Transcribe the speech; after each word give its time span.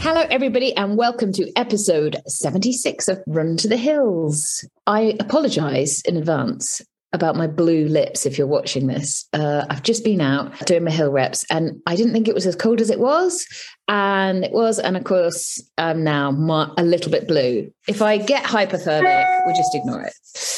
Hello, 0.00 0.24
everybody, 0.30 0.76
and 0.76 0.96
welcome 0.96 1.32
to 1.32 1.50
episode 1.56 2.22
76 2.28 3.08
of 3.08 3.20
Run 3.26 3.56
to 3.56 3.66
the 3.66 3.76
Hills. 3.76 4.64
I 4.86 5.16
apologize 5.18 6.02
in 6.02 6.16
advance 6.16 6.80
about 7.16 7.34
my 7.34 7.48
blue 7.48 7.88
lips 7.88 8.26
if 8.26 8.38
you're 8.38 8.46
watching 8.46 8.86
this. 8.86 9.26
Uh, 9.32 9.64
I've 9.68 9.82
just 9.82 10.04
been 10.04 10.20
out 10.20 10.58
doing 10.66 10.84
my 10.84 10.90
hill 10.92 11.10
reps 11.10 11.44
and 11.50 11.82
I 11.86 11.96
didn't 11.96 12.12
think 12.12 12.28
it 12.28 12.34
was 12.34 12.46
as 12.46 12.54
cold 12.54 12.80
as 12.80 12.90
it 12.90 13.00
was. 13.00 13.46
And 13.88 14.44
it 14.44 14.52
was. 14.52 14.78
And 14.78 14.96
of 14.96 15.04
course, 15.04 15.60
I'm 15.78 16.04
now 16.04 16.30
a 16.76 16.84
little 16.84 17.10
bit 17.10 17.26
blue. 17.26 17.72
If 17.88 18.02
I 18.02 18.18
get 18.18 18.44
hypothermic, 18.44 19.46
we'll 19.46 19.56
just 19.56 19.74
ignore 19.74 20.02
it. 20.02 20.12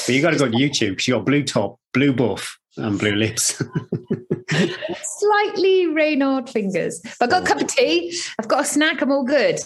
But 0.06 0.14
you 0.14 0.20
got 0.20 0.32
to 0.32 0.38
go 0.38 0.48
to 0.48 0.56
YouTube 0.56 0.90
because 0.90 1.08
you 1.08 1.14
got 1.14 1.24
blue 1.24 1.44
top, 1.44 1.78
blue 1.92 2.12
buff, 2.12 2.58
and 2.76 2.98
blue 2.98 3.14
lips. 3.14 3.62
Slightly 4.50 5.86
Raynaud 5.86 6.48
fingers. 6.48 7.00
But 7.18 7.24
I've 7.24 7.30
got 7.30 7.42
a 7.42 7.46
cup 7.46 7.60
of 7.60 7.68
tea. 7.68 8.18
I've 8.38 8.48
got 8.48 8.62
a 8.62 8.64
snack. 8.64 9.02
I'm 9.02 9.12
all 9.12 9.24
good. 9.24 9.60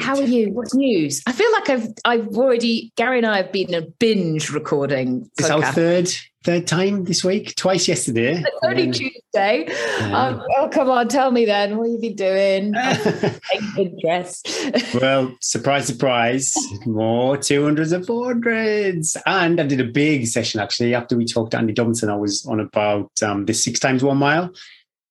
How 0.00 0.16
are 0.16 0.22
you? 0.22 0.50
What's 0.50 0.74
news? 0.74 1.22
I 1.26 1.32
feel 1.32 1.50
like 1.52 1.70
I've 1.70 1.88
I've 2.04 2.36
already 2.36 2.92
Gary 2.96 3.18
and 3.18 3.26
I 3.26 3.36
have 3.36 3.52
been 3.52 3.74
a 3.74 3.82
binge 3.82 4.50
recording. 4.50 5.30
It's 5.38 5.50
our 5.50 5.62
third 5.72 6.12
third 6.42 6.66
time 6.66 7.04
this 7.04 7.22
week. 7.22 7.54
Twice 7.54 7.86
yesterday. 7.86 8.42
It's 8.44 8.58
only 8.64 8.86
then, 8.86 8.92
Tuesday. 8.92 9.66
Um, 10.12 10.42
oh 10.56 10.68
come 10.72 10.90
on, 10.90 11.06
tell 11.06 11.30
me 11.30 11.44
then 11.44 11.76
what 11.76 11.90
have 11.90 12.02
you 12.02 12.14
been 12.14 12.16
doing? 12.16 12.74
interest. 13.78 14.48
well, 15.00 15.32
surprise, 15.40 15.86
surprise, 15.86 16.52
more 16.84 17.36
two 17.36 17.62
hundreds 17.62 17.92
and 17.92 18.04
four 18.04 18.26
hundreds, 18.26 19.16
and 19.26 19.60
I 19.60 19.66
did 19.66 19.80
a 19.80 19.84
big 19.84 20.26
session 20.26 20.58
actually 20.58 20.92
after 20.96 21.16
we 21.16 21.24
talked 21.24 21.52
to 21.52 21.58
Andy 21.58 21.72
Dobinson. 21.72 22.10
I 22.10 22.16
was 22.16 22.44
on 22.46 22.58
about 22.58 23.12
um, 23.22 23.46
the 23.46 23.54
six 23.54 23.78
times 23.78 24.02
one 24.02 24.18
mile. 24.18 24.52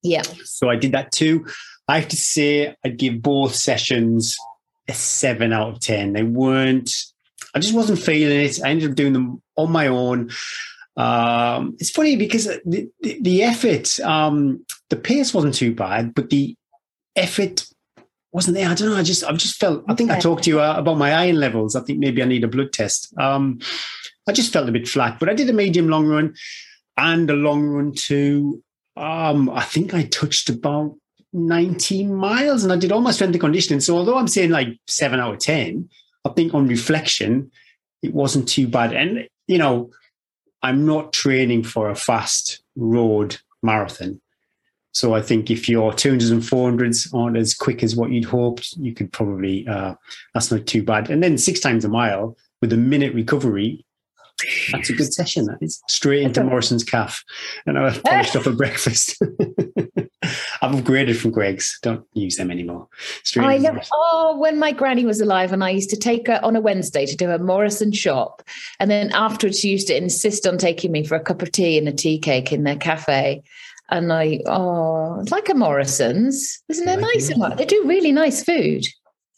Yeah. 0.03 0.23
So 0.43 0.69
I 0.69 0.75
did 0.75 0.91
that 0.91 1.13
too. 1.13 1.45
I 1.87 1.99
have 1.99 2.09
to 2.09 2.17
say, 2.17 2.75
I'd 2.83 2.97
give 2.97 3.21
both 3.21 3.55
sessions 3.55 4.35
a 4.87 4.93
seven 4.93 5.53
out 5.53 5.69
of 5.69 5.79
10. 5.79 6.13
They 6.13 6.23
weren't, 6.23 6.91
I 7.53 7.59
just 7.59 7.73
wasn't 7.73 7.99
feeling 7.99 8.41
it. 8.41 8.63
I 8.63 8.69
ended 8.69 8.89
up 8.91 8.95
doing 8.95 9.13
them 9.13 9.41
on 9.55 9.71
my 9.71 9.87
own. 9.87 10.29
Um, 10.95 11.75
it's 11.79 11.91
funny 11.91 12.15
because 12.15 12.45
the, 12.45 12.89
the, 13.01 13.19
the 13.21 13.43
effort, 13.43 13.99
um, 13.99 14.65
the 14.89 14.95
pace 14.95 15.33
wasn't 15.33 15.53
too 15.55 15.73
bad, 15.75 16.15
but 16.15 16.29
the 16.29 16.55
effort 17.15 17.67
wasn't 18.31 18.55
there. 18.55 18.69
I 18.69 18.73
don't 18.73 18.89
know. 18.89 18.97
I 18.97 19.03
just, 19.03 19.23
I 19.23 19.31
just 19.33 19.59
felt, 19.59 19.83
I 19.87 19.93
think 19.93 20.11
I 20.11 20.19
talked 20.19 20.43
to 20.43 20.49
you 20.49 20.61
uh, 20.61 20.75
about 20.77 20.97
my 20.97 21.13
iron 21.13 21.39
levels. 21.39 21.75
I 21.75 21.81
think 21.81 21.99
maybe 21.99 22.21
I 22.21 22.25
need 22.25 22.43
a 22.43 22.47
blood 22.47 22.73
test. 22.73 23.13
Um, 23.19 23.59
I 24.27 24.31
just 24.31 24.51
felt 24.51 24.69
a 24.69 24.71
bit 24.73 24.87
flat, 24.87 25.19
but 25.19 25.29
I 25.29 25.33
did 25.33 25.49
a 25.49 25.53
medium 25.53 25.87
long 25.87 26.07
run 26.07 26.35
and 26.97 27.29
a 27.29 27.35
long 27.35 27.63
run 27.63 27.93
too. 27.93 28.63
Um, 28.95 29.49
I 29.49 29.63
think 29.63 29.93
I 29.93 30.03
touched 30.03 30.49
about 30.49 30.95
19 31.33 32.13
miles 32.13 32.63
and 32.63 32.71
I 32.71 32.77
did 32.77 32.91
all 32.91 33.01
my 33.01 33.11
strength 33.11 33.33
and 33.33 33.41
conditioning. 33.41 33.79
So 33.79 33.97
although 33.97 34.17
I'm 34.17 34.27
saying 34.27 34.51
like 34.51 34.79
seven 34.87 35.19
out 35.19 35.33
of 35.35 35.39
10, 35.39 35.89
I 36.25 36.29
think 36.29 36.53
on 36.53 36.67
reflection, 36.67 37.51
it 38.01 38.13
wasn't 38.13 38.47
too 38.47 38.67
bad. 38.67 38.93
And, 38.93 39.27
you 39.47 39.57
know, 39.57 39.91
I'm 40.63 40.85
not 40.85 41.13
training 41.13 41.63
for 41.63 41.89
a 41.89 41.95
fast 41.95 42.63
road 42.75 43.37
marathon. 43.61 44.21
So 44.93 45.13
I 45.13 45.21
think 45.21 45.51
if 45.51 45.69
your 45.69 45.91
200s 45.91 46.31
and 46.31 46.41
400s 46.41 47.13
aren't 47.13 47.37
as 47.37 47.53
quick 47.53 47.83
as 47.83 47.95
what 47.95 48.09
you'd 48.09 48.25
hoped, 48.25 48.73
you 48.77 48.93
could 48.93 49.11
probably, 49.11 49.67
uh, 49.67 49.93
that's 50.33 50.51
not 50.51 50.65
too 50.65 50.81
bad. 50.81 51.11
And 51.11 51.21
then 51.21 51.37
six 51.37 51.59
times 51.59 51.85
a 51.85 51.89
mile 51.89 52.35
with 52.61 52.73
a 52.73 52.77
minute 52.77 53.13
recovery, 53.13 53.85
that's 54.71 54.89
a 54.89 54.93
good 54.93 55.13
session. 55.13 55.45
That 55.45 55.57
is 55.61 55.81
straight 55.87 56.23
into 56.23 56.43
Morrison's 56.43 56.83
calf, 56.83 57.23
and 57.65 57.77
I 57.77 57.97
polished 57.97 58.35
off 58.35 58.45
a 58.45 58.51
breakfast. 58.51 59.21
I've 60.61 60.75
upgraded 60.75 61.17
from 61.17 61.31
Greggs. 61.31 61.79
Don't 61.81 62.05
use 62.13 62.35
them 62.35 62.51
anymore. 62.51 62.87
I 63.37 63.57
know. 63.57 63.79
Oh, 63.93 64.37
when 64.37 64.59
my 64.59 64.71
granny 64.71 65.05
was 65.05 65.21
alive, 65.21 65.51
and 65.51 65.63
I 65.63 65.69
used 65.69 65.89
to 65.91 65.97
take 65.97 66.27
her 66.27 66.39
on 66.43 66.55
a 66.55 66.61
Wednesday 66.61 67.05
to 67.05 67.15
do 67.15 67.29
a 67.29 67.39
Morrison 67.39 67.91
shop, 67.91 68.41
and 68.79 68.89
then 68.89 69.11
afterwards 69.11 69.59
she 69.59 69.69
used 69.69 69.87
to 69.87 69.97
insist 69.97 70.47
on 70.47 70.57
taking 70.57 70.91
me 70.91 71.03
for 71.03 71.15
a 71.15 71.23
cup 71.23 71.41
of 71.41 71.51
tea 71.51 71.77
and 71.77 71.87
a 71.87 71.93
tea 71.93 72.19
cake 72.19 72.51
in 72.51 72.63
their 72.63 72.77
cafe. 72.77 73.43
And 73.89 74.11
I, 74.11 74.41
oh, 74.47 75.21
it's 75.21 75.31
like 75.31 75.47
a 75.49 75.53
Morrison's, 75.53 76.61
isn't 76.67 76.87
it 76.87 76.99
nice? 76.99 77.31
They 77.57 77.65
do 77.65 77.83
really 77.85 78.11
nice 78.11 78.43
food. 78.43 78.85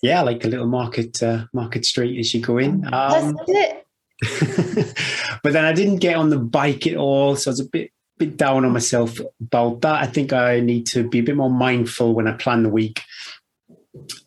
Yeah, 0.01 0.21
like 0.21 0.43
a 0.43 0.47
little 0.47 0.67
market 0.67 1.21
uh, 1.21 1.45
market 1.53 1.85
street 1.85 2.19
as 2.19 2.33
you 2.33 2.41
go 2.41 2.57
in. 2.57 2.85
Um, 2.93 3.35
That's 3.35 3.43
it. 3.47 3.85
but 5.43 5.53
then 5.53 5.65
I 5.65 5.73
didn't 5.73 5.97
get 5.97 6.15
on 6.15 6.29
the 6.29 6.39
bike 6.39 6.87
at 6.87 6.95
all, 6.95 7.35
so 7.35 7.49
I 7.49 7.53
was 7.53 7.59
a 7.59 7.65
bit 7.65 7.91
bit 8.19 8.37
down 8.37 8.65
on 8.65 8.71
myself 8.71 9.17
about 9.41 9.81
that. 9.81 10.03
I 10.03 10.05
think 10.05 10.33
I 10.33 10.59
need 10.59 10.85
to 10.87 11.07
be 11.07 11.19
a 11.19 11.23
bit 11.23 11.35
more 11.35 11.49
mindful 11.49 12.13
when 12.13 12.27
I 12.27 12.33
plan 12.33 12.63
the 12.63 12.69
week. 12.69 13.01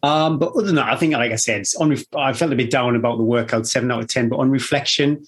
Um, 0.03 0.39
but 0.39 0.53
other 0.55 0.67
than 0.67 0.75
that, 0.77 0.93
I 0.93 0.97
think, 0.97 1.13
like 1.13 1.31
I 1.31 1.37
said, 1.37 1.65
on 1.79 1.97
I 2.17 2.33
felt 2.33 2.53
a 2.53 2.57
bit 2.57 2.71
down 2.71 2.97
about 2.97 3.19
the 3.19 3.25
workout, 3.25 3.69
seven 3.69 3.91
out 3.93 4.01
of 4.01 4.09
ten. 4.09 4.29
But 4.29 4.39
on 4.39 4.51
reflection, 4.51 5.25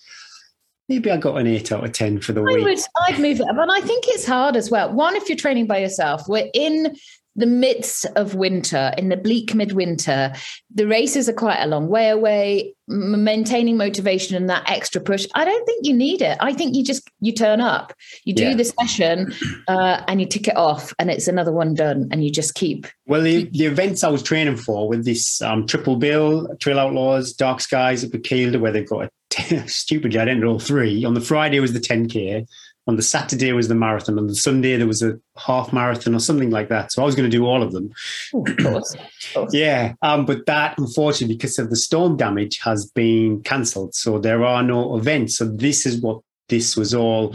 maybe 0.88 1.10
I 1.10 1.18
got 1.18 1.36
an 1.36 1.46
eight 1.46 1.70
out 1.70 1.84
of 1.84 1.92
ten 1.92 2.20
for 2.20 2.32
the 2.32 2.40
I 2.40 2.44
week. 2.44 2.64
Would, 2.64 2.78
I'd 3.02 3.20
move 3.20 3.40
it, 3.40 3.46
but 3.54 3.70
I 3.70 3.80
think 3.80 4.04
it's 4.08 4.26
hard 4.26 4.56
as 4.56 4.70
well. 4.70 4.92
One, 4.92 5.14
if 5.14 5.28
you're 5.28 5.38
training 5.38 5.66
by 5.66 5.78
yourself, 5.78 6.22
we're 6.26 6.50
in 6.52 6.96
the 7.36 7.46
midst 7.46 8.06
of 8.16 8.34
winter, 8.34 8.92
in 8.96 9.08
the 9.08 9.16
bleak 9.16 9.54
midwinter, 9.54 10.32
the 10.72 10.86
races 10.86 11.28
are 11.28 11.34
quite 11.34 11.60
a 11.60 11.66
long 11.66 11.88
way 11.88 12.08
away. 12.08 12.74
maintaining 12.86 13.78
motivation 13.78 14.36
and 14.36 14.50
that 14.50 14.68
extra 14.70 15.00
push, 15.00 15.26
I 15.34 15.44
don't 15.44 15.64
think 15.64 15.86
you 15.86 15.94
need 15.94 16.20
it. 16.20 16.36
I 16.40 16.52
think 16.52 16.74
you 16.74 16.84
just 16.84 17.08
you 17.20 17.32
turn 17.32 17.60
up, 17.60 17.94
you 18.24 18.34
do 18.34 18.50
yeah. 18.50 18.54
the 18.54 18.64
session, 18.64 19.32
uh, 19.68 20.02
and 20.06 20.20
you 20.20 20.26
tick 20.26 20.48
it 20.48 20.56
off, 20.56 20.92
and 20.98 21.10
it's 21.10 21.26
another 21.26 21.52
one 21.52 21.74
done, 21.74 22.08
and 22.12 22.22
you 22.22 22.30
just 22.30 22.54
keep. 22.54 22.86
Well, 23.06 23.22
the, 23.22 23.48
the 23.50 23.66
events 23.66 24.04
I 24.04 24.08
was 24.10 24.22
training 24.22 24.56
for 24.56 24.88
with 24.88 25.04
this 25.04 25.40
um, 25.42 25.66
Triple 25.66 25.96
Bill, 25.96 26.54
Trail 26.60 26.78
Outlaws, 26.78 27.32
Dark 27.32 27.60
Skies 27.60 28.04
at 28.04 28.10
Kielder, 28.10 28.60
where 28.60 28.72
they've 28.72 28.88
got 28.88 29.06
a 29.06 29.10
t- 29.30 29.66
stupidly 29.66 30.20
I 30.20 30.26
didn't 30.26 30.44
all 30.44 30.60
three. 30.60 31.04
On 31.04 31.14
the 31.14 31.20
Friday 31.20 31.58
was 31.60 31.72
the 31.72 31.80
10k 31.80 32.46
on 32.86 32.96
the 32.96 33.02
Saturday 33.02 33.52
was 33.52 33.68
the 33.68 33.74
marathon, 33.74 34.18
on 34.18 34.26
the 34.26 34.34
Sunday 34.34 34.76
there 34.76 34.86
was 34.86 35.02
a 35.02 35.18
half 35.36 35.72
marathon 35.72 36.14
or 36.14 36.18
something 36.18 36.50
like 36.50 36.68
that. 36.68 36.92
So 36.92 37.02
I 37.02 37.06
was 37.06 37.14
going 37.14 37.30
to 37.30 37.36
do 37.36 37.46
all 37.46 37.62
of 37.62 37.72
them. 37.72 37.90
Oh, 38.34 38.44
of 38.46 38.56
course. 38.58 38.94
Of 38.94 39.34
course. 39.34 39.54
yeah, 39.54 39.94
um, 40.02 40.26
but 40.26 40.46
that 40.46 40.76
unfortunately 40.78 41.36
because 41.36 41.58
of 41.58 41.70
the 41.70 41.76
storm 41.76 42.16
damage 42.16 42.58
has 42.60 42.90
been 42.90 43.42
cancelled. 43.42 43.94
So 43.94 44.18
there 44.18 44.44
are 44.44 44.62
no 44.62 44.96
events. 44.96 45.38
So 45.38 45.46
this 45.46 45.86
is 45.86 46.00
what 46.00 46.20
this 46.48 46.76
was 46.76 46.94
all 46.94 47.34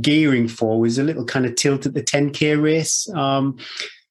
gearing 0.00 0.48
for 0.48 0.78
was 0.78 0.98
a 0.98 1.04
little 1.04 1.24
kind 1.24 1.46
of 1.46 1.54
tilt 1.54 1.86
at 1.86 1.94
the 1.94 2.02
10k 2.02 2.60
race. 2.62 3.08
Um, 3.14 3.56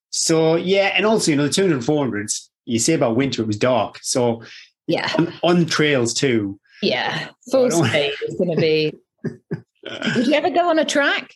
so 0.09 0.55
yeah, 0.55 0.91
and 0.95 1.05
also 1.05 1.31
you 1.31 1.37
know 1.37 1.47
the 1.47 1.53
200 1.53 1.81
400s. 1.81 2.47
You 2.65 2.79
say 2.79 2.93
about 2.93 3.15
winter 3.15 3.41
it 3.43 3.47
was 3.47 3.57
dark. 3.57 3.99
So 4.01 4.43
yeah, 4.87 5.11
on, 5.17 5.33
on 5.43 5.65
trails 5.65 6.13
too. 6.13 6.59
Yeah, 6.81 7.29
full 7.51 7.69
speed 7.69 8.13
is 8.27 8.35
going 8.35 8.51
to 8.51 8.55
be 8.55 8.93
Would 10.15 10.27
you 10.27 10.33
ever 10.33 10.49
go 10.49 10.69
on 10.69 10.79
a 10.79 10.85
track? 10.85 11.33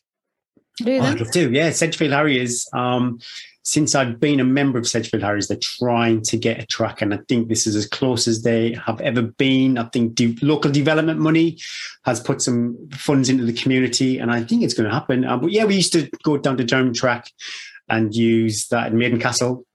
Do 0.78 0.97
oh, 0.97 1.02
I'd 1.02 1.19
love 1.19 1.31
to. 1.31 1.52
Yeah, 1.52 1.69
Sedgefield 1.69 2.14
Harriers. 2.14 2.68
Um, 2.74 3.19
since 3.66 3.96
I've 3.96 4.19
been 4.19 4.40
a 4.40 4.44
member 4.44 4.78
of 4.78 4.88
Sedgefield 4.88 5.24
Harriers, 5.24 5.47
they're 5.47 5.58
trying 5.62 6.22
to 6.24 6.38
get 6.38 6.62
a 6.62 6.66
track, 6.66 7.02
and 7.02 7.14
I 7.14 7.19
think 7.30 7.47
this 7.47 7.66
is 7.66 7.75
as 7.75 7.86
close 7.86 8.28
as 8.28 8.44
they 8.44 8.74
have 8.74 9.00
ever 9.02 9.22
been. 9.22 9.78
I 9.78 9.86
think 9.86 10.16
de- 10.16 10.38
local 10.41 10.72
development 10.72 11.19
money 11.19 11.59
has 12.06 12.19
put 12.19 12.41
some 12.41 12.78
funds 12.91 13.30
into 13.30 13.46
the 13.46 13.53
community, 13.53 14.18
and 14.18 14.31
I 14.31 14.44
think 14.44 14.64
it's 14.64 14.74
going 14.74 14.90
to 14.90 14.94
happen. 14.94 15.24
Uh, 15.24 15.38
but 15.38 15.52
yeah, 15.52 15.66
we 15.66 15.75
used 15.75 15.94
to 15.94 16.09
go 16.24 16.38
down 16.38 16.58
to 16.58 16.64
Durham 16.64 16.94
Track 16.94 17.31
and 17.88 18.14
use 18.14 18.68
that 18.68 18.91
in 18.91 18.97
Maiden 18.97 19.20
Castle. 19.20 19.66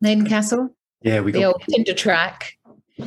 Maiden 0.00 0.26
Castle. 0.26 0.74
Yeah, 1.02 1.20
we 1.20 1.32
got 1.32 1.38
the 1.38 1.44
got 1.44 1.54
old 1.54 1.64
cinder 1.68 1.94
track. 1.94 2.58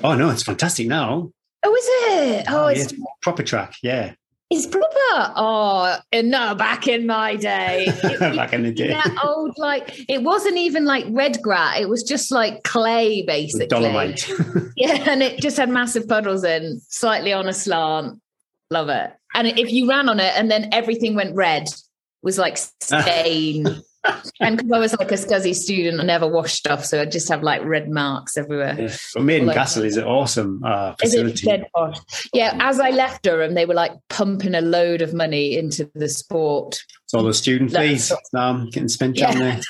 Oh 0.03 0.15
no, 0.15 0.29
it's 0.29 0.43
fantastic 0.43 0.87
now. 0.87 1.31
Oh, 1.63 1.75
is 1.75 1.85
it? 1.87 2.45
Oh, 2.49 2.65
oh 2.65 2.67
it's 2.67 2.91
yeah, 2.91 3.05
proper 3.21 3.43
track. 3.43 3.75
Yeah. 3.81 4.13
It's 4.51 4.67
proper. 4.67 5.33
Oh, 5.35 5.97
no, 6.13 6.53
back 6.53 6.87
in 6.87 7.07
my 7.07 7.35
day. 7.35 7.87
back 8.19 8.53
in 8.53 8.61
the 8.61 8.71
day. 8.71 8.89
That 8.89 9.17
old, 9.23 9.57
like, 9.57 10.07
it 10.07 10.21
wasn't 10.21 10.57
even 10.57 10.85
like 10.85 11.05
red 11.09 11.41
grat. 11.41 11.81
It 11.81 11.89
was 11.89 12.03
just 12.03 12.31
like 12.31 12.63
clay, 12.63 13.23
basically. 13.23 13.67
Dolomite. 13.67 14.29
yeah, 14.75 15.09
and 15.09 15.23
it 15.23 15.41
just 15.41 15.57
had 15.57 15.69
massive 15.69 16.07
puddles 16.07 16.43
in, 16.43 16.79
slightly 16.89 17.33
on 17.33 17.47
a 17.47 17.53
slant. 17.53 18.21
Love 18.69 18.89
it. 18.89 19.13
And 19.33 19.47
if 19.47 19.71
you 19.71 19.89
ran 19.89 20.09
on 20.09 20.19
it 20.19 20.33
and 20.35 20.49
then 20.49 20.69
everything 20.71 21.15
went 21.15 21.35
red, 21.35 21.67
was 22.21 22.37
like 22.37 22.57
stain 22.57 23.65
and 24.39 24.57
because 24.57 24.71
I 24.71 24.79
was 24.79 24.97
like 24.97 25.11
a 25.11 25.15
scuzzy 25.15 25.55
student, 25.55 25.99
I 25.99 26.03
never 26.03 26.27
washed 26.27 26.55
stuff, 26.55 26.85
so 26.85 27.01
I 27.01 27.05
just 27.05 27.29
have 27.29 27.43
like 27.43 27.63
red 27.63 27.89
marks 27.89 28.37
everywhere. 28.37 28.75
Yeah. 28.79 28.95
But 29.13 29.23
Maiden 29.23 29.49
Castle 29.51 29.83
is 29.83 29.97
an 29.97 30.05
awesome 30.05 30.61
uh, 30.63 30.95
facility. 30.95 31.45
Dead. 31.45 31.65
Yeah, 32.33 32.57
as 32.59 32.79
I 32.79 32.89
left 32.91 33.23
Durham, 33.23 33.53
they 33.53 33.65
were 33.65 33.73
like 33.73 33.93
pumping 34.09 34.55
a 34.55 34.61
load 34.61 35.01
of 35.01 35.13
money 35.13 35.57
into 35.57 35.89
the 35.95 36.09
sport. 36.09 36.81
It's 37.03 37.13
all 37.13 37.23
the 37.23 37.33
student 37.33 37.71
fees 37.71 38.11
um, 38.35 38.69
getting 38.71 38.89
spent 38.89 39.17
yeah. 39.17 39.31
down 39.31 39.39
there. 39.39 39.61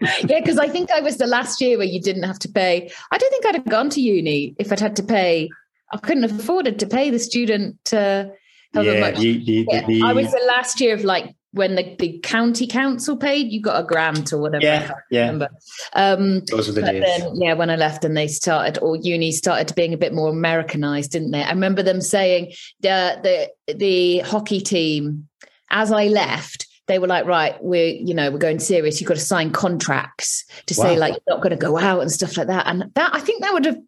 yeah, 0.26 0.40
because 0.40 0.58
I 0.58 0.68
think 0.68 0.90
I 0.90 1.00
was 1.00 1.16
the 1.16 1.26
last 1.26 1.60
year 1.60 1.78
where 1.78 1.86
you 1.86 2.00
didn't 2.00 2.24
have 2.24 2.38
to 2.40 2.48
pay. 2.48 2.90
I 3.10 3.18
don't 3.18 3.30
think 3.30 3.46
I'd 3.46 3.54
have 3.54 3.68
gone 3.68 3.90
to 3.90 4.00
uni 4.00 4.54
if 4.58 4.72
I'd 4.72 4.80
had 4.80 4.96
to 4.96 5.02
pay 5.02 5.48
I 5.94 5.98
couldn't 5.98 6.24
have 6.24 6.38
afforded 6.38 6.78
to 6.80 6.86
pay 6.86 7.10
the 7.10 7.18
student. 7.20 7.92
Uh, 7.92 8.26
yeah, 8.74 9.00
much. 9.00 9.20
You, 9.20 9.30
you, 9.30 9.66
yeah. 9.70 9.86
The, 9.86 10.02
I 10.04 10.12
was 10.12 10.30
the 10.32 10.44
last 10.48 10.80
year 10.80 10.94
of 10.94 11.04
like 11.04 11.36
when 11.54 11.76
the, 11.76 11.94
the 11.98 12.18
county 12.18 12.66
council 12.66 13.16
paid, 13.16 13.50
you 13.52 13.60
got 13.60 13.80
a 13.80 13.86
grant 13.86 14.32
or 14.32 14.38
whatever. 14.38 14.64
Yeah, 14.64 14.90
yeah. 15.10 15.46
Um, 15.94 16.40
Those 16.46 16.66
were 16.66 16.74
the 16.74 16.82
days. 16.82 17.02
Then, 17.02 17.36
yeah, 17.36 17.54
when 17.54 17.70
I 17.70 17.76
left 17.76 18.04
and 18.04 18.16
they 18.16 18.26
started, 18.28 18.78
or 18.82 18.96
uni 18.96 19.30
started 19.30 19.74
being 19.74 19.94
a 19.94 19.98
bit 19.98 20.12
more 20.12 20.28
Americanized, 20.28 21.12
didn't 21.12 21.30
they? 21.30 21.42
I 21.42 21.50
remember 21.50 21.82
them 21.82 22.00
saying 22.00 22.52
the 22.80 23.48
the 23.66 23.74
the 23.74 24.18
hockey 24.20 24.60
team 24.60 25.28
as 25.70 25.92
I 25.92 26.08
left 26.08 26.66
they 26.86 26.98
were 26.98 27.06
like, 27.06 27.24
right, 27.24 27.56
we're, 27.62 27.94
you 27.94 28.12
know, 28.12 28.30
we're 28.30 28.38
going 28.38 28.58
serious. 28.58 29.00
You've 29.00 29.08
got 29.08 29.14
to 29.14 29.20
sign 29.20 29.50
contracts 29.50 30.44
to 30.66 30.74
wow. 30.76 30.84
say 30.84 30.98
like 30.98 31.14
you're 31.14 31.36
not 31.36 31.42
going 31.42 31.50
to 31.50 31.56
go 31.56 31.78
out 31.78 32.02
and 32.02 32.12
stuff 32.12 32.36
like 32.36 32.48
that. 32.48 32.66
And 32.66 32.90
that 32.94 33.14
I 33.14 33.20
think 33.20 33.42
that 33.42 33.54
would 33.54 33.64
have 33.64 33.78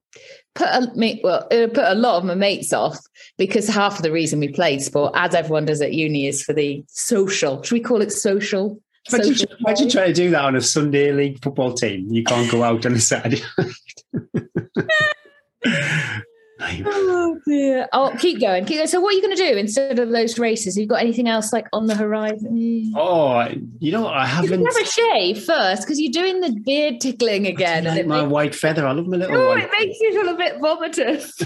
put 0.57 0.69
a 0.69 1.21
well, 1.23 1.47
it 1.51 1.75
put 1.75 1.85
a 1.85 1.95
lot 1.95 2.17
of 2.17 2.25
my 2.25 2.35
mates 2.35 2.73
off 2.73 2.99
because 3.39 3.69
half 3.69 3.97
of 3.97 4.03
the 4.03 4.11
reason 4.11 4.41
we 4.41 4.49
played 4.49 4.83
sport, 4.83 5.13
as 5.15 5.35
everyone 5.35 5.67
does 5.67 5.81
at 5.81 5.93
uni, 5.93 6.27
is 6.27 6.43
for 6.43 6.53
the 6.53 6.85
social. 6.89 7.63
Should 7.63 7.75
we 7.75 7.81
call 7.81 8.03
it 8.03 8.11
social? 8.11 8.81
Imagine, 9.13 9.37
social 9.37 9.57
imagine 9.65 9.89
trying 9.89 10.09
to 10.09 10.15
do 10.15 10.31
that 10.31 10.45
on 10.45 10.57
a 10.57 10.61
Sunday 10.61 11.13
league 11.13 11.41
football 11.43 11.75
team. 11.75 12.09
You 12.11 12.25
can't 12.25 12.51
go 12.51 12.65
out 12.65 12.85
on 12.87 12.95
a 12.95 13.01
Saturday. 13.01 13.43
oh 16.61 17.39
dear. 17.47 17.89
Oh, 17.93 18.15
keep 18.19 18.41
going. 18.41 18.65
Keep 18.65 18.79
going. 18.79 18.89
So, 18.89 19.01
what 19.01 19.13
are 19.13 19.17
you 19.17 19.23
going 19.23 19.37
to 19.37 19.43
do 19.43 19.57
instead 19.57 19.99
of 19.99 20.11
those 20.11 20.39
races? 20.39 20.77
Have 20.77 20.81
you 20.81 20.87
got 20.87 21.01
anything 21.01 21.29
else 21.29 21.53
like 21.53 21.67
on 21.73 21.87
the 21.87 21.95
horizon? 21.95 22.93
Oh, 22.97 23.47
you 23.79 23.93
know, 23.93 24.09
I 24.09 24.27
haven't. 24.27 24.61
You 24.61 24.67
have 24.67 24.83
a 24.83 24.87
shave 24.87 25.45
first 25.45 25.83
because 25.83 26.01
you're 26.01 26.13
doing 26.13 26.41
the 26.41 26.59
beard 26.65 27.01
tickling 27.01 27.47
again. 27.47 27.85
Like 27.85 28.07
my 28.07 28.23
makes... 28.23 28.33
white 28.33 28.55
feather. 28.55 28.87
I 28.87 28.93
love 28.93 29.07
my 29.07 29.19
little. 29.19 29.37
Oh, 29.37 29.49
white 29.49 29.65
it 29.65 29.71
makes 29.79 30.01
you 30.01 30.13
feel 30.13 30.29
a 30.29 30.37
bit 30.37 30.59
vomitous. 30.61 31.43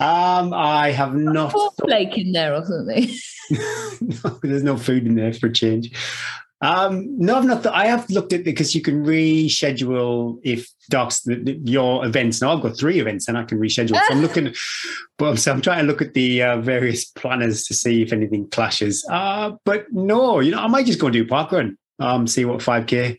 um, 0.00 0.54
I 0.54 0.90
have 0.92 1.14
not. 1.14 1.54
Flake 1.78 2.16
in 2.16 2.32
there 2.32 2.54
or 2.54 2.64
something. 2.64 3.10
no, 4.00 4.38
there's 4.42 4.62
no 4.62 4.76
food 4.76 5.06
in 5.06 5.14
there 5.14 5.32
for 5.32 5.46
a 5.46 5.52
change. 5.52 5.92
Um, 6.62 7.18
no, 7.18 7.36
I've 7.36 7.44
not. 7.44 7.62
Th- 7.62 7.74
I 7.74 7.86
have 7.86 8.08
looked 8.10 8.32
at 8.32 8.44
because 8.44 8.74
you 8.74 8.82
can 8.82 9.04
reschedule 9.04 10.38
if 10.42 10.68
docs 10.90 11.20
the, 11.22 11.58
your 11.64 12.04
events. 12.04 12.42
Now 12.42 12.54
I've 12.54 12.62
got 12.62 12.76
three 12.76 13.00
events 13.00 13.28
and 13.28 13.38
I 13.38 13.44
can 13.44 13.58
reschedule. 13.58 13.94
So 13.94 14.00
I'm 14.10 14.20
looking, 14.22 14.54
but 15.16 15.36
so 15.38 15.52
I'm 15.52 15.62
trying 15.62 15.80
to 15.80 15.86
look 15.86 16.02
at 16.02 16.12
the 16.12 16.42
uh, 16.42 16.60
various 16.60 17.06
planners 17.06 17.64
to 17.64 17.74
see 17.74 18.02
if 18.02 18.12
anything 18.12 18.48
clashes. 18.50 19.06
Uh, 19.10 19.52
but 19.64 19.90
no, 19.90 20.40
you 20.40 20.50
know, 20.50 20.60
I 20.60 20.66
might 20.66 20.86
just 20.86 21.00
go 21.00 21.06
and 21.06 21.14
do 21.14 21.24
parkrun. 21.24 21.76
Um, 21.98 22.26
see 22.26 22.44
what 22.44 22.60
5k 22.60 23.18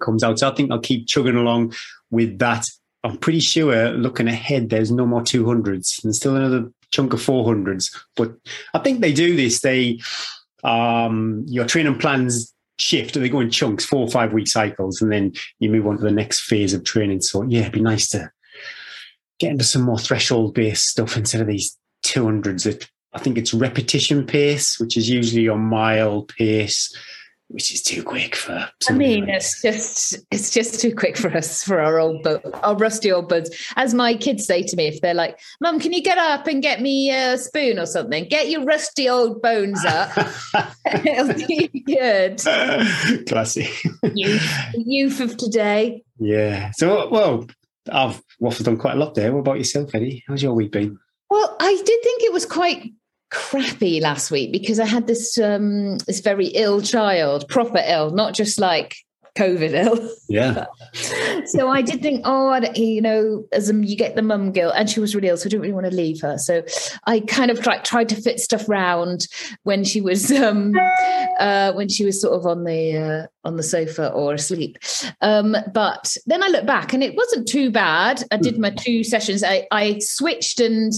comes 0.00 0.24
out. 0.24 0.38
So 0.38 0.50
I 0.50 0.54
think 0.54 0.70
I'll 0.70 0.80
keep 0.80 1.06
chugging 1.06 1.36
along 1.36 1.74
with 2.10 2.38
that. 2.38 2.66
I'm 3.02 3.16
pretty 3.16 3.40
sure 3.40 3.90
looking 3.90 4.28
ahead, 4.28 4.70
there's 4.70 4.90
no 4.90 5.06
more 5.06 5.22
200s. 5.22 6.02
There's 6.02 6.16
still 6.16 6.36
another 6.36 6.70
chunk 6.90 7.12
of 7.12 7.20
400s. 7.20 7.96
But 8.16 8.34
I 8.74 8.80
think 8.80 9.00
they 9.00 9.12
do 9.12 9.36
this. 9.36 9.60
They 9.60 10.00
um, 10.64 11.44
your 11.46 11.66
training 11.66 11.98
plans 11.98 12.54
shift 12.78 13.14
they 13.14 13.28
go 13.28 13.40
in 13.40 13.50
chunks, 13.50 13.84
four 13.84 14.00
or 14.00 14.10
five 14.10 14.32
week 14.32 14.48
cycles, 14.48 15.00
and 15.02 15.12
then 15.12 15.32
you 15.58 15.70
move 15.70 15.86
on 15.86 15.96
to 15.98 16.02
the 16.02 16.10
next 16.10 16.40
phase 16.40 16.72
of 16.72 16.84
training. 16.84 17.20
So 17.20 17.42
yeah, 17.42 17.60
it'd 17.60 17.72
be 17.72 17.80
nice 17.80 18.08
to 18.10 18.30
get 19.38 19.52
into 19.52 19.64
some 19.64 19.82
more 19.82 19.98
threshold 19.98 20.54
based 20.54 20.88
stuff 20.88 21.16
instead 21.16 21.40
of 21.40 21.46
these 21.46 21.76
200s. 22.04 22.86
I 23.12 23.18
think 23.18 23.38
it's 23.38 23.52
repetition 23.52 24.26
pace, 24.26 24.78
which 24.78 24.96
is 24.96 25.10
usually 25.10 25.42
your 25.42 25.58
mile 25.58 26.22
pace 26.22 26.94
which 27.50 27.74
is 27.74 27.82
too 27.82 28.02
quick 28.02 28.36
for. 28.36 28.68
I 28.88 28.92
mean, 28.92 29.26
like 29.26 29.36
it's 29.36 29.60
just 29.60 30.16
it's 30.30 30.50
just 30.50 30.80
too 30.80 30.94
quick 30.94 31.16
for 31.16 31.36
us 31.36 31.64
for 31.64 31.80
our 31.80 31.98
old 31.98 32.22
bo- 32.22 32.40
our 32.62 32.76
rusty 32.76 33.10
old 33.10 33.28
buds. 33.28 33.50
As 33.76 33.92
my 33.92 34.14
kids 34.14 34.46
say 34.46 34.62
to 34.62 34.76
me, 34.76 34.86
if 34.86 35.00
they're 35.00 35.14
like, 35.14 35.38
"Mum, 35.60 35.80
can 35.80 35.92
you 35.92 36.02
get 36.02 36.18
up 36.18 36.46
and 36.46 36.62
get 36.62 36.80
me 36.80 37.10
a 37.10 37.36
spoon 37.36 37.78
or 37.78 37.86
something? 37.86 38.24
Get 38.28 38.48
your 38.50 38.64
rusty 38.64 39.08
old 39.08 39.42
bones 39.42 39.84
up. 39.84 40.10
It'll 41.04 41.34
be 41.34 41.68
good." 41.86 42.40
Classy. 43.26 43.68
Youth, 44.14 44.74
youth 44.74 45.20
of 45.20 45.36
today. 45.36 46.02
Yeah. 46.18 46.70
So, 46.74 47.08
well, 47.10 47.46
I've 47.90 48.22
waffled 48.40 48.68
on 48.68 48.76
quite 48.76 48.94
a 48.94 48.98
lot 48.98 49.14
there. 49.14 49.32
What 49.32 49.40
about 49.40 49.58
yourself, 49.58 49.94
Eddie? 49.94 50.22
How's 50.28 50.42
your 50.42 50.54
week 50.54 50.72
been? 50.72 50.98
Well, 51.30 51.56
I 51.60 51.74
did 51.74 52.02
think 52.02 52.22
it 52.22 52.32
was 52.32 52.44
quite 52.44 52.92
crappy 53.30 54.00
last 54.00 54.30
week 54.30 54.52
because 54.52 54.80
I 54.80 54.86
had 54.86 55.06
this 55.06 55.38
um 55.38 55.98
this 55.98 56.20
very 56.20 56.48
ill 56.48 56.80
child, 56.82 57.48
proper 57.48 57.82
ill, 57.86 58.10
not 58.10 58.34
just 58.34 58.58
like 58.58 58.96
COVID 59.40 59.72
ill. 59.72 60.10
Yeah. 60.28 60.66
so 61.46 61.68
I 61.68 61.82
did 61.82 62.02
think, 62.02 62.22
oh, 62.24 62.60
you 62.74 63.00
know, 63.00 63.46
as 63.52 63.72
you 63.72 63.96
get 63.96 64.14
the 64.14 64.22
mum 64.22 64.52
guilt, 64.52 64.74
and 64.76 64.88
she 64.88 65.00
was 65.00 65.14
really 65.14 65.28
ill, 65.28 65.36
so 65.36 65.46
I 65.46 65.48
didn't 65.48 65.62
really 65.62 65.74
want 65.74 65.86
to 65.86 65.96
leave 65.96 66.20
her. 66.20 66.36
So 66.36 66.62
I 67.06 67.20
kind 67.20 67.50
of 67.50 67.62
tried 67.62 67.84
tried 67.84 68.08
to 68.10 68.20
fit 68.20 68.38
stuff 68.38 68.68
round 68.68 69.26
when 69.62 69.82
she 69.82 70.00
was 70.00 70.30
um 70.30 70.74
uh 71.38 71.72
when 71.72 71.88
she 71.88 72.04
was 72.04 72.20
sort 72.20 72.34
of 72.34 72.46
on 72.46 72.64
the 72.64 72.96
uh, 72.96 73.48
on 73.48 73.56
the 73.56 73.62
sofa 73.62 74.10
or 74.12 74.34
asleep. 74.34 74.76
Um, 75.20 75.56
but 75.72 76.16
then 76.26 76.42
I 76.42 76.48
look 76.48 76.66
back 76.66 76.92
and 76.92 77.02
it 77.02 77.16
wasn't 77.16 77.48
too 77.48 77.70
bad. 77.70 78.22
I 78.30 78.36
did 78.36 78.58
my 78.58 78.70
two 78.70 79.02
sessions. 79.02 79.42
I, 79.42 79.66
I 79.70 79.98
switched 80.00 80.60
and 80.60 80.92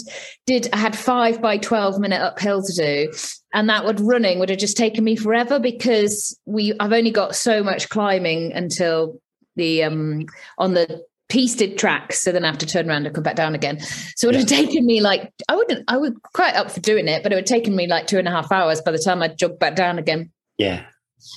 did 0.46 0.68
I 0.72 0.78
had 0.78 0.98
five 0.98 1.40
by 1.40 1.58
twelve 1.58 2.00
minute 2.00 2.20
uphill 2.20 2.62
to 2.62 2.72
do 2.74 3.12
and 3.52 3.69
that 3.69 3.84
would 3.84 4.00
running 4.00 4.38
would 4.38 4.49
have 4.49 4.58
just 4.58 4.76
taken 4.76 5.04
me 5.04 5.16
forever 5.16 5.58
because 5.58 6.38
we 6.46 6.75
I've 6.81 6.93
only 6.93 7.10
got 7.10 7.34
so 7.34 7.62
much 7.62 7.88
climbing 7.88 8.52
until 8.52 9.20
the 9.56 9.84
um 9.84 10.26
on 10.58 10.75
the 10.75 11.04
pisted 11.28 11.78
tracks. 11.78 12.20
So 12.20 12.31
then 12.31 12.44
I 12.44 12.49
have 12.49 12.58
to 12.58 12.66
turn 12.66 12.88
around 12.88 13.06
and 13.06 13.14
come 13.14 13.25
back 13.25 13.37
down 13.37 13.54
again. 13.54 13.81
So 14.16 14.28
it 14.28 14.37
would 14.37 14.50
yeah. 14.50 14.56
have 14.56 14.66
taken 14.66 14.84
me 14.84 15.00
like 15.00 15.32
I 15.49 15.56
wouldn't 15.56 15.84
I 15.88 15.96
was 15.96 16.12
quite 16.34 16.54
up 16.54 16.70
for 16.70 16.81
doing 16.81 17.08
it 17.08 17.22
but 17.22 17.32
it 17.32 17.34
would 17.34 17.49
have 17.49 17.58
taken 17.58 17.75
me 17.75 17.87
like 17.87 18.06
two 18.06 18.19
and 18.19 18.28
a 18.28 18.31
half 18.31 18.52
hours 18.52 18.81
by 18.81 18.93
the 18.93 18.99
time 18.99 19.22
I 19.22 19.28
jog 19.28 19.58
back 19.58 19.75
down 19.75 19.99
again. 19.99 20.31
Yeah 20.58 20.84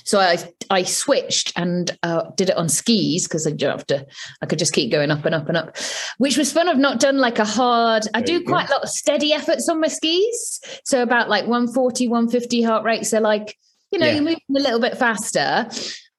so 0.03 0.19
I 0.19 0.37
I 0.69 0.83
switched 0.83 1.53
and 1.55 1.95
uh, 2.03 2.31
did 2.35 2.49
it 2.49 2.57
on 2.57 2.69
skis 2.69 3.27
because 3.27 3.45
I 3.47 3.51
don't 3.51 3.71
have 3.71 3.87
to. 3.87 4.05
I 4.41 4.45
could 4.45 4.59
just 4.59 4.73
keep 4.73 4.91
going 4.91 5.11
up 5.11 5.25
and 5.25 5.35
up 5.35 5.47
and 5.47 5.57
up, 5.57 5.77
which 6.17 6.37
was 6.37 6.51
fun. 6.51 6.67
I've 6.67 6.77
not 6.77 6.99
done 6.99 7.17
like 7.17 7.39
a 7.39 7.45
hard. 7.45 8.03
I 8.13 8.21
do 8.21 8.43
quite 8.43 8.69
a 8.69 8.73
lot 8.73 8.83
of 8.83 8.89
steady 8.89 9.33
efforts 9.33 9.69
on 9.69 9.79
my 9.79 9.87
skis, 9.87 10.61
so 10.83 11.01
about 11.01 11.29
like 11.29 11.45
140, 11.45 12.07
150 12.07 12.61
heart 12.63 12.83
rate. 12.83 13.05
So 13.05 13.19
like 13.19 13.57
you 13.91 13.99
know 13.99 14.07
yeah. 14.07 14.13
you're 14.13 14.23
moving 14.23 14.41
a 14.55 14.59
little 14.59 14.79
bit 14.79 14.97
faster. 14.97 15.67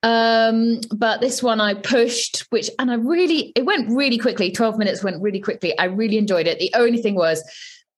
Um, 0.03 0.81
but 0.95 1.21
this 1.21 1.43
one 1.43 1.61
I 1.61 1.75
pushed, 1.75 2.47
which 2.51 2.71
and 2.79 2.91
I 2.91 2.95
really 2.95 3.53
it 3.57 3.65
went 3.65 3.91
really 3.91 4.19
quickly. 4.19 4.53
Twelve 4.53 4.79
minutes 4.79 5.03
went 5.03 5.21
really 5.21 5.41
quickly. 5.41 5.77
I 5.79 5.85
really 5.85 6.19
enjoyed 6.19 6.47
it. 6.47 6.59
The 6.59 6.73
only 6.75 7.03
thing 7.03 7.15
was 7.15 7.43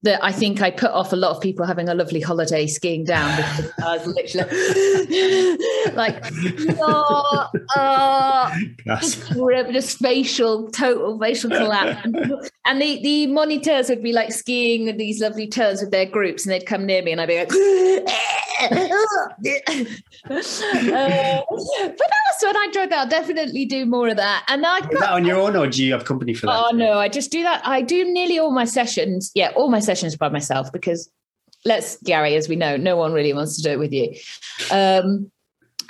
that 0.02 0.22
I 0.24 0.30
think 0.30 0.62
I 0.62 0.70
put 0.70 0.90
off 0.92 1.12
a 1.12 1.16
lot 1.16 1.34
of 1.34 1.42
people 1.42 1.66
having 1.66 1.88
a 1.88 1.94
lovely 1.94 2.20
holiday 2.20 2.68
skiing 2.68 3.04
down 3.04 3.36
because 3.36 3.72
I 3.84 3.96
was 3.96 4.06
literally 4.06 5.58
like, 5.94 6.24
oh, 6.80 7.48
oh 7.76 8.52
just 9.72 9.98
facial, 9.98 10.70
total 10.70 11.18
facial 11.18 11.50
collapse. 11.50 12.06
And 12.64 12.80
the, 12.80 13.00
the 13.02 13.26
monitors 13.28 13.88
would 13.88 14.02
be 14.02 14.12
like 14.12 14.30
skiing 14.32 14.96
these 14.98 15.20
lovely 15.20 15.46
turns 15.46 15.80
with 15.80 15.90
their 15.90 16.06
groups, 16.06 16.44
and 16.44 16.52
they'd 16.52 16.66
come 16.66 16.86
near 16.86 17.02
me, 17.02 17.12
and 17.12 17.20
I'd 17.20 17.28
be 17.28 17.38
like, 17.38 17.50
uh, 18.60 18.68
but 20.28 22.08
that's 22.10 22.42
what 22.42 22.56
I 22.56 22.64
enjoyed 22.66 22.90
that. 22.90 22.98
I'll 22.98 23.08
definitely 23.08 23.64
do 23.64 23.86
more 23.86 24.08
of 24.08 24.16
that. 24.16 24.44
And 24.48 24.66
I 24.66 24.80
got, 24.80 25.00
that 25.00 25.10
on 25.10 25.24
your 25.24 25.38
own, 25.38 25.56
or 25.56 25.66
do 25.66 25.84
you 25.84 25.92
have 25.92 26.04
company 26.04 26.34
for 26.34 26.46
that? 26.46 26.64
Oh 26.66 26.70
no, 26.70 26.98
I 26.98 27.08
just 27.08 27.30
do 27.30 27.42
that. 27.42 27.66
I 27.66 27.82
do 27.82 28.04
nearly 28.04 28.38
all 28.38 28.50
my 28.50 28.64
sessions. 28.64 29.30
Yeah, 29.34 29.50
all 29.56 29.70
my 29.70 29.80
sessions 29.88 30.16
by 30.16 30.28
myself 30.28 30.70
because 30.70 31.10
let's 31.64 31.96
Gary, 32.02 32.34
as 32.36 32.48
we 32.48 32.56
know, 32.56 32.76
no 32.76 32.96
one 32.96 33.12
really 33.12 33.32
wants 33.32 33.56
to 33.56 33.62
do 33.62 33.70
it 33.70 33.78
with 33.78 33.92
you. 33.92 34.14
Um, 34.70 35.30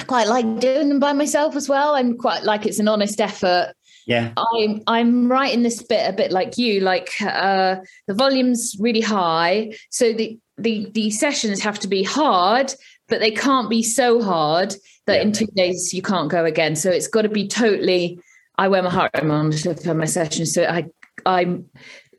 I 0.00 0.04
quite 0.04 0.28
like 0.28 0.60
doing 0.60 0.88
them 0.88 1.00
by 1.00 1.12
myself 1.12 1.56
as 1.56 1.68
well. 1.68 1.96
I'm 1.96 2.16
quite 2.16 2.44
like 2.44 2.64
it's 2.64 2.78
an 2.78 2.88
honest 2.88 3.20
effort. 3.20 3.74
Yeah. 4.06 4.32
I'm 4.36 4.82
I'm 4.86 5.30
right 5.30 5.52
in 5.52 5.64
this 5.64 5.82
bit 5.82 6.08
a 6.08 6.12
bit 6.12 6.30
like 6.30 6.56
you, 6.56 6.80
like 6.80 7.10
uh 7.20 7.76
the 8.06 8.14
volume's 8.14 8.76
really 8.78 9.00
high. 9.00 9.74
So 9.90 10.12
the 10.12 10.38
the 10.56 10.88
the 10.92 11.10
sessions 11.10 11.60
have 11.60 11.78
to 11.80 11.88
be 11.88 12.04
hard, 12.04 12.72
but 13.08 13.20
they 13.20 13.32
can't 13.32 13.68
be 13.68 13.82
so 13.82 14.22
hard 14.22 14.74
that 15.06 15.16
yeah. 15.16 15.22
in 15.22 15.32
two 15.32 15.48
days 15.56 15.92
you 15.92 16.02
can't 16.02 16.30
go 16.30 16.44
again. 16.44 16.76
So 16.76 16.90
it's 16.90 17.08
got 17.08 17.22
to 17.22 17.28
be 17.28 17.48
totally. 17.48 18.20
I 18.56 18.68
wear 18.68 18.82
my 18.82 18.90
heart 18.90 19.12
monitor 19.24 19.74
for 19.74 19.94
my 19.94 20.06
sessions, 20.06 20.54
so 20.54 20.64
I 20.64 20.86
I'm 21.26 21.68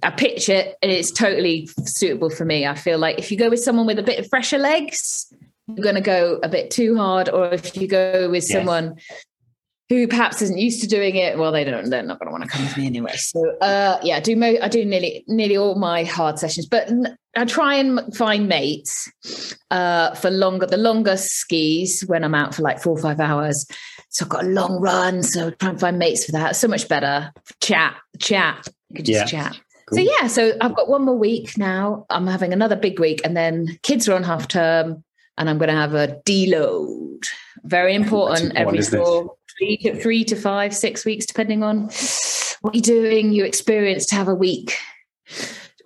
I 0.01 0.11
pitch 0.11 0.49
it 0.49 0.77
and 0.81 0.91
it's 0.91 1.11
totally 1.11 1.67
suitable 1.83 2.29
for 2.29 2.45
me. 2.45 2.65
I 2.65 2.75
feel 2.75 2.97
like 2.97 3.19
if 3.19 3.31
you 3.31 3.37
go 3.37 3.49
with 3.49 3.61
someone 3.61 3.85
with 3.85 3.99
a 3.99 4.03
bit 4.03 4.19
of 4.19 4.29
fresher 4.29 4.57
legs, 4.57 5.31
you're 5.67 5.83
going 5.83 5.95
to 5.95 6.01
go 6.01 6.39
a 6.41 6.49
bit 6.49 6.71
too 6.71 6.97
hard, 6.97 7.29
or 7.29 7.53
if 7.53 7.75
you 7.77 7.87
go 7.87 8.29
with 8.29 8.43
yes. 8.43 8.51
someone 8.51 8.95
who 9.89 10.07
perhaps 10.07 10.41
isn't 10.41 10.57
used 10.57 10.81
to 10.81 10.87
doing 10.87 11.15
it, 11.15 11.37
well, 11.37 11.51
they 11.51 11.63
don't. 11.63 11.89
They're 11.89 12.03
not 12.03 12.19
going 12.19 12.27
to 12.27 12.31
want 12.31 12.43
to 12.43 12.49
come 12.49 12.63
with 12.63 12.77
me 12.77 12.85
anyway. 12.85 13.15
So, 13.15 13.57
uh, 13.57 13.99
yeah, 14.03 14.17
I 14.17 14.19
do. 14.19 14.35
Mo- 14.35 14.57
I 14.61 14.67
do 14.67 14.85
nearly 14.85 15.23
nearly 15.27 15.57
all 15.57 15.75
my 15.75 16.03
hard 16.03 16.39
sessions, 16.39 16.65
but 16.65 16.89
I 17.35 17.45
try 17.45 17.75
and 17.75 18.15
find 18.15 18.47
mates 18.47 19.11
uh, 19.71 20.15
for 20.15 20.31
longer. 20.31 20.65
The 20.65 20.77
longer 20.77 21.17
skis 21.17 22.03
when 22.07 22.23
I'm 22.23 22.35
out 22.35 22.55
for 22.55 22.61
like 22.61 22.79
four 22.79 22.93
or 22.97 23.01
five 23.01 23.19
hours. 23.19 23.67
So 24.09 24.25
I've 24.25 24.29
got 24.29 24.43
a 24.45 24.47
long 24.47 24.79
run. 24.79 25.21
So 25.21 25.51
try 25.51 25.69
and 25.69 25.79
find 25.79 25.99
mates 25.99 26.25
for 26.25 26.31
that. 26.31 26.55
So 26.55 26.67
much 26.67 26.87
better. 26.87 27.31
Chat, 27.61 27.95
chat. 28.19 28.67
You 28.89 28.95
could 28.95 29.05
just 29.05 29.31
yeah. 29.31 29.49
chat. 29.49 29.59
Cool. 29.89 29.97
So 29.97 30.11
yeah, 30.19 30.27
so 30.27 30.53
I've 30.61 30.75
got 30.75 30.89
one 30.89 31.05
more 31.05 31.17
week 31.17 31.57
now. 31.57 32.05
I'm 32.09 32.27
having 32.27 32.53
another 32.53 32.75
big 32.75 32.99
week, 32.99 33.21
and 33.23 33.35
then 33.35 33.79
kids 33.83 34.07
are 34.07 34.15
on 34.15 34.23
half 34.23 34.47
term, 34.47 35.03
and 35.37 35.49
I'm 35.49 35.57
going 35.57 35.69
to 35.69 35.75
have 35.75 35.93
a 35.93 36.21
deload. 36.25 37.25
Very 37.63 37.95
important. 37.95 38.55
Every 38.55 38.81
four, 38.81 39.35
three 39.57 39.77
to, 39.77 40.01
three 40.01 40.23
to 40.25 40.35
five, 40.35 40.75
six 40.75 41.05
weeks, 41.05 41.25
depending 41.25 41.63
on 41.63 41.89
what 42.61 42.75
you're 42.75 42.81
doing. 42.81 43.33
You 43.33 43.45
experience 43.45 44.05
to 44.07 44.15
have 44.15 44.27
a 44.27 44.35
week 44.35 44.75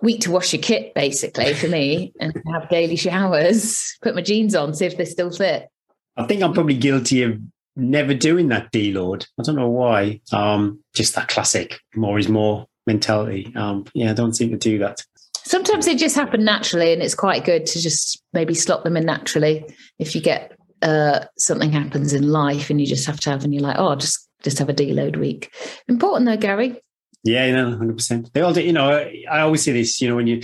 week 0.04 0.20
to 0.20 0.30
wash 0.30 0.52
your 0.52 0.62
kit, 0.62 0.94
basically, 0.94 1.54
for 1.54 1.66
me, 1.66 2.12
and 2.20 2.40
have 2.52 2.68
daily 2.68 2.96
showers, 2.96 3.96
put 4.02 4.14
my 4.14 4.20
jeans 4.20 4.54
on, 4.54 4.74
see 4.74 4.86
if 4.86 4.96
they 4.96 5.04
still 5.04 5.30
fit. 5.30 5.68
I 6.16 6.26
think 6.26 6.42
I'm 6.42 6.52
probably 6.52 6.76
guilty 6.76 7.22
of 7.22 7.40
never 7.74 8.14
doing 8.14 8.48
that 8.48 8.70
deload. 8.70 9.26
I 9.40 9.42
don't 9.42 9.56
know 9.56 9.70
why. 9.70 10.20
Um, 10.32 10.84
just 10.94 11.16
that 11.16 11.28
classic 11.28 11.80
more 11.96 12.18
is 12.18 12.28
more 12.28 12.66
mentality. 12.86 13.52
Um, 13.56 13.84
yeah, 13.94 14.10
I 14.10 14.14
don't 14.14 14.34
seem 14.34 14.50
to 14.50 14.56
do 14.56 14.78
that. 14.78 15.02
Sometimes 15.44 15.86
they 15.86 15.94
just 15.94 16.16
happen 16.16 16.44
naturally, 16.44 16.92
and 16.92 17.02
it's 17.02 17.14
quite 17.14 17.44
good 17.44 17.66
to 17.66 17.80
just 17.80 18.22
maybe 18.32 18.54
slot 18.54 18.84
them 18.84 18.96
in 18.96 19.04
naturally. 19.04 19.64
If 19.98 20.14
you 20.14 20.20
get 20.20 20.52
uh, 20.82 21.26
something 21.38 21.70
happens 21.72 22.12
in 22.12 22.30
life 22.30 22.70
and 22.70 22.80
you 22.80 22.86
just 22.86 23.06
have 23.06 23.20
to 23.20 23.30
have, 23.30 23.44
and 23.44 23.52
you're 23.52 23.62
like, 23.62 23.78
oh, 23.78 23.94
just 23.94 24.28
just 24.42 24.58
have 24.58 24.68
a 24.68 24.74
deload 24.74 25.16
week. 25.16 25.52
Important 25.88 26.28
though, 26.28 26.36
Gary. 26.36 26.80
Yeah, 27.24 27.46
you 27.46 27.52
know, 27.54 27.76
hundred 27.76 27.96
percent. 27.96 28.32
They 28.32 28.40
all 28.40 28.52
do. 28.52 28.62
You 28.62 28.72
know, 28.72 28.90
I 29.30 29.40
always 29.40 29.62
say 29.62 29.72
this. 29.72 30.00
You 30.00 30.08
know, 30.08 30.16
when 30.16 30.26
you 30.26 30.42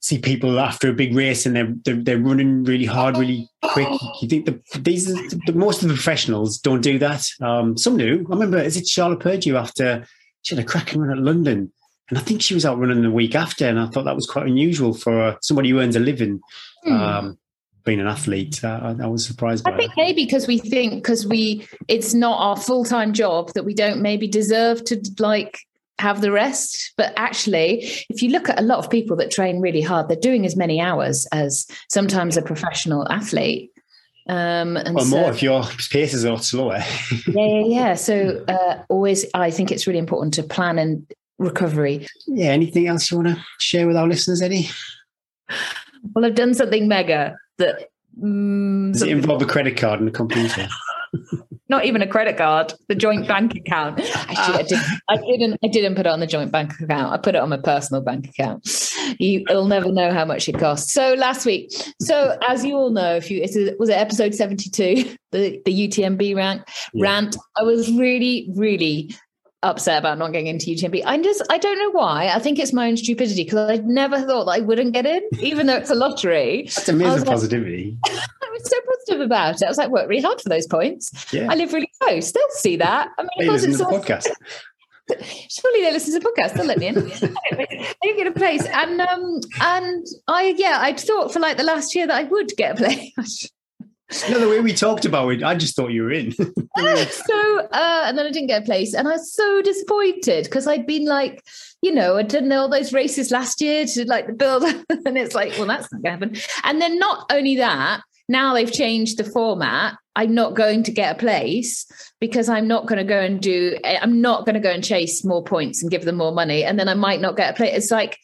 see 0.00 0.18
people 0.18 0.60
after 0.60 0.90
a 0.90 0.92
big 0.92 1.14
race 1.14 1.46
and 1.46 1.56
they're 1.56 1.72
they're, 1.84 2.02
they're 2.02 2.18
running 2.18 2.64
really 2.64 2.84
hard, 2.84 3.16
really 3.16 3.48
quick. 3.62 3.88
You 4.20 4.28
think 4.28 4.46
the 4.46 4.60
these 4.78 5.06
the, 5.06 5.40
the, 5.46 5.52
most 5.52 5.82
of 5.82 5.88
the 5.88 5.94
professionals 5.94 6.58
don't 6.58 6.82
do 6.82 6.98
that. 6.98 7.26
Um, 7.40 7.76
some 7.76 7.96
do. 7.96 8.26
I 8.28 8.34
remember, 8.34 8.58
is 8.58 8.76
it 8.76 8.86
Charlotte 8.86 9.20
Purdue 9.20 9.56
after 9.56 10.06
she 10.44 10.54
had 10.54 10.64
a 10.64 10.66
cracking 10.66 11.00
run 11.00 11.18
at 11.18 11.24
London, 11.24 11.72
and 12.08 12.18
I 12.18 12.20
think 12.20 12.42
she 12.42 12.54
was 12.54 12.64
out 12.64 12.78
running 12.78 13.02
the 13.02 13.10
week 13.10 13.34
after, 13.34 13.66
and 13.66 13.80
I 13.80 13.86
thought 13.86 14.04
that 14.04 14.14
was 14.14 14.26
quite 14.26 14.46
unusual 14.46 14.94
for 14.94 15.36
somebody 15.42 15.70
who 15.70 15.80
earns 15.80 15.96
a 15.96 16.00
living. 16.00 16.40
Hmm. 16.84 16.92
Um, 16.92 17.38
being 17.84 18.00
an 18.00 18.06
athlete, 18.06 18.64
uh, 18.64 18.94
I, 18.98 19.04
I, 19.04 19.06
was 19.06 19.26
surprised. 19.26 19.68
I 19.68 19.76
think 19.76 19.92
maybe 19.96 20.24
because 20.24 20.46
we 20.46 20.56
think 20.56 20.94
because 20.94 21.26
we 21.26 21.68
it's 21.86 22.14
not 22.14 22.38
our 22.38 22.56
full 22.56 22.84
time 22.84 23.12
job 23.12 23.52
that 23.54 23.64
we 23.64 23.74
don't 23.74 24.00
maybe 24.00 24.26
deserve 24.26 24.84
to 24.84 25.02
like 25.18 25.58
have 25.98 26.20
the 26.20 26.32
rest. 26.32 26.92
But 26.96 27.12
actually, 27.16 27.84
if 28.08 28.22
you 28.22 28.30
look 28.30 28.48
at 28.48 28.58
a 28.58 28.62
lot 28.62 28.78
of 28.78 28.90
people 28.90 29.16
that 29.16 29.30
train 29.30 29.60
really 29.60 29.82
hard, 29.82 30.08
they're 30.08 30.16
doing 30.16 30.46
as 30.46 30.56
many 30.56 30.80
hours 30.80 31.26
as 31.32 31.66
sometimes 31.90 32.36
a 32.36 32.42
professional 32.42 33.06
athlete. 33.10 33.70
Um, 34.26 34.76
and 34.78 34.94
well, 34.94 35.04
so, 35.04 35.16
more 35.16 35.30
if 35.30 35.42
your 35.42 35.62
pace 35.90 36.14
is 36.14 36.24
a 36.24 36.32
lot 36.32 36.44
slower. 36.44 36.78
yeah, 37.28 37.46
yeah, 37.46 37.64
yeah. 37.66 37.94
So 37.94 38.44
uh, 38.48 38.82
always, 38.88 39.26
I 39.34 39.50
think 39.50 39.70
it's 39.70 39.86
really 39.86 39.98
important 39.98 40.34
to 40.34 40.42
plan 40.42 40.78
and 40.78 41.06
recovery. 41.38 42.06
Yeah. 42.26 42.46
Anything 42.46 42.86
else 42.86 43.10
you 43.10 43.18
want 43.18 43.28
to 43.28 43.44
share 43.60 43.86
with 43.86 43.96
our 43.96 44.08
listeners, 44.08 44.40
Eddie? 44.40 44.68
Well, 46.14 46.24
I've 46.24 46.34
done 46.34 46.54
something 46.54 46.88
mega 46.88 47.36
that. 47.58 47.90
Um, 48.22 48.92
Does 48.92 49.02
it 49.02 49.08
involve 49.08 49.42
a 49.42 49.46
credit 49.46 49.76
card 49.76 50.00
and 50.00 50.08
a 50.08 50.12
computer? 50.12 50.68
not 51.68 51.84
even 51.84 52.02
a 52.02 52.06
credit 52.06 52.36
card, 52.36 52.72
the 52.88 52.94
joint 52.94 53.26
bank 53.28 53.54
account. 53.54 54.00
Actually, 54.00 54.58
I, 54.58 54.62
did, 54.62 54.78
I 55.08 55.16
didn't. 55.16 55.58
I 55.64 55.68
didn't 55.68 55.94
put 55.94 56.06
it 56.06 56.10
on 56.10 56.20
the 56.20 56.26
joint 56.26 56.52
bank 56.52 56.72
account. 56.80 57.12
I 57.12 57.18
put 57.18 57.34
it 57.34 57.38
on 57.38 57.48
my 57.48 57.58
personal 57.58 58.02
bank 58.02 58.28
account. 58.28 58.68
You, 59.18 59.44
will 59.48 59.66
never 59.66 59.90
know 59.90 60.12
how 60.12 60.24
much 60.24 60.48
it 60.48 60.58
costs. 60.58 60.92
So 60.92 61.14
last 61.14 61.46
week, 61.46 61.70
so 62.00 62.36
as 62.48 62.64
you 62.64 62.74
all 62.76 62.90
know, 62.90 63.16
if 63.16 63.30
you 63.30 63.42
it 63.42 63.78
was 63.78 63.88
it 63.88 63.94
episode 63.94 64.34
seventy 64.34 64.70
two, 64.70 65.14
the 65.32 65.60
the 65.64 65.88
UTMB 65.88 66.36
rant 66.36 66.62
yeah. 66.92 67.02
rant. 67.02 67.36
I 67.56 67.62
was 67.62 67.90
really, 67.92 68.48
really 68.54 69.14
upset 69.64 69.98
about 69.98 70.18
not 70.18 70.32
getting 70.32 70.46
into 70.46 70.66
UTMB. 70.66 71.02
I 71.04 71.18
just 71.18 71.42
I 71.50 71.58
don't 71.58 71.78
know 71.78 71.90
why. 71.90 72.28
I 72.28 72.38
think 72.38 72.58
it's 72.58 72.72
my 72.72 72.88
own 72.88 72.96
stupidity 72.96 73.44
because 73.44 73.70
I 73.70 73.76
never 73.78 74.20
thought 74.20 74.44
that 74.44 74.52
I 74.52 74.60
wouldn't 74.60 74.92
get 74.92 75.06
in, 75.06 75.22
even 75.40 75.66
though 75.66 75.76
it's 75.76 75.90
a 75.90 75.94
lottery. 75.94 76.64
That's 76.64 76.88
amazing 76.88 77.24
positivity. 77.24 77.98
I 78.06 78.50
was 78.52 78.70
so 78.70 78.76
positive 78.92 79.20
about 79.24 79.56
it. 79.56 79.64
I 79.64 79.68
was 79.68 79.78
like, 79.78 79.90
work 79.90 80.08
really 80.08 80.22
hard 80.22 80.40
for 80.40 80.48
those 80.48 80.66
points. 80.66 81.32
Yeah. 81.32 81.50
I 81.50 81.54
live 81.54 81.72
really 81.72 81.90
close. 82.00 82.32
They'll 82.32 82.48
see 82.50 82.76
that. 82.76 83.10
I 83.18 83.22
mean, 83.22 83.30
they 83.38 83.48
listen 83.48 83.72
to 83.72 83.78
the 83.78 83.84
podcast. 83.84 84.28
Surely 85.50 85.80
they 85.82 85.92
listen 85.92 86.14
to 86.14 86.20
the 86.20 86.32
podcast. 86.32 86.54
They'll 86.54 86.66
let 86.66 86.78
me 86.78 86.86
in. 86.86 86.98
I 86.98 87.94
didn't 88.02 88.16
get 88.16 88.26
a 88.26 88.32
place, 88.32 88.64
and 88.66 89.00
um, 89.00 89.40
and 89.60 90.06
I 90.28 90.54
yeah, 90.56 90.78
I 90.80 90.92
thought 90.92 91.32
for 91.32 91.40
like 91.40 91.56
the 91.56 91.62
last 91.62 91.94
year 91.94 92.06
that 92.06 92.16
I 92.16 92.24
would 92.24 92.52
get 92.56 92.72
a 92.72 92.76
place. 92.76 93.50
No, 94.28 94.38
the 94.38 94.48
way 94.48 94.60
we 94.60 94.74
talked 94.74 95.04
about 95.04 95.30
it, 95.30 95.42
I 95.42 95.54
just 95.54 95.74
thought 95.74 95.90
you 95.92 96.02
were 96.02 96.12
in. 96.12 96.32
so, 96.32 96.46
uh, 97.72 98.04
and 98.06 98.18
then 98.18 98.26
I 98.26 98.30
didn't 98.30 98.48
get 98.48 98.62
a 98.62 98.64
place, 98.64 98.94
and 98.94 99.08
I 99.08 99.12
was 99.12 99.32
so 99.32 99.62
disappointed 99.62 100.44
because 100.44 100.66
I'd 100.66 100.86
been 100.86 101.06
like, 101.06 101.42
you 101.82 101.92
know, 101.92 102.16
I'd 102.16 102.28
done 102.28 102.52
all 102.52 102.68
those 102.68 102.92
races 102.92 103.30
last 103.30 103.60
year 103.60 103.86
to 103.86 104.06
like 104.06 104.26
the 104.26 104.34
build, 104.34 104.62
and 105.06 105.18
it's 105.18 105.34
like, 105.34 105.52
well, 105.56 105.66
that's 105.66 105.90
not 105.92 106.02
going 106.02 106.20
to 106.20 106.26
happen. 106.26 106.42
And 106.64 106.80
then 106.80 106.98
not 106.98 107.26
only 107.32 107.56
that, 107.56 108.02
now 108.28 108.54
they've 108.54 108.70
changed 108.72 109.18
the 109.18 109.24
format. 109.24 109.96
I'm 110.16 110.34
not 110.34 110.54
going 110.54 110.84
to 110.84 110.92
get 110.92 111.16
a 111.16 111.18
place 111.18 111.86
because 112.20 112.48
I'm 112.48 112.68
not 112.68 112.86
going 112.86 112.98
to 112.98 113.04
go 113.04 113.20
and 113.20 113.40
do. 113.40 113.76
I'm 113.84 114.20
not 114.20 114.44
going 114.44 114.54
to 114.54 114.60
go 114.60 114.70
and 114.70 114.84
chase 114.84 115.24
more 115.24 115.42
points 115.42 115.82
and 115.82 115.90
give 115.90 116.04
them 116.04 116.16
more 116.16 116.32
money, 116.32 116.62
and 116.62 116.78
then 116.78 116.88
I 116.88 116.94
might 116.94 117.20
not 117.20 117.36
get 117.36 117.54
a 117.54 117.56
place. 117.56 117.74
It's 117.74 117.90
like 117.90 118.18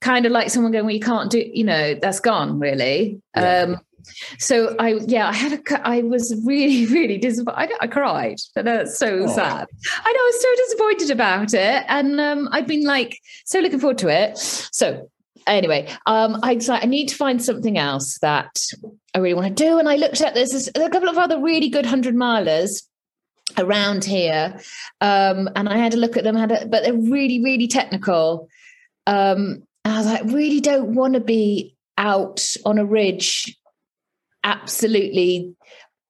kind 0.00 0.26
of 0.26 0.32
like 0.32 0.50
someone 0.50 0.72
going, 0.72 0.86
"Well, 0.86 0.94
you 0.94 1.00
can't 1.00 1.30
do." 1.30 1.44
You 1.52 1.64
know, 1.64 1.94
that's 1.94 2.20
gone 2.20 2.58
really. 2.58 3.20
Yeah. 3.36 3.60
Um, 3.60 3.80
so 4.38 4.74
I, 4.78 5.00
yeah, 5.06 5.28
I 5.28 5.32
had 5.32 5.52
a, 5.52 5.88
I 5.88 6.02
was 6.02 6.34
really, 6.44 6.86
really 6.92 7.18
disappointed. 7.18 7.72
I, 7.80 7.84
I 7.84 7.86
cried. 7.86 8.38
That's 8.54 8.98
so 8.98 9.24
oh. 9.24 9.26
sad. 9.26 9.68
I 10.04 10.12
know 10.12 10.20
I 10.20 10.32
was 10.32 10.42
so 10.42 10.48
disappointed 10.56 11.10
about 11.10 11.54
it. 11.54 11.84
And 11.88 12.20
um, 12.20 12.48
I've 12.52 12.66
been 12.66 12.84
like, 12.84 13.20
so 13.44 13.60
looking 13.60 13.80
forward 13.80 13.98
to 13.98 14.08
it. 14.08 14.38
So 14.38 15.10
anyway, 15.46 15.88
um, 16.06 16.38
I 16.42 16.54
decided 16.54 16.84
I 16.84 16.88
need 16.88 17.08
to 17.08 17.16
find 17.16 17.42
something 17.42 17.78
else 17.78 18.18
that 18.20 18.60
I 19.14 19.18
really 19.18 19.34
want 19.34 19.56
to 19.56 19.64
do. 19.64 19.78
And 19.78 19.88
I 19.88 19.96
looked 19.96 20.20
at 20.20 20.34
this, 20.34 20.50
there's 20.50 20.68
a 20.68 20.90
couple 20.90 21.08
of 21.08 21.18
other 21.18 21.40
really 21.40 21.68
good 21.68 21.86
hundred 21.86 22.14
milers 22.14 22.82
around 23.58 24.04
here. 24.04 24.58
Um, 25.00 25.48
and 25.56 25.68
I 25.68 25.76
had 25.76 25.94
a 25.94 25.98
look 25.98 26.16
at 26.16 26.24
them, 26.24 26.36
had 26.36 26.52
a, 26.52 26.66
but 26.66 26.82
they're 26.82 26.94
really, 26.94 27.42
really 27.42 27.68
technical. 27.68 28.48
Um, 29.06 29.62
and 29.84 29.94
I 29.94 29.98
was 29.98 30.06
like, 30.06 30.24
really 30.24 30.60
don't 30.60 30.94
want 30.94 31.14
to 31.14 31.20
be 31.20 31.76
out 31.98 32.44
on 32.64 32.78
a 32.78 32.84
ridge 32.84 33.56
absolutely 34.46 35.54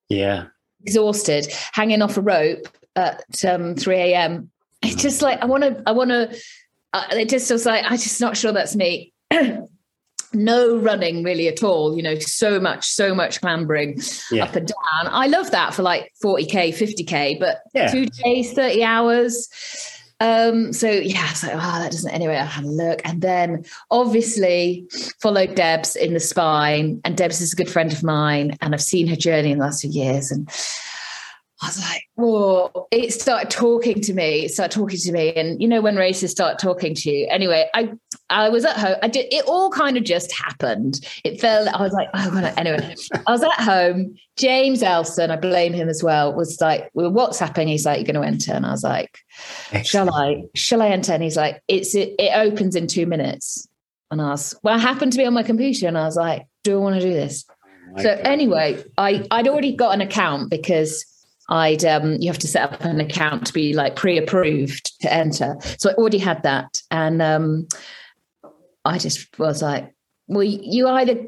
yeah 0.09 0.47
exhausted, 0.87 1.49
hanging 1.73 2.01
off 2.01 2.17
a 2.17 2.21
rope 2.21 2.69
at 2.95 3.45
um, 3.45 3.75
3 3.75 3.97
a.m. 3.97 4.51
It's 4.83 5.03
just 5.03 5.21
like 5.21 5.43
I 5.43 5.47
want 5.47 5.65
to, 5.65 5.83
I 5.87 5.93
want 5.93 6.11
to. 6.11 6.37
Uh, 6.93 7.05
it 7.13 7.29
just 7.29 7.49
feels 7.49 7.67
like 7.67 7.85
i'm 7.85 7.99
just 7.99 8.21
not 8.21 8.37
sure 8.37 8.53
that's 8.53 8.77
me. 8.77 9.13
no 10.33 10.77
running 10.77 11.23
really 11.23 11.49
at 11.49 11.63
all. 11.63 11.97
You 11.97 12.03
know, 12.03 12.19
so 12.19 12.61
much, 12.61 12.87
so 12.87 13.15
much 13.15 13.41
clambering 13.41 14.01
yeah. 14.31 14.45
up 14.45 14.55
and 14.55 14.67
down. 14.69 15.13
I 15.13 15.27
love 15.27 15.51
that 15.51 15.75
for 15.75 15.83
like 15.83 16.13
40k, 16.23 16.69
50k, 16.69 17.41
but 17.41 17.59
yeah. 17.75 17.91
two 17.91 18.07
days, 18.07 18.53
30 18.53 18.85
hours 18.85 19.49
um, 20.21 20.73
so 20.73 20.91
yeah, 20.91 21.33
so 21.35 21.49
oh, 21.53 21.59
that 21.59 21.93
doesn't 21.93 22.11
anyway. 22.11 22.37
I 22.37 22.45
had 22.45 22.65
a 22.65 22.69
look, 22.69 23.03
and 23.05 23.21
then 23.21 23.65
obviously 23.91 24.89
followed 25.21 25.55
Debs 25.55 25.95
in 25.95 26.15
the 26.15 26.21
spine, 26.21 27.01
and 27.05 27.17
Debs 27.17 27.41
is 27.41 27.53
a 27.53 27.57
good 27.57 27.71
friend 27.71 27.93
of 27.93 28.03
mine, 28.03 28.57
and 28.63 28.73
I've 28.73 28.83
seen 28.83 29.09
her 29.09 29.17
journey 29.17 29.53
in 29.53 29.59
the 29.59 29.65
last 29.65 29.83
few 29.83 29.91
years, 29.91 30.31
and 30.31 30.49
I 31.63 31.69
was 31.69 31.81
like, 31.81 32.03
"Whoa!" 32.17 32.87
It 32.91 33.15
started 33.15 33.51
talking 33.51 34.03
to 34.03 34.13
me. 34.13 34.45
It 34.45 34.51
started 34.51 34.75
talking 34.75 34.99
to 34.99 35.13
me, 35.13 35.33
and 35.33 35.61
you 35.61 35.67
know 35.67 35.81
when 35.81 35.97
races 35.97 36.31
start 36.31 36.59
talking 36.59 36.95
to 36.95 37.11
you. 37.11 37.27
Anyway, 37.31 37.67
I 37.73 37.93
I 38.29 38.51
was 38.51 38.67
at 38.67 38.77
home. 38.77 38.97
I 39.03 39.09
did. 39.09 39.33
It 39.33 39.47
all 39.47 39.71
kind 39.71 39.97
of 39.97 40.05
just 40.05 40.33
happened. 40.33 41.01
It 41.25 41.41
felt. 41.41 41.69
I 41.69 41.81
was 41.81 41.95
like, 41.95 42.09
"Oh 42.13 42.31
God!" 42.31 42.53
Anyway, 42.59 42.95
I 43.27 43.33
was 43.33 43.43
at 43.43 43.53
home. 43.55 44.17
James 44.37 44.83
Elson, 44.83 45.31
I 45.31 45.37
blame 45.37 45.73
him 45.73 45.89
as 45.89 46.03
well. 46.03 46.35
Was 46.35 46.61
like, 46.61 46.91
we 46.93 47.05
were 47.05 47.11
WhatsApping. 47.11 47.69
He's 47.69 47.87
like, 47.87 47.99
"You're 47.99 48.13
going 48.13 48.23
to 48.23 48.29
enter," 48.29 48.53
and 48.53 48.67
I 48.67 48.73
was 48.73 48.85
like, 48.85 49.19
Excellent. 49.73 49.87
"Shall 49.87 50.15
I? 50.15 50.43
Shall 50.55 50.83
I 50.83 50.89
enter?" 50.89 51.15
And 51.15 51.23
he's 51.23 51.39
like, 51.39 51.63
"It's 51.69 51.95
it, 51.95 52.17
it 52.19 52.33
opens 52.37 52.77
in 52.77 52.87
two 52.87 53.07
minutes." 53.07 53.67
And 54.11 54.21
I 54.21 54.29
was, 54.29 54.55
well, 54.63 54.75
I 54.75 54.79
happened 54.79 55.13
to 55.13 55.19
be 55.19 55.25
on 55.25 55.33
my 55.33 55.43
computer, 55.43 55.89
and 55.89 55.97
I 55.97 56.05
was 56.05 56.17
like, 56.17 56.47
"Do 56.65 56.75
I 56.75 56.83
want 56.83 57.01
to 57.01 57.01
do 57.01 57.15
this?" 57.15 57.47
Oh 57.97 58.03
so 58.03 58.15
God. 58.15 58.27
anyway, 58.27 58.85
I 58.99 59.27
I'd 59.31 59.49
already 59.49 59.75
got 59.75 59.95
an 59.95 60.03
account 60.03 60.51
because 60.51 61.05
I'd 61.49 61.85
um, 61.85 62.17
you 62.21 62.29
have 62.29 62.39
to 62.39 62.49
set 62.49 62.73
up 62.73 62.81
an 62.83 63.01
account 63.01 63.47
to 63.47 63.53
be 63.53 63.73
like 63.73 63.97
pre-approved 63.97 65.01
to 65.01 65.13
enter. 65.13 65.57
So 65.79 65.91
I 65.91 65.95
already 65.95 66.19
had 66.19 66.43
that, 66.43 66.83
and 66.91 67.23
um, 67.23 67.69
I 68.85 68.99
just 68.99 69.39
was 69.39 69.63
like, 69.63 69.95
well, 70.27 70.43
you 70.43 70.89
either 70.89 71.27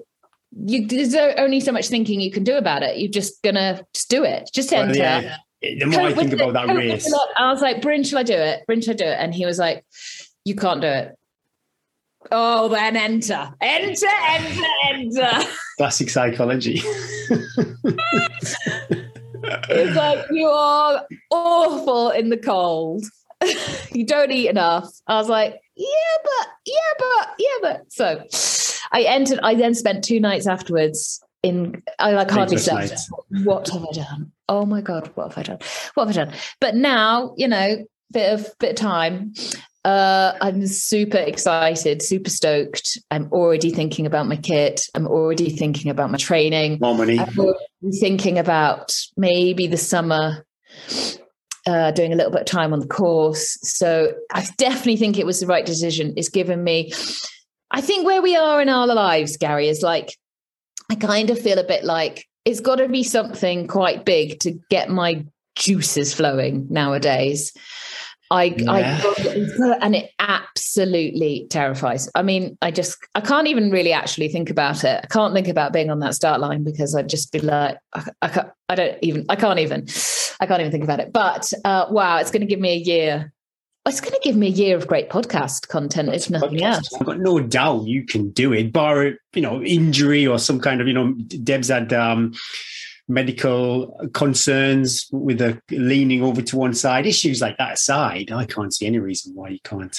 you 0.52 0.86
there's 0.86 1.14
only 1.14 1.60
so 1.60 1.72
much 1.72 1.88
thinking 1.88 2.20
you 2.20 2.30
can 2.30 2.44
do 2.44 2.56
about 2.56 2.82
it. 2.82 2.98
You're 2.98 3.10
just 3.10 3.42
gonna 3.42 3.82
just 3.94 4.10
do 4.10 4.24
it, 4.24 4.50
just 4.52 4.72
enter. 4.72 4.98
Well, 4.98 5.22
yeah. 5.22 5.36
The 5.60 5.86
more 5.86 6.02
I 6.02 6.14
think 6.14 6.32
about 6.32 6.52
that 6.52 6.72
race, 6.74 7.12
I 7.36 7.50
was 7.50 7.60
like, 7.60 7.82
Bryn, 7.82 8.04
shall 8.04 8.20
I 8.20 8.22
do 8.22 8.34
it? 8.34 8.64
Bryn, 8.66 8.80
shall 8.80 8.94
I 8.94 8.96
do 8.96 9.06
it? 9.06 9.16
And 9.18 9.34
he 9.34 9.44
was 9.44 9.58
like, 9.58 9.84
you 10.44 10.54
can't 10.54 10.80
do 10.80 10.86
it. 10.86 11.16
Oh, 12.30 12.68
then 12.68 12.96
enter, 12.96 13.52
enter, 13.60 14.06
enter, 14.06 14.62
enter. 14.88 15.30
Classic 15.76 16.10
psychology. 16.10 16.80
it's 19.68 19.96
like 19.96 20.24
you 20.30 20.46
are 20.46 21.06
awful 21.30 22.10
in 22.10 22.28
the 22.30 22.36
cold 22.36 23.04
you 23.92 24.04
don't 24.04 24.30
eat 24.30 24.48
enough. 24.48 24.88
I 25.06 25.16
was 25.16 25.28
like, 25.28 25.60
yeah, 25.76 26.16
but, 26.24 26.48
yeah, 26.66 26.74
but, 26.98 27.28
yeah, 27.38 27.58
but. 27.62 27.92
So 27.92 28.24
I 28.92 29.02
entered, 29.02 29.40
I 29.42 29.54
then 29.54 29.74
spent 29.74 30.04
two 30.04 30.20
nights 30.20 30.46
afterwards 30.46 31.22
in, 31.42 31.82
I 31.98 32.12
like 32.12 32.30
hardly 32.30 32.58
slept. 32.58 33.00
What 33.44 33.68
have 33.68 33.84
I 33.84 33.92
done? 33.92 34.32
Oh 34.48 34.66
my 34.66 34.80
God, 34.80 35.10
what 35.14 35.32
have 35.32 35.38
I 35.38 35.42
done? 35.42 35.58
What 35.94 36.08
have 36.08 36.16
I 36.16 36.24
done? 36.24 36.34
But 36.60 36.74
now, 36.74 37.34
you 37.36 37.48
know, 37.48 37.84
bit 38.12 38.32
of, 38.32 38.58
bit 38.58 38.70
of 38.70 38.76
time. 38.76 39.34
Uh, 39.88 40.36
I'm 40.42 40.66
super 40.66 41.16
excited, 41.16 42.02
super 42.02 42.28
stoked. 42.28 42.98
I'm 43.10 43.32
already 43.32 43.70
thinking 43.70 44.04
about 44.04 44.28
my 44.28 44.36
kit. 44.36 44.82
I'm 44.94 45.06
already 45.06 45.48
thinking 45.48 45.90
about 45.90 46.10
my 46.10 46.18
training. 46.18 46.76
More 46.78 46.94
money. 46.94 47.18
I'm 47.18 47.92
thinking 47.98 48.38
about 48.38 48.94
maybe 49.16 49.66
the 49.66 49.78
summer 49.78 50.44
uh, 51.66 51.90
doing 51.92 52.12
a 52.12 52.16
little 52.16 52.30
bit 52.30 52.42
of 52.42 52.46
time 52.46 52.74
on 52.74 52.80
the 52.80 52.86
course. 52.86 53.56
So 53.62 54.12
I 54.30 54.46
definitely 54.58 54.98
think 54.98 55.16
it 55.16 55.24
was 55.24 55.40
the 55.40 55.46
right 55.46 55.64
decision. 55.64 56.12
It's 56.18 56.28
given 56.28 56.62
me, 56.62 56.92
I 57.70 57.80
think 57.80 58.04
where 58.04 58.20
we 58.20 58.36
are 58.36 58.60
in 58.60 58.68
our 58.68 58.86
lives, 58.86 59.38
Gary, 59.38 59.68
is 59.68 59.80
like, 59.80 60.14
I 60.90 60.96
kind 60.96 61.30
of 61.30 61.38
feel 61.38 61.58
a 61.58 61.64
bit 61.64 61.82
like 61.82 62.26
it's 62.44 62.60
got 62.60 62.76
to 62.76 62.88
be 62.88 63.04
something 63.04 63.66
quite 63.66 64.04
big 64.04 64.38
to 64.40 64.52
get 64.68 64.90
my 64.90 65.24
juices 65.56 66.12
flowing 66.12 66.66
nowadays. 66.68 67.54
I, 68.30 68.44
yeah. 68.44 69.00
I, 69.02 69.78
and 69.80 69.96
it 69.96 70.10
absolutely 70.18 71.46
terrifies. 71.50 72.10
I 72.14 72.22
mean, 72.22 72.58
I 72.60 72.70
just, 72.70 72.98
I 73.14 73.20
can't 73.20 73.46
even 73.46 73.70
really 73.70 73.92
actually 73.92 74.28
think 74.28 74.50
about 74.50 74.84
it. 74.84 75.00
I 75.02 75.06
can't 75.06 75.32
think 75.34 75.48
about 75.48 75.72
being 75.72 75.90
on 75.90 76.00
that 76.00 76.14
start 76.14 76.40
line 76.40 76.64
because 76.64 76.94
I'd 76.94 77.08
just 77.08 77.32
be 77.32 77.40
like, 77.40 77.78
I, 77.94 78.04
I, 78.22 78.28
can't, 78.28 78.48
I 78.68 78.74
don't 78.74 78.98
even, 79.02 79.24
I 79.28 79.36
can't 79.36 79.58
even, 79.58 79.86
I 80.40 80.46
can't 80.46 80.60
even 80.60 80.72
think 80.72 80.84
about 80.84 81.00
it. 81.00 81.12
But 81.12 81.50
uh, 81.64 81.86
wow, 81.90 82.18
it's 82.18 82.30
going 82.30 82.42
to 82.42 82.46
give 82.46 82.60
me 82.60 82.72
a 82.72 82.76
year. 82.76 83.32
It's 83.86 84.02
going 84.02 84.12
to 84.12 84.20
give 84.22 84.36
me 84.36 84.48
a 84.48 84.50
year 84.50 84.76
of 84.76 84.86
great 84.86 85.08
podcast 85.08 85.68
content, 85.68 86.10
if 86.10 86.28
nothing 86.28 86.58
podcast. 86.58 86.74
else. 86.74 86.94
I've 87.00 87.06
got 87.06 87.20
no 87.20 87.40
doubt 87.40 87.86
you 87.86 88.04
can 88.04 88.28
do 88.30 88.52
it, 88.52 88.70
bar 88.70 89.12
you 89.32 89.40
know 89.40 89.62
injury 89.62 90.26
or 90.26 90.38
some 90.38 90.60
kind 90.60 90.82
of 90.82 90.88
you 90.88 90.92
know. 90.92 91.12
Deb's 91.42 91.68
had 91.68 91.94
um, 91.94 92.34
medical 93.08 94.08
concerns 94.12 95.08
with 95.10 95.38
the 95.38 95.60
leaning 95.70 96.22
over 96.22 96.42
to 96.42 96.56
one 96.56 96.74
side, 96.74 97.06
issues 97.06 97.40
like 97.40 97.56
that 97.56 97.74
aside, 97.74 98.30
I 98.30 98.44
can't 98.44 98.74
see 98.74 98.86
any 98.86 98.98
reason 98.98 99.34
why 99.34 99.48
you 99.48 99.60
can't 99.64 99.98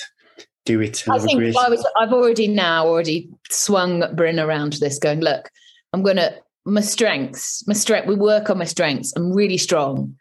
do 0.66 0.80
it. 0.82 1.04
I 1.10 1.18
think 1.20 1.56
I 1.56 1.70
was, 1.70 1.86
I've 2.00 2.14
already 2.14 2.48
now 2.48 2.88
already 2.88 3.30
swung 3.50 4.04
Bryn 4.16 4.40
around 4.40 4.74
to 4.74 4.80
this, 4.80 5.00
going, 5.00 5.22
look, 5.22 5.50
I'm 5.94 6.04
going 6.04 6.18
to 6.18 6.36
my 6.66 6.82
strengths, 6.82 7.66
my 7.68 7.74
strength. 7.74 8.08
We 8.08 8.16
work 8.16 8.50
on 8.50 8.58
my 8.58 8.66
strengths. 8.66 9.14
I'm 9.16 9.34
really 9.34 9.58
strong, 9.58 10.16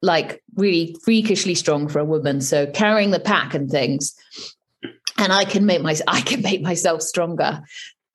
like 0.00 0.42
really 0.56 0.96
freakishly 1.04 1.54
strong 1.54 1.88
for 1.88 1.98
a 1.98 2.04
woman. 2.04 2.40
So 2.40 2.66
carrying 2.66 3.10
the 3.10 3.20
pack 3.20 3.54
and 3.54 3.70
things, 3.70 4.14
and 5.18 5.32
I 5.32 5.44
can 5.44 5.66
make 5.66 5.82
my 5.82 5.96
I 6.08 6.22
can 6.22 6.42
make 6.42 6.62
myself 6.62 7.02
stronger. 7.02 7.62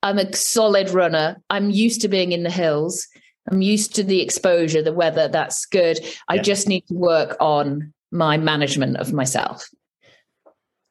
I'm 0.02 0.18
a 0.18 0.32
solid 0.34 0.90
runner. 0.90 1.36
I'm 1.50 1.70
used 1.70 2.00
to 2.02 2.08
being 2.08 2.32
in 2.32 2.42
the 2.42 2.50
hills. 2.50 3.06
I'm 3.50 3.62
used 3.62 3.94
to 3.96 4.02
the 4.02 4.20
exposure, 4.20 4.82
the 4.82 4.92
weather. 4.92 5.28
That's 5.28 5.66
good. 5.66 6.00
I 6.28 6.34
yeah. 6.36 6.42
just 6.42 6.68
need 6.68 6.86
to 6.88 6.94
work 6.94 7.36
on 7.40 7.92
my 8.10 8.36
management 8.36 8.96
of 8.96 9.12
myself 9.12 9.68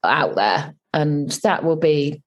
out 0.03 0.35
there, 0.35 0.73
and 0.93 1.31
that 1.43 1.63
will 1.63 1.75
be. 1.75 2.21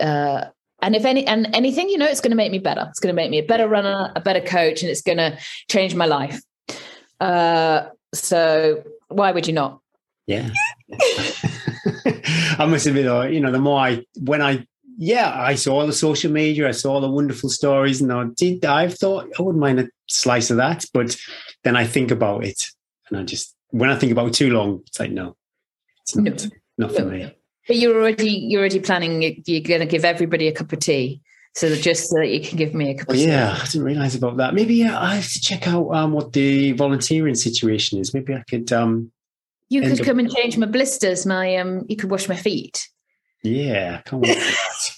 Uh, 0.00 0.46
and 0.82 0.96
if 0.96 1.04
any 1.04 1.26
and 1.26 1.54
anything, 1.54 1.88
you 1.88 1.98
know, 1.98 2.06
it's 2.06 2.20
going 2.20 2.30
to 2.30 2.36
make 2.36 2.52
me 2.52 2.58
better. 2.58 2.86
It's 2.88 3.00
going 3.00 3.14
to 3.14 3.16
make 3.16 3.30
me 3.30 3.38
a 3.38 3.44
better 3.44 3.68
runner, 3.68 4.12
a 4.16 4.20
better 4.20 4.40
coach, 4.40 4.82
and 4.82 4.90
it's 4.90 5.02
going 5.02 5.18
to 5.18 5.38
change 5.68 5.94
my 5.94 6.06
life. 6.06 6.40
Uh, 7.20 7.86
so 8.14 8.82
why 9.08 9.32
would 9.32 9.46
you 9.46 9.52
not? 9.52 9.80
Yeah. 10.26 10.50
I 12.58 12.66
must 12.66 12.86
admit, 12.86 13.04
though, 13.04 13.22
you 13.22 13.40
know, 13.40 13.52
the 13.52 13.58
more 13.58 13.78
I 13.78 14.04
when 14.18 14.42
I 14.42 14.66
yeah, 15.02 15.32
I 15.34 15.54
saw 15.54 15.80
all 15.80 15.86
the 15.86 15.94
social 15.94 16.30
media, 16.30 16.68
I 16.68 16.72
saw 16.72 16.92
all 16.92 17.00
the 17.00 17.10
wonderful 17.10 17.48
stories, 17.48 18.02
and 18.02 18.12
I 18.12 18.24
did. 18.36 18.62
I 18.66 18.88
thought 18.88 19.30
I 19.38 19.42
wouldn't 19.42 19.58
mind 19.58 19.80
a 19.80 19.88
slice 20.10 20.50
of 20.50 20.58
that, 20.58 20.84
but 20.92 21.16
then 21.64 21.74
I 21.74 21.86
think 21.86 22.10
about 22.10 22.44
it, 22.44 22.62
and 23.08 23.18
I 23.18 23.24
just 23.24 23.56
when 23.70 23.88
I 23.88 23.96
think 23.96 24.12
about 24.12 24.28
it 24.28 24.34
too 24.34 24.50
long, 24.50 24.82
it's 24.86 25.00
like 25.00 25.10
no, 25.10 25.36
it's 26.02 26.14
not, 26.14 26.24
no. 26.26 26.86
not 26.86 26.92
for 26.94 27.02
no. 27.02 27.10
me. 27.12 27.34
But 27.66 27.76
you're 27.76 27.96
already 27.96 28.28
you're 28.30 28.60
already 28.60 28.78
planning. 28.78 29.22
You're 29.46 29.62
going 29.62 29.80
to 29.80 29.86
give 29.86 30.04
everybody 30.04 30.48
a 30.48 30.52
cup 30.52 30.70
of 30.70 30.80
tea, 30.80 31.22
so 31.54 31.70
that 31.70 31.80
just 31.80 32.10
so 32.10 32.18
that 32.18 32.28
you 32.28 32.40
can 32.42 32.58
give 32.58 32.74
me 32.74 32.90
a 32.90 32.94
cup. 32.94 33.08
of 33.08 33.14
tea. 33.14 33.26
Yeah, 33.26 33.56
I 33.58 33.64
didn't 33.64 33.84
realize 33.84 34.14
about 34.14 34.36
that. 34.36 34.52
Maybe 34.52 34.74
yeah, 34.74 35.00
I 35.00 35.14
have 35.14 35.32
to 35.32 35.40
check 35.40 35.66
out 35.66 35.88
um, 35.92 36.12
what 36.12 36.34
the 36.34 36.72
volunteering 36.72 37.36
situation 37.36 37.98
is. 37.98 38.12
Maybe 38.12 38.34
I 38.34 38.42
could. 38.50 38.70
um 38.70 39.10
You 39.70 39.80
could 39.80 40.04
come 40.04 40.18
up- 40.18 40.24
and 40.26 40.30
change 40.30 40.58
my 40.58 40.66
blisters. 40.66 41.24
My 41.24 41.56
um, 41.56 41.86
you 41.88 41.96
could 41.96 42.10
wash 42.10 42.28
my 42.28 42.36
feet. 42.36 42.86
Yeah, 43.42 44.02
for 44.06 44.20
that. 44.20 44.90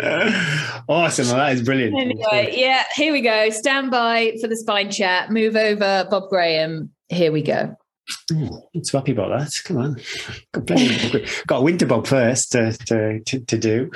awesome. 0.88 1.26
Well, 1.28 1.36
that 1.36 1.52
is 1.54 1.62
brilliant. 1.62 1.98
Anyway, 1.98 2.54
yeah, 2.56 2.84
here 2.94 3.12
we 3.12 3.22
go. 3.22 3.50
Stand 3.50 3.90
by 3.90 4.36
for 4.40 4.48
the 4.48 4.56
spine 4.56 4.90
chat. 4.90 5.30
Move 5.30 5.56
over, 5.56 6.06
Bob 6.10 6.28
Graham. 6.28 6.90
Here 7.08 7.32
we 7.32 7.42
go. 7.42 7.76
Ooh, 8.32 8.62
I'm 8.74 8.84
so 8.84 8.98
happy 8.98 9.12
about 9.12 9.38
that. 9.38 9.52
Come 9.64 9.76
on. 9.78 9.96
Got, 10.52 10.66
plenty, 10.66 11.26
got 11.46 11.58
a 11.58 11.62
winter 11.62 11.86
bob 11.86 12.06
first 12.06 12.52
to, 12.52 12.72
to, 12.72 13.20
to, 13.20 13.40
to 13.40 13.58
do. 13.58 13.90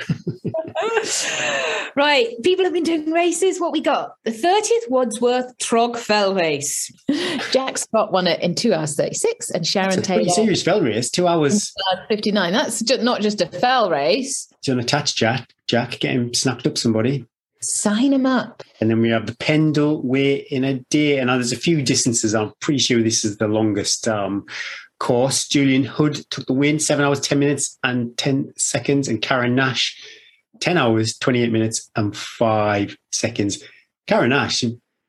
right. 1.95 2.27
People 2.43 2.65
have 2.65 2.73
been 2.73 2.83
doing 2.83 3.11
races. 3.11 3.59
What 3.59 3.71
we 3.71 3.81
got? 3.81 4.13
The 4.23 4.31
30th 4.31 4.89
Wadsworth 4.89 5.57
Trog 5.57 5.97
Fell 5.97 6.33
race. 6.33 6.91
Jack 7.51 7.77
Scott 7.77 8.11
won 8.11 8.27
it 8.27 8.41
in 8.41 8.55
two 8.55 8.73
hours 8.73 8.95
36 8.95 9.51
and 9.51 9.65
Sharon 9.65 9.89
That's 9.89 10.01
a 10.01 10.13
Taylor. 10.13 10.29
serious 10.29 10.63
fell 10.63 10.81
race, 10.81 11.09
two 11.09 11.27
hours 11.27 11.73
59. 12.07 12.53
That's 12.53 12.81
just 12.81 13.01
not 13.01 13.21
just 13.21 13.41
a 13.41 13.47
fell 13.47 13.89
race. 13.89 14.47
Do 14.61 14.71
you 14.71 14.77
want 14.77 14.87
to 14.87 14.91
touch 14.91 15.15
Jack? 15.15 15.53
Jack, 15.67 15.99
get 15.99 16.11
him 16.11 16.33
snapped 16.33 16.65
up 16.65 16.77
somebody. 16.77 17.25
Sign 17.61 18.13
him 18.13 18.25
up. 18.25 18.63
And 18.79 18.89
then 18.89 19.01
we 19.01 19.09
have 19.09 19.25
the 19.25 19.35
Pendle 19.35 20.01
Way 20.01 20.35
in 20.49 20.63
a 20.63 20.79
day. 20.89 21.19
And 21.19 21.29
there's 21.29 21.51
a 21.51 21.57
few 21.57 21.81
distances. 21.81 22.33
I'm 22.33 22.53
pretty 22.61 22.79
sure 22.79 23.01
this 23.01 23.25
is 23.25 23.37
the 23.37 23.47
longest 23.47 24.07
um, 24.07 24.45
course. 24.99 25.47
Julian 25.47 25.83
Hood 25.83 26.15
took 26.29 26.45
the 26.45 26.53
win, 26.53 26.79
seven 26.79 27.03
hours, 27.03 27.19
10 27.19 27.39
minutes 27.39 27.77
and 27.83 28.17
10 28.17 28.53
seconds. 28.57 29.07
And 29.07 29.21
Karen 29.21 29.55
Nash, 29.55 30.01
10 30.61 30.77
hours, 30.77 31.17
28 31.17 31.51
minutes 31.51 31.89
and 31.95 32.15
five 32.15 32.95
seconds. 33.11 33.63
Karen 34.07 34.29
Nash, 34.29 34.63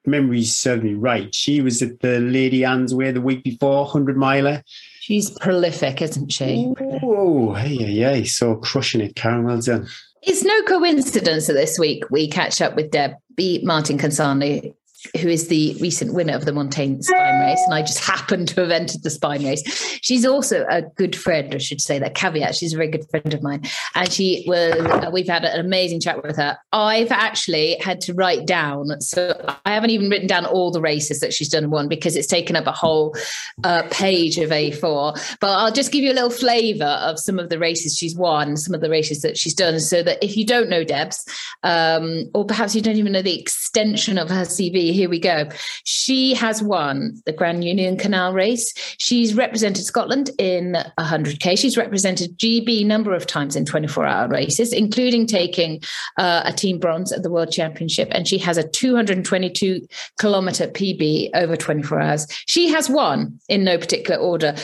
memory 0.07 0.43
served 0.45 0.85
me 0.85 0.95
right. 0.95 1.35
She 1.35 1.61
was 1.61 1.83
at 1.83 2.01
the 2.01 2.21
Lady 2.21 2.65
Anne's 2.65 2.95
Way 2.95 3.13
the 3.13 3.21
week 3.21 3.45
before, 3.45 3.85
100 3.85 4.17
miler. 4.17 4.63
She's 5.01 5.31
prolific, 5.31 6.03
isn't 6.03 6.31
she? 6.31 6.73
Oh, 7.03 7.55
hey, 7.55 7.77
hey, 7.77 7.97
hey. 7.97 8.25
So 8.25 8.57
crushing 8.57 9.01
it, 9.01 9.17
Karen. 9.17 9.45
Well 9.45 9.61
done. 9.61 9.89
It's 10.23 10.45
no 10.45 10.63
coincidence 10.63 11.47
that 11.47 11.55
this 11.55 11.79
week 11.79 12.11
we 12.11 12.29
catch 12.29 12.61
up 12.61 12.77
with 12.77 12.91
Debbie 12.91 13.63
Martin 13.65 13.97
Consani 13.97 14.75
who 15.21 15.29
is 15.29 15.49
the 15.49 15.77
recent 15.81 16.15
winner 16.15 16.35
of 16.35 16.45
the 16.45 16.53
Montane 16.53 17.03
Spine 17.03 17.41
Race, 17.41 17.61
and 17.65 17.75
I 17.75 17.83
just 17.83 17.99
happened 18.05 18.49
to 18.49 18.61
have 18.61 18.71
entered 18.71 19.03
the 19.03 19.11
Spine 19.11 19.45
Race. 19.45 19.63
She's 20.03 20.27
also 20.27 20.67
a 20.69 20.83
good 20.83 21.17
friend, 21.17 21.55
I 21.55 21.59
should 21.59 21.81
say 21.81 21.99
that 21.99 22.15
caveat. 22.15 22.55
She's 22.55 22.75
a 22.75 22.77
very 22.77 22.89
good 22.89 23.09
friend 23.11 23.33
of 23.33 23.43
mine, 23.43 23.63
and 23.95 24.13
she 24.13 24.45
was. 24.47 24.75
Uh, 24.75 25.11
we've 25.13 25.29
had 25.29 25.45
an 25.45 25.59
amazing 25.59 26.01
chat 26.01 26.23
with 26.23 26.37
her. 26.37 26.59
I've 26.73 27.13
actually 27.13 27.77
had 27.81 28.01
to 28.03 28.15
write 28.15 28.47
down, 28.47 29.01
so 29.01 29.35
I 29.65 29.73
haven't 29.73 29.91
even 29.91 30.11
written 30.11 30.27
down 30.27 30.45
all 30.47 30.71
the 30.71 30.81
races 30.81 31.21
that 31.21 31.33
she's 31.33 31.49
done 31.49 31.65
and 31.65 31.73
won 31.73 31.89
because 31.89 32.17
it's 32.17 32.27
taken 32.27 32.57
up 32.57 32.67
a 32.67 32.73
whole 32.73 33.17
uh, 33.65 33.83
page 33.91 34.39
of 34.39 34.51
A4. 34.51 35.39
But 35.41 35.51
I'll 35.51 35.73
just 35.73 35.93
give 35.93 36.05
you 36.05 36.13
a 36.13 36.15
little 36.15 36.31
flavour 36.31 36.85
of 36.85 37.19
some 37.19 37.39
of 37.39 37.49
the 37.49 37.59
races 37.59 37.97
she's 37.97 38.17
won, 38.17 38.57
some 38.57 38.75
of 38.75 38.81
the 38.81 38.91
races 38.91 39.23
that 39.23 39.37
she's 39.39 39.55
done, 39.55 39.81
so 39.81 40.03
that 40.03 40.23
if 40.23 40.37
you 40.37 40.45
don't 40.45 40.69
know 40.69 40.85
Debs, 40.85 41.25
um, 41.63 42.31
or 42.35 42.45
perhaps 42.45 42.75
you 42.75 42.83
don't 42.83 42.97
even 42.97 43.13
know 43.13 43.23
the 43.23 43.39
extension 43.39 44.19
of 44.19 44.29
her 44.29 44.43
CV 44.43 44.90
here 44.93 45.09
we 45.09 45.19
go. 45.19 45.49
She 45.85 46.35
has 46.35 46.63
won 46.63 47.21
the 47.27 47.33
Grand 47.33 47.65
Union 47.65 47.97
Canal 47.97 48.33
race. 48.33 48.73
She's 48.99 49.35
represented 49.35 49.85
Scotland 49.85 50.31
in 50.39 50.77
100k. 50.99 51.59
She's 51.59 51.77
represented 51.77 52.39
GB 52.39 52.85
number 52.87 53.15
of 53.15 53.27
times 53.27 53.57
in 53.57 53.65
24 53.65 54.07
hour 54.07 54.29
races, 54.29 54.73
including 54.73 55.27
taking 55.27 55.81
uh, 56.17 56.43
a 56.45 56.53
team 56.53 56.79
bronze 56.79 57.13
at 57.13 57.23
the 57.23 57.31
World 57.31 57.53
Championship. 57.53 58.09
And 58.11 58.27
she 58.27 58.39
has 58.39 58.57
a 58.57 58.67
222 58.67 59.87
kilometer 60.19 60.67
PB 60.69 61.31
over 61.35 61.57
24 61.57 62.01
hours. 62.01 62.27
She 62.47 62.69
has 62.69 62.89
won 62.89 63.39
in 63.49 63.65
no 63.65 63.79
particular 63.79 64.21
order. 64.21 64.55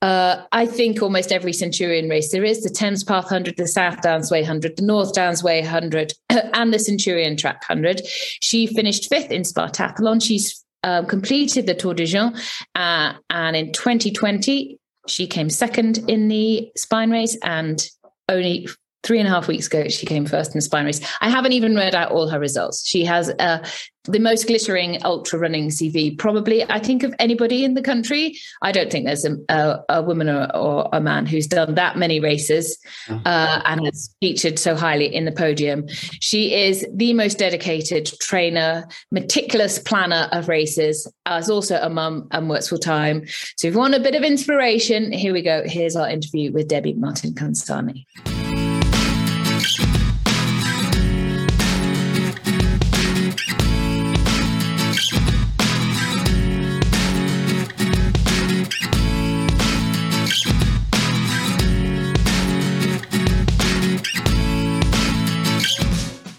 Uh, 0.00 0.44
I 0.52 0.66
think 0.66 1.02
almost 1.02 1.32
every 1.32 1.52
Centurion 1.52 2.08
race 2.08 2.30
there 2.30 2.44
is 2.44 2.62
the 2.62 2.70
Thames 2.70 3.02
Path 3.02 3.24
100, 3.24 3.56
the 3.56 3.66
South 3.66 4.00
Downs 4.00 4.30
Way 4.30 4.42
100, 4.42 4.76
the 4.76 4.82
North 4.82 5.12
Downs 5.12 5.42
Way 5.42 5.60
100, 5.60 6.12
and 6.30 6.72
the 6.72 6.78
Centurion 6.78 7.36
Track 7.36 7.68
100. 7.68 8.02
She 8.40 8.66
finished 8.68 9.08
fifth 9.08 9.32
in 9.32 9.42
Spartathlon. 9.42 10.22
She's 10.22 10.64
um, 10.84 11.06
completed 11.06 11.66
the 11.66 11.74
Tor 11.74 11.94
des 11.94 12.04
Géants, 12.04 12.38
uh, 12.76 13.14
and 13.30 13.56
in 13.56 13.72
2020 13.72 14.78
she 15.08 15.26
came 15.26 15.50
second 15.50 15.98
in 16.06 16.28
the 16.28 16.70
spine 16.76 17.10
race 17.10 17.36
and 17.42 17.88
only 18.28 18.68
three 19.02 19.18
and 19.18 19.28
a 19.28 19.30
half 19.30 19.48
weeks 19.48 19.66
ago, 19.66 19.88
she 19.88 20.06
came 20.06 20.26
first 20.26 20.50
in 20.52 20.58
the 20.58 20.62
spine 20.62 20.86
race. 20.86 21.00
I 21.20 21.30
haven't 21.30 21.52
even 21.52 21.76
read 21.76 21.94
out 21.94 22.10
all 22.10 22.28
her 22.28 22.38
results. 22.38 22.86
She 22.86 23.04
has 23.04 23.30
uh, 23.38 23.64
the 24.08 24.18
most 24.18 24.46
glittering 24.46 24.98
ultra 25.04 25.38
running 25.38 25.68
CV, 25.68 26.16
probably, 26.18 26.64
I 26.68 26.78
think, 26.78 27.02
of 27.02 27.14
anybody 27.18 27.64
in 27.64 27.74
the 27.74 27.82
country. 27.82 28.38
I 28.62 28.72
don't 28.72 28.90
think 28.90 29.04
there's 29.04 29.24
a, 29.24 29.36
a, 29.48 29.80
a 29.88 30.02
woman 30.02 30.28
or, 30.28 30.54
or, 30.56 30.88
a 30.92 31.00
man 31.00 31.26
who's 31.26 31.46
done 31.46 31.74
that 31.74 31.98
many 31.98 32.18
races 32.18 32.78
uh, 33.08 33.60
and 33.66 33.84
has 33.84 34.14
featured 34.20 34.58
so 34.58 34.74
highly 34.74 35.14
in 35.14 35.26
the 35.26 35.32
podium. 35.32 35.86
She 36.20 36.54
is 36.54 36.86
the 36.92 37.12
most 37.12 37.38
dedicated 37.38 38.10
trainer, 38.20 38.88
meticulous 39.12 39.78
planner 39.78 40.28
of 40.32 40.48
races, 40.48 41.10
as 41.26 41.50
also 41.50 41.78
a 41.80 41.90
mum 41.90 42.28
and 42.30 42.48
works 42.48 42.68
full 42.68 42.78
time. 42.78 43.26
So 43.56 43.68
if 43.68 43.74
you 43.74 43.78
want 43.78 43.94
a 43.94 44.00
bit 44.00 44.14
of 44.14 44.22
inspiration, 44.22 45.12
here 45.12 45.32
we 45.32 45.42
go. 45.42 45.62
Here's 45.66 45.96
our 45.96 46.08
interview 46.08 46.52
with 46.52 46.68
Debbie 46.68 46.94
Martin 46.94 47.34
Consani. 47.34 48.06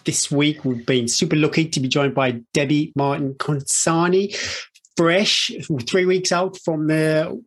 This 0.09 0.31
week 0.31 0.65
we've 0.65 0.87
been 0.87 1.07
super 1.07 1.35
lucky 1.35 1.69
to 1.69 1.79
be 1.79 1.87
joined 1.87 2.15
by 2.15 2.31
Debbie 2.51 2.91
Martin 2.95 3.35
Consani, 3.35 4.35
fresh, 4.97 5.51
three 5.85 6.05
weeks 6.05 6.31
out 6.31 6.57
from 6.65 6.87
the 6.87 7.39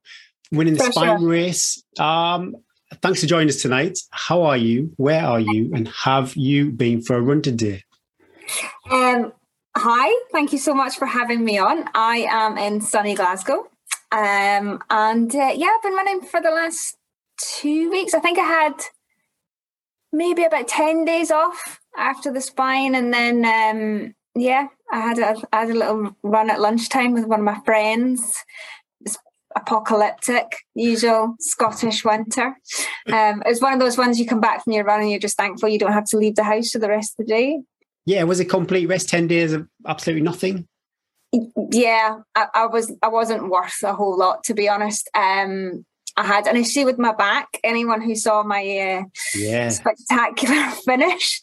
winning 0.53 0.75
the 0.75 0.85
spine 0.85 1.25
race. 1.25 1.83
Um, 1.99 2.55
thanks 3.03 3.21
for 3.21 3.27
joining 3.27 3.49
us 3.49 3.61
tonight. 3.61 3.99
How 4.13 4.45
are 4.45 4.57
you? 4.57 4.93
Where 4.97 5.25
are 5.25 5.41
you? 5.41 5.73
And 5.75 5.89
have 5.89 6.37
you 6.37 6.71
been 6.71 7.03
for 7.03 7.17
a 7.17 7.21
run 7.21 7.43
today? 7.43 7.83
Um, 8.89 9.33
hi, 9.77 10.17
thank 10.31 10.53
you 10.53 10.59
so 10.59 10.73
much 10.73 10.97
for 10.97 11.07
having 11.07 11.45
me 11.45 11.59
on. 11.59 11.87
I 11.97 12.29
am 12.31 12.59
in 12.59 12.81
sunny 12.81 13.17
Glasgow. 13.17 13.67
Um, 14.13 14.81
and 14.89 15.35
uh, 15.35 15.53
yeah, 15.57 15.67
I've 15.75 15.83
been 15.83 15.95
running 15.95 16.21
for 16.21 16.41
the 16.41 16.53
last 16.53 16.97
two 17.41 17.91
weeks. 17.91 18.15
I 18.15 18.21
think 18.21 18.39
I 18.39 18.45
had 18.45 18.75
maybe 20.13 20.45
about 20.45 20.69
10 20.69 21.05
days 21.05 21.33
off 21.33 21.81
after 21.97 22.33
the 22.33 22.41
spine, 22.41 22.95
and 22.95 23.13
then 23.13 23.45
um, 23.45 24.15
yeah, 24.35 24.69
I 24.91 25.01
had 25.01 25.19
a 25.19 25.37
I 25.53 25.61
had 25.61 25.71
a 25.71 25.79
little 25.79 26.17
run 26.23 26.51
at 26.51 26.61
lunchtime 26.61 27.13
with 27.13 27.27
one 27.27 27.41
of 27.41 27.45
my 27.45 27.61
friends. 27.65 28.35
It's 29.01 29.19
apocalyptic, 29.55 30.47
usual 30.75 31.37
Scottish 31.41 32.05
winter. 32.05 32.57
Um, 33.13 33.43
it's 33.47 33.61
one 33.61 33.73
of 33.73 33.81
those 33.81 33.99
ones 33.99 34.19
you 34.19 34.27
come 34.27 34.41
back 34.41 34.65
from 34.65 34.73
your 34.73 34.85
run 34.85 35.01
and 35.01 35.11
you're 35.11 35.19
just 35.19 35.37
thankful 35.37 35.69
you 35.69 35.79
don't 35.79 35.93
have 35.93 36.07
to 36.07 36.17
leave 36.17 36.37
the 36.37 36.45
house 36.45 36.71
for 36.71 36.79
the 36.79 36.89
rest 36.89 37.15
of 37.19 37.27
the 37.27 37.31
day. 37.31 37.61
Yeah, 38.07 38.25
was 38.25 38.41
it 38.41 38.47
complete 38.47 38.87
rest? 38.87 39.09
Ten 39.09 39.27
days 39.27 39.53
of 39.53 39.69
absolutely 39.87 40.23
nothing. 40.23 40.67
Yeah, 41.71 42.19
I, 42.35 42.47
I 42.55 42.67
was 42.67 42.93
I 43.03 43.09
wasn't 43.09 43.49
worth 43.49 43.83
a 43.83 43.95
whole 43.95 44.19
lot 44.19 44.45
to 44.45 44.55
be 44.55 44.69
honest. 44.69 45.09
Um, 45.15 45.85
I 46.17 46.25
had 46.25 46.47
an 46.47 46.57
issue 46.57 46.85
with 46.85 46.99
my 46.99 47.13
back. 47.13 47.49
Anyone 47.65 48.03
who 48.03 48.15
saw 48.15 48.43
my 48.43 48.61
uh, 48.61 49.05
yeah. 49.35 49.69
spectacular 49.71 50.71
finish 50.85 51.41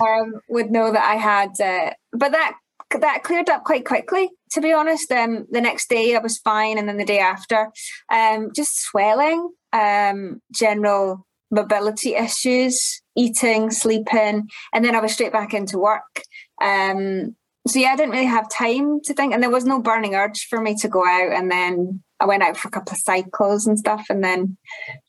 um, 0.00 0.34
would 0.48 0.70
know 0.70 0.92
that 0.92 1.04
I 1.04 1.16
had, 1.16 1.60
uh, 1.60 1.92
but 2.12 2.32
that 2.32 2.54
that 3.00 3.22
cleared 3.22 3.48
up 3.48 3.64
quite 3.64 3.86
quickly. 3.86 4.30
To 4.52 4.60
be 4.60 4.72
honest, 4.72 5.10
um, 5.12 5.46
the 5.50 5.60
next 5.60 5.88
day 5.88 6.14
I 6.14 6.18
was 6.18 6.38
fine, 6.38 6.78
and 6.78 6.88
then 6.88 6.98
the 6.98 7.04
day 7.04 7.20
after, 7.20 7.70
um, 8.12 8.50
just 8.54 8.80
swelling, 8.82 9.50
um, 9.72 10.42
general 10.52 11.26
mobility 11.50 12.14
issues, 12.14 13.00
eating, 13.16 13.70
sleeping, 13.70 14.48
and 14.72 14.84
then 14.84 14.94
I 14.94 15.00
was 15.00 15.12
straight 15.12 15.32
back 15.32 15.54
into 15.54 15.78
work. 15.78 16.22
Um, 16.62 17.36
so 17.66 17.78
yeah, 17.78 17.90
I 17.90 17.96
didn't 17.96 18.12
really 18.12 18.26
have 18.26 18.50
time 18.50 19.00
to 19.04 19.14
think, 19.14 19.32
and 19.32 19.42
there 19.42 19.50
was 19.50 19.64
no 19.64 19.80
burning 19.80 20.14
urge 20.14 20.46
for 20.48 20.60
me 20.60 20.74
to 20.80 20.88
go 20.88 21.06
out 21.06 21.32
and 21.32 21.50
then 21.50 22.02
I 22.22 22.26
went 22.26 22.44
out 22.44 22.56
for 22.56 22.68
a 22.68 22.70
couple 22.70 22.92
of 22.92 23.00
cycles 23.00 23.66
and 23.66 23.76
stuff, 23.76 24.06
and 24.08 24.22
then 24.22 24.56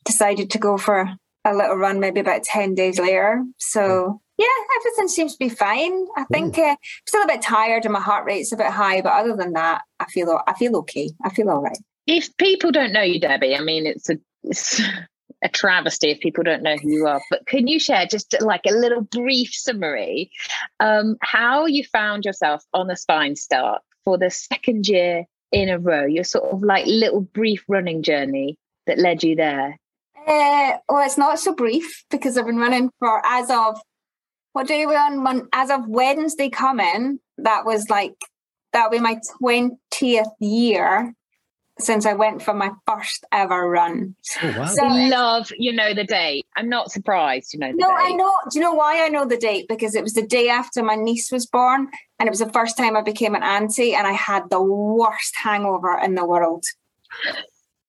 decided 0.04 0.50
to 0.50 0.58
go 0.58 0.76
for 0.76 1.08
a 1.44 1.54
little 1.54 1.76
run 1.76 2.00
maybe 2.00 2.18
about 2.18 2.42
10 2.42 2.74
days 2.74 2.98
later. 2.98 3.44
So, 3.58 4.20
yeah, 4.36 4.46
everything 4.80 5.06
seems 5.06 5.34
to 5.34 5.38
be 5.38 5.48
fine. 5.48 6.06
I 6.16 6.24
think 6.24 6.58
uh, 6.58 6.62
I'm 6.62 6.76
still 7.06 7.22
a 7.22 7.28
bit 7.28 7.40
tired 7.40 7.84
and 7.84 7.92
my 7.92 8.00
heart 8.00 8.24
rate's 8.26 8.50
a 8.50 8.56
bit 8.56 8.66
high, 8.66 9.00
but 9.00 9.12
other 9.12 9.36
than 9.36 9.52
that, 9.52 9.82
I 10.00 10.06
feel 10.06 10.40
I 10.44 10.54
feel 10.54 10.76
okay. 10.78 11.10
I 11.24 11.30
feel 11.30 11.50
all 11.50 11.62
right. 11.62 11.78
If 12.08 12.36
people 12.36 12.72
don't 12.72 12.92
know 12.92 13.02
you, 13.02 13.20
Debbie, 13.20 13.54
I 13.54 13.60
mean, 13.60 13.86
it's 13.86 14.10
a 14.10 14.18
it's 14.42 14.80
a 15.44 15.48
travesty 15.48 16.10
if 16.10 16.18
people 16.18 16.42
don't 16.42 16.64
know 16.64 16.76
who 16.76 16.90
you 16.90 17.06
are. 17.06 17.20
But 17.30 17.46
can 17.46 17.68
you 17.68 17.78
share 17.78 18.06
just 18.06 18.34
like 18.40 18.62
a 18.66 18.74
little 18.74 19.02
brief 19.02 19.54
summary 19.54 20.32
um, 20.80 21.16
how 21.20 21.66
you 21.66 21.84
found 21.84 22.24
yourself 22.24 22.64
on 22.72 22.88
the 22.88 22.96
spine 22.96 23.36
start 23.36 23.82
for 24.04 24.18
the 24.18 24.30
second 24.30 24.88
year 24.88 25.26
in 25.54 25.68
a 25.68 25.78
row? 25.78 26.04
Your 26.04 26.24
sort 26.24 26.52
of 26.52 26.62
like 26.62 26.84
little 26.86 27.20
brief 27.20 27.64
running 27.68 28.02
journey 28.02 28.56
that 28.86 28.98
led 28.98 29.22
you 29.22 29.36
there? 29.36 29.78
Uh, 30.26 30.72
well, 30.88 31.06
it's 31.06 31.16
not 31.16 31.38
so 31.38 31.54
brief 31.54 32.04
because 32.10 32.36
I've 32.36 32.46
been 32.46 32.58
running 32.58 32.90
for 32.98 33.22
as 33.24 33.50
of 33.50 33.80
what 34.52 34.68
day 34.68 34.86
we 34.86 34.94
on? 34.94 35.48
As 35.52 35.70
of 35.70 35.88
Wednesday 35.88 36.48
coming, 36.48 37.18
that 37.38 37.64
was 37.64 37.88
like 37.88 38.14
that'll 38.72 38.90
be 38.90 39.00
my 39.00 39.20
twentieth 39.38 40.28
year 40.40 41.14
since 41.78 42.06
I 42.06 42.12
went 42.12 42.42
for 42.42 42.54
my 42.54 42.70
first 42.86 43.24
ever 43.32 43.68
run. 43.68 44.14
Oh, 44.42 44.58
wow. 44.58 44.66
So 44.66 44.84
I 44.84 45.08
love, 45.08 45.50
you 45.58 45.72
know, 45.72 45.92
the 45.92 46.04
date. 46.04 46.46
I'm 46.56 46.68
not 46.68 46.92
surprised, 46.92 47.52
you 47.52 47.58
know. 47.58 47.70
no, 47.72 47.88
date. 47.88 47.96
I 47.98 48.10
know. 48.12 48.32
Do 48.50 48.58
you 48.58 48.64
know 48.64 48.74
why 48.74 49.04
I 49.04 49.08
know 49.08 49.24
the 49.24 49.36
date? 49.36 49.66
Because 49.68 49.94
it 49.94 50.02
was 50.02 50.14
the 50.14 50.26
day 50.26 50.48
after 50.48 50.82
my 50.82 50.94
niece 50.94 51.32
was 51.32 51.46
born, 51.46 51.88
and 52.18 52.28
it 52.28 52.30
was 52.30 52.38
the 52.38 52.52
first 52.52 52.76
time 52.76 52.96
I 52.96 53.02
became 53.02 53.34
an 53.34 53.42
auntie, 53.42 53.94
and 53.94 54.06
I 54.06 54.12
had 54.12 54.50
the 54.50 54.62
worst 54.62 55.34
hangover 55.42 55.98
in 55.98 56.14
the 56.14 56.24
world. 56.24 56.64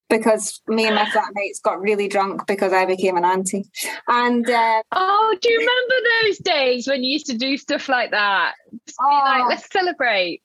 Because 0.08 0.60
me 0.66 0.86
and 0.86 0.94
my 0.94 1.04
flatmates 1.10 1.62
got 1.62 1.80
really 1.80 2.08
drunk 2.08 2.46
because 2.46 2.72
I 2.72 2.86
became 2.86 3.16
an 3.16 3.24
auntie, 3.24 3.64
and 4.08 4.48
uh, 4.48 4.82
oh, 4.92 5.36
do 5.40 5.50
you 5.50 5.58
remember 5.58 6.08
those 6.22 6.38
days 6.38 6.88
when 6.88 7.04
you 7.04 7.12
used 7.12 7.26
to 7.26 7.36
do 7.36 7.56
stuff 7.56 7.88
like 7.88 8.10
that? 8.10 8.54
Oh, 9.00 9.22
like, 9.24 9.48
let's 9.48 9.70
celebrate. 9.70 10.42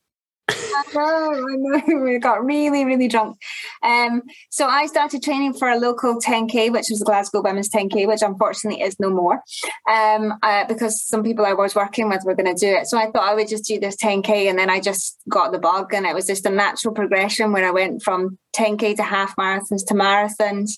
I 0.49 0.83
know, 0.93 1.01
I 1.49 1.55
know. 1.55 2.01
We 2.03 2.19
got 2.19 2.43
really, 2.43 2.85
really 2.85 3.07
drunk. 3.07 3.37
Um, 3.83 4.23
so 4.49 4.67
I 4.67 4.85
started 4.85 5.23
training 5.23 5.53
for 5.53 5.69
a 5.69 5.77
local 5.77 6.19
10K, 6.19 6.71
which 6.71 6.87
was 6.89 6.99
the 6.99 7.05
Glasgow 7.05 7.41
Women's 7.41 7.69
10K, 7.69 8.07
which 8.07 8.21
unfortunately 8.21 8.81
is 8.81 8.99
no 8.99 9.09
more 9.09 9.41
um, 9.89 10.33
uh, 10.43 10.65
because 10.65 11.01
some 11.01 11.23
people 11.23 11.45
I 11.45 11.53
was 11.53 11.75
working 11.75 12.09
with 12.09 12.23
were 12.25 12.35
going 12.35 12.53
to 12.53 12.59
do 12.59 12.73
it. 12.73 12.87
So 12.87 12.97
I 12.97 13.11
thought 13.11 13.29
I 13.29 13.35
would 13.35 13.47
just 13.47 13.65
do 13.65 13.79
this 13.79 13.95
10K 13.97 14.49
and 14.49 14.57
then 14.57 14.69
I 14.69 14.79
just 14.79 15.17
got 15.29 15.51
the 15.51 15.59
bug. 15.59 15.93
And 15.93 16.05
it 16.05 16.15
was 16.15 16.27
just 16.27 16.45
a 16.45 16.49
natural 16.49 16.93
progression 16.93 17.51
where 17.51 17.67
I 17.67 17.71
went 17.71 18.01
from 18.01 18.37
10K 18.55 18.95
to 18.97 19.03
half 19.03 19.35
marathons 19.35 19.85
to 19.87 19.93
marathons 19.93 20.71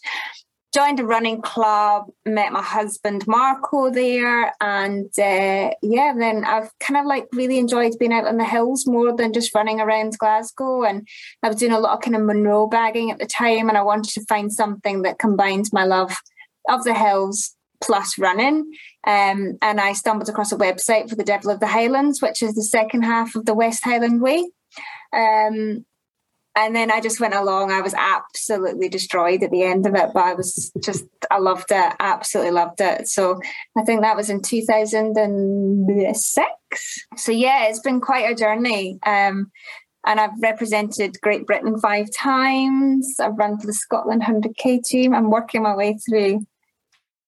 joined 0.74 1.00
a 1.00 1.06
running 1.06 1.42
club, 1.42 2.08
met 2.26 2.52
my 2.52 2.62
husband 2.62 3.26
Marco 3.28 3.92
there, 3.92 4.54
and 4.60 5.08
uh, 5.20 5.72
yeah, 5.82 6.14
then 6.18 6.44
I've 6.46 6.72
kind 6.80 7.00
of 7.00 7.06
like 7.06 7.28
really 7.32 7.60
enjoyed 7.60 7.94
being 8.00 8.14
out 8.14 8.28
on 8.28 8.38
the 8.38 8.46
hills 8.46 8.88
more 8.88 9.16
than 9.16 9.34
just 9.34 9.54
running 9.54 9.80
around 9.80 10.18
Glasgow. 10.18 10.84
And 10.84 11.08
I 11.44 11.50
was 11.50 11.58
doing 11.58 11.74
a 11.74 11.80
lot 11.80 11.94
of 11.94 12.02
kind 12.02 12.16
of 12.16 12.24
Munro 12.24 12.68
bagging 12.68 13.12
at 13.12 13.20
the 13.20 13.26
time, 13.26 13.70
and 13.70 13.78
I 13.78 13.84
wanted 13.84 14.14
to 14.14 14.26
find 14.26 14.52
something 14.52 15.04
that 15.04 15.20
combines 15.20 15.72
my 15.72 15.84
love 15.84 16.16
of 16.70 16.84
the 16.84 16.94
hills 16.94 17.56
plus 17.84 18.18
running. 18.18 18.72
Um, 19.06 19.58
and 19.62 19.80
I 19.80 19.94
stumbled 19.94 20.30
across 20.30 20.52
a 20.52 20.58
website 20.58 21.10
for 21.10 21.16
the 21.16 21.24
Devil 21.24 21.52
of 21.52 21.60
the 21.60 21.68
Highlands, 21.68 22.22
which 22.22 22.42
is 22.42 22.56
the 22.56 22.64
second 22.64 23.04
half 23.04 23.36
of 23.36 23.46
the 23.46 23.54
West 23.54 23.84
Highland 23.84 24.22
Way. 24.22 24.50
Um, 25.14 25.86
and 26.56 26.76
then 26.76 26.92
I 26.92 27.02
just 27.02 27.20
went 27.20 27.34
along. 27.34 27.72
I 27.72 27.82
was 27.82 27.96
absolutely 27.96 28.88
destroyed 28.88 29.42
at 29.42 29.50
the 29.50 29.64
end 29.64 29.88
of 29.88 29.96
it, 29.96 30.12
but 30.14 30.24
I 30.24 30.36
was 30.36 30.72
just, 30.84 31.04
I 31.32 31.40
loved 31.40 31.72
it, 31.72 31.96
absolutely 32.00 32.52
loved 32.52 32.80
it. 32.80 33.08
So 33.08 33.42
I 33.78 33.84
think 33.84 34.02
that 34.02 34.16
was 34.16 34.30
in 34.30 34.42
2006. 34.42 37.08
So 37.18 37.32
yeah, 37.32 37.64
it's 37.66 37.80
been 37.80 38.02
quite 38.02 38.32
a 38.32 38.36
journey. 38.36 39.00
Um, 39.04 39.52
and 40.06 40.20
I've 40.20 40.40
represented 40.42 41.20
Great 41.22 41.48
Britain 41.48 41.80
five 41.80 42.12
times. 42.12 43.16
I've 43.20 43.38
run 43.38 43.58
for 43.58 43.66
the 43.66 43.74
Scotland 43.74 44.22
100k 44.22 44.84
team. 44.84 45.16
I'm 45.16 45.32
working 45.32 45.64
my 45.64 45.76
way 45.76 45.98
through 46.08 46.46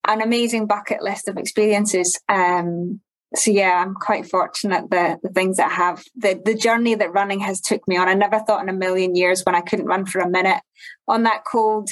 an 0.07 0.21
amazing 0.21 0.67
bucket 0.67 1.01
list 1.01 1.27
of 1.27 1.37
experiences. 1.37 2.19
Um, 2.29 3.01
so 3.35 3.51
yeah, 3.51 3.83
I'm 3.83 3.93
quite 3.93 4.29
fortunate 4.29 4.89
the 4.89 5.19
the 5.21 5.29
things 5.29 5.57
that 5.57 5.71
I 5.71 5.75
have 5.75 6.03
the 6.15 6.39
the 6.43 6.55
journey 6.55 6.95
that 6.95 7.13
running 7.13 7.39
has 7.41 7.61
took 7.61 7.87
me 7.87 7.97
on. 7.97 8.07
I 8.07 8.13
never 8.13 8.39
thought 8.39 8.63
in 8.63 8.69
a 8.69 8.73
million 8.73 9.15
years 9.15 9.43
when 9.43 9.55
I 9.55 9.61
couldn't 9.61 9.85
run 9.85 10.05
for 10.05 10.19
a 10.19 10.29
minute 10.29 10.61
on 11.07 11.23
that 11.23 11.43
cold 11.45 11.89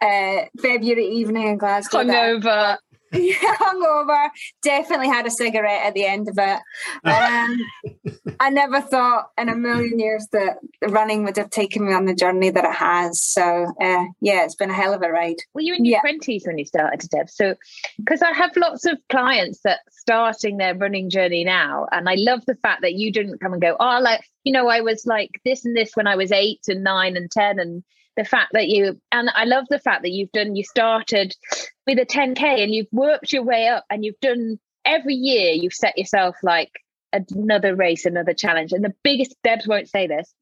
uh, 0.00 0.44
February 0.60 1.06
evening 1.06 1.48
in 1.48 1.58
Glasgow. 1.58 1.98
Hungover. 1.98 2.78
Hungover. 3.12 4.28
Definitely 4.62 5.08
had 5.08 5.26
a 5.26 5.30
cigarette 5.30 5.86
at 5.86 5.94
the 5.94 6.06
end 6.06 6.28
of 6.28 6.38
it. 6.38 6.60
Um, 7.04 7.58
I 8.40 8.50
never 8.50 8.80
thought 8.80 9.30
in 9.38 9.48
a 9.48 9.56
million 9.56 9.98
years 9.98 10.26
that 10.32 10.58
running 10.88 11.24
would 11.24 11.36
have 11.36 11.50
taken 11.50 11.86
me 11.86 11.92
on 11.92 12.06
the 12.06 12.14
journey 12.14 12.50
that 12.50 12.64
it 12.64 12.74
has. 12.74 13.22
So 13.22 13.66
uh, 13.80 14.04
yeah, 14.20 14.44
it's 14.44 14.54
been 14.54 14.70
a 14.70 14.74
hell 14.74 14.94
of 14.94 15.02
a 15.02 15.10
ride. 15.10 15.36
Were 15.54 15.60
you 15.60 15.74
in 15.74 15.84
your 15.84 16.00
twenties 16.00 16.42
yeah. 16.44 16.48
when 16.48 16.58
you 16.58 16.64
started, 16.64 17.08
Deb? 17.10 17.30
So 17.30 17.54
because 17.98 18.22
I 18.22 18.32
have 18.32 18.56
lots 18.56 18.86
of 18.86 18.98
clients 19.08 19.60
that 19.64 19.80
starting 19.90 20.56
their 20.56 20.74
running 20.74 21.10
journey 21.10 21.44
now, 21.44 21.86
and 21.92 22.08
I 22.08 22.14
love 22.16 22.44
the 22.46 22.56
fact 22.56 22.82
that 22.82 22.94
you 22.94 23.12
didn't 23.12 23.40
come 23.40 23.52
and 23.52 23.62
go, 23.62 23.76
oh, 23.78 24.00
like 24.00 24.22
you 24.44 24.52
know, 24.52 24.68
I 24.68 24.80
was 24.80 25.04
like 25.06 25.30
this 25.44 25.64
and 25.64 25.76
this 25.76 25.92
when 25.94 26.06
I 26.06 26.16
was 26.16 26.32
eight 26.32 26.60
and 26.68 26.82
nine 26.82 27.16
and 27.16 27.30
ten 27.30 27.58
and 27.58 27.82
the 28.20 28.28
fact 28.28 28.50
that 28.52 28.68
you 28.68 29.00
and 29.10 29.30
I 29.34 29.44
love 29.44 29.64
the 29.70 29.78
fact 29.78 30.02
that 30.02 30.10
you've 30.10 30.32
done 30.32 30.54
you 30.54 30.62
started 30.62 31.34
with 31.86 31.98
a 31.98 32.04
10k 32.04 32.62
and 32.62 32.74
you've 32.74 32.92
worked 32.92 33.32
your 33.32 33.44
way 33.44 33.66
up 33.68 33.84
and 33.88 34.04
you've 34.04 34.20
done 34.20 34.58
every 34.84 35.14
year 35.14 35.52
you've 35.52 35.72
set 35.72 35.96
yourself 35.96 36.36
like 36.42 36.70
another 37.12 37.74
race 37.74 38.04
another 38.04 38.34
challenge 38.34 38.72
and 38.72 38.84
the 38.84 38.94
biggest 39.02 39.34
Debs 39.42 39.66
won't 39.66 39.88
say 39.88 40.06
this 40.06 40.34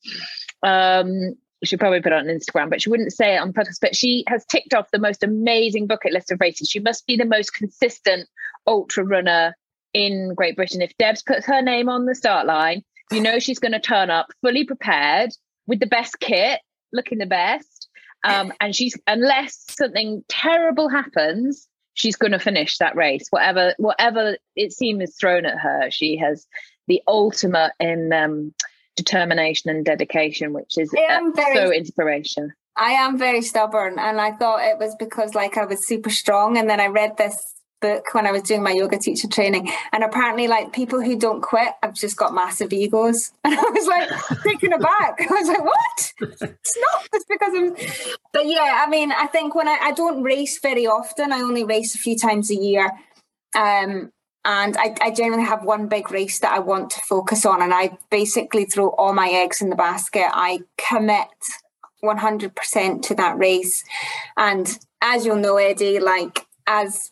um 0.63 1.35
she 1.65 1.77
probably 1.77 2.01
put 2.01 2.13
it 2.13 2.19
on 2.19 2.27
Instagram, 2.27 2.71
but 2.71 2.81
she 2.81 2.89
wouldn't 2.89 3.13
say 3.13 3.35
it 3.35 3.39
on 3.39 3.53
podcast. 3.53 3.81
But 3.81 3.97
she 3.97 4.23
has 4.29 4.47
ticked 4.47 4.75
off 4.75 4.93
the 4.93 5.01
most 5.01 5.25
amazing 5.25 5.89
bucket 5.89 6.13
list 6.13 6.31
of 6.31 6.41
races. 6.41 6.69
She 6.71 6.79
must 6.79 7.05
be 7.05 7.17
the 7.17 7.25
most 7.25 7.53
consistent 7.53 8.29
ultra 8.65 9.05
runner 9.05 9.57
in 9.93 10.35
Great 10.37 10.55
Britain. 10.55 10.83
If 10.83 10.97
Debs 10.99 11.25
puts 11.25 11.47
her 11.47 11.61
name 11.61 11.89
on 11.89 12.07
the 12.07 12.15
start 12.15 12.47
line, 12.47 12.85
you 13.11 13.21
know 13.21 13.41
she's 13.41 13.59
going 13.59 13.73
to 13.73 13.81
turn 13.81 14.09
up 14.09 14.29
fully 14.41 14.67
prepared 14.67 15.31
with 15.67 15.81
the 15.81 15.87
best 15.87 16.21
kit 16.21 16.61
looking 16.93 17.19
the 17.19 17.27
best. 17.27 17.89
Um, 18.25 18.53
and 18.61 18.75
she's 18.75 18.99
unless 19.07 19.65
something 19.71 20.25
terrible 20.29 20.89
happens, 20.89 21.69
she's 21.95 22.17
going 22.17 22.33
to 22.33 22.39
finish 22.39 22.79
that 22.79 22.97
race. 22.97 23.27
Whatever 23.31 23.75
whatever 23.79 24.37
it 24.57 24.73
seems 24.73 25.15
thrown 25.17 25.47
at 25.47 25.59
her, 25.59 25.91
she 25.91 26.17
has 26.17 26.47
the 26.89 27.01
ultimate 27.07 27.73
in 27.79 28.13
um, 28.13 28.53
determination 28.97 29.71
and 29.71 29.85
dedication, 29.85 30.53
which 30.53 30.77
is 30.77 30.93
uh, 30.93 31.21
very, 31.35 31.55
so 31.55 31.73
inspiration. 31.73 32.53
I 32.77 32.91
am 32.93 33.19
very 33.19 33.43
stubborn, 33.43 33.99
and 33.99 34.21
I 34.21 34.33
thought 34.33 34.65
it 34.65 34.79
was 34.79 34.97
because 34.99 35.35
like 35.35 35.57
I 35.57 35.65
was 35.65 35.87
super 35.87 36.11
strong, 36.11 36.59
and 36.59 36.69
then 36.69 36.81
I 36.81 36.87
read 36.87 37.17
this 37.17 37.55
book 37.81 38.05
when 38.13 38.27
I 38.27 38.33
was 38.33 38.43
doing 38.43 38.63
my 38.63 38.73
yoga 38.73 38.99
teacher 38.99 39.29
training. 39.29 39.71
And 39.93 40.05
apparently, 40.05 40.49
like 40.49 40.73
people 40.73 41.03
who 41.03 41.19
don't 41.19 41.41
quit 41.41 41.75
have 41.83 41.95
just 41.95 42.17
got 42.17 42.35
massive 42.35 42.73
egos. 42.73 43.33
And 43.45 43.59
I 43.59 43.71
was 43.71 43.87
like 43.87 44.43
taken 44.43 44.73
aback. 44.73 45.21
I 45.31 45.35
was 45.35 45.49
like, 45.49 45.65
what? 45.65 46.13
It's 46.21 46.79
not 46.79 47.09
just 47.13 47.29
because 47.29 47.55
I'm. 47.55 47.75
But 48.33 48.47
yeah, 48.47 48.85
I 48.87 48.91
mean, 48.91 49.11
I 49.13 49.27
think 49.27 49.55
when 49.55 49.69
I, 49.69 49.79
I 49.81 49.93
don't 49.93 50.23
race 50.23 50.59
very 50.61 50.87
often, 50.87 51.33
I 51.33 51.41
only 51.41 51.65
race 51.65 51.95
a 51.95 51.99
few 51.99 52.17
times 52.17 52.51
a 52.51 52.55
year. 52.55 52.91
Um, 53.55 54.13
and 54.45 54.77
I, 54.77 54.95
I 55.01 55.11
generally 55.11 55.45
have 55.45 55.65
one 55.65 55.89
big 55.89 56.11
race 56.11 56.39
that 56.41 56.53
I 56.53 56.59
want 56.59 56.91
to 56.91 57.01
focus 57.01 57.45
on. 57.45 57.63
And 57.63 57.75
I 57.75 57.99
basically 58.11 58.65
throw 58.65 58.91
all 58.91 59.13
my 59.13 59.29
eggs 59.29 59.61
in 59.61 59.71
the 59.71 59.77
basket. 59.77 60.27
I 60.33 60.61
commit 60.77 61.29
100% 62.03 63.03
to 63.03 63.15
that 63.17 63.39
race. 63.39 63.85
And 64.37 64.79
as 65.03 65.27
you'll 65.27 65.37
know, 65.37 65.57
Eddie, 65.57 66.01
like 66.01 66.47
as 66.67 67.11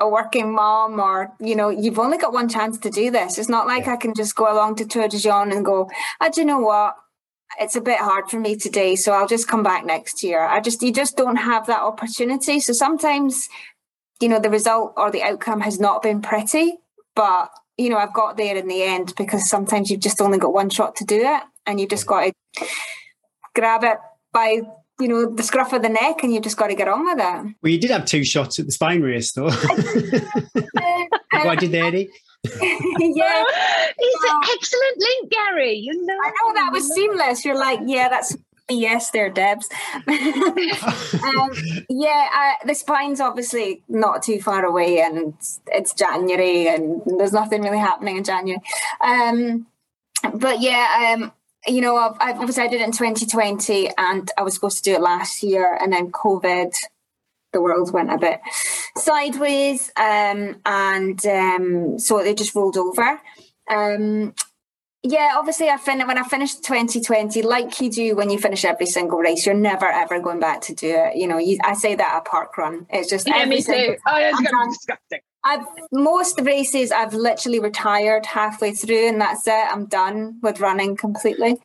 a 0.00 0.08
working 0.08 0.52
mom 0.52 1.00
or 1.00 1.32
you 1.40 1.56
know 1.56 1.68
you've 1.68 1.98
only 1.98 2.18
got 2.18 2.32
one 2.32 2.48
chance 2.48 2.78
to 2.78 2.90
do 2.90 3.10
this. 3.10 3.38
It's 3.38 3.48
not 3.48 3.66
like 3.66 3.86
yeah. 3.86 3.94
i 3.94 3.96
can 3.96 4.14
just 4.14 4.34
go 4.34 4.52
along 4.52 4.76
to 4.76 4.86
Tor 4.86 5.08
des 5.08 5.18
Géants 5.18 5.54
and 5.54 5.64
go 5.64 5.90
oh, 6.20 6.30
do 6.30 6.40
you 6.40 6.46
know 6.46 6.58
what? 6.58 6.94
It's 7.60 7.76
a 7.76 7.80
bit 7.80 7.98
hard 7.98 8.28
for 8.28 8.40
me 8.40 8.56
today 8.56 8.96
so 8.96 9.12
i'll 9.12 9.28
just 9.28 9.48
come 9.48 9.62
back 9.62 9.84
next 9.84 10.22
year. 10.22 10.40
I 10.40 10.60
just 10.60 10.82
you 10.82 10.92
just 10.92 11.16
don't 11.16 11.36
have 11.36 11.66
that 11.66 11.82
opportunity. 11.82 12.60
So 12.60 12.72
sometimes 12.72 13.48
you 14.20 14.28
know 14.28 14.40
the 14.40 14.50
result 14.50 14.94
or 14.96 15.10
the 15.10 15.22
outcome 15.22 15.60
has 15.60 15.80
not 15.80 16.02
been 16.02 16.22
pretty 16.22 16.78
but 17.14 17.50
you 17.76 17.90
know 17.90 17.96
i've 17.96 18.14
got 18.14 18.36
there 18.36 18.56
in 18.56 18.68
the 18.68 18.82
end 18.82 19.12
because 19.16 19.48
sometimes 19.48 19.90
you've 19.90 20.00
just 20.00 20.20
only 20.20 20.38
got 20.38 20.52
one 20.52 20.70
shot 20.70 20.96
to 20.96 21.04
do 21.04 21.20
it 21.20 21.42
and 21.66 21.80
you've 21.80 21.90
just 21.90 22.06
got 22.06 22.32
to 22.56 22.66
grab 23.54 23.84
it 23.84 23.98
by 24.32 24.60
you 25.00 25.08
know, 25.08 25.26
the 25.34 25.42
scruff 25.42 25.72
of 25.72 25.82
the 25.82 25.88
neck 25.88 26.22
and 26.22 26.32
you've 26.32 26.44
just 26.44 26.56
got 26.56 26.68
to 26.68 26.74
get 26.74 26.88
on 26.88 27.04
with 27.04 27.18
it. 27.18 27.54
Well, 27.62 27.72
you 27.72 27.80
did 27.80 27.90
have 27.90 28.04
two 28.04 28.24
shots 28.24 28.58
at 28.58 28.66
the 28.66 28.72
spine 28.72 29.02
race, 29.02 29.32
though. 29.32 29.50
Why 31.32 31.56
did 31.56 31.72
they, 31.72 31.80
Eddie? 31.80 32.10
yeah. 32.44 33.44
It's 33.98 34.30
an 34.30 34.40
excellent 34.52 34.98
link, 34.98 35.32
Gary. 35.32 35.74
You 35.74 36.04
know. 36.04 36.14
I 36.22 36.28
know 36.28 36.54
that 36.54 36.70
was 36.72 36.94
seamless. 36.94 37.44
You're 37.44 37.58
like, 37.58 37.80
yeah, 37.86 38.08
that's 38.08 38.36
yes, 38.70 39.10
there, 39.10 39.30
Debs. 39.30 39.68
um, 40.06 41.50
yeah, 41.88 42.28
uh, 42.34 42.66
the 42.66 42.74
spine's 42.74 43.20
obviously 43.20 43.82
not 43.88 44.22
too 44.22 44.40
far 44.40 44.64
away, 44.64 45.00
and 45.00 45.34
it's 45.68 45.94
January, 45.94 46.68
and 46.68 47.02
there's 47.18 47.32
nothing 47.32 47.62
really 47.62 47.78
happening 47.78 48.18
in 48.18 48.24
January. 48.24 48.62
Um, 49.00 49.66
but 50.34 50.60
yeah, 50.60 51.16
um, 51.18 51.32
you 51.66 51.80
know, 51.80 51.96
I've, 51.96 52.16
I've, 52.20 52.36
obviously 52.38 52.64
I 52.64 52.68
did 52.68 52.80
it 52.80 52.84
in 52.84 52.92
2020 52.92 53.90
and 53.96 54.30
I 54.36 54.42
was 54.42 54.54
supposed 54.54 54.78
to 54.78 54.82
do 54.82 54.94
it 54.94 55.00
last 55.00 55.42
year 55.42 55.76
and 55.80 55.92
then 55.92 56.10
COVID, 56.10 56.72
the 57.52 57.60
world 57.62 57.92
went 57.92 58.12
a 58.12 58.18
bit 58.18 58.40
sideways 58.96 59.90
um, 59.96 60.60
and 60.66 61.24
um, 61.26 61.98
so 61.98 62.22
they 62.22 62.34
just 62.34 62.54
rolled 62.54 62.76
over. 62.76 63.20
Um, 63.70 64.34
yeah, 65.06 65.34
obviously 65.36 65.68
I 65.68 65.76
fin- 65.76 66.06
when 66.06 66.16
I 66.16 66.22
finished 66.22 66.64
2020, 66.64 67.42
like 67.42 67.78
you 67.80 67.90
do 67.90 68.16
when 68.16 68.30
you 68.30 68.38
finish 68.38 68.64
every 68.64 68.86
single 68.86 69.18
race, 69.18 69.44
you're 69.44 69.54
never 69.54 69.84
ever 69.84 70.18
going 70.18 70.40
back 70.40 70.62
to 70.62 70.74
do 70.74 70.88
it. 70.88 71.16
You 71.16 71.28
know, 71.28 71.36
you, 71.38 71.58
I 71.62 71.74
say 71.74 71.94
that 71.94 72.14
at 72.16 72.24
park 72.24 72.56
run. 72.56 72.86
It's 72.88 73.10
just 73.10 73.28
yeah, 73.28 73.44
me 73.44 73.62
too. 73.62 73.96
Oh, 74.06 74.18
disgusting. 74.70 75.20
I've 75.44 75.66
most 75.92 76.40
races 76.40 76.90
I've 76.90 77.14
literally 77.14 77.60
retired 77.60 78.24
halfway 78.24 78.72
through 78.72 79.08
and 79.08 79.20
that's 79.20 79.46
it. 79.46 79.52
I'm 79.52 79.86
done 79.86 80.38
with 80.42 80.60
running 80.60 80.96
completely. 80.96 81.58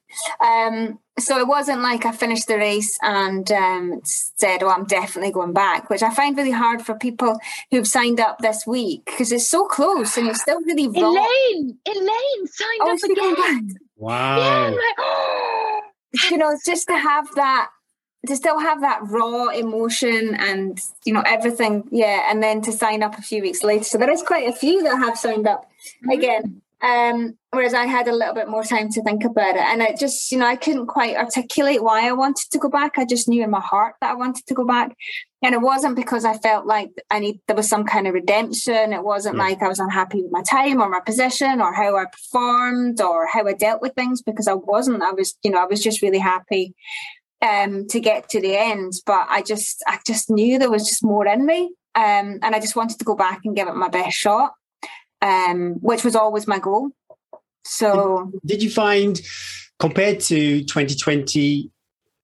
Um, 0.43 0.99
so 1.17 1.37
it 1.37 1.47
wasn't 1.47 1.81
like 1.81 2.05
I 2.05 2.11
finished 2.11 2.47
the 2.47 2.57
race 2.57 2.97
and 3.01 3.49
um, 3.51 4.01
said, 4.03 4.63
"Oh, 4.63 4.69
I'm 4.69 4.85
definitely 4.85 5.31
going 5.31 5.53
back," 5.53 5.89
which 5.89 6.03
I 6.03 6.13
find 6.13 6.37
really 6.37 6.51
hard 6.51 6.81
for 6.81 6.95
people 6.95 7.37
who've 7.71 7.87
signed 7.87 8.19
up 8.19 8.39
this 8.39 8.65
week 8.65 9.05
because 9.05 9.31
it's 9.31 9.47
so 9.47 9.65
close 9.65 10.17
and 10.17 10.27
it's 10.27 10.41
still 10.41 10.61
really 10.61 10.87
raw. 10.87 11.09
Elaine, 11.09 11.77
Elaine 11.87 12.47
signed 12.47 12.81
oh, 12.81 12.91
up 12.93 13.11
again. 13.11 13.75
Wow! 13.97 14.37
Yeah, 14.37 14.69
like, 14.69 14.95
oh. 14.97 15.81
you 16.31 16.37
know, 16.37 16.57
just 16.65 16.87
to 16.87 16.97
have 16.97 17.27
that 17.35 17.69
to 18.27 18.35
still 18.35 18.59
have 18.59 18.81
that 18.81 18.99
raw 19.03 19.47
emotion 19.47 20.35
and 20.35 20.81
you 21.05 21.13
know 21.13 21.23
everything 21.25 21.87
yeah 21.91 22.27
and 22.29 22.43
then 22.43 22.61
to 22.61 22.71
sign 22.71 23.01
up 23.01 23.17
a 23.17 23.21
few 23.21 23.41
weeks 23.41 23.63
later. 23.63 23.83
So 23.83 23.97
there 23.97 24.11
is 24.11 24.21
quite 24.21 24.49
a 24.49 24.53
few 24.53 24.83
that 24.83 24.97
have 24.97 25.17
signed 25.17 25.47
up 25.47 25.69
mm-hmm. 26.03 26.09
again. 26.11 26.61
Um, 26.81 27.37
whereas 27.49 27.73
i 27.73 27.85
had 27.85 28.07
a 28.07 28.15
little 28.15 28.33
bit 28.33 28.47
more 28.47 28.63
time 28.63 28.89
to 28.91 29.03
think 29.03 29.25
about 29.25 29.55
it. 29.55 29.61
And 29.61 29.81
it 29.81 29.99
just 29.99 30.31
you 30.31 30.37
know 30.37 30.45
i 30.45 30.55
couldn't 30.55 30.87
quite 30.87 31.15
articulate 31.15 31.83
why 31.83 32.07
i 32.07 32.11
wanted 32.13 32.49
to 32.51 32.59
go 32.59 32.69
back. 32.69 32.97
I 32.97 33.05
just 33.05 33.27
knew 33.27 33.43
in 33.43 33.49
my 33.49 33.61
heart 33.61 33.95
that 34.01 34.11
i 34.11 34.15
wanted 34.15 34.45
to 34.47 34.53
go 34.53 34.65
back. 34.65 34.95
And 35.41 35.55
it 35.55 35.61
wasn't 35.61 35.95
because 35.95 36.23
i 36.25 36.37
felt 36.37 36.65
like 36.65 36.91
i 37.09 37.19
need 37.19 37.39
there 37.47 37.55
was 37.55 37.67
some 37.67 37.85
kind 37.85 38.07
of 38.07 38.13
redemption. 38.13 38.93
It 38.93 39.03
wasn't 39.03 39.37
yeah. 39.37 39.43
like 39.43 39.61
i 39.61 39.67
was 39.67 39.79
unhappy 39.79 40.21
with 40.21 40.31
my 40.31 40.43
time 40.43 40.81
or 40.81 40.89
my 40.89 41.01
position 41.01 41.59
or 41.61 41.73
how 41.73 41.97
i 41.97 42.05
performed 42.05 43.01
or 43.01 43.27
how 43.27 43.45
i 43.45 43.53
dealt 43.53 43.81
with 43.81 43.93
things 43.93 44.21
because 44.21 44.47
i 44.47 44.53
wasn't. 44.53 45.03
I 45.03 45.11
was 45.11 45.35
you 45.43 45.51
know 45.51 45.61
i 45.61 45.65
was 45.65 45.83
just 45.83 46.01
really 46.01 46.19
happy 46.19 46.75
um, 47.41 47.87
to 47.87 47.99
get 47.99 48.29
to 48.29 48.41
the 48.41 48.57
end. 48.57 48.93
But 49.05 49.27
I 49.29 49.41
just 49.41 49.83
I 49.87 49.99
just 50.05 50.29
knew 50.29 50.59
there 50.59 50.71
was 50.71 50.87
just 50.87 51.03
more 51.03 51.27
in 51.27 51.45
me. 51.45 51.71
Um, 51.95 52.39
and 52.41 52.55
I 52.55 52.59
just 52.59 52.75
wanted 52.75 52.99
to 52.99 53.05
go 53.05 53.15
back 53.15 53.41
and 53.43 53.55
give 53.55 53.67
it 53.67 53.75
my 53.75 53.89
best 53.89 54.15
shot, 54.15 54.53
um, 55.21 55.73
which 55.81 56.03
was 56.03 56.15
always 56.15 56.47
my 56.47 56.59
goal. 56.59 56.91
So 57.65 58.31
did, 58.45 58.63
you 58.63 58.69
find 58.69 59.19
compared 59.79 60.19
to 60.21 60.63
2020 60.63 61.69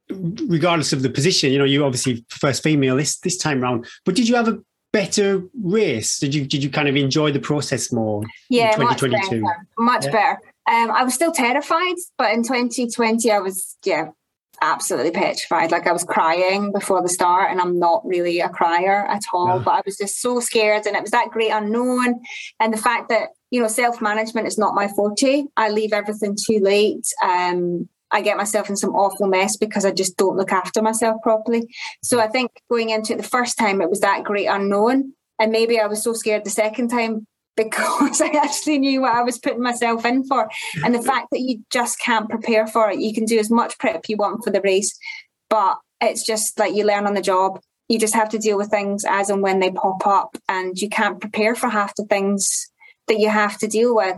regardless 0.10 0.93
of 0.93 1.01
the 1.01 1.10
position, 1.10 1.51
you 1.51 1.58
know, 1.58 1.65
you 1.65 1.84
obviously 1.84 2.23
first 2.30 2.63
female 2.63 2.95
this 2.95 3.17
this 3.19 3.38
time 3.38 3.62
round, 3.62 3.88
but 4.06 4.15
did 4.15 4.30
you 4.30 4.36
have 4.36 4.47
a 4.47 4.60
better 4.93 5.43
race? 5.62 6.19
Did 6.19 6.34
you 6.34 6.45
did 6.45 6.63
you 6.63 6.69
kind 6.69 6.88
of 6.88 6.95
enjoy 6.95 7.32
the 7.32 7.39
process 7.39 7.91
more? 7.91 8.23
Yeah, 8.49 8.75
much 8.78 9.01
better. 9.01 9.41
Much 9.78 10.06
yeah. 10.06 10.12
better. 10.12 10.39
Um, 10.67 10.91
I 10.91 11.04
was 11.04 11.13
still 11.13 11.32
terrified, 11.32 11.95
but 12.17 12.32
in 12.32 12.43
2020, 12.43 13.32
I 13.32 13.39
was 13.39 13.78
yeah 13.84 14.10
absolutely 14.62 15.12
petrified. 15.12 15.72
Like 15.72 15.88
I 15.88 15.91
was 15.91 16.04
crying 16.04 16.72
before 16.72 17.02
the 17.02 17.10
start, 17.10 17.52
and 17.52 17.60
I'm 17.60 17.80
not 17.80 18.06
really 18.06 18.39
a 18.39 18.50
crier 18.50 19.06
at 19.08 19.24
all, 19.34 19.58
yeah. 19.58 19.63
but 19.63 19.72
I 19.72 19.82
was 19.86 19.98
just 19.98 20.22
so 20.22 20.39
scared. 20.39 20.86
And 20.86 20.96
it 20.96 21.02
was 21.02 21.12
that 21.12 21.30
great 21.32 21.52
unknown. 21.52 22.22
And 22.60 22.74
the 22.74 22.78
fact 22.78 23.10
that, 23.10 23.30
you 23.52 23.62
know, 23.62 23.68
self 23.68 24.02
management 24.02 24.48
is 24.48 24.58
not 24.58 24.76
my 24.76 24.88
forte. 24.88 25.44
I 25.58 25.70
leave 25.70 25.94
everything 25.94 26.36
too 26.36 26.60
late. 26.60 27.06
Um, 27.24 27.89
I 28.12 28.22
get 28.22 28.38
myself 28.38 28.70
in 28.70 28.78
some 28.78 28.96
awful 28.96 29.28
mess 29.28 29.58
because 29.58 29.84
I 29.84 29.91
just 29.91 30.15
don't 30.18 30.38
look 30.38 30.52
after 30.52 30.82
myself 30.82 31.22
properly. 31.22 31.68
So 32.04 32.20
I 32.20 32.28
think 32.28 32.52
going 32.70 32.89
into 32.89 33.13
it 33.13 33.18
the 33.18 33.24
first 33.24 33.58
time, 33.58 33.82
it 33.82 33.89
was 33.89 34.00
that 34.02 34.24
great 34.24 34.46
unknown. 34.46 35.13
And 35.39 35.52
maybe 35.52 35.80
I 35.80 35.88
was 35.88 36.04
so 36.04 36.13
scared 36.13 36.46
the 36.46 36.50
second 36.50 36.89
time 36.89 37.28
because 37.56 38.22
I 38.22 38.28
actually 38.28 38.80
knew 38.80 39.02
what 39.02 39.15
I 39.15 39.24
was 39.24 39.39
putting 39.39 39.62
myself 39.62 40.06
in 40.06 40.24
for. 40.26 40.50
And 40.84 40.94
the 40.94 41.02
fact 41.02 41.28
that 41.32 41.41
you 41.41 41.63
just 41.72 42.00
can't 42.00 42.30
prepare 42.30 42.68
for 42.68 42.89
it, 42.89 43.00
you 43.00 43.13
can 43.13 43.26
do 43.26 43.39
as 43.39 43.50
much 43.50 43.78
prep 43.78 44.10
you 44.10 44.18
want 44.18 44.44
for 44.44 44.52
the 44.52 44.62
race, 44.62 44.98
but 45.50 45.78
it's 46.02 46.26
just 46.26 46.60
like 46.60 46.76
you 46.76 46.86
learn 46.86 47.08
on 47.08 47.13
the 47.13 47.22
job. 47.22 47.60
you 47.88 48.00
just 48.00 48.15
have 48.15 48.30
to 48.30 48.39
deal 48.39 48.58
with 48.58 48.70
things 48.70 49.06
as 49.08 49.30
and 49.30 49.41
when 49.41 49.60
they 49.60 49.72
pop 49.72 50.06
up, 50.08 50.38
and 50.50 50.78
you 50.82 50.89
can't 50.89 51.22
prepare 51.22 51.56
for 51.56 51.70
half 51.70 51.96
the 51.96 52.06
things 52.06 52.68
that 53.08 53.20
you 53.20 53.30
have 53.30 53.58
to 53.60 53.68
deal 53.68 53.96
with. 53.96 54.18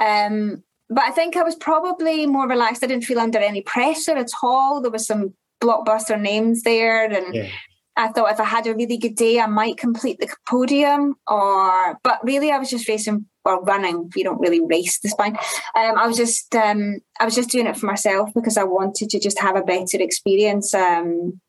Um, 0.00 0.62
but 0.88 1.04
I 1.04 1.10
think 1.10 1.36
I 1.36 1.42
was 1.42 1.56
probably 1.56 2.26
more 2.26 2.48
relaxed. 2.48 2.82
I 2.82 2.86
didn't 2.86 3.04
feel 3.04 3.18
under 3.18 3.38
any 3.38 3.60
pressure 3.60 4.16
at 4.16 4.30
all. 4.42 4.80
There 4.80 4.90
was 4.90 5.06
some 5.06 5.34
blockbuster 5.60 6.18
names 6.18 6.62
there, 6.62 7.10
and 7.10 7.34
yeah. 7.34 7.50
I 7.98 8.08
thought 8.08 8.32
if 8.32 8.40
I 8.40 8.44
had 8.44 8.66
a 8.66 8.74
really 8.74 8.96
good 8.96 9.16
day, 9.16 9.40
I 9.40 9.46
might 9.46 9.76
complete 9.76 10.20
the 10.20 10.28
podium. 10.48 11.16
Or, 11.26 11.98
but 12.02 12.20
really, 12.22 12.50
I 12.50 12.58
was 12.58 12.70
just 12.70 12.88
racing 12.88 13.26
or 13.44 13.60
running. 13.62 14.10
You 14.14 14.24
don't 14.24 14.40
really 14.40 14.60
race 14.64 15.00
the 15.00 15.08
spine. 15.08 15.36
Um, 15.74 15.98
I 15.98 16.06
was 16.06 16.16
just, 16.16 16.54
um, 16.54 17.00
I 17.20 17.24
was 17.24 17.34
just 17.34 17.50
doing 17.50 17.66
it 17.66 17.76
for 17.76 17.86
myself 17.86 18.30
because 18.34 18.56
I 18.56 18.64
wanted 18.64 19.10
to 19.10 19.20
just 19.20 19.38
have 19.40 19.56
a 19.56 19.62
better 19.62 20.00
experience. 20.00 20.72
Um, 20.72 21.40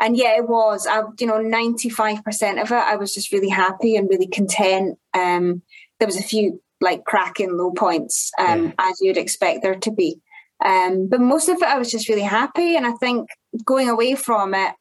and 0.00 0.16
yeah, 0.16 0.36
it 0.36 0.48
was. 0.48 0.86
I, 0.90 1.02
you 1.20 1.26
know, 1.26 1.40
ninety 1.40 1.88
five 1.88 2.24
percent 2.24 2.58
of 2.58 2.72
it, 2.72 2.74
I 2.74 2.96
was 2.96 3.14
just 3.14 3.30
really 3.32 3.50
happy 3.50 3.94
and 3.94 4.08
really 4.08 4.26
content. 4.26 4.98
Um, 5.12 5.62
there 5.98 6.08
was 6.08 6.18
a 6.18 6.22
few 6.22 6.60
like 6.80 7.04
cracking 7.04 7.56
low 7.56 7.70
points, 7.70 8.32
um, 8.38 8.64
yeah. 8.64 8.72
as 8.78 8.98
you'd 9.00 9.16
expect 9.16 9.62
there 9.62 9.76
to 9.76 9.90
be. 9.92 10.18
Um, 10.64 11.08
but 11.08 11.20
most 11.20 11.48
of 11.48 11.56
it, 11.58 11.62
I 11.62 11.78
was 11.78 11.90
just 11.90 12.08
really 12.08 12.22
happy, 12.22 12.76
and 12.76 12.86
I 12.86 12.92
think 12.92 13.28
going 13.64 13.88
away 13.88 14.14
from 14.14 14.54
it, 14.54 14.74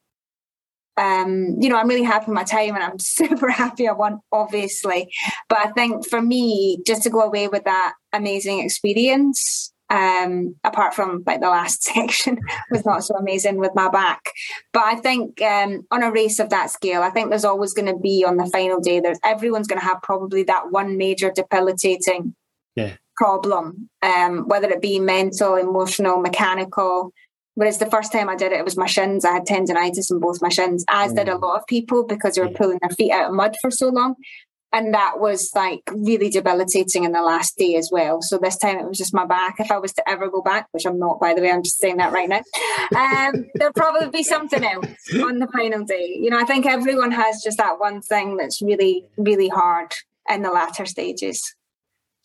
um, 0.98 1.56
you 1.60 1.70
know, 1.70 1.78
I'm 1.78 1.88
really 1.88 2.04
happy 2.04 2.26
with 2.28 2.36
my 2.36 2.44
time, 2.44 2.76
and 2.76 2.84
I'm 2.84 3.00
super 3.00 3.50
happy 3.50 3.88
I 3.88 3.94
won, 3.94 4.20
obviously. 4.32 5.12
But 5.50 5.60
I 5.60 5.72
think 5.72 6.08
for 6.08 6.22
me, 6.22 6.80
just 6.86 7.04
to 7.04 7.10
go 7.10 7.22
away 7.22 7.48
with 7.48 7.64
that 7.66 7.94
amazing 8.14 8.60
experience 8.60 9.74
um, 9.94 10.56
apart 10.64 10.96
from 10.96 11.24
like 11.26 11.40
the 11.40 11.50
last 11.50 11.84
section 11.94 12.40
was 12.72 12.86
not 12.86 13.04
so 13.04 13.16
amazing 13.16 13.58
with 13.58 13.72
my 13.76 13.90
back. 13.90 14.32
But 14.72 14.84
I 14.86 14.96
think 14.96 15.42
um, 15.42 15.86
on 15.92 16.04
a 16.04 16.12
race 16.12 16.40
of 16.40 16.50
that 16.50 16.72
scale, 16.72 17.04
I 17.04 17.12
think 17.12 17.30
there's 17.30 17.46
always 17.46 17.74
going 17.74 17.94
to 17.94 17.98
be 17.98 18.26
on 18.28 18.38
the 18.38 18.48
final 18.48 18.80
day. 18.80 19.00
There's 19.00 19.20
everyone's 19.24 19.68
going 19.68 19.80
to 19.80 19.86
have 19.86 20.02
probably 20.02 20.44
that 20.44 20.72
one 20.72 20.98
major 20.98 21.32
debilitating 21.32 22.36
yeah. 22.76 22.96
problem, 23.16 23.90
um, 24.02 24.48
whether 24.48 24.70
it 24.70 24.82
be 24.82 25.00
mental, 25.00 25.56
emotional, 25.56 26.20
mechanical. 26.20 27.14
Whereas 27.56 27.78
the 27.78 27.90
first 27.90 28.12
time 28.12 28.30
I 28.30 28.36
did 28.36 28.52
it, 28.52 28.60
it 28.60 28.66
was 28.66 28.78
my 28.78 28.88
shins. 28.88 29.24
I 29.24 29.34
had 29.34 29.46
tendonitis 29.46 30.12
in 30.12 30.20
both 30.20 30.42
my 30.42 30.50
shins, 30.50 30.84
as 30.90 31.14
did 31.14 31.30
a 31.30 31.34
mm. 31.34 31.42
lot 31.42 31.60
of 31.60 31.68
people 31.68 32.04
because 32.04 32.36
they 32.36 32.42
were 32.42 32.50
pulling 32.50 32.80
their 32.82 32.90
feet 32.90 33.12
out 33.12 33.30
of 33.30 33.36
mud 33.36 33.56
for 33.62 33.70
so 33.70 33.90
long 33.90 34.16
and 34.74 34.94
that 34.94 35.20
was 35.20 35.52
like 35.54 35.84
really 35.94 36.30
debilitating 36.30 37.04
in 37.04 37.12
the 37.12 37.22
last 37.22 37.58
day 37.58 37.76
as 37.76 37.90
well. 37.92 38.22
So 38.24 38.40
this 38.40 38.58
time 38.58 38.80
it 38.80 38.88
was 38.88 38.98
just 38.98 39.14
my 39.14 39.26
back. 39.26 39.60
If 39.60 39.72
I 39.72 39.78
was 39.78 39.94
to 39.94 40.10
ever 40.10 40.30
go 40.30 40.42
back, 40.42 40.68
which 40.72 40.86
I'm 40.86 40.98
not, 40.98 41.20
by 41.20 41.36
the 41.36 41.42
way, 41.42 41.52
I'm 41.52 41.62
just 41.62 41.78
saying 41.78 41.98
that 41.98 42.12
right 42.12 42.28
now, 42.28 42.42
um, 42.98 43.46
there'll 43.54 43.74
probably 43.74 44.10
be 44.10 44.24
something 44.24 44.66
else 44.66 44.88
on 45.14 45.38
the 45.38 45.48
final 45.48 45.86
day. 45.86 46.18
You 46.20 46.32
know, 46.32 46.40
I 46.40 46.44
think 46.44 46.66
everyone 46.66 47.12
has 47.12 47.44
just 47.44 47.60
that 47.60 47.80
one 47.80 48.02
thing 48.02 48.36
that's 48.36 48.64
really, 48.64 49.06
really 49.16 49.48
hard 49.48 49.94
in 50.28 50.42
the 50.42 50.50
latter 50.50 50.88
stages. 50.88 51.56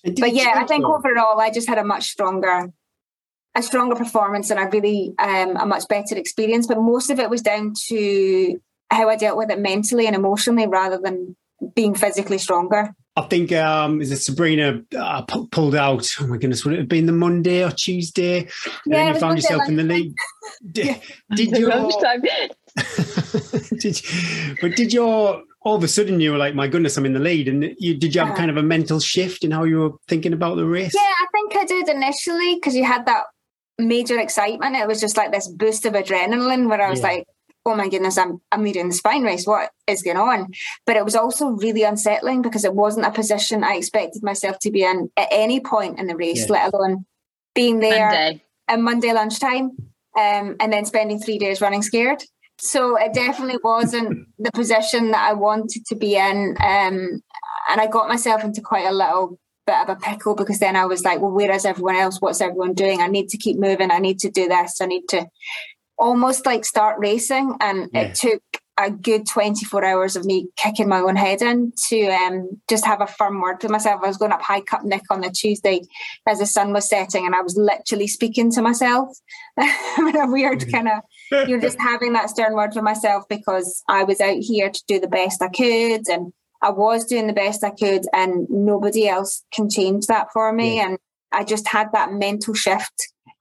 But 0.03 0.33
yeah, 0.33 0.55
I 0.57 0.65
think 0.65 0.87
overall, 0.87 1.39
I 1.39 1.51
just 1.51 1.69
had 1.69 1.77
a 1.77 1.85
much 1.85 2.05
stronger, 2.05 2.73
a 3.59 3.63
stronger 3.63 3.97
performance, 3.97 4.51
and 4.51 4.61
a 4.61 4.69
really 4.69 5.15
um, 5.19 5.57
a 5.57 5.67
much 5.67 5.89
better 5.89 6.17
experience. 6.17 6.67
But 6.67 6.79
most 6.79 7.11
of 7.11 7.19
it 7.19 7.31
was 7.31 7.43
down 7.43 7.75
to 7.89 8.61
how 8.91 9.09
I 9.09 9.17
dealt 9.17 9.37
with 9.37 9.51
it 9.51 9.59
mentally 9.59 10.07
and 10.07 10.17
emotionally, 10.17 10.67
rather 10.67 10.99
than 10.99 11.37
being 11.75 11.95
physically 11.95 12.39
stronger. 12.39 12.95
I 13.17 13.23
think 13.23 13.51
um, 13.51 14.01
is 14.01 14.13
it 14.13 14.19
Sabrina 14.19 14.81
uh, 14.97 15.23
p- 15.23 15.47
pulled 15.51 15.75
out? 15.75 16.07
Oh 16.21 16.29
my 16.29 16.37
goodness, 16.37 16.65
would 16.65 16.75
it 16.75 16.79
have 16.79 16.89
been 16.89 17.07
the 17.07 17.13
Monday 17.13 17.65
or 17.65 17.73
Tuesday? 17.73 18.47
Yeah, 18.87 19.09
and 19.09 19.15
you 19.15 19.21
found 19.21 19.39
yourself 19.39 19.69
in 19.69 19.77
the 19.77 19.83
league. 19.83 20.15
Did, 20.73 20.87
yeah. 20.87 20.97
did 21.37 21.59
you? 21.59 21.69
did 23.79 24.03
you, 24.03 24.57
but 24.61 24.77
did 24.77 24.93
your 24.93 25.43
all 25.61 25.77
of 25.77 25.85
a 25.85 25.89
sudden 25.89 26.21
you 26.21 26.33
were 26.33 26.39
like, 26.39 26.55
my 26.55 26.67
goodness, 26.67 26.97
I'm 26.97 27.07
in 27.07 27.13
the 27.13 27.21
lead, 27.21 27.49
and 27.49 27.75
you 27.79 27.97
did 27.97 28.15
you 28.15 28.21
have 28.23 28.31
uh, 28.31 28.37
kind 28.37 28.51
of 28.51 28.57
a 28.57 28.63
mental 28.63 28.99
shift 28.99 29.45
in 29.45 29.51
how 29.51 29.65
you 29.65 29.81
were 29.81 29.91
thinking 30.09 30.33
about 30.33 30.57
the 30.57 30.65
race? 30.65 30.95
Yeah, 30.95 31.01
I 31.01 31.27
think 31.33 31.57
I 31.57 31.65
did 31.65 31.89
initially 31.89 32.55
because 32.55 32.75
you 32.75 32.85
had 32.85 33.07
that 33.07 33.25
major 33.79 34.19
excitement. 34.19 34.77
It 34.77 34.89
was 34.89 35.01
just 35.01 35.17
like 35.17 35.33
this 35.33 35.49
boost 35.49 35.87
of 35.87 35.95
adrenaline 35.95 36.69
where 36.69 36.83
I 36.83 36.91
was 36.91 37.01
yeah. 37.01 37.07
like, 37.07 37.27
oh 37.65 37.75
my 37.75 37.89
goodness, 37.89 38.19
I'm 38.19 38.41
I'm 38.51 38.65
leading 38.65 38.89
the 38.89 38.95
spine 38.95 39.23
race. 39.23 39.47
What 39.47 39.71
is 39.87 40.03
going 40.03 40.17
on? 40.17 40.53
But 40.87 40.97
it 40.97 41.05
was 41.05 41.15
also 41.15 41.49
really 41.49 41.83
unsettling 41.83 42.43
because 42.43 42.65
it 42.65 42.75
wasn't 42.75 43.07
a 43.07 43.11
position 43.11 43.65
I 43.65 43.75
expected 43.75 44.23
myself 44.23 44.59
to 44.61 44.71
be 44.71 44.83
in 44.83 45.11
at 45.17 45.29
any 45.31 45.61
point 45.61 45.99
in 45.99 46.07
the 46.07 46.17
race, 46.17 46.47
yeah. 46.49 46.53
let 46.53 46.75
alone 46.75 47.07
being 47.55 47.81
there 47.81 48.09
Monday. 48.09 48.45
at 48.69 48.81
Monday 48.81 49.13
lunchtime 49.13 49.77
um, 50.17 50.57
and 50.61 50.73
then 50.73 50.85
spending 50.85 51.19
three 51.19 51.39
days 51.39 51.61
running 51.61 51.83
scared. 51.83 52.23
So 52.61 52.97
it 52.97 53.15
definitely 53.15 53.59
wasn't 53.63 54.27
the 54.39 54.51
position 54.51 55.13
that 55.13 55.29
I 55.29 55.33
wanted 55.35 55.85
to 55.87 55.95
be 55.95 56.17
in. 56.17 56.57
Um, 56.61 57.23
and 57.71 57.81
I 57.81 57.87
got 57.87 58.09
myself 58.09 58.43
into 58.43 58.61
quite 58.61 58.87
a 58.87 58.93
little 58.93 59.39
bit 59.69 59.89
of 59.89 59.91
a 59.91 60.01
pickle 60.01 60.35
because 60.35 60.59
then 60.59 60.77
I 60.77 60.87
was 60.87 61.05
like, 61.05 61.21
well, 61.21 61.31
where 61.31 61.53
is 61.53 61.67
everyone 61.67 61.97
else? 61.97 62.21
What's 62.21 62.41
everyone 62.41 62.73
doing? 62.73 63.03
I 63.03 63.07
need 63.07 63.29
to 63.29 63.39
keep 63.39 63.59
moving. 63.59 63.91
I 63.91 63.99
need 63.99 64.19
to 64.21 64.31
do 64.31 64.49
this. 64.49 64.81
I 64.81 64.87
need 64.87 65.07
to 65.11 65.27
almost 65.99 66.47
like 66.47 66.65
start 66.65 66.99
racing. 66.99 67.55
And 67.61 67.91
yeah. 67.93 68.01
it 68.01 68.15
took 68.15 68.43
a 68.81 68.91
good 68.91 69.27
24 69.27 69.85
hours 69.85 70.17
of 70.17 70.25
me 70.25 70.47
kicking 70.57 70.89
my 70.89 71.01
own 71.01 71.17
head 71.17 71.43
in 71.43 71.73
to 71.89 72.07
um, 72.07 72.49
just 72.71 72.87
have 72.87 73.01
a 73.01 73.07
firm 73.07 73.41
word 73.41 73.61
with 73.61 73.73
myself. 73.73 74.01
I 74.03 74.07
was 74.07 74.17
going 74.17 74.33
up 74.33 74.41
High 74.41 74.61
Cup 74.61 74.85
Nick 74.85 75.03
on 75.11 75.21
the 75.21 75.31
Tuesday 75.31 75.83
as 76.27 76.39
the 76.39 76.47
sun 76.47 76.73
was 76.73 76.89
setting, 76.89 77.27
and 77.27 77.35
I 77.35 77.41
was 77.41 77.57
literally 77.57 78.07
speaking 78.07 78.53
to 78.53 78.63
myself 78.63 79.09
in 79.59 80.17
a 80.17 80.31
weird 80.31 80.71
kind 80.71 80.89
of, 80.89 81.49
you're 81.49 81.61
just 81.61 81.81
having 81.81 82.13
that 82.13 82.31
stern 82.31 82.55
word 82.55 82.73
for 82.73 82.83
myself 82.83 83.25
because 83.29 83.83
I 83.89 84.05
was 84.05 84.21
out 84.21 84.39
here 84.39 84.71
to 84.71 84.83
do 84.87 85.01
the 85.01 85.09
best 85.09 85.43
I 85.43 85.49
could. 85.49 86.09
And 86.09 86.33
I 86.63 86.71
was 86.71 87.05
doing 87.05 87.27
the 87.27 87.33
best 87.33 87.63
I 87.65 87.71
could, 87.71 88.05
and 88.13 88.47
nobody 88.49 89.09
else 89.09 89.45
can 89.53 89.71
change 89.71 90.07
that 90.07 90.29
for 90.33 90.53
me. 90.53 90.77
Yeah. 90.77 90.89
And 90.89 90.99
I 91.33 91.45
just 91.45 91.69
had 91.69 91.89
that 91.93 92.13
mental 92.13 92.55
shift 92.55 92.95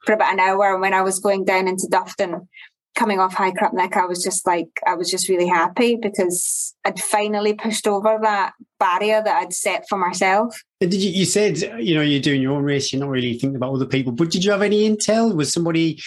for 0.06 0.14
about 0.14 0.34
an 0.34 0.40
hour. 0.40 0.74
And 0.74 0.82
when 0.82 0.94
I 0.94 1.02
was 1.02 1.20
going 1.20 1.46
down 1.46 1.68
into 1.68 1.88
Dufton, 1.90 2.48
coming 2.96 3.20
off 3.20 3.34
High 3.34 3.54
Neck, 3.74 3.96
I 3.96 4.06
was 4.06 4.24
just 4.24 4.46
like, 4.46 4.68
I 4.86 4.96
was 4.96 5.10
just 5.10 5.30
really 5.30 5.48
happy 5.48 5.96
because 5.96 6.76
I'd 6.84 7.00
finally 7.00 7.54
pushed 7.54 7.88
over 7.88 8.18
that 8.24 8.54
barrier 8.80 9.22
that 9.24 9.42
I'd 9.42 9.54
set 9.54 9.86
for 9.88 9.98
myself. 9.98 10.60
Did 10.80 10.96
you, 10.96 11.12
you 11.12 11.26
said, 11.26 11.60
you 11.80 11.96
know, 11.96 12.02
you're 12.02 12.22
doing 12.22 12.42
your 12.42 12.54
own 12.54 12.64
race, 12.64 12.92
you're 12.92 13.00
not 13.00 13.10
really 13.10 13.34
thinking 13.34 13.56
about 13.56 13.74
other 13.74 13.86
people, 13.86 14.12
but 14.14 14.32
did 14.32 14.44
you 14.44 14.52
have 14.52 14.64
any 14.64 14.90
intel? 14.90 15.36
Was 15.36 15.54
somebody 15.54 16.00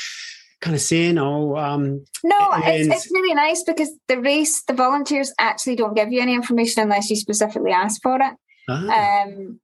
kind 0.61 0.77
of 0.77 0.83
saying, 0.83 1.19
oh, 1.19 1.57
um, 1.57 2.05
no, 2.23 2.51
it's, 2.57 2.95
it's 2.95 3.11
really 3.11 3.35
nice 3.35 3.63
because 3.63 3.91
the 4.09 4.21
race, 4.21 4.63
the 4.65 4.75
volunteers 4.75 5.33
actually 5.39 5.77
don't 5.77 5.95
give 5.95 6.13
you 6.13 6.21
any 6.21 6.35
information 6.35 6.83
unless 6.83 7.09
you 7.09 7.17
specifically 7.17 7.73
ask 7.73 8.01
for 8.03 8.17
it. 8.21 8.35
Ah. 8.69 9.23
Um, 9.23 9.61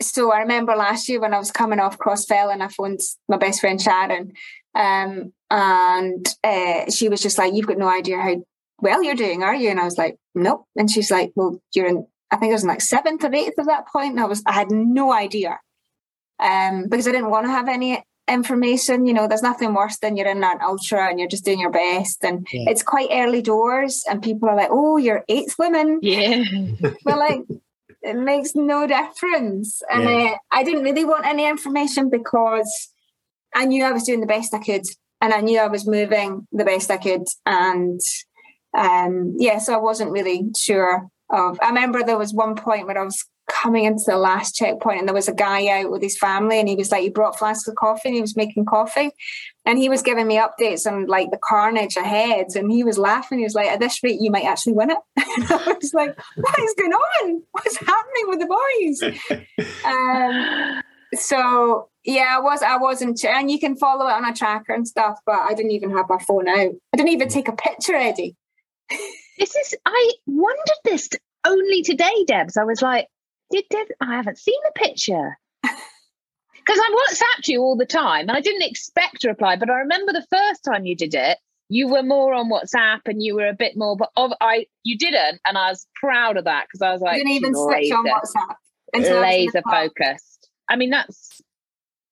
so 0.00 0.32
I 0.32 0.40
remember 0.40 0.74
last 0.74 1.08
year 1.08 1.20
when 1.20 1.32
I 1.32 1.38
was 1.38 1.52
coming 1.52 1.78
off 1.78 1.98
Crossfell 1.98 2.52
and 2.52 2.62
I 2.62 2.68
phoned 2.68 3.00
my 3.28 3.36
best 3.36 3.60
friend 3.60 3.80
Sharon, 3.80 4.32
um, 4.74 5.32
and 5.50 6.26
uh, 6.42 6.90
she 6.90 7.08
was 7.08 7.22
just 7.22 7.38
like, 7.38 7.54
"You've 7.54 7.66
got 7.66 7.78
no 7.78 7.88
idea 7.88 8.20
how 8.20 8.44
well 8.80 9.02
you're 9.02 9.14
doing, 9.14 9.42
are 9.42 9.54
you?" 9.54 9.70
And 9.70 9.78
I 9.78 9.84
was 9.84 9.98
like, 9.98 10.16
"Nope." 10.34 10.66
And 10.74 10.90
she's 10.90 11.10
like, 11.10 11.32
"Well, 11.36 11.62
you're 11.74 11.86
in." 11.86 12.06
I 12.32 12.36
think 12.36 12.50
I 12.50 12.54
was 12.54 12.62
in 12.62 12.68
like 12.68 12.80
seventh 12.80 13.22
or 13.22 13.32
eighth 13.34 13.58
at 13.58 13.66
that 13.66 13.86
point. 13.86 13.92
point, 13.92 14.10
and 14.12 14.20
I 14.20 14.24
was 14.24 14.42
I 14.44 14.52
had 14.52 14.70
no 14.70 15.12
idea, 15.12 15.60
um, 16.40 16.88
because 16.88 17.06
I 17.06 17.12
didn't 17.12 17.30
want 17.30 17.46
to 17.46 17.52
have 17.52 17.68
any 17.68 18.02
information. 18.28 19.06
You 19.06 19.14
know, 19.14 19.28
there's 19.28 19.42
nothing 19.42 19.74
worse 19.74 19.98
than 19.98 20.16
you're 20.16 20.28
in 20.28 20.42
an 20.42 20.58
ultra 20.62 21.08
and 21.08 21.18
you're 21.18 21.28
just 21.28 21.44
doing 21.44 21.60
your 21.60 21.70
best, 21.70 22.24
and 22.24 22.46
yeah. 22.52 22.70
it's 22.70 22.82
quite 22.82 23.08
early 23.12 23.42
doors, 23.42 24.04
and 24.08 24.22
people 24.22 24.48
are 24.48 24.56
like, 24.56 24.70
"Oh, 24.70 24.96
you're 24.96 25.24
eighth 25.28 25.56
women." 25.58 25.98
Yeah. 26.02 26.42
well, 27.04 27.18
like 27.18 27.40
it 28.02 28.16
makes 28.16 28.54
no 28.54 28.86
difference. 28.86 29.82
And 29.90 30.04
yeah. 30.04 30.32
uh, 30.32 30.36
I 30.50 30.64
didn't 30.64 30.82
really 30.82 31.04
want 31.04 31.26
any 31.26 31.46
information 31.46 32.10
because 32.10 32.90
I 33.54 33.64
knew 33.64 33.84
I 33.84 33.92
was 33.92 34.04
doing 34.04 34.20
the 34.20 34.26
best 34.26 34.54
I 34.54 34.58
could 34.58 34.82
and 35.20 35.32
I 35.32 35.40
knew 35.40 35.58
I 35.60 35.68
was 35.68 35.86
moving 35.86 36.46
the 36.52 36.64
best 36.64 36.90
I 36.90 36.96
could. 36.96 37.24
And 37.46 38.00
um, 38.76 39.34
yeah, 39.38 39.58
so 39.58 39.74
I 39.74 39.78
wasn't 39.78 40.10
really 40.10 40.50
sure 40.56 41.08
of. 41.30 41.58
I 41.62 41.68
remember 41.68 42.02
there 42.02 42.18
was 42.18 42.34
one 42.34 42.56
point 42.56 42.86
where 42.86 42.98
I 42.98 43.04
was 43.04 43.24
coming 43.48 43.84
into 43.84 44.04
the 44.06 44.16
last 44.16 44.54
checkpoint 44.54 45.00
and 45.00 45.08
there 45.08 45.14
was 45.14 45.28
a 45.28 45.34
guy 45.34 45.68
out 45.68 45.90
with 45.90 46.02
his 46.02 46.18
family 46.18 46.58
and 46.58 46.68
he 46.68 46.74
was 46.74 46.90
like 46.90 47.02
he 47.02 47.10
brought 47.10 47.38
flasks 47.38 47.68
of 47.68 47.74
coffee? 47.74 48.08
And 48.08 48.14
he 48.14 48.20
was 48.20 48.36
making 48.36 48.66
coffee. 48.66 49.10
And 49.64 49.78
he 49.78 49.88
was 49.88 50.02
giving 50.02 50.26
me 50.26 50.38
updates 50.38 50.90
on 50.90 51.06
like 51.06 51.30
the 51.30 51.38
carnage 51.38 51.96
ahead. 51.96 52.46
And 52.54 52.70
he 52.70 52.82
was 52.82 52.98
laughing. 52.98 53.38
He 53.38 53.44
was 53.44 53.54
like 53.54 53.68
at 53.68 53.80
this 53.80 54.02
rate 54.02 54.20
you 54.20 54.30
might 54.30 54.44
actually 54.44 54.74
win 54.74 54.90
it. 54.90 54.98
I 55.18 55.76
was 55.80 55.94
like 55.94 56.18
what 56.36 56.58
is 56.58 56.74
going 56.78 56.92
on? 56.92 57.42
What's 57.52 57.76
happening 57.76 58.24
with 58.26 58.40
the 58.40 58.46
boys? 58.46 59.46
Um, 59.84 60.82
so 61.14 61.88
yeah 62.04 62.36
i 62.36 62.40
was 62.40 62.62
i 62.62 62.76
wasn't 62.76 63.22
and 63.24 63.50
you 63.50 63.58
can 63.58 63.76
follow 63.76 64.06
it 64.06 64.12
on 64.12 64.24
a 64.24 64.34
tracker 64.34 64.72
and 64.72 64.88
stuff 64.88 65.18
but 65.26 65.38
i 65.40 65.54
didn't 65.54 65.72
even 65.72 65.90
have 65.90 66.06
my 66.08 66.18
phone 66.26 66.48
out. 66.48 66.72
I 66.92 66.96
didn't 66.96 67.10
even 67.10 67.28
take 67.28 67.48
a 67.48 67.52
picture 67.52 67.94
eddie. 67.94 68.36
This 69.38 69.56
is 69.56 69.74
i 69.86 70.12
wondered 70.26 70.78
this 70.84 71.08
only 71.46 71.82
today 71.82 72.24
debs. 72.26 72.56
I 72.56 72.64
was 72.64 72.82
like 72.82 73.08
did? 73.68 73.92
I 74.00 74.16
haven't 74.16 74.38
seen 74.38 74.58
the 74.64 74.80
picture. 74.80 75.38
Because 76.64 76.80
I 76.80 76.94
WhatsApped 76.94 77.48
you 77.48 77.60
all 77.60 77.76
the 77.76 77.84
time 77.84 78.28
and 78.28 78.36
I 78.36 78.40
didn't 78.40 78.62
expect 78.62 79.24
a 79.24 79.28
reply, 79.28 79.56
but 79.56 79.68
I 79.68 79.80
remember 79.80 80.12
the 80.12 80.24
first 80.30 80.62
time 80.62 80.86
you 80.86 80.94
did 80.94 81.12
it, 81.12 81.38
you 81.68 81.88
were 81.88 82.04
more 82.04 82.34
on 82.34 82.50
WhatsApp 82.50 83.00
and 83.06 83.20
you 83.20 83.34
were 83.34 83.48
a 83.48 83.52
bit 83.54 83.76
more, 83.76 83.96
but 83.96 84.10
of, 84.16 84.32
I 84.40 84.66
you 84.84 84.96
didn't, 84.96 85.40
and 85.44 85.58
I 85.58 85.70
was 85.70 85.86
proud 85.96 86.36
of 86.36 86.44
that 86.44 86.66
because 86.66 86.82
I 86.82 86.92
was 86.92 87.00
like, 87.00 87.14
I 87.14 87.16
didn't 87.16 87.32
even 87.32 87.54
switch 87.54 87.90
on 87.90 88.06
WhatsApp 88.06 88.54
until 88.92 89.20
laser 89.20 89.62
focused. 89.62 90.50
I 90.68 90.76
mean, 90.76 90.90
that's 90.90 91.40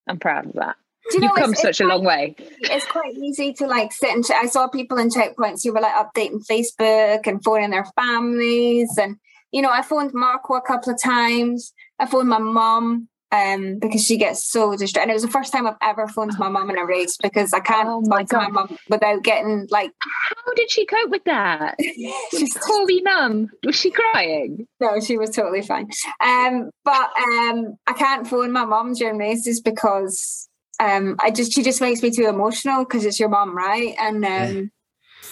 I'm 0.09 0.19
proud 0.19 0.47
of 0.47 0.53
that. 0.55 0.77
You 1.13 1.23
have 1.23 1.37
come 1.37 1.55
such 1.55 1.81
a 1.81 1.87
long 1.87 2.05
way. 2.05 2.37
It's 2.39 2.87
quite 2.87 3.15
easy 3.15 3.53
to 3.55 3.67
like 3.67 3.93
sit 3.93 4.11
and. 4.11 4.25
Ch- 4.25 4.33
I 4.33 4.47
saw 4.47 4.69
people 4.69 4.99
in 4.99 5.11
checkpoints 5.11 5.63
who 5.63 5.73
were 5.73 5.81
like 5.81 5.95
updating 5.95 6.45
Facebook 6.47 7.27
and 7.27 7.43
phoning 7.43 7.71
their 7.71 7.87
families, 7.97 8.97
and 8.99 9.17
you 9.53 9.63
know, 9.63 9.71
I 9.71 9.83
phoned 9.83 10.13
Marco 10.15 10.55
a 10.55 10.63
couple 10.63 10.93
of 10.93 11.01
times. 11.03 11.73
I 11.99 12.07
phoned 12.07 12.29
my 12.29 12.39
mom 12.39 13.09
um, 13.33 13.79
because 13.79 14.05
she 14.05 14.17
gets 14.17 14.45
so 14.45 14.77
distracted. 14.77 15.03
And 15.03 15.11
it 15.11 15.15
was 15.15 15.23
the 15.23 15.31
first 15.31 15.53
time 15.53 15.67
I've 15.67 15.77
ever 15.83 16.09
phoned 16.09 16.33
my 16.39 16.49
mum 16.49 16.71
in 16.71 16.79
a 16.79 16.85
race 16.85 17.17
because 17.17 17.53
I 17.53 17.61
can't 17.61 17.89
oh 17.89 18.03
talk 18.03 18.29
to 18.29 18.37
my 18.37 18.49
mum 18.49 18.77
without 18.89 19.23
getting 19.23 19.67
like. 19.71 19.93
How 20.01 20.55
did 20.55 20.71
she 20.71 20.87
cope 20.87 21.11
with 21.11 21.25
that? 21.25 21.77
She's 22.31 22.57
poor 22.57 22.87
mum. 23.03 23.49
Was 23.65 23.77
she 23.77 23.91
crying? 23.91 24.67
No, 24.81 25.01
she 25.01 25.17
was 25.17 25.31
totally 25.31 25.63
fine. 25.63 25.91
Um, 26.21 26.71
but 26.85 27.11
um, 27.19 27.77
I 27.87 27.93
can't 27.97 28.27
phone 28.27 28.53
my 28.53 28.65
mum 28.65 28.95
during 28.95 29.19
races 29.19 29.61
because 29.61 30.49
um, 30.81 31.17
I 31.21 31.31
just 31.31 31.53
she 31.53 31.63
just 31.63 31.81
makes 31.81 32.03
me 32.03 32.11
too 32.11 32.27
emotional 32.27 32.85
because 32.85 33.05
it's 33.05 33.21
your 33.21 33.29
mum, 33.29 33.57
right? 33.57 33.95
And 33.99 34.25
um, 34.25 34.71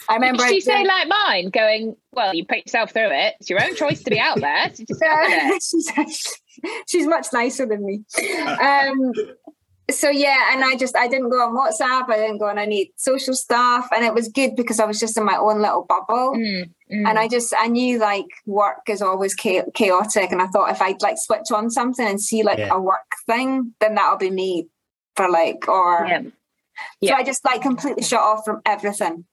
I 0.08 0.14
remember. 0.14 0.44
Did 0.44 0.54
she 0.54 0.60
say 0.60 0.84
like 0.84 1.08
mine, 1.08 1.50
going, 1.50 1.96
"Well, 2.18 2.34
you 2.34 2.44
put 2.44 2.58
yourself 2.58 2.92
through 2.92 3.10
it. 3.10 3.34
It's 3.40 3.50
your 3.50 3.62
own 3.62 3.74
choice 3.74 4.02
to 4.02 4.10
be 4.10 4.18
out 4.18 4.40
there. 4.40 4.70
So 4.74 4.84
just 4.84 5.70
she's, 5.94 6.40
she's 6.88 7.06
much 7.06 7.28
nicer 7.32 7.66
than 7.66 7.84
me. 7.84 8.04
Um, 8.60 9.12
so 9.90 10.10
yeah, 10.10 10.52
and 10.52 10.64
I 10.64 10.76
just 10.76 10.96
I 10.96 11.08
didn't 11.08 11.30
go 11.30 11.40
on 11.40 11.56
WhatsApp. 11.56 12.10
I 12.10 12.16
didn't 12.16 12.38
go 12.38 12.48
on 12.48 12.58
any 12.58 12.92
social 12.96 13.34
stuff, 13.34 13.88
and 13.94 14.04
it 14.04 14.12
was 14.12 14.28
good 14.28 14.54
because 14.54 14.80
I 14.80 14.84
was 14.84 15.00
just 15.00 15.16
in 15.16 15.24
my 15.24 15.36
own 15.36 15.62
little 15.62 15.84
bubble. 15.84 16.34
Mm, 16.34 16.70
mm. 16.92 17.08
And 17.08 17.18
I 17.18 17.26
just 17.26 17.54
I 17.56 17.68
knew 17.68 17.98
like 17.98 18.26
work 18.44 18.82
is 18.88 19.00
always 19.00 19.34
chaotic, 19.34 20.30
and 20.30 20.42
I 20.42 20.46
thought 20.48 20.70
if 20.70 20.82
I'd 20.82 21.00
like 21.00 21.16
switch 21.18 21.50
on 21.52 21.70
something 21.70 22.06
and 22.06 22.20
see 22.20 22.42
like 22.42 22.58
yeah. 22.58 22.74
a 22.74 22.80
work 22.80 23.12
thing, 23.26 23.74
then 23.80 23.94
that'll 23.94 24.18
be 24.18 24.30
me 24.30 24.68
for 25.16 25.30
like 25.30 25.68
or. 25.68 26.06
Yeah. 26.06 26.22
Yeah. 27.00 27.10
So 27.10 27.16
I 27.16 27.24
just 27.24 27.44
like 27.44 27.60
completely 27.60 28.04
shut 28.04 28.20
off 28.20 28.44
from 28.44 28.60
everything 28.64 29.24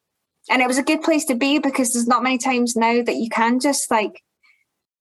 and 0.49 0.61
it 0.61 0.67
was 0.67 0.77
a 0.77 0.83
good 0.83 1.01
place 1.01 1.25
to 1.25 1.35
be 1.35 1.59
because 1.59 1.93
there's 1.93 2.07
not 2.07 2.23
many 2.23 2.37
times 2.37 2.75
now 2.75 3.01
that 3.01 3.15
you 3.15 3.29
can 3.29 3.59
just 3.59 3.89
like 3.89 4.23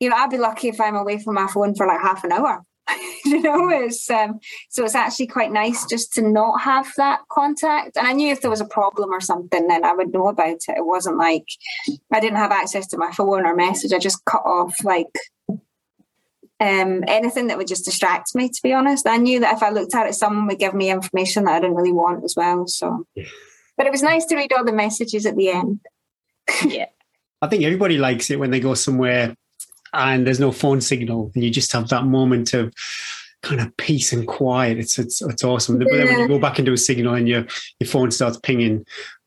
you 0.01 0.09
know 0.09 0.17
i'd 0.17 0.31
be 0.31 0.39
lucky 0.39 0.69
if 0.69 0.81
i'm 0.81 0.97
away 0.97 1.19
from 1.19 1.35
my 1.35 1.47
phone 1.47 1.75
for 1.75 1.87
like 1.87 2.01
half 2.01 2.25
an 2.25 2.33
hour. 2.33 2.63
You 3.27 3.41
know 3.41 3.71
it's 3.71 4.11
um, 4.11 4.39
so 4.69 4.85
it's 4.85 4.95
actually 4.95 5.29
quite 5.29 5.51
nice 5.51 5.87
just 5.87 6.13
to 6.13 6.23
not 6.23 6.61
have 6.61 6.93
that 6.99 7.21
contact. 7.31 7.97
And 7.97 8.07
i 8.07 8.13
knew 8.13 8.31
if 8.31 8.43
there 8.43 8.51
was 8.51 8.61
a 8.61 8.67
problem 8.67 9.11
or 9.11 9.21
something 9.21 9.67
then 9.67 9.83
i 9.83 9.95
would 9.95 10.13
know 10.13 10.29
about 10.29 10.51
it. 10.51 10.77
It 10.77 10.85
wasn't 10.85 11.17
like 11.17 11.47
i 12.13 12.21
didn't 12.21 12.37
have 12.37 12.53
access 12.53 12.87
to 12.89 12.99
my 12.99 13.11
phone 13.13 13.47
or 13.47 13.57
message. 13.57 13.95
I 13.95 13.99
just 13.99 14.23
cut 14.27 14.43
off 14.45 14.85
like 14.85 15.09
um, 16.61 17.03
anything 17.09 17.47
that 17.47 17.57
would 17.57 17.67
just 17.67 17.87
distract 17.87 18.35
me 18.35 18.51
to 18.51 18.61
be 18.63 18.75
honest. 18.75 19.07
I 19.07 19.17
knew 19.17 19.41
that 19.41 19.55
if 19.57 19.63
i 19.63 19.71
looked 19.71 19.95
at 19.95 20.07
it 20.07 20.15
someone 20.15 20.47
would 20.47 20.59
give 20.59 20.75
me 20.75 20.91
information 20.91 21.45
that 21.45 21.55
i 21.55 21.61
didn't 21.61 21.77
really 21.77 21.93
want 21.93 22.25
as 22.25 22.35
well 22.37 22.67
so 22.67 23.07
but 23.77 23.87
it 23.87 23.93
was 23.93 24.03
nice 24.03 24.25
to 24.27 24.37
read 24.37 24.53
all 24.53 24.65
the 24.65 24.73
messages 24.73 25.27
at 25.27 25.37
the 25.37 25.51
end. 25.51 25.81
yeah. 26.67 26.87
I 27.43 27.47
think 27.47 27.63
everybody 27.63 27.99
likes 27.99 28.31
it 28.31 28.39
when 28.39 28.51
they 28.51 28.61
go 28.61 28.73
somewhere 28.73 29.35
and 29.93 30.27
there's 30.27 30.41
no 30.41 30.51
phone 30.51 30.81
signal 30.81 31.31
and 31.35 31.45
you 31.45 31.51
just 31.51 31.73
have 31.73 31.89
that 31.89 32.05
moment 32.05 32.55
of 32.55 32.73
kind 33.43 33.61
of 33.61 33.77
peace 33.77 34.13
and 34.13 34.27
quiet. 34.27 34.79
It's 34.79 34.99
it's, 34.99 35.21
it's 35.23 35.45
awesome. 35.45 35.81
Yeah. 35.81 35.87
But 35.91 35.97
then 35.97 36.07
when 36.07 36.19
you 36.21 36.29
go 36.29 36.39
back 36.39 36.59
into 36.59 36.73
a 36.73 36.79
signal 36.79 37.15
and 37.15 37.29
your 37.29 37.47
your 37.81 37.89
phone 37.89 38.11
starts 38.11 38.39
pinging 38.39 38.87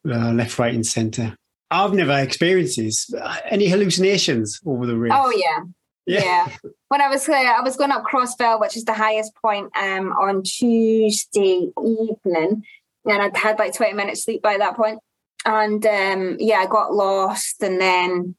uh, 0.09 0.31
left, 0.33 0.57
right, 0.59 0.73
and 0.73 0.85
centre. 0.85 1.35
I've 1.69 1.93
never 1.93 2.17
experienced 2.17 2.77
this. 2.77 3.13
Any 3.49 3.67
hallucinations 3.67 4.59
over 4.65 4.85
the 4.85 4.97
race? 4.97 5.11
Oh 5.13 5.31
yeah. 5.35 5.63
Yeah. 6.05 6.23
yeah. 6.23 6.71
When 6.87 7.01
I 7.01 7.09
was 7.09 7.27
uh, 7.27 7.33
I 7.33 7.61
was 7.61 7.75
going 7.75 7.91
up 7.91 8.03
Crossfell, 8.03 8.59
which 8.59 8.77
is 8.77 8.85
the 8.85 8.93
highest 8.93 9.35
point, 9.35 9.69
um, 9.77 10.13
on 10.13 10.43
Tuesday 10.43 11.69
evening, 11.77 12.63
and 13.07 13.21
I'd 13.21 13.37
had 13.37 13.59
like 13.59 13.73
20 13.73 13.93
minutes 13.93 14.23
sleep 14.23 14.41
by 14.41 14.57
that 14.57 14.75
point. 14.75 14.99
And 15.45 15.85
um, 15.85 16.37
yeah, 16.39 16.57
I 16.57 16.65
got 16.65 16.93
lost 16.93 17.61
and 17.61 17.79
then 17.79 18.35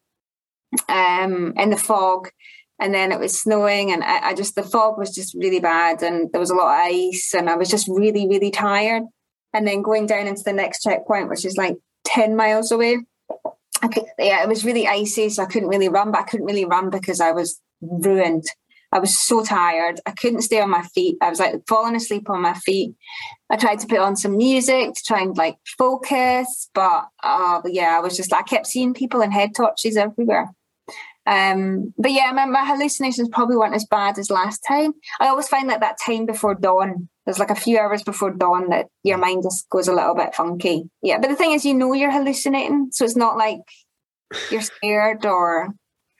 um, 0.88 1.54
in 1.56 1.70
the 1.70 1.76
fog. 1.76 2.30
And 2.80 2.94
then 2.94 3.10
it 3.10 3.18
was 3.18 3.36
snowing, 3.36 3.90
and 3.90 4.04
I, 4.04 4.28
I 4.28 4.34
just, 4.34 4.54
the 4.54 4.62
fog 4.62 4.98
was 4.98 5.12
just 5.12 5.34
really 5.34 5.58
bad, 5.58 6.00
and 6.00 6.30
there 6.30 6.38
was 6.38 6.50
a 6.50 6.54
lot 6.54 6.68
of 6.68 6.86
ice, 6.86 7.34
and 7.34 7.50
I 7.50 7.56
was 7.56 7.68
just 7.68 7.88
really, 7.88 8.28
really 8.28 8.52
tired. 8.52 9.02
And 9.52 9.66
then 9.66 9.82
going 9.82 10.06
down 10.06 10.28
into 10.28 10.44
the 10.44 10.52
next 10.52 10.82
checkpoint, 10.82 11.28
which 11.28 11.44
is 11.44 11.56
like 11.56 11.74
10 12.04 12.36
miles 12.36 12.70
away, 12.70 12.98
I 13.82 13.88
could, 13.88 14.04
yeah, 14.16 14.44
it 14.44 14.48
was 14.48 14.64
really 14.64 14.86
icy, 14.86 15.28
so 15.28 15.42
I 15.42 15.46
couldn't 15.46 15.70
really 15.70 15.88
run, 15.88 16.12
but 16.12 16.20
I 16.20 16.24
couldn't 16.24 16.46
really 16.46 16.66
run 16.66 16.88
because 16.88 17.20
I 17.20 17.32
was 17.32 17.60
ruined. 17.80 18.44
I 18.92 18.98
was 18.98 19.18
so 19.18 19.44
tired. 19.44 20.00
I 20.06 20.12
couldn't 20.12 20.42
stay 20.42 20.60
on 20.60 20.70
my 20.70 20.82
feet. 20.82 21.16
I 21.20 21.28
was 21.28 21.38
like 21.38 21.56
falling 21.68 21.94
asleep 21.94 22.30
on 22.30 22.40
my 22.40 22.54
feet. 22.54 22.94
I 23.50 23.56
tried 23.56 23.80
to 23.80 23.86
put 23.86 23.98
on 23.98 24.16
some 24.16 24.36
music 24.36 24.94
to 24.94 25.02
try 25.06 25.20
and 25.20 25.36
like 25.36 25.58
focus, 25.76 26.70
but 26.74 27.06
uh, 27.22 27.60
yeah, 27.66 27.96
I 27.96 28.00
was 28.00 28.16
just 28.16 28.32
I 28.32 28.42
kept 28.42 28.66
seeing 28.66 28.94
people 28.94 29.20
in 29.20 29.30
head 29.30 29.54
torches 29.54 29.96
everywhere. 29.96 30.50
Um, 31.26 31.92
but 31.98 32.12
yeah, 32.12 32.32
my, 32.32 32.46
my 32.46 32.64
hallucinations 32.64 33.28
probably 33.28 33.56
weren't 33.56 33.74
as 33.74 33.84
bad 33.84 34.18
as 34.18 34.30
last 34.30 34.64
time. 34.66 34.94
I 35.20 35.28
always 35.28 35.46
find 35.46 35.68
that 35.68 35.80
that 35.80 35.98
time 36.04 36.24
before 36.24 36.54
dawn, 36.54 37.10
there's 37.26 37.38
like 37.38 37.50
a 37.50 37.54
few 37.54 37.78
hours 37.78 38.02
before 38.02 38.30
dawn 38.30 38.70
that 38.70 38.86
your 39.02 39.18
mind 39.18 39.42
just 39.42 39.68
goes 39.68 39.88
a 39.88 39.92
little 39.94 40.14
bit 40.14 40.34
funky. 40.34 40.88
Yeah, 41.02 41.18
but 41.18 41.28
the 41.28 41.36
thing 41.36 41.52
is, 41.52 41.66
you 41.66 41.74
know, 41.74 41.92
you're 41.92 42.10
hallucinating, 42.10 42.88
so 42.92 43.04
it's 43.04 43.16
not 43.16 43.36
like 43.36 43.60
you're 44.50 44.62
scared 44.62 45.26
or 45.26 45.74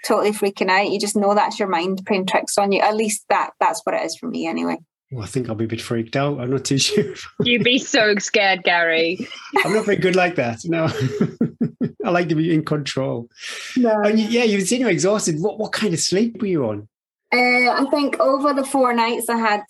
totally 0.09 0.33
freaking 0.33 0.71
out. 0.71 0.91
You 0.91 0.99
just 0.99 1.17
know 1.17 1.35
that's 1.35 1.59
your 1.59 1.69
mind 1.69 2.03
playing 2.07 2.27
tricks 2.27 2.57
on 2.57 2.73
you. 2.73 2.81
At 2.81 2.97
least 2.97 3.25
that 3.29 3.51
that's 3.61 3.83
what 3.85 3.95
it 3.95 4.05
is 4.05 4.17
for 4.17 4.27
me 4.27 4.47
anyway. 4.47 4.79
Well, 5.11 5.25
I 5.25 5.27
think 5.27 5.49
I'll 5.49 5.55
be 5.55 5.65
a 5.65 5.69
bit 5.69 5.81
freaked 5.81 6.17
out. 6.17 6.41
I'm 6.41 6.51
not 6.51 6.65
too 6.65 6.79
sure. 6.79 7.15
You'd 7.43 7.65
be 7.65 7.79
so 7.79 8.15
scared, 8.17 8.63
Gary. 8.65 9.27
I'm 9.65 9.73
not 9.73 9.85
very 9.85 9.97
good 9.97 10.17
like 10.17 10.37
that. 10.37 10.61
No, 10.65 10.87
I 12.05 12.11
like 12.11 12.29
to 12.31 12.35
be 12.35 12.53
in 12.53 12.65
control. 12.65 13.29
No. 13.77 14.01
And 14.03 14.19
yeah, 14.19 14.45
you 14.45 14.61
seem 14.63 14.87
exhausted. 14.87 15.37
What 15.41 15.59
what 15.59 15.73
kind 15.73 15.93
of 15.95 16.01
sleep 16.01 16.41
were 16.41 16.49
you 16.49 16.69
on? 16.69 16.89
Uh, 17.33 17.71
I 17.71 17.87
think 17.91 18.19
over 18.21 18.55
the 18.55 18.65
four 18.65 18.95
nights, 18.95 19.29
I 19.29 19.37
had 19.37 19.63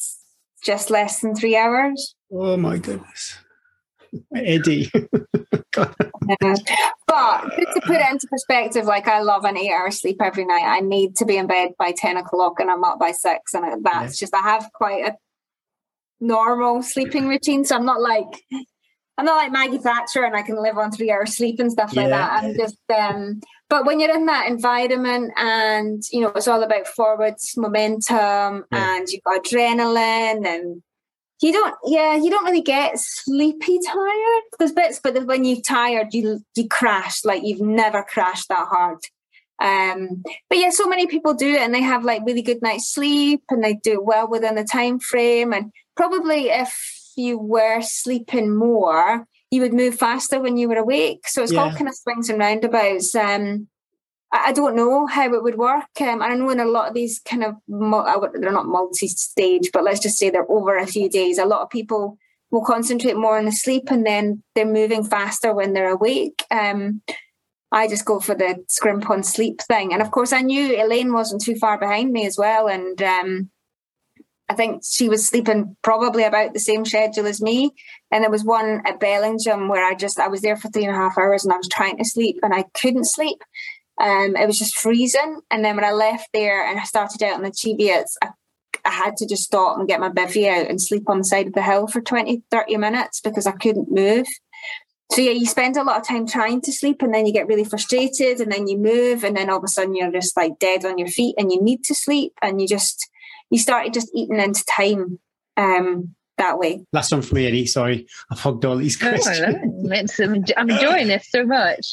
just 0.62 0.90
less 0.90 1.20
than 1.20 1.34
three 1.34 1.56
hours. 1.56 2.14
Oh 2.32 2.56
my 2.56 2.78
goodness, 2.78 3.36
Eddie. 4.34 4.90
but 7.06 7.40
to 7.40 7.80
put 7.84 7.96
it 7.96 8.10
into 8.10 8.26
perspective, 8.28 8.84
like 8.84 9.08
I 9.08 9.20
love 9.20 9.44
an 9.44 9.56
eight 9.56 9.72
hour 9.72 9.90
sleep 9.90 10.20
every 10.22 10.44
night. 10.44 10.64
I 10.64 10.80
need 10.80 11.16
to 11.16 11.24
be 11.24 11.36
in 11.36 11.46
bed 11.46 11.70
by 11.78 11.92
10 11.92 12.16
o'clock 12.16 12.60
and 12.60 12.70
I'm 12.70 12.84
up 12.84 12.98
by 12.98 13.12
six. 13.12 13.54
And 13.54 13.84
that's 13.84 14.20
yeah. 14.20 14.26
just, 14.26 14.34
I 14.34 14.42
have 14.42 14.70
quite 14.74 15.06
a 15.06 15.16
normal 16.20 16.82
sleeping 16.82 17.28
routine. 17.28 17.64
So 17.64 17.76
I'm 17.76 17.86
not 17.86 18.00
like, 18.00 18.42
I'm 19.16 19.24
not 19.24 19.36
like 19.36 19.52
Maggie 19.52 19.78
Thatcher 19.78 20.24
and 20.24 20.36
I 20.36 20.42
can 20.42 20.62
live 20.62 20.78
on 20.78 20.92
three 20.92 21.10
hours 21.10 21.36
sleep 21.36 21.58
and 21.60 21.72
stuff 21.72 21.92
yeah. 21.92 22.02
like 22.02 22.10
that. 22.10 22.32
I'm 22.42 22.54
just, 22.54 22.78
um, 22.96 23.40
but 23.68 23.84
when 23.84 24.00
you're 24.00 24.14
in 24.14 24.26
that 24.26 24.48
environment 24.48 25.32
and, 25.36 26.02
you 26.12 26.20
know, 26.20 26.32
it's 26.36 26.48
all 26.48 26.62
about 26.62 26.86
forwards 26.86 27.54
momentum 27.56 28.64
and 28.70 29.08
you've 29.08 29.24
got 29.24 29.44
adrenaline 29.44 30.46
and 30.46 30.82
you 31.40 31.52
don't 31.52 31.74
yeah 31.84 32.16
you 32.16 32.30
don't 32.30 32.44
really 32.44 32.62
get 32.62 32.98
sleepy 32.98 33.78
tired. 33.86 34.42
There's 34.58 34.72
bits 34.72 35.00
but 35.02 35.26
when 35.26 35.44
you're 35.44 35.60
tired 35.60 36.08
you 36.12 36.40
you 36.56 36.68
crash 36.68 37.24
like 37.24 37.42
you've 37.44 37.60
never 37.60 38.02
crashed 38.02 38.48
that 38.48 38.68
hard. 38.68 38.98
Um 39.60 40.22
but 40.48 40.58
yeah 40.58 40.70
so 40.70 40.86
many 40.86 41.06
people 41.06 41.34
do 41.34 41.48
it 41.54 41.60
and 41.60 41.74
they 41.74 41.82
have 41.82 42.04
like 42.04 42.22
really 42.26 42.42
good 42.42 42.62
night's 42.62 42.92
sleep 42.92 43.42
and 43.50 43.62
they 43.62 43.74
do 43.74 44.00
well 44.02 44.28
within 44.28 44.56
the 44.56 44.64
time 44.64 44.98
frame. 44.98 45.52
And 45.52 45.72
probably 45.96 46.50
if 46.50 46.74
you 47.16 47.38
were 47.38 47.82
sleeping 47.82 48.54
more 48.54 49.26
you 49.50 49.62
would 49.62 49.72
move 49.72 49.94
faster 49.94 50.40
when 50.40 50.58
you 50.58 50.68
were 50.68 50.76
awake. 50.76 51.26
So 51.26 51.42
it's 51.42 51.52
yeah. 51.52 51.72
kind 51.74 51.88
of 51.88 51.94
swings 51.94 52.28
and 52.28 52.38
roundabouts. 52.38 53.14
Um 53.14 53.68
I 54.30 54.52
don't 54.52 54.76
know 54.76 55.06
how 55.06 55.32
it 55.32 55.42
would 55.42 55.56
work. 55.56 56.00
Um, 56.00 56.20
I 56.20 56.34
know 56.34 56.50
in 56.50 56.60
a 56.60 56.66
lot 56.66 56.88
of 56.88 56.94
these 56.94 57.18
kind 57.20 57.42
of, 57.44 57.54
they're 57.66 58.52
not 58.52 58.66
multi-stage, 58.66 59.70
but 59.72 59.84
let's 59.84 60.00
just 60.00 60.18
say 60.18 60.28
they're 60.28 60.50
over 60.50 60.76
a 60.76 60.86
few 60.86 61.08
days. 61.08 61.38
A 61.38 61.46
lot 61.46 61.62
of 61.62 61.70
people 61.70 62.18
will 62.50 62.64
concentrate 62.64 63.16
more 63.16 63.38
on 63.38 63.46
the 63.46 63.52
sleep 63.52 63.90
and 63.90 64.04
then 64.06 64.42
they're 64.54 64.66
moving 64.66 65.04
faster 65.04 65.54
when 65.54 65.72
they're 65.72 65.92
awake. 65.92 66.44
Um, 66.50 67.02
I 67.70 67.88
just 67.88 68.04
go 68.04 68.20
for 68.20 68.34
the 68.34 68.64
scrimp 68.68 69.08
on 69.10 69.22
sleep 69.22 69.60
thing. 69.62 69.92
And 69.92 70.02
of 70.02 70.10
course, 70.10 70.32
I 70.32 70.40
knew 70.40 70.82
Elaine 70.82 71.12
wasn't 71.12 71.42
too 71.42 71.56
far 71.56 71.78
behind 71.78 72.12
me 72.12 72.26
as 72.26 72.38
well. 72.38 72.68
And 72.68 73.00
um, 73.02 73.50
I 74.48 74.54
think 74.54 74.82
she 74.88 75.08
was 75.08 75.26
sleeping 75.26 75.76
probably 75.82 76.24
about 76.24 76.54
the 76.54 76.60
same 76.60 76.84
schedule 76.84 77.26
as 77.26 77.42
me. 77.42 77.72
And 78.10 78.24
there 78.24 78.30
was 78.30 78.44
one 78.44 78.82
at 78.86 79.00
Bellingham 79.00 79.68
where 79.68 79.84
I 79.84 79.94
just, 79.94 80.18
I 80.18 80.28
was 80.28 80.40
there 80.40 80.56
for 80.56 80.68
three 80.68 80.84
and 80.84 80.94
a 80.94 80.98
half 80.98 81.18
hours 81.18 81.44
and 81.44 81.52
I 81.52 81.58
was 81.58 81.68
trying 81.68 81.98
to 81.98 82.04
sleep 82.04 82.38
and 82.42 82.54
I 82.54 82.64
couldn't 82.80 83.04
sleep. 83.06 83.42
Um, 84.00 84.36
it 84.36 84.46
was 84.46 84.58
just 84.58 84.78
freezing. 84.78 85.40
And 85.50 85.64
then 85.64 85.76
when 85.76 85.84
I 85.84 85.92
left 85.92 86.28
there 86.32 86.64
and 86.64 86.78
I 86.78 86.84
started 86.84 87.22
out 87.22 87.34
on 87.34 87.42
the 87.42 87.50
Cheviots, 87.50 88.16
I, 88.22 88.28
I 88.84 88.90
had 88.90 89.16
to 89.16 89.26
just 89.26 89.44
stop 89.44 89.78
and 89.78 89.88
get 89.88 90.00
my 90.00 90.08
bivy 90.08 90.48
out 90.48 90.68
and 90.68 90.80
sleep 90.80 91.08
on 91.08 91.18
the 91.18 91.24
side 91.24 91.48
of 91.48 91.52
the 91.54 91.62
hill 91.62 91.88
for 91.88 92.00
20, 92.00 92.42
30 92.50 92.76
minutes 92.76 93.20
because 93.20 93.46
I 93.46 93.52
couldn't 93.52 93.90
move. 93.90 94.26
so 95.12 95.20
yeah, 95.20 95.32
you 95.32 95.46
spend 95.46 95.76
a 95.76 95.82
lot 95.82 95.98
of 95.98 96.06
time 96.06 96.26
trying 96.26 96.60
to 96.62 96.72
sleep 96.72 97.02
and 97.02 97.12
then 97.12 97.26
you 97.26 97.32
get 97.32 97.48
really 97.48 97.64
frustrated 97.64 98.40
and 98.40 98.52
then 98.52 98.68
you 98.68 98.78
move 98.78 99.24
and 99.24 99.36
then 99.36 99.50
all 99.50 99.58
of 99.58 99.64
a 99.64 99.68
sudden 99.68 99.96
you're 99.96 100.12
just 100.12 100.36
like 100.36 100.58
dead 100.60 100.84
on 100.84 100.98
your 100.98 101.08
feet 101.08 101.34
and 101.38 101.50
you 101.50 101.60
need 101.60 101.82
to 101.84 101.94
sleep 101.94 102.32
and 102.40 102.60
you 102.60 102.68
just 102.68 103.08
you 103.50 103.58
started 103.58 103.94
just 103.94 104.10
eating 104.14 104.38
into 104.38 104.64
time 104.66 105.18
um 105.56 106.14
that 106.38 106.58
way. 106.58 106.84
Last 106.92 107.12
one 107.12 107.22
for 107.22 107.34
me, 107.34 107.46
Eddie. 107.46 107.66
Sorry, 107.66 108.06
I've 108.30 108.40
hugged 108.40 108.64
all 108.64 108.76
these 108.76 108.96
questions. 108.96 110.52
I'm 110.56 110.70
enjoying 110.70 111.08
this 111.08 111.28
so 111.30 111.44
much. 111.44 111.86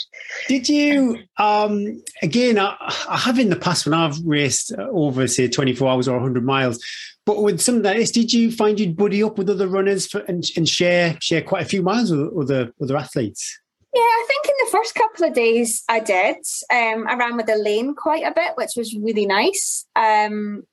Did 0.48 0.70
you, 0.70 1.20
um, 1.38 2.02
again, 2.22 2.58
I, 2.58 2.76
I, 3.10 3.18
have 3.18 3.38
in 3.40 3.50
the 3.50 3.56
past 3.56 3.86
when 3.86 3.94
I've 3.94 4.20
raced 4.24 4.72
over, 4.78 5.28
say, 5.28 5.48
24 5.48 5.90
hours 5.90 6.08
or 6.08 6.14
100 6.14 6.44
miles, 6.44 6.84
but 7.26 7.42
with 7.42 7.60
some 7.60 7.76
of 7.76 7.84
that 7.84 7.98
is, 7.98 8.12
did 8.12 8.32
you 8.32 8.52
find 8.52 8.80
you'd 8.80 8.96
buddy 8.96 9.24
up 9.24 9.38
with 9.38 9.50
other 9.50 9.68
runners 9.68 10.08
for, 10.08 10.20
and, 10.22 10.46
and 10.56 10.70
share 10.70 11.18
share 11.22 11.42
quite 11.42 11.64
a 11.64 11.68
few 11.68 11.82
miles 11.82 12.12
with 12.12 12.32
other, 12.38 12.72
other 12.82 12.98
athletes? 12.98 13.60
Yeah, 13.94 14.02
I 14.02 14.26
think 14.28 14.46
in 14.46 14.54
the 14.60 14.72
first 14.72 14.94
couple 14.94 15.26
of 15.26 15.34
days 15.34 15.84
I 15.90 16.02
did. 16.02 16.36
Um, 16.72 17.08
I 17.08 17.16
ran 17.16 17.38
with 17.38 17.50
Elaine 17.50 17.96
quite 17.96 18.24
a 18.24 18.34
bit, 18.34 18.52
which 18.56 18.72
was 18.76 18.96
really 18.96 19.26
nice. 19.26 19.86
Um, 19.96 20.64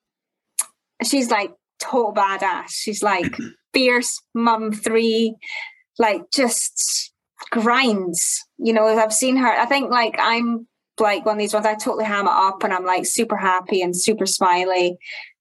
she's 1.05 1.31
like 1.31 1.53
total 1.79 2.13
badass. 2.13 2.71
She's 2.71 3.03
like 3.03 3.35
fierce 3.73 4.21
mum 4.35 4.73
three, 4.73 5.35
like 5.99 6.23
just 6.33 7.13
grinds. 7.51 8.45
You 8.59 8.73
know, 8.73 8.87
I've 8.87 9.13
seen 9.13 9.37
her. 9.37 9.49
I 9.49 9.67
think 9.67 9.91
like 9.91 10.17
I'm 10.19 10.67
like 10.99 11.25
one 11.25 11.37
of 11.37 11.39
these 11.39 11.55
ones. 11.55 11.67
I 11.67 11.75
totally 11.75 12.05
ham 12.05 12.27
it 12.27 12.33
up, 12.33 12.63
and 12.63 12.73
I'm 12.73 12.85
like 12.85 13.07
super 13.07 13.37
happy 13.37 13.83
and 13.83 13.97
super 13.97 14.27
smiley. 14.27 14.97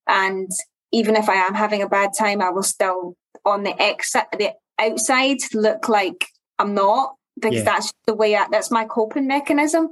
And 0.08 0.50
even 0.92 1.16
if 1.16 1.28
I 1.28 1.34
am 1.34 1.54
having 1.54 1.82
a 1.82 1.88
bad 1.88 2.10
time, 2.18 2.42
I 2.42 2.50
will 2.50 2.62
still 2.62 3.16
on 3.44 3.64
the 3.64 3.80
exit 3.80 4.24
the 4.38 4.52
outside 4.78 5.38
look 5.54 5.88
like 5.88 6.26
I'm 6.58 6.74
not 6.74 7.14
because 7.42 7.58
yeah. 7.58 7.64
that's 7.64 7.92
the 8.06 8.14
way 8.14 8.36
I, 8.36 8.46
that's 8.50 8.70
my 8.70 8.84
coping 8.84 9.26
mechanism. 9.26 9.88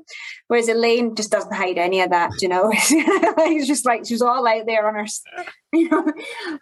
Whereas 0.47 0.69
Elaine 0.69 1.15
just 1.15 1.31
doesn't 1.31 1.53
hide 1.53 1.79
any 1.79 2.01
of 2.01 2.11
that, 2.11 2.31
you 2.41 2.49
know. 2.49 2.71
it's 2.73 3.67
just 3.67 3.85
like 3.85 4.07
she's 4.07 4.23
all 4.23 4.47
out 4.47 4.67
there 4.67 4.87
on 4.87 4.95
her, 4.95 5.07
you 5.73 5.89
know. 5.89 6.13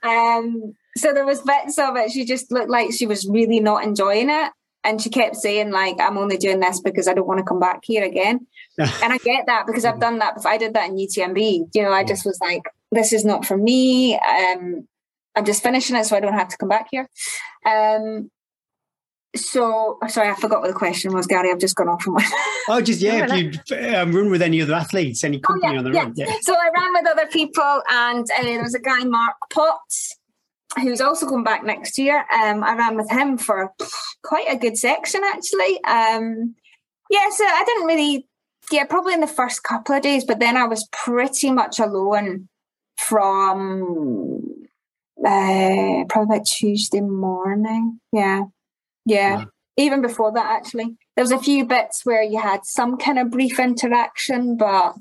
Um, 0.03 0.75
so 0.97 1.13
there 1.13 1.27
was 1.27 1.43
bits 1.43 1.79
of 1.79 1.97
it. 1.97 2.11
She 2.11 2.25
just 2.25 2.51
looked 2.51 2.71
like 2.71 2.93
she 2.93 3.07
was 3.07 3.29
really 3.29 3.61
not 3.61 3.85
enjoying 3.85 4.31
it, 4.31 4.53
and 4.83 5.01
she 5.01 5.11
kept 5.11 5.37
saying 5.37 5.71
like, 5.71 5.97
"I'm 6.01 6.19
only 6.19 6.39
doing 6.39 6.61
this 6.61 6.81
because 6.81 7.07
I 7.07 7.15
don't 7.15 7.29
want 7.29 7.39
to 7.39 7.45
come 7.45 7.61
back 7.61 7.81
here 7.83 8.05
again." 8.05 8.47
and 8.79 9.13
I 9.13 9.19
get 9.19 9.47
that 9.47 9.67
because 9.67 9.85
I've 9.85 10.01
done 10.01 10.19
that. 10.21 10.37
Before. 10.37 10.51
I 10.51 10.59
did 10.59 10.75
that 10.75 10.89
in 10.89 10.97
UTMB. 10.97 11.69
You 11.75 11.83
know, 11.83 11.93
I 11.93 12.05
just 12.05 12.25
was 12.25 12.39
like, 12.41 12.63
"This 12.91 13.13
is 13.13 13.25
not 13.25 13.45
for 13.45 13.57
me." 13.57 14.19
Um, 14.19 14.89
I'm 15.37 15.45
just 15.45 15.63
finishing 15.63 15.97
it 15.97 16.05
so 16.05 16.17
I 16.17 16.21
don't 16.21 16.33
have 16.33 16.49
to 16.49 16.57
come 16.57 16.69
back 16.69 16.89
here. 16.91 17.09
Um, 17.65 18.31
so 19.37 19.99
sorry, 20.09 20.31
I 20.31 20.35
forgot 20.35 20.61
what 20.61 20.69
the 20.69 20.75
question 20.75 21.13
was, 21.13 21.27
Gary. 21.27 21.51
I've 21.51 21.59
just 21.59 21.77
gone 21.77 21.89
off 21.89 22.07
on 22.07 22.15
one. 22.15 22.25
oh, 22.69 22.81
just 22.81 23.01
yeah. 23.01 23.27
if 23.29 23.71
you 23.71 23.77
um, 23.97 24.13
run 24.13 24.31
with 24.31 24.43
any 24.43 24.63
other 24.63 24.75
athletes, 24.75 25.23
any 25.25 25.39
company 25.39 25.69
oh, 25.69 25.73
yeah, 25.73 25.79
on 25.79 25.85
the 25.85 25.93
yeah. 25.93 26.03
run, 26.03 26.13
yeah. 26.17 26.37
So 26.41 26.55
I 26.55 26.71
ran 26.75 26.93
with 26.95 27.07
other 27.11 27.27
people, 27.27 27.83
and 27.91 28.27
uh, 28.39 28.43
there 28.43 28.63
was 28.63 28.75
a 28.75 28.81
guy, 28.81 29.05
Mark 29.05 29.37
Potts, 29.51 30.17
who's 30.77 31.01
also 31.01 31.27
going 31.27 31.45
back 31.45 31.65
next 31.65 31.99
year. 31.99 32.25
Um, 32.33 32.65
I 32.65 32.75
ran 32.75 32.97
with 32.97 33.11
him 33.11 33.37
for 33.37 33.73
quite 34.23 34.47
a 34.49 34.57
good 34.57 34.79
section, 34.79 35.21
actually. 35.25 35.83
Um, 35.85 36.55
yeah, 37.11 37.29
so 37.31 37.45
I 37.45 37.65
didn't 37.67 37.87
really, 37.87 38.27
yeah, 38.71 38.85
probably 38.85 39.15
in 39.15 39.21
the 39.21 39.27
first 39.27 39.63
couple 39.63 39.95
of 39.95 40.03
days, 40.03 40.25
but 40.25 40.41
then 40.41 40.57
I 40.57 40.65
was 40.65 40.89
pretty 40.93 41.51
much 41.51 41.79
alone 41.79 42.49
from 42.97 44.67
uh, 45.25 46.05
probably 46.09 46.37
about 46.37 46.47
Tuesday 46.47 47.01
morning. 47.01 48.01
Yeah. 48.13 48.45
Yeah. 49.09 49.45
Even 49.77 50.03
before 50.03 50.33
that, 50.33 50.47
actually, 50.47 50.97
there 51.15 51.23
was 51.23 51.33
a 51.33 51.39
few 51.39 51.65
bits 51.65 52.05
where 52.05 52.23
you 52.23 52.41
had 52.41 52.65
some 52.65 52.97
kind 52.97 53.19
of 53.19 53.31
brief 53.31 53.61
interaction, 53.61 54.57
but 54.57 54.95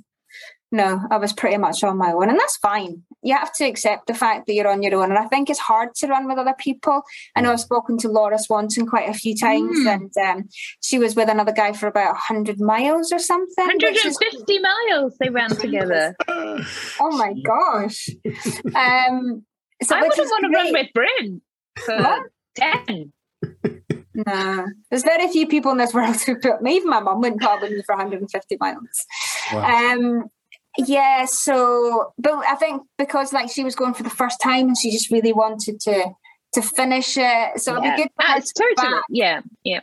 no, 0.71 1.01
I 1.09 1.17
was 1.17 1.31
pretty 1.31 1.57
much 1.57 1.83
on 1.83 1.97
my 1.97 2.11
own, 2.11 2.29
and 2.29 2.37
that's 2.37 2.57
fine. 2.57 3.03
You 3.21 3.35
have 3.35 3.53
to 3.53 3.65
accept 3.65 4.07
the 4.07 4.13
fact 4.13 4.47
that 4.47 4.53
you're 4.53 4.67
on 4.67 4.83
your 4.83 4.95
own, 4.95 5.09
and 5.09 5.17
I 5.17 5.25
think 5.25 5.49
it's 5.49 5.59
hard 5.59 5.95
to 5.95 6.07
run 6.07 6.27
with 6.27 6.37
other 6.37 6.55
people. 6.59 7.03
I 7.35 7.41
know 7.41 7.53
I've 7.53 7.61
spoken 7.61 7.97
to 7.99 8.09
Laura 8.09 8.37
Swanson 8.37 8.85
quite 8.85 9.09
a 9.09 9.13
few 9.13 9.35
times, 9.35 9.79
mm. 9.79 9.93
and 9.93 10.11
um, 10.17 10.49
she 10.81 10.99
was 10.99 11.15
with 11.15 11.29
another 11.29 11.53
guy 11.53 11.71
for 11.71 11.87
about 11.87 12.17
hundred 12.17 12.59
miles 12.59 13.13
or 13.13 13.19
something. 13.19 13.65
Hundred 13.65 13.95
and 13.95 14.15
fifty 14.31 14.59
miles 14.59 15.15
they 15.19 15.29
ran 15.29 15.51
together. 15.51 16.15
oh 16.27 17.17
my 17.17 17.33
gosh! 17.45 18.09
Um, 18.75 19.45
so 19.81 19.95
I 19.95 20.01
wouldn't 20.01 20.17
want 20.17 20.45
to 20.45 20.57
run 20.57 20.73
with 20.73 20.87
Bryn 20.93 21.41
for 21.77 22.29
ten. 22.55 23.13
No, 24.25 24.67
there's 24.89 25.03
very 25.03 25.27
few 25.27 25.47
people 25.47 25.71
in 25.71 25.77
this 25.77 25.93
world 25.93 26.19
who 26.21 26.37
put 26.39 26.61
me. 26.61 26.75
Even 26.75 26.89
my 26.89 26.99
mum 26.99 27.21
wouldn't 27.21 27.41
put 27.41 27.61
with 27.61 27.71
me 27.71 27.83
for 27.85 27.95
150 27.95 28.57
miles. 28.59 29.05
Wow. 29.53 29.93
Um, 29.93 30.23
yeah. 30.77 31.25
So, 31.25 32.13
but 32.17 32.33
I 32.33 32.55
think 32.55 32.81
because 32.97 33.31
like 33.31 33.51
she 33.51 33.63
was 33.63 33.75
going 33.75 33.93
for 33.93 34.03
the 34.03 34.09
first 34.09 34.41
time 34.41 34.69
and 34.69 34.77
she 34.77 34.91
just 34.91 35.11
really 35.11 35.33
wanted 35.33 35.79
to 35.81 36.11
to 36.53 36.61
finish 36.61 37.17
it, 37.17 37.59
so 37.59 37.73
yeah. 37.73 37.79
it'd 37.79 37.95
be 37.95 38.03
good. 38.03 38.11
For 38.19 38.27
her 38.27 38.37
it's 38.37 38.53
totally. 38.53 39.01
Yeah. 39.09 39.41
Yeah. 39.63 39.81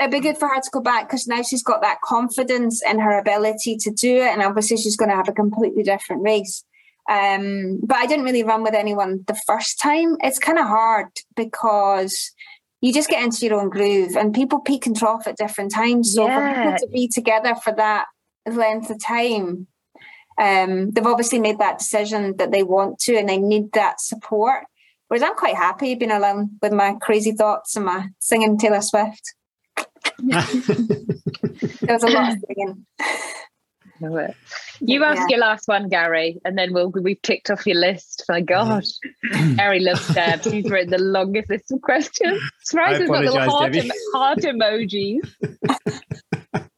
It'd 0.00 0.10
be 0.10 0.20
good 0.20 0.36
for 0.36 0.48
her 0.48 0.60
to 0.60 0.70
go 0.72 0.80
back 0.80 1.08
because 1.08 1.26
now 1.26 1.42
she's 1.42 1.62
got 1.62 1.80
that 1.80 2.00
confidence 2.02 2.82
in 2.82 2.98
her 2.98 3.18
ability 3.18 3.76
to 3.78 3.90
do 3.90 4.16
it, 4.16 4.32
and 4.32 4.42
obviously 4.42 4.76
she's 4.76 4.96
going 4.96 5.10
to 5.10 5.16
have 5.16 5.28
a 5.28 5.32
completely 5.32 5.82
different 5.82 6.22
race. 6.22 6.64
Um, 7.08 7.78
but 7.84 7.98
I 7.98 8.06
didn't 8.06 8.24
really 8.24 8.42
run 8.42 8.62
with 8.62 8.74
anyone 8.74 9.24
the 9.26 9.40
first 9.46 9.80
time. 9.80 10.16
It's 10.20 10.40
kind 10.40 10.58
of 10.58 10.66
hard 10.66 11.08
because 11.36 12.32
you 12.80 12.92
just 12.92 13.08
get 13.08 13.22
into 13.22 13.46
your 13.46 13.60
own 13.60 13.70
groove 13.70 14.16
and 14.16 14.34
people 14.34 14.60
peak 14.60 14.86
and 14.86 14.96
trough 14.96 15.26
at 15.26 15.36
different 15.36 15.72
times. 15.72 16.14
So 16.14 16.26
yeah. 16.26 16.38
for 16.38 16.62
people 16.62 16.78
to 16.78 16.92
be 16.92 17.08
together 17.08 17.54
for 17.54 17.72
that 17.74 18.06
length 18.46 18.90
of 18.90 19.02
time, 19.02 19.66
um, 20.38 20.90
they've 20.90 21.06
obviously 21.06 21.40
made 21.40 21.58
that 21.58 21.78
decision 21.78 22.36
that 22.36 22.52
they 22.52 22.62
want 22.62 22.98
to 23.00 23.16
and 23.16 23.28
they 23.28 23.38
need 23.38 23.72
that 23.72 24.00
support. 24.00 24.64
Whereas 25.08 25.22
I'm 25.22 25.36
quite 25.36 25.54
happy 25.54 25.94
being 25.94 26.10
alone 26.10 26.58
with 26.60 26.72
my 26.72 26.96
crazy 27.00 27.32
thoughts 27.32 27.76
and 27.76 27.86
my 27.86 28.08
singing 28.18 28.58
Taylor 28.58 28.82
Swift. 28.82 29.34
there 30.18 30.42
was 31.88 32.02
a 32.02 32.08
lot 32.08 32.32
of 32.32 32.38
singing. 32.46 32.86
You 34.80 35.04
ask 35.04 35.20
yeah. 35.22 35.36
your 35.36 35.38
last 35.38 35.68
one, 35.68 35.88
Gary, 35.88 36.38
and 36.44 36.56
then 36.58 36.72
we'll 36.72 36.90
we've 36.90 37.20
ticked 37.22 37.50
off 37.50 37.66
your 37.66 37.76
list. 37.76 38.24
My 38.28 38.40
gosh, 38.40 38.90
mm. 39.32 39.56
Gary 39.56 39.80
loves 39.80 40.06
Deb. 40.08 40.42
He's 40.42 40.70
written 40.70 40.90
the 40.90 40.98
longest 40.98 41.50
list 41.50 41.72
of 41.72 41.80
questions. 41.82 42.40
Surprised 42.64 43.00
has 43.00 43.10
got 43.10 43.24
little 43.24 43.50
heart, 43.50 43.76
em- 43.76 43.90
heart 44.12 44.38
emojis. 44.38 45.18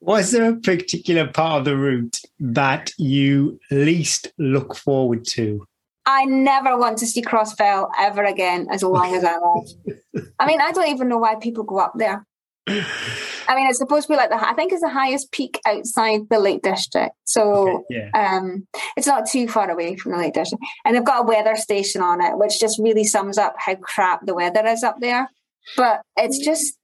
Was 0.00 0.32
there 0.32 0.50
a 0.50 0.56
particular 0.56 1.28
part 1.28 1.60
of 1.60 1.64
the 1.64 1.76
route 1.76 2.18
that 2.40 2.90
you 2.98 3.60
least 3.70 4.32
look 4.36 4.74
forward 4.74 5.24
to? 5.26 5.64
I 6.06 6.24
never 6.24 6.76
want 6.76 6.98
to 6.98 7.06
see 7.06 7.22
Crossfell 7.22 7.88
ever 7.98 8.24
again 8.24 8.66
as 8.70 8.82
long 8.82 9.14
as 9.14 9.24
I 9.24 9.36
live. 9.38 10.26
I 10.40 10.46
mean, 10.46 10.60
I 10.60 10.72
don't 10.72 10.88
even 10.88 11.08
know 11.08 11.18
why 11.18 11.36
people 11.36 11.62
go 11.62 11.78
up 11.78 11.92
there. 11.96 12.26
I 12.68 13.56
mean, 13.56 13.68
it's 13.68 13.78
supposed 13.78 14.06
to 14.06 14.12
be 14.12 14.16
like 14.16 14.30
the 14.30 14.36
I 14.36 14.54
think 14.54 14.72
it's 14.72 14.82
the 14.82 14.88
highest 14.88 15.32
peak 15.32 15.60
outside 15.66 16.20
the 16.30 16.38
Lake 16.38 16.62
District, 16.62 17.14
so 17.24 17.68
okay, 17.90 18.10
yeah. 18.14 18.36
um, 18.38 18.66
it's 18.96 19.06
not 19.06 19.28
too 19.28 19.48
far 19.48 19.68
away 19.68 19.96
from 19.96 20.12
the 20.12 20.18
Lake 20.18 20.34
District. 20.34 20.62
And 20.84 20.94
they've 20.94 21.04
got 21.04 21.22
a 21.22 21.26
weather 21.26 21.56
station 21.56 22.02
on 22.02 22.20
it, 22.20 22.38
which 22.38 22.60
just 22.60 22.78
really 22.78 23.04
sums 23.04 23.36
up 23.36 23.54
how 23.58 23.74
crap 23.74 24.24
the 24.26 24.34
weather 24.34 24.64
is 24.66 24.84
up 24.84 25.00
there. 25.00 25.28
But 25.76 26.02
it's 26.16 26.38
just 26.38 26.78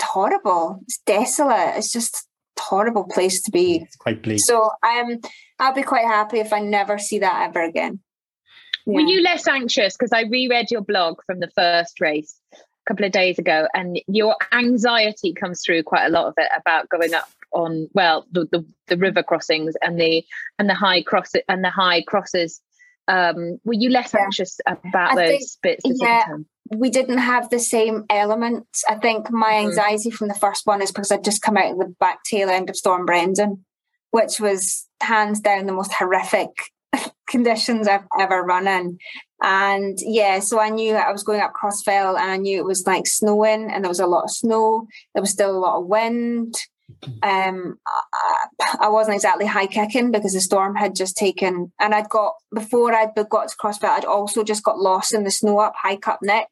horrible. 0.00 0.80
It's 0.82 1.00
desolate. 1.04 1.76
It's 1.76 1.92
just 1.92 2.28
a 2.58 2.62
horrible 2.62 3.04
place 3.04 3.42
to 3.42 3.50
be. 3.50 3.78
It's 3.82 3.96
quite 3.96 4.22
bleak. 4.22 4.40
So 4.40 4.70
um, 4.86 5.20
I'll 5.58 5.74
be 5.74 5.82
quite 5.82 6.06
happy 6.06 6.38
if 6.38 6.52
I 6.52 6.60
never 6.60 6.98
see 6.98 7.18
that 7.20 7.48
ever 7.48 7.62
again. 7.62 8.00
Yeah. 8.86 8.94
Were 8.94 9.00
you 9.00 9.22
less 9.22 9.46
anxious? 9.46 9.96
Because 9.96 10.12
I 10.12 10.22
reread 10.22 10.70
your 10.70 10.80
blog 10.80 11.18
from 11.26 11.40
the 11.40 11.50
first 11.54 12.00
race 12.00 12.38
couple 12.86 13.04
of 13.04 13.12
days 13.12 13.38
ago, 13.38 13.68
and 13.74 14.00
your 14.06 14.36
anxiety 14.52 15.32
comes 15.32 15.62
through 15.64 15.82
quite 15.82 16.06
a 16.06 16.10
lot 16.10 16.26
of 16.26 16.34
it 16.36 16.48
about 16.56 16.88
going 16.88 17.14
up 17.14 17.28
on 17.52 17.88
well 17.92 18.26
the, 18.32 18.46
the, 18.50 18.64
the 18.88 18.96
river 18.96 19.22
crossings 19.22 19.74
and 19.82 20.00
the 20.00 20.24
and 20.58 20.68
the 20.68 20.74
high 20.74 21.02
cross 21.02 21.32
and 21.48 21.64
the 21.64 21.70
high 21.70 22.02
crosses. 22.02 22.60
Um, 23.08 23.58
were 23.64 23.74
you 23.74 23.90
less 23.90 24.14
anxious 24.14 24.60
about 24.66 25.18
I 25.18 25.26
those 25.26 25.58
think, 25.62 25.82
bits? 25.82 26.00
Yeah, 26.00 26.24
we 26.70 26.88
didn't 26.90 27.18
have 27.18 27.50
the 27.50 27.58
same 27.58 28.04
elements. 28.08 28.84
I 28.88 28.94
think 28.96 29.30
my 29.30 29.52
mm-hmm. 29.52 29.68
anxiety 29.68 30.10
mm. 30.10 30.14
from 30.14 30.28
the 30.28 30.34
first 30.34 30.66
one 30.66 30.82
is 30.82 30.92
because 30.92 31.10
I'd 31.10 31.24
just 31.24 31.42
come 31.42 31.56
out 31.56 31.72
of 31.72 31.78
the 31.78 31.94
back 31.98 32.22
tail 32.24 32.48
end 32.48 32.70
of 32.70 32.76
Storm 32.76 33.04
Brendan, 33.04 33.64
which 34.10 34.40
was 34.40 34.86
hands 35.00 35.40
down 35.40 35.66
the 35.66 35.72
most 35.72 35.92
horrific 35.92 36.50
conditions 37.28 37.88
I've 37.88 38.06
ever 38.18 38.42
run 38.42 38.68
in. 38.68 38.98
And 39.42 39.98
yeah, 40.00 40.38
so 40.38 40.60
I 40.60 40.68
knew 40.68 40.94
I 40.94 41.10
was 41.10 41.24
going 41.24 41.40
up 41.40 41.52
Crossfell 41.52 42.18
and 42.20 42.30
I 42.30 42.36
knew 42.36 42.58
it 42.58 42.66
was 42.66 42.86
like 42.86 43.06
snowing 43.06 43.70
and 43.70 43.82
there 43.82 43.90
was 43.90 44.00
a 44.00 44.06
lot 44.06 44.24
of 44.24 44.30
snow. 44.30 44.86
There 45.14 45.22
was 45.22 45.30
still 45.30 45.50
a 45.50 45.58
lot 45.58 45.80
of 45.80 45.86
wind. 45.86 46.54
Um, 47.22 47.78
I, 48.60 48.76
I 48.82 48.88
wasn't 48.90 49.16
exactly 49.16 49.46
high 49.46 49.66
kicking 49.66 50.12
because 50.12 50.34
the 50.34 50.40
storm 50.40 50.76
had 50.76 50.94
just 50.94 51.16
taken, 51.16 51.72
and 51.80 51.94
I'd 51.94 52.08
got 52.08 52.34
before 52.54 52.94
I'd 52.94 53.14
got 53.14 53.48
to 53.48 53.56
Crossfell, 53.56 53.88
I'd 53.88 54.04
also 54.04 54.44
just 54.44 54.62
got 54.62 54.78
lost 54.78 55.14
in 55.14 55.24
the 55.24 55.30
snow 55.30 55.58
up 55.58 55.72
High 55.74 55.96
Cup 55.96 56.18
Nick, 56.22 56.46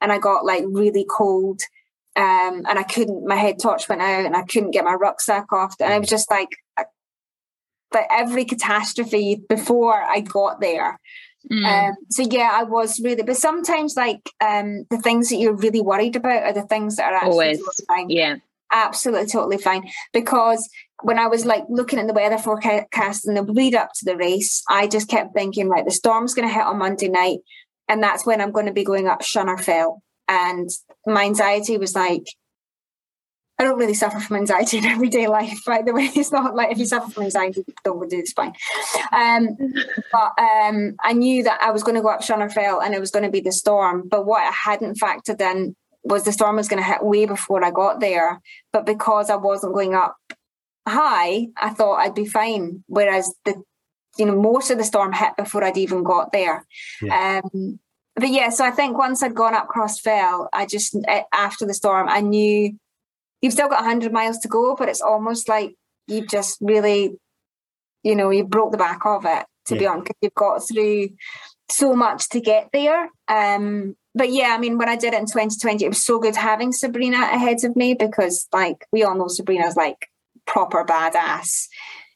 and 0.00 0.10
I 0.10 0.18
got 0.18 0.46
like 0.46 0.64
really 0.66 1.06
cold 1.08 1.60
um, 2.14 2.64
and 2.68 2.78
I 2.78 2.82
couldn't. 2.82 3.26
My 3.26 3.36
head 3.36 3.56
torch 3.60 3.88
went 3.88 4.02
out, 4.02 4.26
and 4.26 4.36
I 4.36 4.42
couldn't 4.42 4.72
get 4.72 4.84
my 4.84 4.94
rucksack 4.94 5.52
off, 5.52 5.76
and 5.80 5.92
I 5.92 5.98
was 5.98 6.08
just 6.08 6.30
like, 6.30 6.50
but 7.92 8.06
every 8.10 8.44
catastrophe 8.44 9.42
before 9.48 10.02
I 10.02 10.20
got 10.20 10.60
there. 10.60 10.98
Mm. 11.50 11.64
Um, 11.64 11.96
so 12.10 12.22
yeah, 12.30 12.50
I 12.52 12.62
was 12.64 13.00
really, 13.00 13.22
but 13.22 13.36
sometimes 13.36 13.96
like 13.96 14.30
um, 14.40 14.84
the 14.90 14.98
things 14.98 15.28
that 15.28 15.36
you're 15.36 15.56
really 15.56 15.80
worried 15.80 16.16
about 16.16 16.44
are 16.44 16.52
the 16.52 16.62
things 16.62 16.96
that 16.96 17.12
are 17.12 17.16
actually 17.16 17.30
always 17.30 17.62
fine. 17.88 18.10
Yeah, 18.10 18.36
absolutely, 18.70 19.26
totally 19.26 19.58
fine. 19.58 19.88
Because 20.12 20.68
when 21.02 21.18
I 21.18 21.26
was 21.26 21.44
like 21.44 21.64
looking 21.68 21.98
at 21.98 22.06
the 22.06 22.12
weather 22.12 22.38
forecast 22.38 23.26
and 23.26 23.36
the 23.36 23.42
lead 23.42 23.74
up 23.74 23.90
to 23.96 24.04
the 24.04 24.16
race, 24.16 24.62
I 24.68 24.86
just 24.86 25.08
kept 25.08 25.34
thinking, 25.34 25.68
right, 25.68 25.84
the 25.84 25.90
storm's 25.90 26.34
going 26.34 26.46
to 26.46 26.54
hit 26.54 26.64
on 26.64 26.78
Monday 26.78 27.08
night, 27.08 27.40
and 27.88 28.02
that's 28.02 28.24
when 28.24 28.40
I'm 28.40 28.52
going 28.52 28.66
to 28.66 28.72
be 28.72 28.84
going 28.84 29.08
up 29.08 29.22
Schönerfeld. 29.22 29.98
And 30.28 30.70
my 31.06 31.24
anxiety 31.24 31.76
was 31.76 31.94
like, 31.94 32.24
I 33.62 33.66
don't 33.66 33.78
really 33.78 33.94
suffer 33.94 34.18
from 34.18 34.36
anxiety 34.36 34.78
in 34.78 34.84
everyday 34.96 35.28
life, 35.28 35.60
by 35.64 35.82
the 35.82 35.92
way. 35.92 36.10
It's 36.14 36.32
not 36.32 36.54
like 36.54 36.72
if 36.72 36.78
you 36.78 36.84
suffer 36.84 37.10
from 37.10 37.24
anxiety, 37.24 37.64
don't 37.84 38.00
go 38.00 38.08
do 38.08 38.20
this 38.20 38.32
fine. 38.32 38.54
Um, 39.12 39.56
but 40.10 40.32
um, 40.38 40.96
I 41.02 41.12
knew 41.12 41.44
that 41.44 41.62
I 41.62 41.70
was 41.70 41.82
going 41.82 41.94
to 41.94 42.02
go 42.02 42.08
up 42.08 42.22
Schönerfeld 42.22 42.84
and 42.84 42.94
it 42.94 43.00
was 43.00 43.12
going 43.12 43.24
to 43.24 43.30
be 43.30 43.40
the 43.40 43.52
storm. 43.52 44.08
But 44.08 44.26
what 44.26 44.42
I 44.42 44.50
hadn't 44.50 44.98
factored 44.98 45.40
in 45.40 45.76
was 46.02 46.24
the 46.24 46.32
storm 46.32 46.56
was 46.56 46.68
going 46.68 46.82
to 46.82 46.88
hit 46.88 47.04
way 47.04 47.24
before 47.24 47.64
I 47.64 47.70
got 47.70 48.00
there. 48.00 48.40
But 48.72 48.84
because 48.84 49.30
I 49.30 49.36
wasn't 49.36 49.74
going 49.74 49.94
up 49.94 50.16
high, 50.88 51.46
I 51.56 51.70
thought 51.70 52.00
I'd 52.00 52.14
be 52.14 52.26
fine. 52.26 52.82
Whereas 52.88 53.32
the 53.44 53.62
you 54.18 54.26
know 54.26 54.38
most 54.38 54.70
of 54.70 54.78
the 54.78 54.84
storm 54.84 55.12
hit 55.12 55.36
before 55.36 55.62
I'd 55.62 55.78
even 55.78 56.02
got 56.02 56.32
there. 56.32 56.66
Yeah. 57.00 57.40
Um, 57.44 57.78
but 58.14 58.28
yeah, 58.28 58.50
so 58.50 58.64
I 58.64 58.70
think 58.70 58.98
once 58.98 59.22
I'd 59.22 59.34
gone 59.34 59.54
up 59.54 59.68
Crossfell, 59.68 60.48
I 60.52 60.66
just 60.66 60.96
after 61.32 61.64
the 61.64 61.74
storm, 61.74 62.08
I 62.08 62.20
knew 62.20 62.78
you've 63.42 63.52
still 63.52 63.68
got 63.68 63.82
100 63.82 64.12
miles 64.12 64.38
to 64.38 64.48
go, 64.48 64.74
but 64.76 64.88
it's 64.88 65.02
almost 65.02 65.48
like 65.48 65.74
you've 66.06 66.28
just 66.28 66.58
really, 66.60 67.18
you 68.02 68.16
know, 68.16 68.30
you 68.30 68.44
broke 68.44 68.72
the 68.72 68.78
back 68.78 69.04
of 69.04 69.26
it. 69.26 69.44
To 69.66 69.74
yeah. 69.74 69.80
be 69.80 69.86
honest, 69.86 70.12
you've 70.22 70.34
got 70.34 70.66
through 70.66 71.10
so 71.70 71.94
much 71.94 72.28
to 72.30 72.40
get 72.40 72.70
there. 72.72 73.10
Um, 73.28 73.96
but 74.14 74.30
yeah, 74.30 74.54
I 74.54 74.58
mean, 74.58 74.78
when 74.78 74.88
I 74.88 74.96
did 74.96 75.14
it 75.14 75.20
in 75.20 75.26
2020, 75.26 75.84
it 75.84 75.88
was 75.88 76.04
so 76.04 76.18
good 76.18 76.36
having 76.36 76.72
Sabrina 76.72 77.18
ahead 77.18 77.64
of 77.64 77.76
me 77.76 77.94
because, 77.94 78.48
like, 78.52 78.86
we 78.92 79.04
all 79.04 79.16
know 79.16 79.28
Sabrina's 79.28 79.76
like 79.76 80.08
proper 80.46 80.84
badass. 80.84 81.68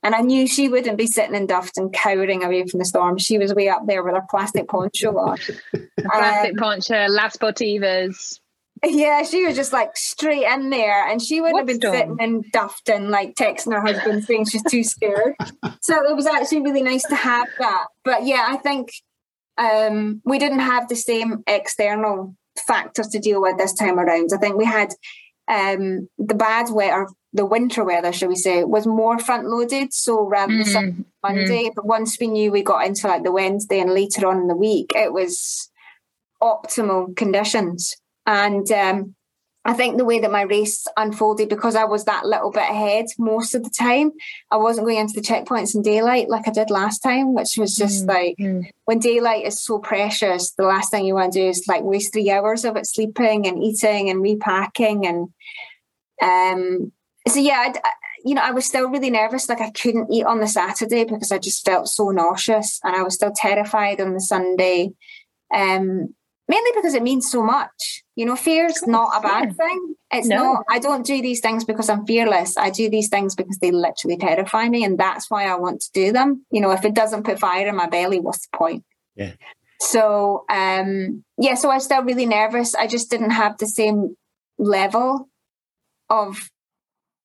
And 0.02 0.14
I 0.14 0.20
knew 0.20 0.46
she 0.46 0.68
wouldn't 0.68 0.98
be 0.98 1.06
sitting 1.06 1.34
in 1.34 1.46
Dufton 1.46 1.92
cowering 1.92 2.44
away 2.44 2.66
from 2.66 2.78
the 2.78 2.84
storm. 2.84 3.18
She 3.18 3.38
was 3.38 3.54
way 3.54 3.68
up 3.68 3.86
there 3.86 4.04
with 4.04 4.14
her 4.14 4.24
plastic 4.30 4.68
poncho 4.68 5.16
on. 5.16 5.38
plastic 5.98 6.52
um, 6.52 6.56
poncho, 6.58 7.06
La 7.08 7.28
Sportivas. 7.28 8.38
Yeah, 8.84 9.22
she 9.22 9.46
was 9.46 9.56
just 9.56 9.72
like 9.72 9.96
straight 9.96 10.44
in 10.44 10.70
there, 10.70 11.08
and 11.08 11.20
she 11.20 11.40
would 11.40 11.56
have 11.56 11.66
been 11.66 11.76
storm? 11.76 11.94
sitting 11.94 12.16
in 12.20 12.42
Dufton, 12.52 13.10
like 13.10 13.34
texting 13.34 13.72
her 13.72 13.80
husband 13.80 14.24
saying 14.24 14.46
she's 14.46 14.62
too 14.64 14.84
scared. 14.84 15.34
so 15.80 16.04
it 16.04 16.14
was 16.14 16.26
actually 16.26 16.62
really 16.62 16.82
nice 16.82 17.04
to 17.04 17.16
have 17.16 17.48
that. 17.58 17.86
But 18.04 18.26
yeah, 18.26 18.46
I 18.48 18.56
think 18.58 18.90
um, 19.58 20.20
we 20.24 20.38
didn't 20.38 20.60
have 20.60 20.88
the 20.88 20.96
same 20.96 21.42
external 21.46 22.36
factors 22.66 23.08
to 23.08 23.18
deal 23.18 23.40
with 23.40 23.58
this 23.58 23.72
time 23.72 23.98
around. 23.98 24.30
I 24.34 24.38
think 24.38 24.56
we 24.56 24.66
had 24.66 24.90
um, 25.48 26.08
the 26.18 26.34
bad 26.34 26.66
weather 26.70 27.06
the 27.36 27.44
winter 27.44 27.84
weather, 27.84 28.12
shall 28.12 28.30
we 28.30 28.34
say, 28.34 28.64
was 28.64 28.86
more 28.86 29.18
front 29.18 29.46
loaded. 29.46 29.92
So 29.92 30.26
rather 30.26 30.56
than 30.56 30.64
mm-hmm. 30.64 31.02
Monday, 31.22 31.64
mm-hmm. 31.64 31.74
but 31.76 31.84
once 31.86 32.16
we 32.18 32.28
knew 32.28 32.50
we 32.50 32.62
got 32.62 32.86
into 32.86 33.06
like 33.06 33.24
the 33.24 33.32
Wednesday 33.32 33.78
and 33.78 33.92
later 33.92 34.26
on 34.26 34.38
in 34.38 34.48
the 34.48 34.56
week, 34.56 34.92
it 34.94 35.12
was 35.12 35.70
optimal 36.42 37.14
conditions. 37.14 37.94
And 38.26 38.70
um, 38.72 39.14
I 39.64 39.72
think 39.72 39.96
the 39.96 40.04
way 40.04 40.18
that 40.20 40.30
my 40.30 40.42
race 40.42 40.86
unfolded, 40.96 41.48
because 41.48 41.74
I 41.76 41.84
was 41.84 42.04
that 42.04 42.26
little 42.26 42.50
bit 42.50 42.68
ahead 42.68 43.06
most 43.18 43.54
of 43.54 43.62
the 43.64 43.70
time, 43.70 44.12
I 44.50 44.56
wasn't 44.56 44.86
going 44.86 44.98
into 44.98 45.14
the 45.14 45.26
checkpoints 45.26 45.74
in 45.74 45.82
daylight 45.82 46.28
like 46.28 46.46
I 46.46 46.50
did 46.50 46.70
last 46.70 47.00
time, 47.00 47.34
which 47.34 47.56
was 47.56 47.76
just 47.76 48.06
mm-hmm. 48.06 48.58
like 48.58 48.74
when 48.84 48.98
daylight 48.98 49.44
is 49.44 49.62
so 49.62 49.78
precious, 49.78 50.52
the 50.52 50.64
last 50.64 50.90
thing 50.90 51.04
you 51.04 51.14
want 51.14 51.32
to 51.32 51.40
do 51.40 51.48
is 51.48 51.66
like 51.68 51.82
waste 51.82 52.12
three 52.12 52.30
hours 52.30 52.64
of 52.64 52.76
it 52.76 52.86
sleeping 52.86 53.46
and 53.46 53.62
eating 53.62 54.10
and 54.10 54.22
repacking 54.22 55.06
and 55.06 55.28
um 56.22 56.92
so 57.28 57.40
yeah, 57.40 57.72
I, 57.84 57.90
you 58.24 58.34
know, 58.34 58.42
I 58.42 58.50
was 58.50 58.66
still 58.66 58.88
really 58.88 59.10
nervous. 59.10 59.48
Like 59.48 59.60
I 59.60 59.70
couldn't 59.70 60.12
eat 60.12 60.24
on 60.24 60.40
the 60.40 60.48
Saturday 60.48 61.04
because 61.04 61.32
I 61.32 61.38
just 61.38 61.64
felt 61.64 61.88
so 61.88 62.10
nauseous, 62.10 62.80
and 62.82 62.94
I 62.94 63.02
was 63.02 63.14
still 63.14 63.32
terrified 63.34 64.00
on 64.00 64.14
the 64.14 64.20
Sunday. 64.20 64.92
Um, 65.54 66.14
mainly 66.48 66.70
because 66.74 66.94
it 66.94 67.02
means 67.02 67.30
so 67.30 67.42
much. 67.42 68.02
You 68.14 68.24
know, 68.24 68.36
fear's 68.36 68.86
not 68.86 69.16
a 69.16 69.20
bad 69.20 69.48
yeah. 69.48 69.66
thing. 69.66 69.94
It's 70.12 70.28
no. 70.28 70.54
not. 70.54 70.64
I 70.70 70.78
don't 70.78 71.04
do 71.04 71.20
these 71.20 71.40
things 71.40 71.64
because 71.64 71.88
I'm 71.88 72.06
fearless. 72.06 72.56
I 72.56 72.70
do 72.70 72.88
these 72.88 73.08
things 73.08 73.34
because 73.34 73.58
they 73.58 73.70
literally 73.70 74.16
terrify 74.16 74.68
me, 74.68 74.84
and 74.84 74.98
that's 74.98 75.30
why 75.30 75.46
I 75.46 75.56
want 75.56 75.80
to 75.82 75.90
do 75.92 76.12
them. 76.12 76.44
You 76.50 76.60
know, 76.60 76.70
if 76.70 76.84
it 76.84 76.94
doesn't 76.94 77.24
put 77.24 77.38
fire 77.38 77.66
in 77.66 77.76
my 77.76 77.88
belly, 77.88 78.20
what's 78.20 78.46
the 78.46 78.56
point? 78.56 78.84
Yeah. 79.16 79.32
So, 79.80 80.44
um, 80.48 81.24
yeah. 81.38 81.54
So 81.54 81.70
I 81.70 81.74
was 81.74 81.84
still 81.84 82.02
really 82.02 82.26
nervous. 82.26 82.74
I 82.74 82.86
just 82.86 83.10
didn't 83.10 83.30
have 83.30 83.58
the 83.58 83.66
same 83.66 84.16
level 84.58 85.28
of 86.08 86.50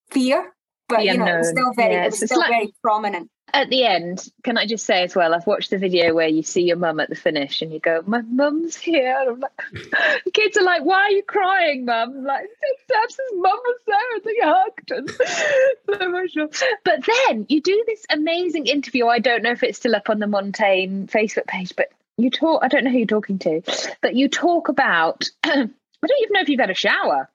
fear, 0.10 0.54
but 0.90 1.06
you 1.06 1.18
know, 1.18 1.38
it's 1.38 1.50
still 1.50 1.72
very, 1.76 1.94
yes. 1.94 2.22
it's 2.22 2.26
still 2.26 2.40
like, 2.40 2.50
very 2.50 2.74
prominent. 2.84 3.30
At 3.54 3.70
the 3.70 3.86
end, 3.86 4.32
can 4.44 4.58
I 4.58 4.66
just 4.66 4.86
say 4.86 5.04
as 5.04 5.16
well? 5.16 5.34
I've 5.34 5.48
watched 5.48 5.70
the 5.72 5.78
video 5.78 6.14
where 6.14 6.28
you 6.28 6.42
see 6.42 6.64
your 6.64 6.78
mum 6.78 7.00
at 7.00 7.10
the 7.10 7.16
finish, 7.16 7.62
and 7.62 7.74
you 7.74 7.80
go, 7.80 8.02
"My 8.06 8.22
mum's 8.22 8.78
here." 8.78 9.16
And 9.20 9.30
I'm 9.30 9.40
like, 9.40 9.52
the 10.26 10.32
kids 10.32 10.58
are 10.58 10.64
like, 10.64 10.84
"Why 10.84 11.02
are 11.02 11.12
you 11.12 11.24
crying, 11.24 11.86
mum?" 11.86 12.24
Like, 12.24 12.48
Steph's 12.86 13.20
mum 13.34 13.60
was 13.64 13.80
there, 13.88 14.16
and 14.16 14.24
they 14.24 14.36
hugged, 14.42 14.92
and 14.92 15.12
so 16.00 16.06
emotional. 16.06 16.50
But 16.86 17.06
then 17.06 17.46
you 17.50 17.62
do 17.62 17.84
this 17.88 18.06
amazing 18.10 18.68
interview. 18.68 19.08
I 19.08 19.20
don't 19.20 19.44
know 19.44 19.52
if 19.52 19.64
it's 19.64 19.78
still 19.78 19.96
up 19.96 20.10
on 20.10 20.20
the 20.20 20.28
Montane 20.28 21.08
Facebook 21.08 21.48
page, 21.48 21.76
but 21.76 21.90
you 22.18 22.30
talk. 22.30 22.64
I 22.64 22.68
don't 22.68 22.84
know 22.84 22.92
who 22.92 23.00
you're 23.00 23.08
talking 23.08 23.40
to, 23.40 23.62
but 24.02 24.16
you 24.16 24.30
talk 24.30 24.70
about. 24.70 25.30
I 25.44 26.08
don't 26.08 26.22
even 26.24 26.34
know 26.34 26.42
if 26.42 26.50
you've 26.50 26.60
had 26.60 26.72
a 26.72 26.76
shower 26.76 27.30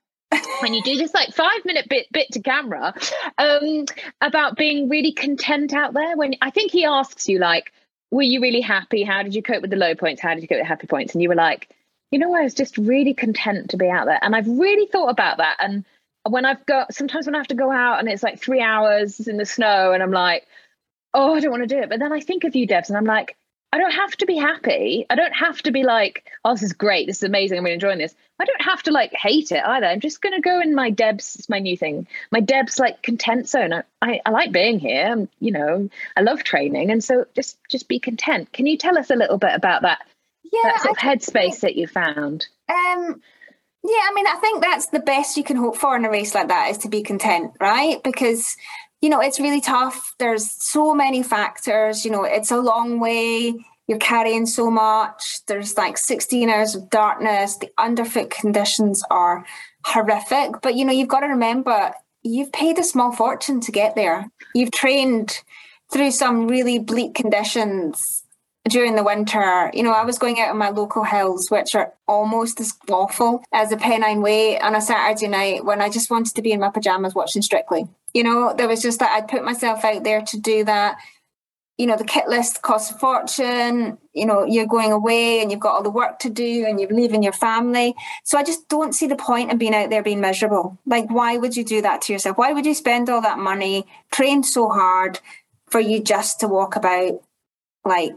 when 0.61 0.75
you 0.75 0.83
do 0.83 0.97
this 0.97 1.15
like 1.15 1.33
five 1.33 1.65
minute 1.65 1.89
bit 1.89 2.07
bit 2.13 2.31
to 2.33 2.41
camera 2.41 2.95
um, 3.39 3.85
about 4.21 4.57
being 4.57 4.89
really 4.89 5.13
content 5.13 5.73
out 5.73 5.95
there 5.95 6.17
when 6.17 6.35
i 6.41 6.51
think 6.51 6.73
he 6.73 6.85
asks 6.85 7.29
you 7.29 7.39
like 7.39 7.73
were 8.11 8.23
you 8.23 8.41
really 8.41 8.61
happy? 8.61 9.03
How 9.03 9.23
did 9.23 9.35
you 9.35 9.43
cope 9.43 9.63
with 9.63 9.71
the 9.71 9.77
low 9.77 9.95
points? 9.95 10.23
How 10.23 10.35
did 10.35 10.43
you 10.43 10.49
cope 10.49 10.57
with 10.57 10.65
the 10.65 10.69
happy 10.69 10.87
points? 10.87 11.15
And 11.15 11.23
you 11.23 11.29
were 11.29 11.35
like 11.35 11.69
you 12.13 12.21
know 12.21 12.33
i 12.37 12.43
was 12.43 12.55
just 12.55 12.79
really 12.79 13.15
content 13.15 13.71
to 13.71 13.77
be 13.77 13.91
out 13.91 14.07
there. 14.07 14.19
And 14.23 14.35
i've 14.35 14.49
really 14.49 14.87
thought 14.87 15.11
about 15.11 15.39
that. 15.39 15.57
And 15.59 15.85
when 16.23 16.45
i've 16.45 16.65
got 16.67 16.95
sometimes 16.95 17.27
when 17.27 17.35
i 17.35 17.39
have 17.39 17.49
to 17.49 17.55
go 17.55 17.71
out 17.71 17.99
and 17.99 18.09
it's 18.09 18.23
like 18.23 18.41
three 18.41 18.61
hours 18.61 19.27
in 19.27 19.37
the 19.37 19.47
snow 19.47 19.93
and 19.93 20.03
i'm 20.03 20.13
like 20.13 20.47
oh 21.15 21.35
i 21.35 21.41
don't 21.41 21.51
want 21.51 21.63
to 21.63 21.75
do 21.75 21.81
it. 21.81 21.89
But 21.89 21.99
then 21.99 22.13
i 22.13 22.21
think 22.21 22.45
of 22.45 22.55
you 22.55 22.67
debs 22.67 22.91
and 22.91 22.97
i'm 22.97 23.05
like 23.05 23.37
I 23.73 23.79
don't 23.79 23.93
have 23.93 24.17
to 24.19 24.27
be 24.27 24.37
happy. 24.37 25.07
I 25.11 25.17
don't 25.17 25.35
have 25.35 25.61
to 25.63 25.73
be 25.73 25.83
like, 25.83 26.25
oh, 26.45 26.55
this 26.55 26.63
is 26.63 26.73
great. 26.73 27.07
This 27.07 27.19
is 27.19 27.23
amazing. 27.25 27.59
I'm 27.59 27.65
really 27.65 27.75
enjoying 27.75 27.99
this. 27.99 28.15
I 28.39 28.45
don't 28.45 28.63
have 28.63 28.83
to 28.85 28.93
like 28.93 29.13
hate 29.13 29.51
it 29.51 29.63
either. 29.65 29.87
I'm 29.87 30.01
just 30.01 30.23
going 30.23 30.35
to 30.35 30.41
go 30.41 30.61
in 30.61 30.75
my 30.75 30.91
Deb's, 30.91 31.37
it's 31.37 31.49
my 31.49 31.59
new 31.59 31.77
thing, 31.77 32.07
my 32.31 32.41
Deb's 32.41 32.79
like 32.79 33.03
content 33.03 33.49
zone. 33.49 33.73
I, 33.73 33.83
I, 34.01 34.21
I 34.25 34.31
like 34.31 34.53
being 34.53 34.79
here. 34.79 35.07
I'm, 35.07 35.29
you 35.41 35.53
know, 35.53 35.91
I 36.17 36.21
love 36.21 36.45
training. 36.45 36.91
And 36.91 37.03
so 37.03 37.27
just, 37.35 37.59
just 37.71 37.89
be 37.89 37.99
content. 37.99 38.53
Can 38.53 38.67
you 38.67 38.79
tell 38.79 38.97
us 38.97 39.11
a 39.11 39.17
little 39.17 39.39
bit 39.39 39.55
about 39.55 39.83
that, 39.83 40.07
yeah, 40.45 40.61
that 40.65 40.83
sort 40.83 40.97
of 40.97 41.03
headspace 41.03 41.61
that 41.61 41.77
you 41.77 41.87
found? 41.87 42.47
Um, 42.69 43.21
yeah, 43.85 44.03
I 44.03 44.13
mean, 44.15 44.27
I 44.27 44.37
think 44.41 44.63
that's 44.63 44.87
the 44.87 45.01
best 45.01 45.37
you 45.37 45.45
can 45.45 45.57
hope 45.57 45.77
for 45.77 45.97
in 45.97 46.05
a 46.05 46.11
race 46.11 46.35
like 46.35 46.49
that 46.49 46.71
is 46.71 46.79
to 46.79 46.89
be 46.89 47.03
content, 47.03 47.53
right? 47.61 48.03
Because 48.03 48.57
you 49.07 49.11
know, 49.11 49.21
it's 49.21 49.39
really 49.39 49.61
tough. 49.61 50.17
There's 50.19 50.51
so 50.51 50.93
many 50.93 51.23
factors. 51.23 52.05
You 52.05 52.11
know, 52.11 52.25
it's 52.25 52.51
a 52.51 52.57
long 52.57 52.99
way. 52.99 53.55
You're 53.87 53.99
carrying 53.99 54.47
so 54.47 54.69
much. 54.69 55.47
There's 55.47 55.77
like 55.77 55.97
16 55.97 56.51
hours 56.51 56.75
of 56.75 56.91
darkness. 56.91 57.57
The 57.57 57.71
underfoot 57.79 58.31
conditions 58.31 59.05
are 59.09 59.47
horrific. 59.85 60.61
But, 60.61 60.75
you 60.75 60.85
know, 60.85 60.93
you've 60.93 61.07
got 61.07 61.21
to 61.21 61.29
remember 61.29 61.93
you've 62.25 62.51
paid 62.51 62.81
a 62.81 62.83
small 62.83 63.13
fortune 63.13 63.61
to 63.61 63.71
get 63.71 63.95
there. 63.95 64.29
You've 64.57 64.73
trained 64.73 65.41
through 65.93 66.11
some 66.11 66.49
really 66.49 66.81
bleak 66.81 67.15
conditions 67.15 68.25
during 68.69 68.97
the 68.97 69.03
winter. 69.03 69.71
You 69.75 69.83
know, 69.83 69.93
I 69.93 70.05
was 70.05 70.19
going 70.19 70.41
out 70.41 70.51
on 70.51 70.59
my 70.59 70.71
local 70.71 71.05
hills, 71.05 71.51
which 71.51 71.75
are 71.75 71.93
almost 72.09 72.61
as 72.61 72.75
awful 72.89 73.43
as 73.53 73.71
the 73.71 73.77
Pennine 73.77 74.23
Way 74.23 74.59
on 74.59 74.75
a 74.75 74.81
Saturday 74.81 75.29
night 75.29 75.65
when 75.65 75.81
I 75.81 75.89
just 75.89 76.11
wanted 76.11 76.35
to 76.35 76.43
be 76.43 76.53
in 76.53 76.61
my 76.61 76.71
pajamas 76.71 77.15
watching 77.15 77.43
Strictly. 77.43 77.89
You 78.15 78.23
know, 78.23 78.55
there 78.57 78.69
was 78.69 78.83
just 78.83 78.99
that 79.01 79.13
I'd 79.13 79.29
put 79.29 79.45
myself 79.45 79.85
out 79.85 80.05
there 80.05 80.23
to 80.23 80.41
do 80.41 80.65
that. 80.65 80.97
You 81.79 81.87
know, 81.87 81.99
the 81.99 82.05
kit 82.05 82.27
list 82.29 82.63
costs 82.63 82.91
a 82.91 82.99
fortune. 82.99 83.99
You 84.15 84.25
know, 84.25 84.45
you're 84.45 84.67
going 84.67 84.93
away 84.93 85.43
and 85.43 85.51
you've 85.51 85.61
got 85.61 85.75
all 85.75 85.83
the 85.83 85.91
work 85.91 86.19
to 86.21 86.31
do 86.31 86.65
and 86.67 86.81
you're 86.81 86.89
leaving 86.89 87.23
your 87.23 87.35
family. 87.35 87.95
So 88.25 88.39
I 88.39 88.43
just 88.43 88.69
don't 88.69 88.95
see 88.95 89.07
the 89.07 89.17
point 89.17 89.53
in 89.53 89.59
being 89.59 89.75
out 89.75 89.91
there 89.91 90.03
being 90.03 90.23
miserable. 90.23 90.79
Like, 90.87 91.11
why 91.11 91.37
would 91.37 91.55
you 91.55 91.65
do 91.65 91.83
that 91.83 92.01
to 92.03 92.15
yourself? 92.15 92.39
Why 92.39 92.53
would 92.53 92.65
you 92.65 92.73
spend 92.73 93.11
all 93.11 93.21
that 93.21 93.39
money, 93.39 93.87
train 94.11 94.43
so 94.43 94.71
hard 94.71 95.21
for 95.69 95.81
you 95.81 96.03
just 96.03 96.41
to 96.41 96.49
walk 96.49 96.77
about 96.77 97.21
like 97.85 98.13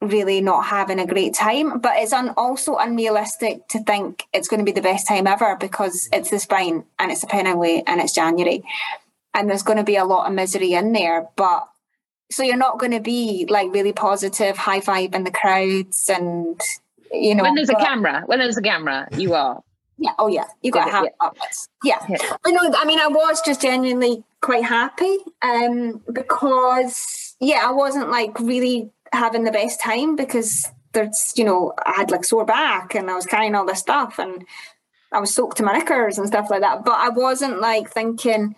really 0.00 0.40
not 0.40 0.64
having 0.66 0.98
a 0.98 1.06
great 1.06 1.34
time. 1.34 1.80
But 1.80 1.96
it's 1.96 2.12
un- 2.12 2.34
also 2.36 2.76
unrealistic 2.76 3.66
to 3.68 3.82
think 3.82 4.24
it's 4.32 4.48
going 4.48 4.58
to 4.60 4.64
be 4.64 4.72
the 4.72 4.82
best 4.82 5.06
time 5.06 5.26
ever 5.26 5.56
because 5.56 6.08
it's 6.12 6.30
the 6.30 6.38
spine 6.38 6.84
and 6.98 7.10
it's 7.10 7.22
a 7.22 7.26
Pennine 7.26 7.82
and 7.86 8.00
it's 8.00 8.14
January. 8.14 8.62
And 9.34 9.48
there's 9.48 9.62
going 9.62 9.78
to 9.78 9.84
be 9.84 9.96
a 9.96 10.04
lot 10.04 10.26
of 10.26 10.32
misery 10.32 10.72
in 10.72 10.92
there. 10.92 11.28
But 11.36 11.68
so 12.30 12.42
you're 12.42 12.56
not 12.56 12.78
going 12.78 12.92
to 12.92 13.00
be 13.00 13.46
like 13.48 13.72
really 13.72 13.92
positive, 13.92 14.56
high 14.56 14.80
five 14.80 15.14
in 15.14 15.24
the 15.24 15.30
crowds 15.30 16.08
and, 16.08 16.60
you 17.12 17.34
know. 17.34 17.42
When 17.42 17.54
there's 17.54 17.68
but, 17.68 17.80
a 17.80 17.84
camera, 17.84 18.22
when 18.26 18.38
there's 18.38 18.56
a 18.56 18.62
camera, 18.62 19.08
you 19.12 19.34
are. 19.34 19.62
Yeah. 19.98 20.12
Oh, 20.18 20.28
yeah. 20.28 20.44
You 20.62 20.70
got 20.70 20.84
to 20.84 20.90
have 20.92 21.06
yeah. 21.82 21.98
yeah. 22.08 22.16
yeah. 22.22 22.36
I 22.44 22.52
know. 22.52 22.72
I 22.76 22.84
mean, 22.84 23.00
I 23.00 23.08
was 23.08 23.42
just 23.44 23.60
genuinely 23.60 24.22
quite 24.40 24.64
happy 24.64 25.18
um, 25.42 26.00
because, 26.12 27.34
yeah, 27.40 27.62
I 27.64 27.72
wasn't 27.72 28.10
like 28.10 28.38
really 28.38 28.90
having 29.12 29.44
the 29.44 29.52
best 29.52 29.80
time 29.80 30.16
because 30.16 30.70
there's, 30.92 31.32
you 31.36 31.44
know, 31.44 31.72
I 31.84 31.94
had 31.96 32.10
like 32.10 32.24
sore 32.24 32.44
back 32.44 32.94
and 32.94 33.10
I 33.10 33.14
was 33.14 33.26
carrying 33.26 33.54
all 33.54 33.66
this 33.66 33.80
stuff 33.80 34.18
and 34.18 34.44
I 35.12 35.20
was 35.20 35.34
soaked 35.34 35.56
to 35.58 35.62
my 35.62 35.72
knickers 35.72 36.18
and 36.18 36.26
stuff 36.26 36.50
like 36.50 36.60
that. 36.60 36.84
But 36.84 36.98
I 36.98 37.08
wasn't 37.08 37.60
like 37.60 37.90
thinking 37.90 38.54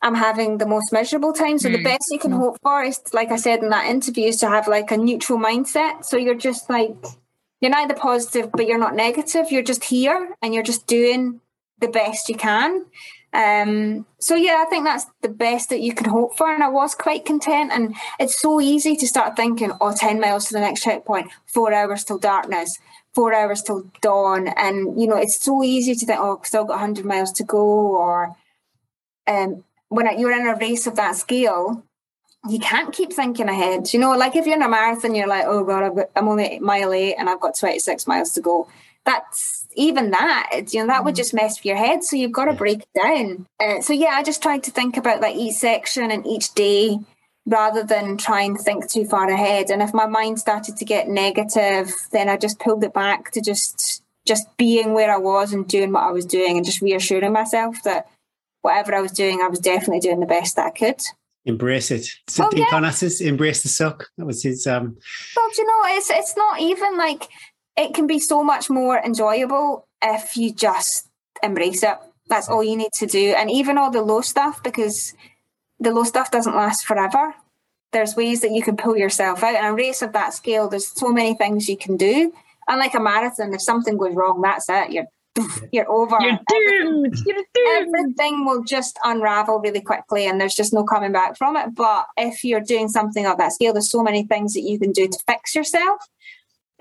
I'm 0.00 0.14
having 0.14 0.58
the 0.58 0.66
most 0.66 0.92
miserable 0.92 1.32
time. 1.32 1.58
So 1.58 1.68
mm. 1.68 1.76
the 1.76 1.82
best 1.82 2.06
you 2.10 2.18
can 2.18 2.32
hope 2.32 2.58
for 2.62 2.82
is, 2.82 3.00
like 3.12 3.30
I 3.30 3.36
said 3.36 3.62
in 3.62 3.70
that 3.70 3.86
interview, 3.86 4.26
is 4.26 4.38
to 4.38 4.48
have 4.48 4.66
like 4.66 4.90
a 4.90 4.96
neutral 4.96 5.38
mindset. 5.38 6.04
So 6.04 6.16
you're 6.16 6.34
just 6.34 6.68
like, 6.68 6.96
you're 7.60 7.70
neither 7.70 7.94
positive, 7.94 8.50
but 8.50 8.66
you're 8.66 8.78
not 8.78 8.96
negative. 8.96 9.52
You're 9.52 9.62
just 9.62 9.84
here 9.84 10.34
and 10.42 10.52
you're 10.52 10.64
just 10.64 10.88
doing 10.88 11.40
the 11.78 11.88
best 11.88 12.28
you 12.28 12.34
can. 12.34 12.86
Um, 13.32 14.04
so 14.18 14.34
yeah, 14.34 14.62
I 14.64 14.68
think 14.68 14.84
that's 14.84 15.06
the 15.22 15.28
best 15.28 15.70
that 15.70 15.80
you 15.80 15.94
can 15.94 16.08
hope 16.10 16.36
for. 16.36 16.52
And 16.52 16.62
I 16.62 16.68
was 16.68 16.94
quite 16.94 17.24
content. 17.24 17.72
And 17.72 17.94
it's 18.20 18.38
so 18.38 18.60
easy 18.60 18.96
to 18.96 19.06
start 19.06 19.36
thinking, 19.36 19.72
oh, 19.80 19.94
10 19.94 20.20
miles 20.20 20.46
to 20.46 20.54
the 20.54 20.60
next 20.60 20.82
checkpoint, 20.82 21.30
four 21.46 21.72
hours 21.72 22.04
till 22.04 22.18
darkness, 22.18 22.78
four 23.14 23.32
hours 23.34 23.62
till 23.62 23.90
dawn. 24.00 24.48
And, 24.48 25.00
you 25.00 25.06
know, 25.06 25.16
it's 25.16 25.42
so 25.42 25.62
easy 25.62 25.94
to 25.94 26.06
think, 26.06 26.20
oh, 26.20 26.38
I've 26.38 26.46
still 26.46 26.64
got 26.64 26.80
100 26.80 27.04
miles 27.04 27.32
to 27.32 27.44
go. 27.44 27.58
Or 27.58 28.36
um, 29.26 29.64
when 29.88 30.18
you're 30.18 30.32
in 30.32 30.46
a 30.46 30.56
race 30.56 30.86
of 30.86 30.96
that 30.96 31.16
scale, 31.16 31.84
you 32.48 32.58
can't 32.58 32.92
keep 32.92 33.12
thinking 33.12 33.48
ahead. 33.48 33.92
You 33.92 34.00
know, 34.00 34.12
like 34.12 34.34
if 34.36 34.46
you're 34.46 34.56
in 34.56 34.62
a 34.62 34.68
marathon, 34.68 35.14
you're 35.14 35.28
like, 35.28 35.44
oh 35.46 35.64
God, 35.64 35.94
got, 35.94 36.10
I'm 36.16 36.28
only 36.28 36.58
mile 36.58 36.92
eight 36.92 37.14
and 37.14 37.30
I've 37.30 37.40
got 37.40 37.56
26 37.56 38.06
miles 38.06 38.32
to 38.34 38.40
go. 38.40 38.68
That's 39.04 39.66
even 39.74 40.10
that, 40.12 40.72
you 40.72 40.80
know, 40.80 40.86
that 40.86 41.04
would 41.04 41.14
mm. 41.14 41.16
just 41.16 41.34
mess 41.34 41.58
with 41.58 41.66
your 41.66 41.76
head. 41.76 42.04
So 42.04 42.16
you've 42.16 42.32
got 42.32 42.44
to 42.44 42.52
break 42.52 42.82
it 42.82 43.00
down. 43.02 43.46
Uh, 43.60 43.80
so 43.80 43.92
yeah, 43.92 44.10
I 44.10 44.22
just 44.22 44.42
tried 44.42 44.62
to 44.64 44.70
think 44.70 44.96
about 44.96 45.20
like 45.20 45.36
each 45.36 45.54
section 45.54 46.10
and 46.10 46.26
each 46.26 46.54
day 46.54 46.98
rather 47.46 47.82
than 47.82 48.16
try 48.16 48.42
and 48.42 48.58
think 48.58 48.88
too 48.88 49.04
far 49.04 49.28
ahead. 49.28 49.70
And 49.70 49.82
if 49.82 49.92
my 49.92 50.06
mind 50.06 50.38
started 50.38 50.76
to 50.76 50.84
get 50.84 51.08
negative, 51.08 51.92
then 52.12 52.28
I 52.28 52.36
just 52.36 52.60
pulled 52.60 52.84
it 52.84 52.94
back 52.94 53.32
to 53.32 53.40
just 53.40 54.02
just 54.24 54.56
being 54.56 54.94
where 54.94 55.12
I 55.12 55.18
was 55.18 55.52
and 55.52 55.66
doing 55.66 55.92
what 55.92 56.04
I 56.04 56.12
was 56.12 56.24
doing 56.24 56.56
and 56.56 56.64
just 56.64 56.80
reassuring 56.80 57.32
myself 57.32 57.76
that 57.82 58.06
whatever 58.60 58.94
I 58.94 59.00
was 59.00 59.10
doing, 59.10 59.40
I 59.42 59.48
was 59.48 59.58
definitely 59.58 59.98
doing 59.98 60.20
the 60.20 60.26
best 60.26 60.54
that 60.54 60.66
I 60.66 60.70
could. 60.70 61.02
Embrace 61.44 61.90
it. 61.90 62.06
So 62.28 62.44
oh, 62.44 62.50
yeah. 62.54 62.92
embrace 63.20 63.64
the 63.64 63.68
suck. 63.68 64.08
That 64.16 64.26
was 64.26 64.44
his 64.44 64.64
um 64.68 64.96
Well, 65.34 65.50
you 65.58 65.66
know, 65.66 65.96
it's 65.96 66.10
it's 66.10 66.36
not 66.36 66.60
even 66.60 66.96
like 66.96 67.28
it 67.82 67.94
can 67.94 68.06
be 68.06 68.18
so 68.18 68.42
much 68.42 68.70
more 68.70 68.98
enjoyable 68.98 69.86
if 70.02 70.36
you 70.36 70.52
just 70.52 71.08
embrace 71.42 71.82
it. 71.82 71.96
That's 72.28 72.48
all 72.48 72.62
you 72.62 72.76
need 72.76 72.92
to 72.94 73.06
do. 73.06 73.34
And 73.36 73.50
even 73.50 73.78
all 73.78 73.90
the 73.90 74.02
low 74.02 74.20
stuff, 74.20 74.62
because 74.62 75.14
the 75.78 75.92
low 75.92 76.04
stuff 76.04 76.30
doesn't 76.30 76.54
last 76.54 76.86
forever. 76.86 77.34
There's 77.92 78.16
ways 78.16 78.40
that 78.40 78.52
you 78.52 78.62
can 78.62 78.76
pull 78.76 78.96
yourself 78.96 79.42
out. 79.42 79.54
And 79.54 79.66
a 79.66 79.72
race 79.72 80.00
of 80.00 80.12
that 80.12 80.32
scale, 80.32 80.68
there's 80.68 80.88
so 80.88 81.12
many 81.12 81.34
things 81.34 81.68
you 81.68 81.76
can 81.76 81.96
do. 81.96 82.32
Unlike 82.68 82.94
a 82.94 83.00
marathon, 83.00 83.52
if 83.52 83.60
something 83.60 83.98
goes 83.98 84.14
wrong, 84.14 84.40
that's 84.40 84.66
it. 84.68 84.92
You're 84.92 85.06
you're 85.72 85.90
over. 85.90 86.16
You're 86.20 86.38
doomed. 86.48 87.16
You're 87.26 87.36
doomed. 87.54 87.88
Everything 87.88 88.44
will 88.44 88.62
just 88.62 88.98
unravel 89.02 89.60
really 89.60 89.80
quickly 89.80 90.26
and 90.26 90.40
there's 90.40 90.54
just 90.54 90.72
no 90.72 90.84
coming 90.84 91.12
back 91.12 91.36
from 91.36 91.56
it. 91.56 91.74
But 91.74 92.06
if 92.16 92.44
you're 92.44 92.60
doing 92.60 92.88
something 92.88 93.26
of 93.26 93.38
that 93.38 93.52
scale, 93.52 93.72
there's 93.72 93.90
so 93.90 94.02
many 94.02 94.24
things 94.24 94.52
that 94.54 94.60
you 94.60 94.78
can 94.78 94.92
do 94.92 95.08
to 95.08 95.18
fix 95.26 95.54
yourself 95.54 96.02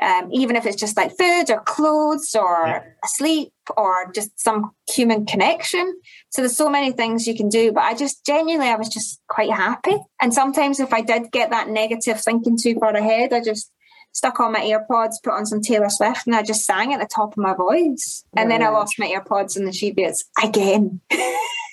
um, 0.01 0.29
even 0.31 0.55
if 0.55 0.65
it's 0.65 0.79
just 0.79 0.97
like 0.97 1.15
food 1.17 1.49
or 1.49 1.61
clothes 1.61 2.35
or 2.35 2.65
yeah. 2.67 2.83
sleep 3.05 3.53
or 3.77 4.11
just 4.13 4.31
some 4.39 4.71
human 4.89 5.25
connection. 5.25 5.99
So 6.31 6.41
there's 6.41 6.57
so 6.57 6.69
many 6.69 6.91
things 6.91 7.27
you 7.27 7.35
can 7.35 7.49
do. 7.49 7.71
But 7.71 7.83
I 7.83 7.93
just 7.93 8.25
genuinely, 8.25 8.67
I 8.67 8.75
was 8.75 8.89
just 8.89 9.21
quite 9.27 9.51
happy. 9.51 9.95
And 10.19 10.33
sometimes 10.33 10.79
if 10.79 10.91
I 10.91 11.01
did 11.01 11.31
get 11.31 11.51
that 11.51 11.69
negative 11.69 12.19
thinking 12.19 12.57
too 12.61 12.75
far 12.79 12.91
ahead, 12.91 13.31
I 13.31 13.41
just 13.43 13.71
stuck 14.11 14.39
on 14.39 14.53
my 14.53 14.61
AirPods, 14.61 15.15
put 15.23 15.33
on 15.33 15.45
some 15.45 15.61
Taylor 15.61 15.89
Swift, 15.89 16.25
and 16.25 16.35
I 16.35 16.41
just 16.41 16.65
sang 16.65 16.93
at 16.93 16.99
the 16.99 17.07
top 17.07 17.33
of 17.33 17.37
my 17.37 17.53
voice. 17.53 18.25
And 18.35 18.49
then 18.49 18.63
I 18.63 18.69
lost 18.69 18.99
my 18.99 19.07
AirPods 19.07 19.55
in 19.55 19.65
the 19.65 19.93
beats 19.95 20.25
again. 20.43 20.99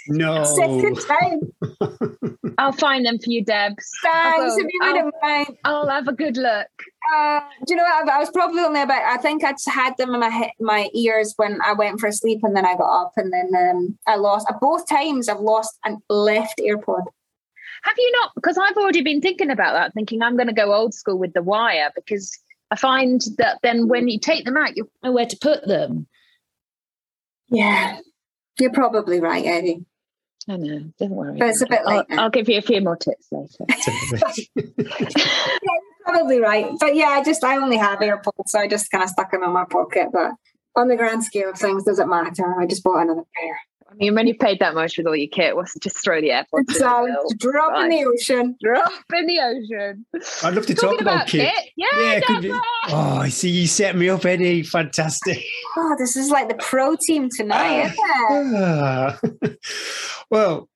No. 0.08 0.44
Second 0.56 1.00
time. 1.00 2.37
I'll 2.58 2.72
find 2.72 3.06
them 3.06 3.18
for 3.20 3.30
you, 3.30 3.44
Deb. 3.44 3.78
Thanks. 4.02 4.56
If 4.56 4.66
you 4.72 4.80
wouldn't 4.82 5.14
mind. 5.22 5.56
I'll 5.64 5.88
have 5.88 6.08
a 6.08 6.12
good 6.12 6.36
look. 6.36 6.66
Uh, 7.14 7.40
do 7.64 7.72
you 7.72 7.76
know 7.76 7.84
what? 7.84 8.08
I 8.08 8.18
was 8.18 8.30
probably 8.30 8.60
only 8.62 8.82
about, 8.82 9.02
I 9.04 9.16
think 9.16 9.44
I 9.44 9.54
had 9.70 9.96
them 9.96 10.12
in 10.12 10.20
my 10.20 10.50
my 10.58 10.90
ears 10.92 11.34
when 11.36 11.60
I 11.64 11.72
went 11.72 12.00
for 12.00 12.08
a 12.08 12.12
sleep 12.12 12.40
and 12.42 12.56
then 12.56 12.66
I 12.66 12.76
got 12.76 13.02
up 13.02 13.12
and 13.16 13.32
then 13.32 13.52
um, 13.54 13.98
I 14.08 14.16
lost. 14.16 14.48
Both 14.60 14.88
times 14.88 15.28
I've 15.28 15.38
lost 15.38 15.78
and 15.84 15.98
left 16.10 16.58
AirPod. 16.58 17.04
Have 17.84 17.94
you 17.96 18.12
not? 18.20 18.32
Because 18.34 18.58
I've 18.58 18.76
already 18.76 19.02
been 19.02 19.20
thinking 19.20 19.50
about 19.50 19.74
that, 19.74 19.94
thinking 19.94 20.20
I'm 20.20 20.36
going 20.36 20.48
to 20.48 20.52
go 20.52 20.74
old 20.74 20.94
school 20.94 21.16
with 21.16 21.34
the 21.34 21.42
wire 21.42 21.92
because 21.94 22.36
I 22.72 22.76
find 22.76 23.22
that 23.38 23.60
then 23.62 23.86
when 23.86 24.08
you 24.08 24.18
take 24.18 24.44
them 24.44 24.56
out, 24.56 24.76
you 24.76 24.90
know 25.04 25.12
where 25.12 25.26
to 25.26 25.38
put 25.40 25.66
them. 25.66 26.08
Yeah, 27.48 28.00
you're 28.58 28.72
probably 28.72 29.20
right, 29.20 29.46
Eddie. 29.46 29.86
I 30.48 30.56
know, 30.56 30.92
don't 30.98 31.10
worry. 31.10 31.38
But 31.38 31.48
it's 31.50 31.60
a 31.60 31.66
bit 31.66 31.84
late. 31.84 32.06
I'll, 32.10 32.20
I'll, 32.20 32.30
give 32.30 32.48
you 32.48 32.58
a 32.58 32.62
few 32.62 32.80
more 32.80 32.96
tips 32.96 33.28
later. 33.30 33.64
yeah, 34.56 35.78
probably 36.04 36.40
right. 36.40 36.70
But 36.80 36.94
yeah, 36.94 37.08
I 37.08 37.22
just 37.22 37.44
I 37.44 37.56
only 37.56 37.76
have 37.76 37.98
AirPods, 37.98 38.48
so 38.48 38.58
I 38.58 38.66
just 38.66 38.90
kind 38.90 39.04
of 39.04 39.10
stuck 39.10 39.30
them 39.30 39.42
in 39.42 39.50
my 39.50 39.64
pocket. 39.64 40.08
But 40.12 40.32
on 40.74 40.88
the 40.88 40.96
grand 40.96 41.24
scale 41.24 41.50
of 41.50 41.58
things, 41.58 41.84
doesn't 41.84 42.08
matter. 42.08 42.58
I 42.58 42.66
just 42.66 42.82
bought 42.82 43.02
another 43.02 43.24
pair. 43.34 43.60
I 43.90 43.94
mean, 43.94 44.14
when 44.14 44.26
you 44.26 44.34
paid 44.34 44.58
that 44.60 44.74
much 44.74 44.98
with 44.98 45.06
all 45.06 45.16
your 45.16 45.28
kit, 45.28 45.56
what's 45.56 45.74
just 45.78 46.02
throw 46.04 46.20
the 46.20 46.28
AirPods? 46.28 46.72
So 46.72 47.08
drop 47.38 47.82
in 47.84 47.88
the 47.88 48.04
ocean. 48.04 48.54
Drop 48.62 48.92
in 49.14 49.26
the 49.26 49.40
ocean. 49.40 50.04
I'd 50.44 50.54
love 50.54 50.66
to 50.66 50.74
talk 50.74 51.00
about, 51.00 51.14
about 51.14 51.26
kit. 51.26 51.50
kit. 51.54 51.72
Yeah, 51.76 52.20
yeah 52.28 52.60
Oh, 52.90 53.18
I 53.18 53.30
see 53.30 53.48
you 53.48 53.66
set 53.66 53.96
me 53.96 54.10
up, 54.10 54.26
Eddie. 54.26 54.62
Fantastic. 54.62 55.42
Oh, 55.76 55.96
this 55.98 56.16
is 56.16 56.30
like 56.30 56.48
the 56.48 56.56
pro 56.56 56.96
team 56.96 57.30
tonight, 57.34 57.94
uh, 58.30 59.16
well, 60.30 60.68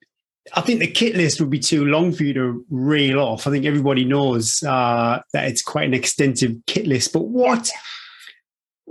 I 0.53 0.61
think 0.61 0.79
the 0.79 0.87
kit 0.87 1.15
list 1.15 1.39
would 1.39 1.49
be 1.49 1.59
too 1.59 1.85
long 1.85 2.11
for 2.11 2.23
you 2.23 2.33
to 2.33 2.65
reel 2.69 3.19
off. 3.19 3.45
I 3.45 3.51
think 3.51 3.65
everybody 3.65 4.05
knows 4.05 4.61
uh, 4.63 5.21
that 5.33 5.47
it's 5.47 5.61
quite 5.61 5.85
an 5.85 5.93
extensive 5.93 6.55
kit 6.65 6.87
list. 6.87 7.13
But 7.13 7.27
what, 7.27 7.67
yeah. 7.67 7.79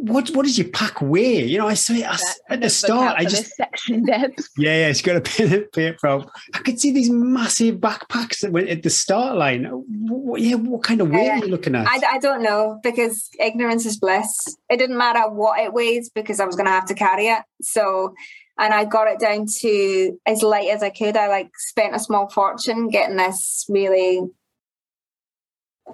What, 0.03 0.31
what 0.31 0.45
does 0.45 0.59
your 0.59 0.69
pack 0.69 1.01
weigh? 1.01 1.45
You 1.45 1.59
know, 1.59 1.69
I 1.69 1.75
say 1.75 2.05
I, 2.05 2.19
at 2.49 2.61
the 2.61 2.69
start, 2.69 3.17
I 3.19 3.25
just 3.25 3.55
section 3.55 4.05
depth. 4.05 4.49
Yeah, 4.59 4.81
yeah, 4.81 4.89
it's 4.89 5.01
got 5.01 5.17
a 5.17 5.21
pin 5.21 5.53
it 5.53 5.73
paper. 5.73 6.25
I 6.55 6.59
could 6.59 6.81
see 6.81 6.93
these 6.93 7.09
massive 7.09 7.77
backpacks 7.77 8.41
that 8.41 8.51
went 8.51 8.69
at 8.69 8.83
the 8.83 8.91
start 8.91 9.37
line. 9.37 9.65
What, 9.65 10.41
yeah, 10.41 10.57
what 10.57 10.83
kind 10.83 11.01
of 11.01 11.11
weight 11.11 11.29
uh, 11.29 11.33
are 11.33 11.39
you 11.39 11.47
looking 11.47 11.75
at? 11.75 11.87
I, 11.87 12.15
I 12.15 12.19
don't 12.19 12.43
know 12.43 12.81
because 12.83 13.29
ignorance 13.39 13.87
is 13.87 13.97
bliss. 13.99 14.57
It 14.69 14.79
didn't 14.79 14.99
matter 14.99 15.31
what 15.31 15.61
it 15.61 15.73
weighs 15.73 16.11
because 16.11 16.41
I 16.41 16.47
was 16.47 16.57
going 16.57 16.67
to 16.67 16.73
have 16.73 16.87
to 16.87 16.95
carry 16.95 17.29
it. 17.29 17.43
So 17.63 18.15
and 18.59 18.75
I 18.75 18.85
got 18.85 19.09
it 19.09 19.19
down 19.19 19.47
to 19.61 20.19
as 20.27 20.43
light 20.43 20.69
as 20.69 20.83
I 20.83 20.91
could. 20.91 21.17
I 21.17 21.29
like 21.29 21.51
spent 21.57 21.95
a 21.95 21.99
small 21.99 22.29
fortune 22.29 22.89
getting 22.89 23.17
this 23.17 23.65
really, 23.69 24.21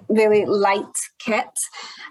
really 0.07 0.45
light 0.45 0.85
kit. 1.19 1.45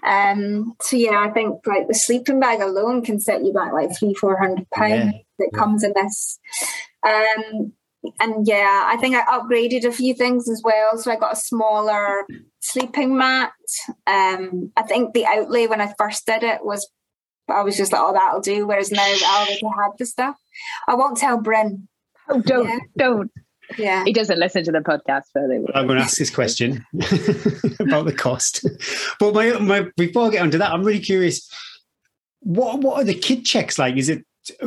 Um, 0.03 0.75
so 0.81 0.95
yeah, 0.95 1.25
I 1.27 1.31
think 1.31 1.65
like 1.65 1.87
the 1.87 1.93
sleeping 1.93 2.39
bag 2.39 2.61
alone 2.61 3.03
can 3.03 3.19
set 3.19 3.43
you 3.43 3.53
back 3.53 3.73
like 3.73 3.89
three, 3.97 4.13
four 4.13 4.37
hundred 4.37 4.69
pounds 4.71 5.13
yeah. 5.13 5.19
that 5.39 5.51
comes 5.53 5.83
in 5.83 5.93
this. 5.95 6.39
Um, 7.05 7.73
and 8.19 8.47
yeah, 8.47 8.83
I 8.85 8.97
think 8.97 9.15
I 9.15 9.21
upgraded 9.23 9.83
a 9.83 9.91
few 9.91 10.13
things 10.13 10.49
as 10.49 10.61
well. 10.63 10.97
So 10.97 11.11
I 11.11 11.15
got 11.17 11.33
a 11.33 11.39
smaller 11.39 12.25
sleeping 12.59 13.17
mat. 13.17 13.51
Um, 14.07 14.71
I 14.77 14.83
think 14.83 15.13
the 15.13 15.25
outlay 15.25 15.67
when 15.67 15.81
I 15.81 15.93
first 15.97 16.25
did 16.25 16.43
it 16.43 16.63
was 16.63 16.89
I 17.49 17.63
was 17.63 17.77
just 17.77 17.91
like, 17.91 18.01
oh, 18.03 18.13
that'll 18.13 18.41
do. 18.41 18.67
Whereas 18.67 18.91
now 18.91 19.01
I 19.01 19.45
already 19.47 19.61
had 19.65 19.97
the 19.97 20.05
stuff. 20.05 20.35
I 20.87 20.95
won't 20.95 21.17
tell 21.17 21.41
Bryn. 21.41 21.87
Oh, 22.29 22.41
don't, 22.41 22.67
yeah. 22.67 22.79
don't. 22.97 23.31
Yeah. 23.77 24.03
He 24.03 24.13
doesn't 24.13 24.39
listen 24.39 24.63
to 24.65 24.71
the 24.71 24.79
podcast, 24.79 25.23
so 25.33 25.41
I'm 25.75 25.87
going 25.87 25.99
to 25.99 26.03
ask 26.03 26.17
this 26.17 26.29
question 26.29 26.85
about 27.79 28.05
the 28.05 28.15
cost. 28.15 28.65
But 29.19 29.33
my, 29.33 29.51
my 29.59 29.87
before 29.95 30.27
I 30.27 30.29
get 30.31 30.41
onto 30.41 30.57
that, 30.57 30.71
I'm 30.71 30.83
really 30.83 30.99
curious. 30.99 31.49
What 32.41 32.81
what 32.81 33.01
are 33.01 33.03
the 33.03 33.13
kid 33.13 33.43
checks 33.43 33.77
like? 33.77 33.97
Is 33.97 34.09
it 34.09 34.25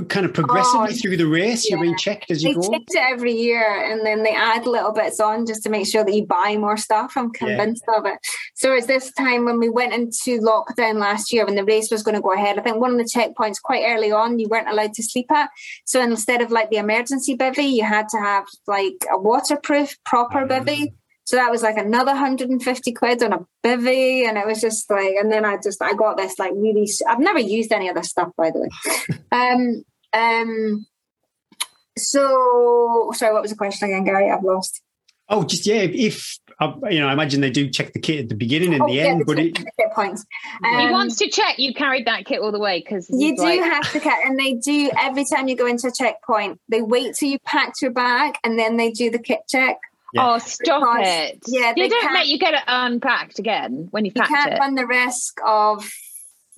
kind 0.09 0.25
of 0.27 0.31
oh, 0.31 0.35
progressively 0.35 0.93
Oh, 0.93 0.97
through 1.01 1.17
the 1.17 1.27
race? 1.27 1.69
You're 1.69 1.81
being 1.81 1.97
checked 1.97 2.31
as 2.31 2.43
They 2.43 2.51
you 2.51 2.55
go. 2.57 2.71
change 2.71 2.87
it 2.91 3.03
every 3.11 3.33
year 3.33 3.63
and 3.91 4.05
then 4.05 4.23
they 4.23 4.35
add 4.35 4.67
little 4.67 4.93
bits 4.93 5.21
on 5.21 5.47
just 5.47 5.63
to 5.65 5.71
make 5.71 5.87
sure 5.87 6.05
that 6.05 6.15
you 6.15 6.27
buy 6.27 6.57
more 6.57 6.77
stuff. 6.77 7.13
I'm 7.17 7.31
Yeah. 7.41 7.57
convinced 7.57 7.85
of 7.97 8.07
it. 8.07 8.19
So 8.55 8.73
it's 8.75 8.87
this 8.87 9.13
time 9.13 9.45
when 9.45 9.59
we 9.59 9.69
went 9.69 9.93
into 9.93 10.41
lockdown 10.41 10.99
last 10.99 11.33
year 11.33 11.45
when 11.45 11.55
the 11.55 11.65
race 11.65 11.91
was 11.91 12.03
going 12.03 12.15
to 12.15 12.21
go 12.21 12.33
ahead. 12.33 12.59
I 12.59 12.63
think 12.63 12.79
one 12.79 12.93
of 12.93 12.99
the 12.99 13.05
checkpoints 13.05 13.61
quite 13.63 13.85
early 13.87 14.13
on 14.13 14.39
you 14.39 14.49
weren't 14.49 14.69
allowed 14.69 14.95
to 14.95 15.03
sleep 15.03 15.31
at. 15.33 15.51
So 15.85 16.01
instead 16.01 16.43
of 16.43 16.51
like 16.51 16.71
the 16.71 16.77
emergency 16.77 17.37
bivy, 17.37 17.73
you 17.73 17.85
had 17.85 18.09
to 18.11 18.19
have 18.19 18.45
like 18.67 19.05
a 19.13 19.19
waterproof 19.19 19.97
proper 20.05 20.41
ah. 20.41 20.47
bivy. 20.47 20.93
So 21.33 21.37
that 21.39 21.51
was 21.51 21.63
like 21.63 21.79
another 21.79 22.13
150 22.13 22.93
quid 22.93 23.23
on 23.23 23.33
a 23.33 23.39
bivy. 23.65 24.29
And 24.29 24.37
it 24.37 24.47
was 24.47 24.61
just 24.61 24.91
like, 24.91 25.15
and 25.19 25.33
then 25.33 25.47
I 25.47 25.57
just, 25.57 25.81
I 25.81 25.95
got 25.95 26.19
this 26.19 26.39
like 26.39 26.53
really, 26.55 26.87
I've 27.09 27.21
never 27.21 27.39
used 27.39 27.73
any 27.73 27.89
of 27.89 27.95
this 27.97 28.11
stuff, 28.11 28.33
by 28.37 28.51
the 28.51 28.61
way. 28.61 29.19
um, 29.33 29.83
um, 30.13 30.87
so, 31.97 33.13
sorry, 33.15 33.33
what 33.33 33.41
was 33.41 33.51
the 33.51 33.57
question 33.57 33.89
again, 33.89 34.05
Gary? 34.05 34.31
I've 34.31 34.45
lost. 34.45 34.83
Oh, 35.31 35.43
just 35.45 35.65
yeah. 35.67 35.77
If 35.77 36.39
uh, 36.61 36.75
you 36.91 37.01
know, 37.01 37.09
I 37.09 37.15
imagine 37.15 37.41
they 37.41 37.51
do 37.51 37.71
check 37.71 37.95
the 37.95 37.99
kit 37.99 38.25
at 38.25 38.29
the 38.29 38.35
beginning 38.35 38.75
and 38.75 38.83
Oh, 38.83 38.87
the 38.89 38.93
yeah, 38.93 39.05
end, 39.05 39.23
the 39.23 39.25
but 39.25 39.39
it, 39.39 39.57
hit 39.57 39.93
points. 39.95 40.27
he 40.63 40.69
Um, 40.69 40.91
wants 40.93 41.17
to 41.17 41.31
check 41.31 41.59
you 41.59 41.73
carried 41.73 42.07
that 42.09 42.27
kit 42.27 42.41
all 42.41 42.53
the 42.53 42.59
way 42.59 42.81
because 42.81 43.09
You 43.11 43.35
do 43.35 43.43
like, 43.43 43.61
have 43.61 43.91
to 43.93 44.01
cut, 44.01 44.19
and 44.27 44.39
they 44.39 44.53
do 44.53 44.91
every 45.01 45.25
time 45.25 45.49
you 45.49 45.57
go 45.57 45.65
into 45.65 45.87
a 45.89 45.93
checkpoint. 45.93 46.61
They 46.69 46.83
wait 46.83 47.15
till 47.15 47.31
you 47.31 47.39
packed 47.39 47.81
your 47.81 47.93
bag, 47.93 48.35
and 48.45 48.59
then 48.59 48.77
they 48.77 48.91
do 48.91 49.11
the 49.11 49.19
kit 49.19 49.39
check. 49.49 49.79
Yeah. 50.13 50.35
Oh, 50.35 50.39
stop 50.39 50.81
Because, 50.81 51.07
it! 51.09 51.39
yeah, 51.47 51.73
they 51.75 51.83
they 51.83 51.89
don't 51.89 52.03
can't- 52.03 52.15
let 52.15 52.27
you 52.29 52.39
get 52.39 52.55
it 52.55 52.63
unpacked 52.67 53.39
again 53.39 53.89
when 53.93 54.05
you've 54.05 54.15
You 54.17 54.23
can't 54.23 54.53
it. 54.53 54.59
run 54.59 54.75
the 54.75 54.87
risk 54.87 55.39
of 55.47 55.91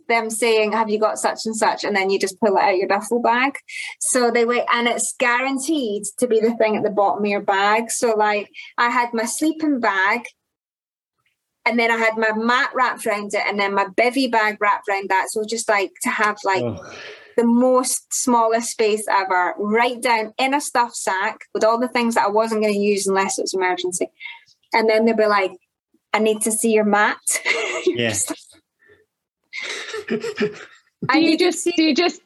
them 0.08 0.28
saying, 0.28 0.72
"Have 0.72 0.90
you 0.90 0.98
got 0.98 1.18
such 1.18 1.46
and 1.46 1.54
such?" 1.56 1.84
and 1.84 1.94
then 1.96 2.10
you 2.10 2.18
just 2.18 2.38
pull 2.40 2.56
it 2.56 2.62
out 2.62 2.76
your 2.76 2.88
duffel 2.88 3.20
bag. 3.22 3.56
So 4.00 4.30
they 4.30 4.44
wait, 4.44 4.64
and 4.72 4.88
it's 4.88 5.14
guaranteed 5.18 6.02
to 6.18 6.26
be 6.26 6.40
the 6.40 6.54
thing 6.56 6.76
at 6.76 6.82
the 6.82 6.90
bottom 6.90 7.24
of 7.24 7.30
your 7.30 7.40
bag. 7.42 7.90
So, 7.90 8.14
like, 8.14 8.50
I 8.76 8.90
had 8.90 9.14
my 9.14 9.24
sleeping 9.24 9.80
bag. 9.80 10.24
And 11.66 11.78
then 11.78 11.90
I 11.90 11.96
had 11.96 12.18
my 12.18 12.30
mat 12.36 12.72
wrapped 12.74 13.06
around 13.06 13.32
it, 13.32 13.40
and 13.46 13.58
then 13.58 13.72
my 13.72 13.86
bivy 13.86 14.30
bag 14.30 14.58
wrapped 14.60 14.86
around 14.86 15.08
that. 15.08 15.30
So 15.30 15.44
just 15.48 15.66
like 15.66 15.92
to 16.02 16.10
have 16.10 16.36
like 16.44 16.62
oh, 16.62 16.76
the 17.36 17.46
most 17.46 18.12
smallest 18.12 18.70
space 18.70 19.06
ever, 19.10 19.54
right 19.58 20.00
down 20.00 20.32
in 20.38 20.54
a 20.54 20.60
stuff 20.60 20.94
sack 20.94 21.40
with 21.52 21.64
all 21.64 21.78
the 21.78 21.88
things 21.88 22.14
that 22.14 22.26
I 22.26 22.30
wasn't 22.30 22.62
going 22.62 22.74
to 22.74 22.78
use 22.78 23.06
unless 23.06 23.38
it 23.38 23.42
was 23.42 23.54
emergency. 23.54 24.10
And 24.72 24.88
then 24.88 25.04
they'll 25.04 25.16
be 25.16 25.26
like, 25.26 25.52
I 26.12 26.18
need 26.18 26.42
to 26.42 26.52
see 26.52 26.72
your 26.72 26.84
mat. 26.84 27.18
yeah. 27.86 28.14
I 31.08 31.20
do 31.20 31.26
you 31.26 31.38
just 31.38 31.60
see. 31.60 31.72
do 31.76 31.82
you 31.82 31.94
just 31.94 32.20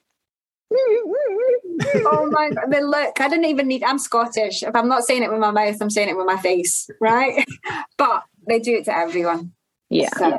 Oh 0.71 2.29
my 2.31 2.51
god! 2.51 2.71
They 2.71 2.83
look. 2.83 3.21
I 3.21 3.29
didn't 3.29 3.47
even 3.47 3.69
need. 3.69 3.83
I'm 3.83 3.99
Scottish. 3.99 4.63
If 4.63 4.75
I'm 4.75 4.89
not 4.89 5.05
saying 5.05 5.23
it 5.23 5.31
with 5.31 5.41
my 5.41 5.51
mouth, 5.51 5.77
I'm 5.81 5.89
saying 5.89 6.11
it 6.11 6.17
with 6.17 6.27
my 6.27 6.37
face, 6.37 6.91
right? 7.01 7.47
but 7.99 8.25
they 8.47 8.59
do 8.59 8.77
it 8.77 8.85
to 8.85 8.95
everyone. 8.95 9.53
yeah 9.89 10.11
So 10.11 10.39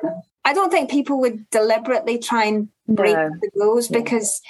I 0.49 0.53
don't 0.53 0.71
think 0.71 0.89
people 0.89 1.19
would 1.19 1.47
deliberately 1.51 2.17
try 2.17 2.45
and 2.45 2.69
break 2.87 3.15
No. 3.15 3.29
the 3.41 3.49
rules 3.55 3.87
because 3.87 4.41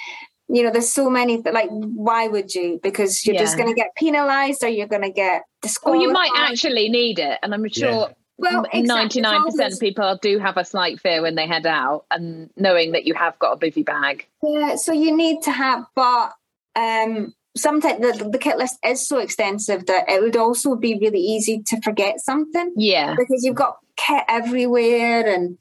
you 0.48 0.62
know 0.62 0.70
there's 0.70 0.90
so 0.90 1.10
many 1.10 1.42
that 1.42 1.52
like 1.52 1.68
why 1.70 2.26
would 2.26 2.54
you? 2.54 2.80
Because 2.82 3.24
you're 3.26 3.36
just 3.36 3.58
going 3.58 3.68
to 3.68 3.74
get 3.74 3.88
penalized 3.96 4.64
or 4.64 4.68
you're 4.68 4.88
going 4.88 5.02
to 5.02 5.10
get 5.10 5.42
or 5.82 5.96
you 5.96 6.10
might 6.10 6.30
actually 6.34 6.88
need 6.88 7.18
it 7.18 7.38
and 7.42 7.54
i'm 7.54 7.68
sure 7.68 8.08
well 8.38 8.64
exactly. 8.72 9.20
99% 9.20 9.72
of 9.74 9.78
people 9.78 10.18
do 10.22 10.38
have 10.38 10.56
a 10.56 10.64
slight 10.64 10.98
fear 10.98 11.20
when 11.20 11.34
they 11.34 11.46
head 11.46 11.66
out 11.66 12.06
and 12.10 12.48
knowing 12.56 12.92
that 12.92 13.04
you 13.04 13.12
have 13.12 13.38
got 13.38 13.52
a 13.52 13.58
bivy 13.58 13.84
bag. 13.84 14.26
Yeah 14.42 14.76
so 14.76 14.92
you 14.92 15.14
need 15.14 15.42
to 15.42 15.52
have 15.52 15.84
but 15.94 16.32
um 16.76 17.34
sometimes 17.56 18.00
the, 18.00 18.30
the 18.30 18.38
kit 18.38 18.56
list 18.56 18.78
is 18.84 19.06
so 19.06 19.18
extensive 19.18 19.84
that 19.86 20.08
it 20.08 20.22
would 20.22 20.36
also 20.36 20.76
be 20.76 20.98
really 20.98 21.20
easy 21.20 21.62
to 21.66 21.80
forget 21.82 22.20
something. 22.20 22.72
Yeah. 22.76 23.14
Because 23.18 23.44
you've 23.44 23.56
got 23.56 23.76
kit 23.96 24.24
everywhere 24.28 25.26
and 25.26 25.58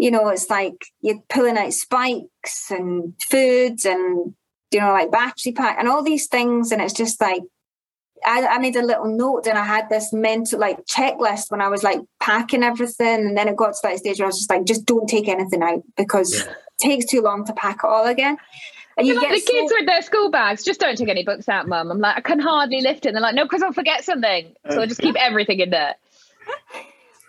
you 0.00 0.10
know 0.10 0.28
it's 0.28 0.48
like 0.50 0.78
you're 1.02 1.20
pulling 1.28 1.58
out 1.58 1.72
spikes 1.72 2.70
and 2.70 3.14
foods 3.30 3.84
and 3.84 4.34
you 4.70 4.80
know 4.80 4.92
like 4.92 5.10
battery 5.12 5.52
pack 5.52 5.76
and 5.78 5.88
all 5.88 6.02
these 6.02 6.26
things. 6.26 6.72
And 6.72 6.80
it's 6.80 6.94
just 6.94 7.20
like 7.20 7.42
I, 8.26 8.46
I 8.46 8.58
made 8.58 8.76
a 8.76 8.84
little 8.84 9.06
note 9.16 9.46
and 9.46 9.58
I 9.58 9.64
had 9.64 9.88
this 9.88 10.12
mental 10.12 10.58
like 10.58 10.84
checklist 10.86 11.50
when 11.50 11.60
I 11.60 11.68
was 11.68 11.82
like 11.82 12.00
packing 12.18 12.62
everything. 12.62 13.26
And 13.26 13.36
then 13.36 13.48
it 13.48 13.56
got 13.56 13.72
to 13.74 13.78
that 13.84 13.98
stage 13.98 14.18
where 14.18 14.26
I 14.26 14.28
was 14.28 14.38
just 14.38 14.50
like 14.50 14.64
just 14.64 14.86
don't 14.86 15.08
take 15.08 15.28
anything 15.28 15.62
out 15.62 15.82
because 15.96 16.34
Yeah. 16.34 16.52
it 16.52 16.56
takes 16.88 17.06
too 17.06 17.20
long 17.22 17.44
to 17.46 17.52
pack 17.52 17.78
it 17.84 17.86
all 17.86 18.06
again. 18.06 18.36
And 18.98 19.06
you 19.06 19.14
You're 19.14 19.22
like 19.22 19.30
get 19.32 19.46
the 19.46 19.52
kids 19.52 19.70
so- 19.70 19.76
with 19.78 19.86
their 19.86 20.02
school 20.02 20.30
bags 20.30 20.62
just 20.64 20.80
don't 20.80 20.96
take 20.96 21.08
any 21.08 21.24
books 21.24 21.48
out 21.48 21.66
mum. 21.68 21.90
I'm 21.90 21.98
like 21.98 22.16
i 22.16 22.20
can 22.20 22.38
hardly 22.40 22.80
lift 22.82 23.06
it. 23.06 23.08
And 23.08 23.16
they're 23.16 23.22
like 23.22 23.34
no 23.34 23.44
because 23.44 23.62
i'll 23.62 23.72
forget 23.72 24.04
something. 24.04 24.54
So 24.70 24.80
i 24.82 24.86
just 24.86 25.00
keep 25.00 25.16
everything 25.28 25.60
in 25.60 25.70
there 25.70 25.94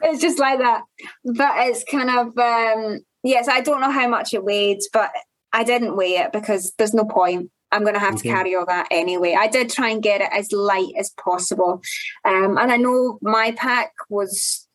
it's 0.04 0.22
just 0.22 0.39
like 0.39 0.60
that. 0.60 0.84
But 1.26 1.52
it's 1.68 1.84
kind 1.84 2.10
of 2.10 2.38
um 2.38 2.99
yes 3.24 3.47
i 3.47 3.62
don't 3.62 3.82
know 3.82 3.91
how 3.91 4.08
much 4.08 4.34
it 4.34 4.43
weighed 4.43 4.80
but 4.93 5.12
i 5.54 5.64
didn't 5.64 5.95
weigh 5.95 6.16
it 6.18 6.32
because 6.34 6.74
there's 6.78 6.93
no 6.93 7.06
point. 7.06 7.52
I'm 7.74 7.84
going 7.84 7.93
to 7.93 7.99
have 8.02 8.16
Okay. 8.16 8.24
to 8.30 8.36
carry 8.36 8.54
all 8.56 8.66
that 8.66 8.88
anyway. 8.91 9.34
I 9.39 9.47
did 9.47 9.70
try 9.70 9.89
and 9.91 10.04
get 10.04 10.20
it 10.20 10.28
as 10.34 10.52
light 10.52 10.91
as 10.99 11.12
possible. 11.12 11.82
Um 12.26 12.58
and 12.58 12.72
i 12.72 12.78
know 12.78 13.20
my 13.22 13.52
pack 13.52 13.91
was 14.10 14.68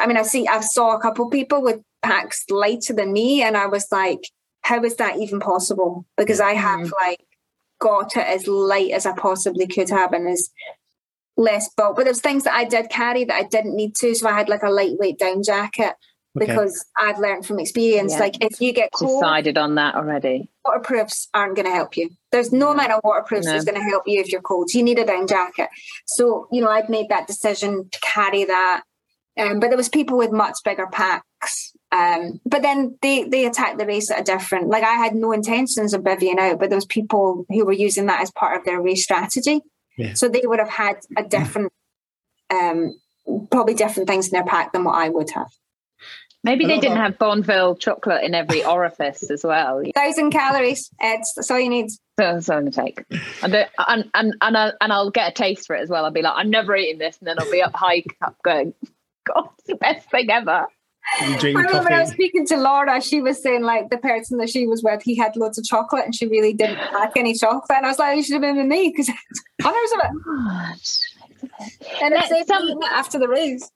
i 0.00 0.06
mean 0.06 0.16
i 0.16 0.22
see 0.22 0.46
i 0.48 0.60
saw 0.60 0.94
a 0.96 1.00
couple 1.00 1.28
people 1.28 1.60
with 1.62 1.80
packs 2.02 2.44
lighter 2.50 2.92
than 2.92 3.12
me 3.12 3.42
and 3.42 3.56
i 3.56 3.66
was 3.66 3.86
like 3.90 4.20
how 4.62 4.82
is 4.84 4.96
that 4.96 5.16
even 5.18 5.40
possible? 5.40 6.04
Because 6.16 6.40
i 6.40 6.52
have 6.54 6.92
like 7.02 7.20
got 7.80 8.16
it 8.16 8.26
as 8.26 8.46
light 8.46 8.90
as 8.92 9.06
i 9.06 9.12
possibly 9.12 9.66
could 9.66 9.88
have 9.90 10.12
and 10.12 10.28
as 10.28 10.50
less 11.38 11.70
bulk. 11.74 11.96
But 11.96 12.04
there's 12.04 12.20
things 12.20 12.44
that 12.44 12.52
I 12.54 12.64
did 12.64 12.90
carry 12.90 13.24
that 13.24 13.34
I 13.34 13.44
didn't 13.44 13.74
need 13.74 13.94
to. 13.96 14.14
So 14.14 14.28
I 14.28 14.32
had 14.32 14.50
like 14.50 14.62
a 14.62 14.68
lightweight 14.70 15.18
down 15.18 15.42
jacket 15.42 15.94
Okay. 16.36 16.46
because 16.46 16.84
I've 16.98 17.18
learned 17.18 17.46
from 17.46 17.58
experience. 17.58 18.12
Yeah. 18.12 18.20
Like 18.20 18.44
if 18.44 18.60
you 18.60 18.72
get 18.72 18.90
cold, 18.92 19.22
decided 19.22 19.56
on 19.56 19.76
that 19.76 19.94
already 19.94 20.50
waterproofs 20.64 21.28
aren't 21.32 21.56
going 21.56 21.66
to 21.66 21.72
help 21.72 21.96
you. 21.96 22.10
There's 22.30 22.52
no 22.52 22.70
amount 22.70 22.92
of 22.92 23.00
waterproofs 23.02 23.46
No. 23.46 23.52
that's 23.52 23.64
going 23.64 23.80
to 23.80 23.88
help 23.88 24.02
you 24.06 24.20
if 24.20 24.30
you're 24.30 24.42
cold. 24.42 24.72
You 24.74 24.82
need 24.82 24.98
a 24.98 25.06
down 25.06 25.26
jacket. 25.26 25.68
So 26.06 26.46
you 26.52 26.60
know, 26.60 26.68
I'd 26.68 26.90
made 26.90 27.08
that 27.08 27.26
decision 27.26 27.88
to 27.90 28.00
carry 28.00 28.44
that. 28.44 28.82
Um, 29.38 29.60
but 29.60 29.68
there 29.68 29.76
was 29.76 29.88
people 29.88 30.18
with 30.18 30.32
much 30.32 30.58
bigger 30.64 30.86
packs. 30.88 31.72
Um, 31.92 32.40
but 32.44 32.62
then 32.62 32.98
they 33.00 33.24
they 33.24 33.46
attacked 33.46 33.78
the 33.78 33.86
race 33.86 34.10
at 34.10 34.20
a 34.20 34.24
different. 34.24 34.68
Like 34.68 34.84
I 34.84 34.94
had 34.94 35.14
no 35.14 35.32
intentions 35.32 35.94
of 35.94 36.02
bivvying 36.02 36.38
out, 36.38 36.58
but 36.60 36.68
there 36.68 36.76
was 36.76 36.84
people 36.86 37.46
who 37.48 37.64
were 37.64 37.72
using 37.72 38.06
that 38.06 38.20
as 38.20 38.30
part 38.32 38.58
of 38.58 38.64
their 38.64 38.80
race 38.82 39.02
strategy. 39.02 39.62
Yeah. 39.98 40.14
So 40.14 40.28
they 40.28 40.42
would 40.44 40.60
have 40.60 40.70
had 40.70 40.96
a 41.16 41.22
different, 41.22 41.70
um, 42.48 42.98
probably 43.50 43.74
different 43.74 44.08
things 44.08 44.28
in 44.28 44.32
their 44.32 44.44
pack 44.44 44.72
than 44.72 44.84
what 44.84 44.94
I 44.94 45.10
would 45.10 45.30
have. 45.32 45.50
maybe 46.44 46.64
they 46.64 46.78
didn't 46.78 46.96
that. 46.96 47.10
have 47.10 47.18
Bournville 47.18 47.78
chocolate 47.78 48.24
in 48.24 48.34
every 48.34 48.64
orifice 48.64 49.28
as 49.30 49.44
well 49.44 49.82
Thousand 49.94 50.30
calories. 50.30 50.88
It's 51.00 51.34
that's 51.34 51.50
all 51.50 51.58
you 51.60 51.68
need. 51.68 51.90
so 51.90 51.98
that's 52.16 52.48
I'm 52.48 52.60
gonna 52.60 52.70
take. 52.70 53.04
And 53.42 53.54
and 53.54 54.10
and 54.14 54.34
and, 54.40 54.56
I, 54.56 54.72
and 54.80 54.92
I'll 54.92 55.10
get 55.10 55.28
a 55.30 55.34
taste 55.34 55.66
for 55.66 55.76
it 55.76 55.82
as 55.82 55.90
well. 55.90 56.04
I'll 56.04 56.10
be 56.10 56.22
like, 56.22 56.34
I'm 56.36 56.48
never 56.50 56.74
eating 56.76 56.98
this, 56.98 57.18
and 57.18 57.26
then 57.28 57.38
I'll 57.38 57.50
be 57.50 57.60
up 57.60 57.74
high 57.74 58.04
up 58.22 58.36
going, 58.42 58.72
God, 59.26 59.48
it's 59.58 59.66
the 59.66 59.74
best 59.74 60.10
thing 60.10 60.30
ever. 60.30 60.66
You 61.20 61.34
I 61.34 61.38
drink 61.38 61.58
remember 61.58 61.82
when 61.82 61.92
I 61.94 62.00
was 62.00 62.10
speaking 62.10 62.46
to 62.48 62.56
Laura, 62.56 63.00
she 63.00 63.20
was 63.20 63.42
saying 63.42 63.62
like 63.62 63.90
the 63.90 63.98
person 63.98 64.38
that 64.38 64.50
she 64.50 64.66
was 64.66 64.82
with, 64.82 65.02
he 65.02 65.16
had 65.16 65.36
loads 65.36 65.58
of 65.58 65.64
chocolate 65.64 66.04
and 66.04 66.14
she 66.14 66.26
really 66.26 66.52
didn't 66.52 66.78
like 66.92 67.12
any 67.16 67.34
chocolate. 67.34 67.76
And 67.76 67.86
I 67.86 67.88
was 67.88 67.98
like, 67.98 68.16
you 68.16 68.22
should 68.22 68.34
have 68.34 68.42
been 68.42 68.56
with 68.56 68.66
me 68.66 68.90
because 68.90 69.10
hundreds 69.60 69.92
of 69.92 70.00
it. 70.04 71.02
And 72.02 72.14
Let's, 72.14 72.30
it's 72.30 72.50
um, 72.50 72.78
after 72.90 73.18
the 73.18 73.28
race. 73.28 73.68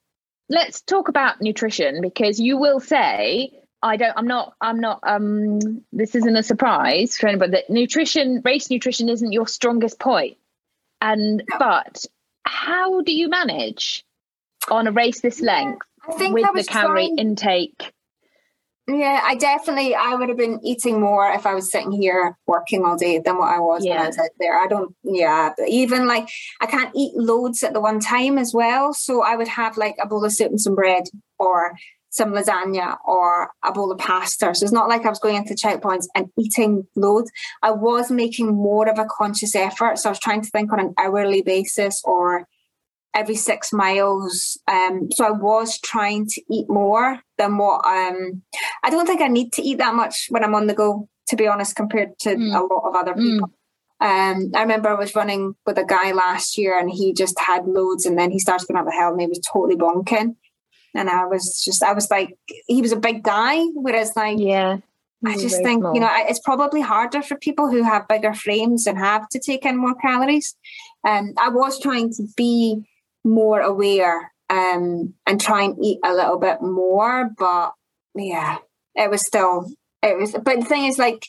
Let's 0.48 0.82
talk 0.82 1.08
about 1.08 1.40
nutrition 1.40 2.00
because 2.00 2.38
you 2.38 2.56
will 2.58 2.80
say. 2.80 3.52
I 3.84 3.96
don't. 3.96 4.12
I'm 4.16 4.28
not. 4.28 4.54
I'm 4.60 4.78
not. 4.78 5.00
Um. 5.02 5.82
This 5.92 6.14
isn't 6.14 6.36
a 6.36 6.42
surprise 6.42 7.16
for 7.16 7.26
anybody. 7.26 7.52
That 7.52 7.70
nutrition, 7.70 8.40
race 8.44 8.70
nutrition, 8.70 9.08
isn't 9.08 9.32
your 9.32 9.48
strongest 9.48 9.98
point. 9.98 10.36
And 11.00 11.42
No. 11.50 11.58
but 11.58 12.04
how 12.44 13.00
do 13.00 13.12
you 13.12 13.28
manage 13.28 14.04
on 14.70 14.86
a 14.86 14.92
race 14.92 15.20
this 15.20 15.40
length 15.40 15.86
I 16.08 16.12
think 16.12 16.34
with 16.34 16.44
the 16.44 16.52
was 16.52 16.66
calorie 16.66 17.06
trying- 17.06 17.18
intake? 17.18 17.92
Yeah, 18.88 19.20
I 19.24 19.36
definitely 19.36 19.94
I 19.94 20.16
would 20.16 20.28
have 20.28 20.36
been 20.36 20.58
eating 20.64 21.00
more 21.00 21.30
if 21.30 21.46
I 21.46 21.54
was 21.54 21.70
sitting 21.70 21.92
here 21.92 22.36
working 22.48 22.84
all 22.84 22.96
day 22.96 23.20
than 23.20 23.38
what 23.38 23.54
I 23.54 23.60
was 23.60 23.84
when 23.84 23.96
I 23.96 24.08
was 24.08 24.18
out 24.18 24.30
there. 24.40 24.58
I 24.58 24.66
don't 24.66 24.92
yeah, 25.04 25.52
but 25.56 25.68
even 25.68 26.08
like 26.08 26.28
I 26.60 26.66
can't 26.66 26.90
eat 26.96 27.12
loads 27.14 27.62
at 27.62 27.74
the 27.74 27.80
one 27.80 28.00
time 28.00 28.38
as 28.38 28.52
well. 28.52 28.92
So 28.92 29.22
I 29.22 29.36
would 29.36 29.46
have 29.46 29.76
like 29.76 29.94
a 30.02 30.06
bowl 30.08 30.24
of 30.24 30.32
soup 30.32 30.50
and 30.50 30.60
some 30.60 30.74
bread 30.74 31.04
or 31.38 31.74
some 32.10 32.32
lasagna 32.32 32.96
or 33.06 33.50
a 33.64 33.72
bowl 33.72 33.92
of 33.92 33.98
pasta. 33.98 34.52
So 34.52 34.64
it's 34.64 34.72
not 34.72 34.88
like 34.88 35.06
I 35.06 35.10
was 35.10 35.20
going 35.20 35.36
into 35.36 35.54
checkpoints 35.54 36.06
and 36.16 36.26
eating 36.36 36.86
loads. 36.96 37.30
I 37.62 37.70
was 37.70 38.10
making 38.10 38.48
more 38.48 38.88
of 38.88 38.98
a 38.98 39.06
conscious 39.06 39.54
effort. 39.54 39.98
So 39.98 40.08
I 40.08 40.12
was 40.12 40.18
trying 40.18 40.42
to 40.42 40.50
think 40.50 40.72
on 40.72 40.80
an 40.80 40.94
hourly 40.98 41.40
basis 41.42 42.02
or 42.04 42.48
every 43.14 43.34
six 43.34 43.72
miles. 43.72 44.58
Um, 44.68 45.08
so 45.12 45.24
I 45.24 45.30
was 45.30 45.78
trying 45.80 46.26
to 46.28 46.42
eat 46.50 46.68
more 46.68 47.20
than 47.38 47.58
what 47.58 47.84
um 47.86 48.42
I 48.82 48.90
don't 48.90 49.06
think 49.06 49.20
I 49.20 49.28
need 49.28 49.52
to 49.54 49.62
eat 49.62 49.78
that 49.78 49.94
much 49.94 50.26
when 50.30 50.42
I'm 50.44 50.54
on 50.54 50.66
the 50.66 50.74
go, 50.74 51.08
to 51.28 51.36
be 51.36 51.46
honest, 51.46 51.76
compared 51.76 52.18
to 52.20 52.30
Mm. 52.36 52.54
a 52.58 52.62
lot 52.74 52.88
of 52.88 52.94
other 52.94 53.14
Mm. 53.14 53.22
people. 53.22 53.50
Um, 54.00 54.50
I 54.56 54.62
remember 54.62 54.88
I 54.88 54.94
was 54.98 55.14
running 55.14 55.54
with 55.64 55.78
a 55.78 55.84
guy 55.84 56.10
last 56.12 56.58
year 56.58 56.76
and 56.76 56.90
he 56.90 57.12
just 57.12 57.38
had 57.38 57.66
loads 57.66 58.04
and 58.04 58.18
then 58.18 58.30
he 58.32 58.38
started 58.40 58.66
going 58.66 58.78
up 58.80 58.86
the 58.86 58.92
hill 58.98 59.10
and 59.12 59.20
he 59.20 59.28
was 59.28 59.40
totally 59.52 59.76
bonking. 59.76 60.34
And 60.94 61.08
I 61.08 61.24
was 61.26 61.62
just, 61.64 61.82
I 61.84 61.92
was 61.92 62.10
like, 62.10 62.36
he 62.66 62.82
was 62.82 62.92
a 62.92 62.96
big 62.96 63.22
guy, 63.22 63.62
whereas 63.74 64.14
like, 64.16 64.38
yeah, 64.40 64.78
I 65.24 65.38
just 65.38 65.62
think, 65.62 65.82
small. 65.82 65.94
you 65.94 66.00
know, 66.00 66.10
it's 66.12 66.40
probably 66.40 66.80
harder 66.80 67.22
for 67.22 67.36
people 67.36 67.70
who 67.70 67.82
have 67.84 68.08
bigger 68.08 68.34
frames 68.34 68.86
and 68.88 68.98
have 68.98 69.28
to 69.30 69.38
take 69.38 69.64
in 69.64 69.76
more 69.76 69.94
calories. 69.94 70.56
Um, 71.06 71.32
I 71.38 71.48
was 71.50 71.78
trying 71.80 72.12
to 72.14 72.24
be 72.36 72.82
more 73.24 73.60
aware 73.60 74.32
um, 74.50 75.14
and 75.26 75.40
try 75.40 75.62
and 75.62 75.76
eat 75.82 75.98
a 76.04 76.12
little 76.12 76.38
bit 76.38 76.60
more, 76.60 77.30
but 77.38 77.72
yeah, 78.14 78.58
it 78.94 79.10
was 79.10 79.26
still, 79.26 79.70
it 80.02 80.18
was, 80.18 80.32
but 80.32 80.60
the 80.60 80.66
thing 80.66 80.86
is, 80.86 80.98
like, 80.98 81.26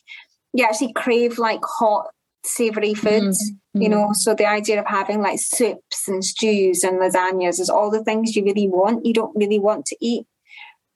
you 0.54 0.64
actually 0.66 0.94
crave 0.94 1.38
like 1.38 1.62
hot, 1.64 2.08
savory 2.46 2.94
foods, 2.94 3.39
mm-hmm. 3.52 3.82
you 3.82 3.89
know, 3.89 4.10
so 4.14 4.34
the 4.34 4.46
idea 4.46 4.80
of 4.80 4.86
having 4.88 5.22
like 5.22 5.39
soups 5.39 6.08
and 6.08 6.24
stews 6.24 6.84
and 6.84 7.00
lasagnas 7.00 7.60
is 7.60 7.70
all 7.70 7.89
the 7.89 8.04
things 8.04 8.36
you 8.36 8.44
really 8.44 8.68
want. 8.68 9.06
You 9.06 9.14
don't 9.14 9.36
really 9.36 9.60
want 9.60 9.86
to 9.88 9.98
eat 10.00 10.26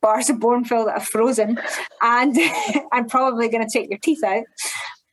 bars 0.02 0.30
of 0.30 0.38
Bournville 0.38 0.86
that 0.86 0.98
are 0.98 1.06
frozen 1.06 1.60
and 2.02 2.38
I'm 2.91 3.08
probably 3.08 3.50
going 3.50 3.68
to 3.68 3.72
take 3.72 3.89
your 3.89 4.00
teeth 4.00 4.24
out. 4.24 4.43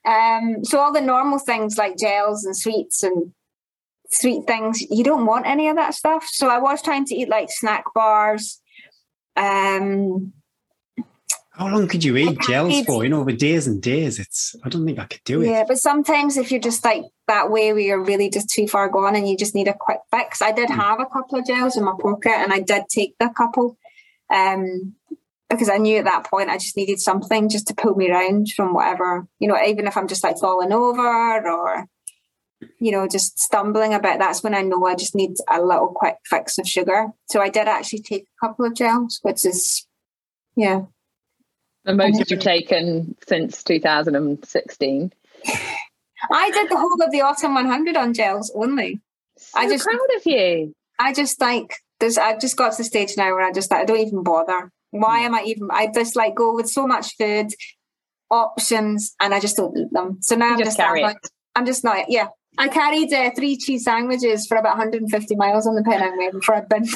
Um, 0.06 0.64
so 0.64 0.78
all 0.78 0.92
the 0.92 1.00
normal 1.00 1.38
things 1.38 1.78
like 1.78 1.96
gels 1.96 2.44
and 2.44 2.56
sweets 2.56 3.02
and 3.02 3.32
sweet 4.14 4.46
things, 4.46 4.80
you 4.80 5.04
don't 5.04 5.26
want 5.26 5.46
any 5.46 5.68
of 5.68 5.76
that 5.76 5.94
stuff. 5.94 6.26
So 6.30 6.48
I 6.48 6.58
was 6.58 6.82
trying 6.82 7.04
to 7.06 7.14
eat 7.14 7.28
like 7.28 7.48
snack 7.50 7.84
bars. 7.94 8.60
Um, 9.36 10.32
how 11.50 11.68
long 11.68 11.86
could 11.86 12.02
you 12.02 12.16
eat 12.16 12.40
gels 12.40 12.84
for? 12.84 13.04
You 13.04 13.10
know, 13.10 13.20
over 13.20 13.30
days 13.30 13.68
and 13.68 13.80
days. 13.80 14.18
It's 14.18 14.56
I 14.64 14.68
don't 14.68 14.84
think 14.84 14.98
I 14.98 15.04
could 15.04 15.22
do 15.24 15.40
it. 15.40 15.46
Yeah, 15.46 15.64
but 15.66 15.78
sometimes 15.78 16.36
if 16.36 16.50
you're 16.50 16.60
just 16.60 16.84
like 16.84 17.04
that 17.28 17.50
way 17.50 17.72
where 17.72 17.80
you're 17.80 18.02
really 18.02 18.28
just 18.28 18.50
too 18.50 18.66
far 18.66 18.88
gone 18.88 19.14
and 19.14 19.28
you 19.28 19.36
just 19.36 19.54
need 19.54 19.68
a 19.68 19.74
quick 19.74 20.00
fix. 20.10 20.42
I 20.42 20.50
did 20.50 20.68
mm. 20.68 20.74
have 20.74 20.98
a 21.00 21.06
couple 21.06 21.38
of 21.38 21.46
gels 21.46 21.76
in 21.76 21.84
my 21.84 21.94
pocket 22.00 22.32
and 22.32 22.52
I 22.52 22.60
did 22.60 22.84
take 22.88 23.14
the 23.20 23.30
couple 23.36 23.78
um, 24.30 24.94
because 25.48 25.68
I 25.68 25.78
knew 25.78 25.98
at 25.98 26.04
that 26.04 26.24
point 26.24 26.50
I 26.50 26.58
just 26.58 26.76
needed 26.76 26.98
something 27.00 27.48
just 27.48 27.68
to 27.68 27.74
pull 27.74 27.94
me 27.94 28.10
around 28.10 28.48
from 28.50 28.74
whatever, 28.74 29.26
you 29.38 29.46
know, 29.46 29.56
even 29.64 29.86
if 29.86 29.96
I'm 29.96 30.08
just 30.08 30.24
like 30.24 30.38
falling 30.38 30.72
over 30.72 31.48
or, 31.48 31.86
you 32.78 32.92
know, 32.92 33.06
just 33.08 33.38
stumbling 33.38 33.94
a 33.94 34.00
bit, 34.00 34.18
that's 34.18 34.42
when 34.42 34.54
I 34.54 34.62
know 34.62 34.86
I 34.86 34.94
just 34.94 35.14
need 35.14 35.36
a 35.50 35.60
little 35.62 35.88
quick 35.88 36.16
fix 36.24 36.58
of 36.58 36.66
sugar. 36.66 37.08
So 37.26 37.40
I 37.40 37.48
did 37.48 37.68
actually 37.68 38.00
take 38.00 38.22
a 38.24 38.46
couple 38.46 38.64
of 38.64 38.74
gels, 38.74 39.20
which 39.22 39.44
is, 39.44 39.86
yeah. 40.56 40.82
The 41.84 41.94
most 41.94 42.30
you've 42.30 42.40
taken 42.40 43.16
since 43.26 43.62
2016. 43.62 45.12
I 46.30 46.50
did 46.50 46.70
the 46.70 46.76
whole 46.76 47.02
of 47.02 47.10
the 47.10 47.20
autumn 47.20 47.54
100 47.54 47.96
on 47.96 48.14
gels 48.14 48.50
only. 48.54 49.00
So 49.36 49.60
I 49.60 49.68
just 49.68 49.84
proud 49.84 49.98
of 50.16 50.22
you. 50.24 50.74
I 50.98 51.12
just 51.12 51.40
like 51.40 51.74
there's 52.00 52.18
I've 52.18 52.40
just 52.40 52.56
got 52.56 52.72
to 52.72 52.78
the 52.78 52.84
stage 52.84 53.16
now 53.16 53.34
where 53.34 53.44
I 53.44 53.52
just 53.52 53.72
I 53.72 53.84
don't 53.84 53.98
even 53.98 54.22
bother. 54.22 54.70
Why 54.90 55.20
mm. 55.20 55.24
am 55.24 55.34
I 55.34 55.42
even? 55.46 55.68
I 55.70 55.88
just 55.92 56.16
like 56.16 56.34
go 56.34 56.54
with 56.54 56.68
so 56.68 56.86
much 56.86 57.16
food 57.16 57.48
options 58.30 59.14
and 59.20 59.34
I 59.34 59.40
just 59.40 59.56
don't 59.56 59.76
eat 59.76 59.92
them. 59.92 60.18
So 60.20 60.36
now 60.36 60.46
you 60.46 60.52
I'm 60.52 60.58
just, 60.58 60.76
just 60.76 60.88
I'm, 60.88 61.02
like, 61.02 61.18
I'm 61.54 61.66
just 61.66 61.84
not. 61.84 62.06
Yeah, 62.08 62.28
I 62.58 62.68
carried 62.68 63.12
uh, 63.12 63.30
three 63.36 63.56
cheese 63.56 63.84
sandwiches 63.84 64.46
for 64.46 64.56
about 64.56 64.76
150 64.78 65.36
miles 65.36 65.66
on 65.66 65.74
the 65.74 65.82
Pennine 65.82 66.18
Way 66.18 66.30
before 66.30 66.56
I'd 66.56 66.68
been. 66.68 66.86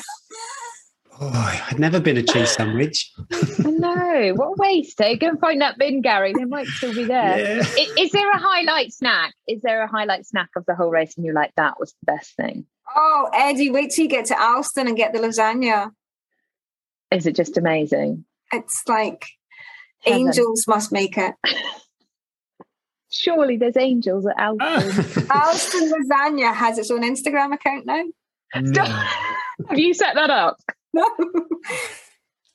Oh, 1.21 1.63
I'd 1.69 1.81
never 1.81 1.99
been 1.99 2.17
a 2.17 2.23
cheese 2.23 2.53
sandwich. 2.53 3.13
no, 3.59 4.33
what 4.37 4.47
a 4.47 4.55
waste. 4.57 5.01
Eh? 5.01 5.17
Go 5.17 5.31
and 5.31 5.41
find 5.41 5.61
that 5.61 5.77
bin, 5.77 6.01
Gary. 6.01 6.33
They 6.33 6.45
might 6.45 6.69
still 6.69 6.95
be 6.95 7.05
there. 7.05 7.39
Yeah. 7.39 7.59
Is, 7.59 7.93
is, 7.99 8.11
there 8.13 8.31
a 8.31 8.39
highlight 8.39 8.93
snack? 8.93 9.35
Is 9.49 9.61
there 9.63 9.83
a 9.83 9.89
highlight 9.89 10.27
snack 10.27 10.51
of 10.55 10.65
the 10.67 10.77
whole 10.77 10.91
race 10.91 11.17
and 11.17 11.27
you're 11.27 11.35
like, 11.35 11.53
that 11.57 11.81
was 11.81 11.91
the 11.91 12.13
best 12.13 12.37
thing? 12.37 12.67
Oh, 12.95 13.29
Eddie, 13.35 13.71
wait 13.71 13.91
till 13.91 14.05
you 14.05 14.09
get 14.09 14.27
to 14.27 14.41
Alston 14.41 14.87
and 14.87 14.97
get 14.97 15.13
the 15.13 15.19
lasagna. 15.19 15.91
Is 17.11 17.27
it 17.27 17.35
just 17.35 17.57
amazing? 17.57 18.25
It's 18.53 18.83
like 18.87 19.27
Heaven. 20.03 20.21
angels 20.21 20.69
must 20.69 20.93
make 20.93 21.19
it. 21.19 21.35
Surely 23.11 23.57
there's 23.57 23.77
angels 23.77 24.27
at 24.27 24.39
Alston. 24.39 25.27
Alston 25.31 25.93
ah. 25.93 26.29
Lasagna 26.31 26.55
has 26.55 26.79
its 26.79 26.91
own 26.91 27.03
Instagram 27.03 27.55
account 27.55 27.87
now. 27.87 28.03
No. 28.55 28.85
Have 29.69 29.79
you 29.79 29.95
set 29.95 30.15
that 30.15 30.31
up? 30.31 30.59
No. 30.93 31.09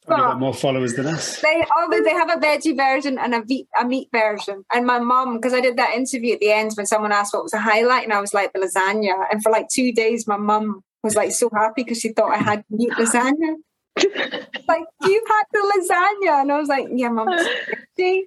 Probably 0.06 0.26
got 0.26 0.40
more 0.40 0.54
followers 0.54 0.96
than 0.96 1.06
us. 1.08 1.40
They 1.42 1.66
oh, 1.78 2.04
they 2.04 2.12
have 2.12 2.30
a 2.30 2.36
veggie 2.36 2.76
version 2.76 3.18
and 3.18 3.34
a, 3.34 3.42
ve- 3.42 3.68
a 3.80 3.86
meat 3.86 4.10
version. 4.12 4.66
And 4.74 4.86
my 4.86 5.00
mom, 5.00 5.38
because 5.38 5.54
I 5.54 5.62
did 5.62 5.78
that 5.78 5.94
interview 5.96 6.34
at 6.34 6.42
the 6.42 6.52
end 6.52 6.72
when 6.76 6.86
someone 6.86 7.14
asked 7.14 7.34
what 7.34 7.44
was 7.44 7.54
a 7.54 7.60
highlight, 7.60 8.04
and 8.04 8.12
I 8.12 8.20
was 8.20 8.34
like 8.34 8.52
the 8.52 8.60
lasagna. 8.60 9.26
And 9.32 9.42
for 9.42 9.50
like 9.50 9.70
two 9.70 9.94
days, 9.94 10.28
my 10.28 10.36
mum 10.36 10.82
was 11.04 11.16
like 11.16 11.32
so 11.32 11.50
happy 11.54 11.84
because 11.84 12.00
she 12.00 12.10
thought 12.10 12.34
I 12.34 12.38
had 12.38 12.66
meat 12.70 12.92
lasagna. 12.92 13.56
Like 13.96 14.84
you've 15.04 15.28
had 15.28 15.44
the 15.52 15.74
lasagna, 15.76 16.42
and 16.42 16.52
I 16.52 16.60
was 16.60 16.68
like, 16.68 16.88
yeah, 16.92 17.10
mum. 17.10 17.30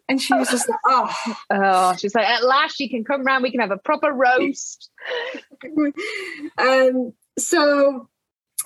And 0.08 0.22
she 0.22 0.34
was 0.34 0.48
just 0.48 0.68
like, 0.68 0.78
oh, 0.86 1.34
oh. 1.50 1.96
She's 1.96 2.14
like, 2.14 2.28
at 2.28 2.44
last 2.44 2.78
you 2.78 2.88
can 2.88 3.04
come 3.04 3.24
round. 3.24 3.42
We 3.42 3.50
can 3.50 3.60
have 3.60 3.72
a 3.72 3.78
proper 3.78 4.12
roast. 4.12 4.90
um. 6.58 7.12
So 7.38 8.08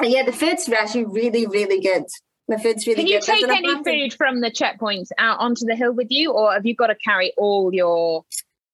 yeah, 0.03 0.24
the 0.24 0.32
food's 0.32 0.68
actually 0.68 1.05
really, 1.05 1.46
really 1.46 1.80
good. 1.80 2.05
The 2.48 2.59
food's 2.59 2.86
really 2.86 3.05
good. 3.05 3.22
Can 3.22 3.38
you 3.38 3.46
good. 3.46 3.48
take 3.48 3.64
any 3.64 3.84
food 4.09 4.16
from 4.16 4.40
the 4.40 4.51
checkpoints 4.51 5.09
out 5.18 5.38
onto 5.40 5.64
the 5.64 5.76
hill 5.76 5.92
with 5.92 6.09
you, 6.11 6.32
or 6.32 6.53
have 6.53 6.66
you 6.66 6.74
got 6.74 6.88
to 6.88 6.96
carry 6.96 7.32
all 7.36 7.72
your? 7.72 8.24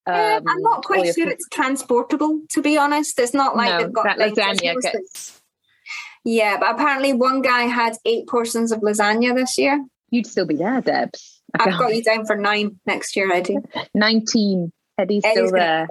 Um, 0.07 0.15
uh, 0.15 0.41
I'm 0.47 0.63
not 0.63 0.85
quite 0.85 1.05
sure 1.07 1.27
food? 1.27 1.29
it's 1.29 1.49
transportable. 1.49 2.41
To 2.51 2.63
be 2.63 2.79
honest, 2.79 3.19
it's 3.19 3.35
not 3.35 3.57
like 3.57 3.71
no, 3.71 3.79
they've 3.79 3.93
got 3.93 4.05
that 4.05 4.19
like, 4.19 4.35
lasagna 4.35 4.81
gets. 4.81 5.36
Yeah, 6.27 6.59
but 6.59 6.75
apparently 6.75 7.13
one 7.13 7.41
guy 7.41 7.63
had 7.63 7.97
eight 8.05 8.27
portions 8.27 8.73
of 8.73 8.81
lasagna 8.81 9.33
this 9.35 9.57
year. 9.57 9.83
You'd 10.11 10.27
still 10.27 10.45
be 10.45 10.57
there, 10.57 10.81
Debs. 10.81 11.41
I've 11.59 11.79
got 11.79 11.95
you 11.95 12.03
down 12.03 12.27
for 12.27 12.37
nine 12.37 12.81
next 12.85 13.15
year, 13.15 13.33
Eddie. 13.33 13.59
Nineteen. 13.95 14.73
Eddie's, 14.99 15.25
Eddie's 15.25 15.49
still 15.49 15.51
there. 15.53 15.89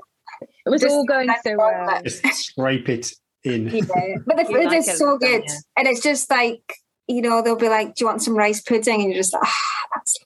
It 0.66 0.70
was 0.70 0.84
all 0.84 1.06
going 1.06 1.30
so 1.44 1.56
well. 1.58 2.02
Just 2.04 2.26
scrape 2.34 2.90
it 2.90 3.12
in. 3.44 3.70
Yeah. 3.74 4.16
But 4.26 4.38
the 4.38 4.46
food 4.46 4.66
like 4.66 4.78
is 4.80 4.98
so 4.98 5.18
good. 5.18 5.44
And 5.78 5.88
it's 5.88 6.02
just 6.02 6.30
like 6.30 6.62
you 7.08 7.22
know, 7.22 7.42
they'll 7.42 7.56
be 7.56 7.70
like, 7.70 7.96
"Do 7.96 8.04
you 8.04 8.08
want 8.08 8.22
some 8.22 8.36
rice 8.36 8.62
pudding?" 8.62 9.02
And 9.02 9.12
you're 9.12 9.22
just 9.22 9.34
like, 9.34 9.44
"Ah, 9.46 9.88
that's." 9.96 10.18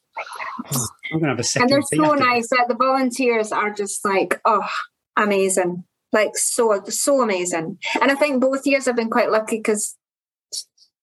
Oh, 0.73 0.87
I'm 1.13 1.19
gonna 1.19 1.31
have 1.33 1.39
a 1.39 1.43
second. 1.43 1.71
And 1.71 1.83
they're 1.83 2.05
so 2.05 2.13
nice. 2.13 2.51
Like, 2.51 2.67
the 2.67 2.75
volunteers 2.75 3.51
are 3.51 3.71
just 3.71 4.03
like, 4.03 4.39
oh, 4.45 4.67
amazing! 5.15 5.83
Like 6.11 6.31
so, 6.35 6.81
so 6.85 7.21
amazing. 7.21 7.77
And 8.01 8.11
I 8.11 8.15
think 8.15 8.41
both 8.41 8.65
years 8.65 8.87
I've 8.87 8.95
been 8.95 9.09
quite 9.09 9.29
lucky 9.29 9.57
because 9.57 9.97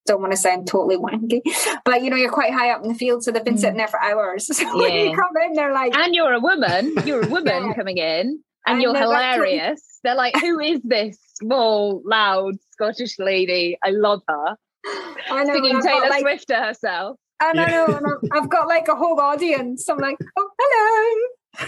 don't 0.06 0.20
want 0.20 0.32
to 0.32 0.36
sound 0.36 0.66
totally 0.66 0.96
wanky, 0.96 1.40
but 1.84 2.02
you 2.02 2.10
know, 2.10 2.16
you're 2.16 2.30
quite 2.30 2.52
high 2.52 2.70
up 2.70 2.82
in 2.82 2.88
the 2.88 2.94
field, 2.94 3.22
so 3.22 3.30
they've 3.30 3.44
been 3.44 3.54
mm. 3.54 3.60
sitting 3.60 3.76
there 3.76 3.88
for 3.88 4.00
hours. 4.00 4.50
So 4.56 4.62
yeah. 4.62 4.74
when 4.74 4.94
you 4.94 5.16
come 5.16 5.36
in, 5.44 5.52
they're 5.52 5.72
like, 5.72 5.94
and 5.94 6.14
you're 6.14 6.32
a 6.32 6.40
woman, 6.40 6.94
you're 7.04 7.22
a 7.22 7.28
woman 7.30 7.66
yeah. 7.66 7.74
coming 7.74 7.98
in, 7.98 8.26
and, 8.26 8.40
and 8.66 8.82
you're 8.82 8.96
hilarious. 8.96 10.00
They're 10.02 10.14
like, 10.14 10.34
who 10.40 10.60
is 10.60 10.80
this 10.82 11.18
small, 11.34 12.00
loud 12.04 12.54
Scottish 12.72 13.18
lady? 13.18 13.76
I 13.84 13.90
love 13.90 14.22
her. 14.28 14.56
I 15.30 15.44
know, 15.44 15.54
singing 15.54 15.82
Taylor 15.82 16.08
like, 16.08 16.20
Swift 16.20 16.48
to 16.48 16.56
herself. 16.56 17.18
And 17.40 17.58
yeah. 17.58 17.64
I 17.64 18.00
know, 18.00 18.18
I've 18.32 18.48
got 18.48 18.66
like 18.66 18.88
a 18.88 18.94
whole 18.94 19.20
audience. 19.20 19.88
I'm 19.88 19.98
like, 19.98 20.16
oh, 20.38 20.50
hello. 20.58 21.60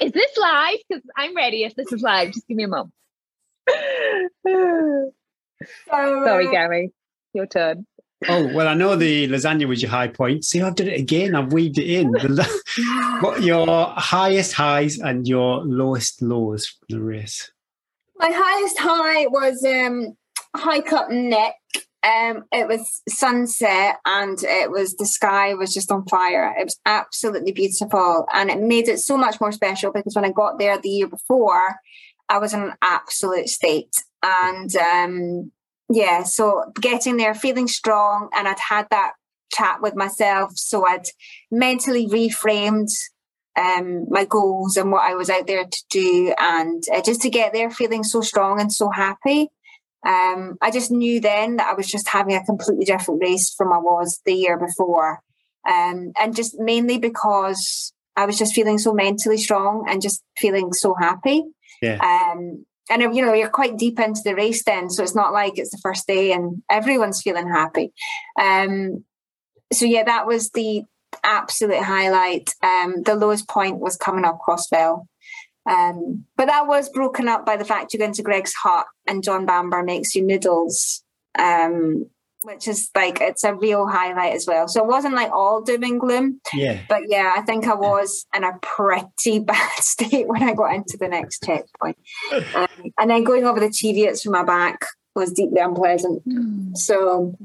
is 0.00 0.12
this 0.12 0.36
live? 0.36 0.78
Because 0.88 1.02
I'm 1.16 1.34
ready 1.34 1.64
if 1.64 1.74
this 1.74 1.92
is 1.92 2.02
live. 2.02 2.32
Just 2.32 2.46
give 2.46 2.56
me 2.56 2.64
a 2.64 2.68
moment. 2.68 2.92
so, 4.46 5.12
Sorry, 5.88 6.46
uh, 6.46 6.50
Gary. 6.50 6.92
Your 7.34 7.46
turn. 7.46 7.86
Oh, 8.26 8.50
well, 8.54 8.68
I 8.68 8.74
know 8.74 8.96
the 8.96 9.28
lasagna 9.28 9.66
was 9.68 9.82
your 9.82 9.90
high 9.90 10.08
point. 10.08 10.44
See, 10.44 10.62
I've 10.62 10.76
done 10.76 10.88
it 10.88 10.98
again. 10.98 11.34
I've 11.34 11.52
weaved 11.52 11.78
it 11.78 11.90
in. 11.90 12.12
what 13.20 13.42
your 13.42 13.92
highest 13.96 14.54
highs 14.54 14.98
and 14.98 15.28
your 15.28 15.62
lowest 15.64 16.22
lows 16.22 16.66
from 16.66 16.86
the 16.88 17.02
race? 17.02 17.50
My 18.16 18.30
highest 18.32 18.78
high 18.78 19.26
was 19.26 19.62
um, 19.64 20.16
High 20.56 20.80
Cup 20.80 21.10
Nick 21.10 21.54
um, 22.04 22.44
it 22.52 22.68
was 22.68 23.02
sunset 23.08 23.96
and 24.04 24.38
it 24.42 24.70
was 24.70 24.94
the 24.96 25.06
sky 25.06 25.54
was 25.54 25.72
just 25.72 25.90
on 25.90 26.04
fire. 26.04 26.54
It 26.58 26.64
was 26.64 26.78
absolutely 26.84 27.52
beautiful 27.52 28.26
and 28.32 28.50
it 28.50 28.60
made 28.60 28.88
it 28.88 28.98
so 28.98 29.16
much 29.16 29.40
more 29.40 29.52
special 29.52 29.90
because 29.90 30.14
when 30.14 30.24
I 30.24 30.30
got 30.30 30.58
there 30.58 30.78
the 30.78 30.88
year 30.88 31.06
before, 31.06 31.76
I 32.28 32.38
was 32.38 32.52
in 32.52 32.62
an 32.62 32.74
absolute 32.82 33.48
state. 33.48 33.94
And 34.22 34.74
um, 34.76 35.52
yeah, 35.90 36.22
so 36.22 36.64
getting 36.80 37.16
there, 37.16 37.34
feeling 37.34 37.68
strong, 37.68 38.28
and 38.34 38.48
I'd 38.48 38.58
had 38.58 38.86
that 38.90 39.12
chat 39.52 39.80
with 39.82 39.94
myself. 39.94 40.52
So 40.56 40.86
I'd 40.86 41.06
mentally 41.50 42.06
reframed 42.08 42.90
um, 43.56 44.06
my 44.08 44.24
goals 44.24 44.76
and 44.76 44.90
what 44.90 45.02
I 45.02 45.14
was 45.14 45.30
out 45.30 45.46
there 45.46 45.64
to 45.64 45.84
do, 45.90 46.34
and 46.38 46.82
uh, 46.92 47.02
just 47.02 47.22
to 47.22 47.30
get 47.30 47.52
there 47.52 47.70
feeling 47.70 48.02
so 48.02 48.20
strong 48.20 48.60
and 48.60 48.72
so 48.72 48.90
happy. 48.90 49.48
Um, 50.06 50.58
I 50.60 50.70
just 50.70 50.90
knew 50.90 51.20
then 51.20 51.56
that 51.56 51.68
I 51.68 51.74
was 51.74 51.86
just 51.86 52.08
having 52.08 52.36
a 52.36 52.44
completely 52.44 52.84
different 52.84 53.22
race 53.22 53.54
from 53.54 53.72
I 53.72 53.78
was 53.78 54.20
the 54.26 54.34
year 54.34 54.58
before. 54.58 55.20
Um, 55.66 56.12
and 56.20 56.36
just 56.36 56.58
mainly 56.58 56.98
because 56.98 57.94
I 58.16 58.26
was 58.26 58.38
just 58.38 58.54
feeling 58.54 58.78
so 58.78 58.92
mentally 58.92 59.38
strong 59.38 59.86
and 59.88 60.02
just 60.02 60.22
feeling 60.36 60.72
so 60.72 60.94
happy. 60.94 61.42
Yeah. 61.80 61.98
Um, 62.02 62.66
and 62.90 63.02
you 63.14 63.24
know 63.24 63.32
you're 63.32 63.48
quite 63.48 63.78
deep 63.78 63.98
into 63.98 64.20
the 64.24 64.34
race 64.34 64.64
then, 64.64 64.90
so 64.90 65.02
it's 65.02 65.14
not 65.14 65.32
like 65.32 65.58
it's 65.58 65.70
the 65.70 65.80
first 65.82 66.06
day 66.06 66.32
and 66.32 66.62
everyone's 66.70 67.22
feeling 67.22 67.48
happy. 67.48 67.92
Um, 68.40 69.04
so 69.72 69.84
yeah, 69.86 70.04
that 70.04 70.26
was 70.26 70.50
the 70.50 70.82
absolute 71.22 71.82
highlight. 71.82 72.50
Um, 72.62 73.02
the 73.02 73.14
lowest 73.14 73.48
point 73.48 73.78
was 73.78 73.96
coming 73.96 74.24
up 74.24 74.38
Crossfell. 74.46 75.06
Um, 75.66 76.24
but 76.36 76.46
that 76.46 76.66
was 76.66 76.90
broken 76.90 77.28
up 77.28 77.46
by 77.46 77.56
the 77.56 77.64
fact 77.64 77.92
you 77.92 77.98
go 77.98 78.04
into 78.04 78.22
Greg's 78.22 78.52
hut 78.52 78.86
and 79.06 79.22
John 79.22 79.46
Bamber 79.46 79.82
makes 79.82 80.14
you 80.14 80.22
noodles, 80.22 81.02
um, 81.38 82.06
which 82.44 82.68
is 82.68 82.90
like 82.94 83.20
it's 83.20 83.44
a 83.44 83.54
real 83.54 83.86
highlight 83.86 84.34
as 84.34 84.46
well. 84.46 84.68
So 84.68 84.82
it 84.82 84.86
wasn't 84.86 85.14
like 85.14 85.32
all 85.32 85.62
doom 85.62 85.82
and 85.82 86.00
gloom. 86.00 86.40
Yeah. 86.52 86.80
But 86.88 87.08
yeah, 87.08 87.34
I 87.36 87.42
think 87.42 87.66
I 87.66 87.74
was 87.74 88.26
in 88.34 88.44
a 88.44 88.58
pretty 88.60 89.38
bad 89.40 89.78
state 89.78 90.28
when 90.28 90.42
I 90.42 90.54
got 90.54 90.74
into 90.74 90.96
the 90.96 91.08
next 91.08 91.42
checkpoint. 91.42 91.98
Um, 92.54 92.68
and 92.98 93.10
then 93.10 93.24
going 93.24 93.44
over 93.44 93.60
the 93.60 93.66
Cheviots 93.66 94.22
from 94.22 94.32
my 94.32 94.44
back 94.44 94.84
was 95.14 95.32
deeply 95.32 95.60
unpleasant. 95.60 96.26
Mm. 96.28 96.76
So, 96.76 97.36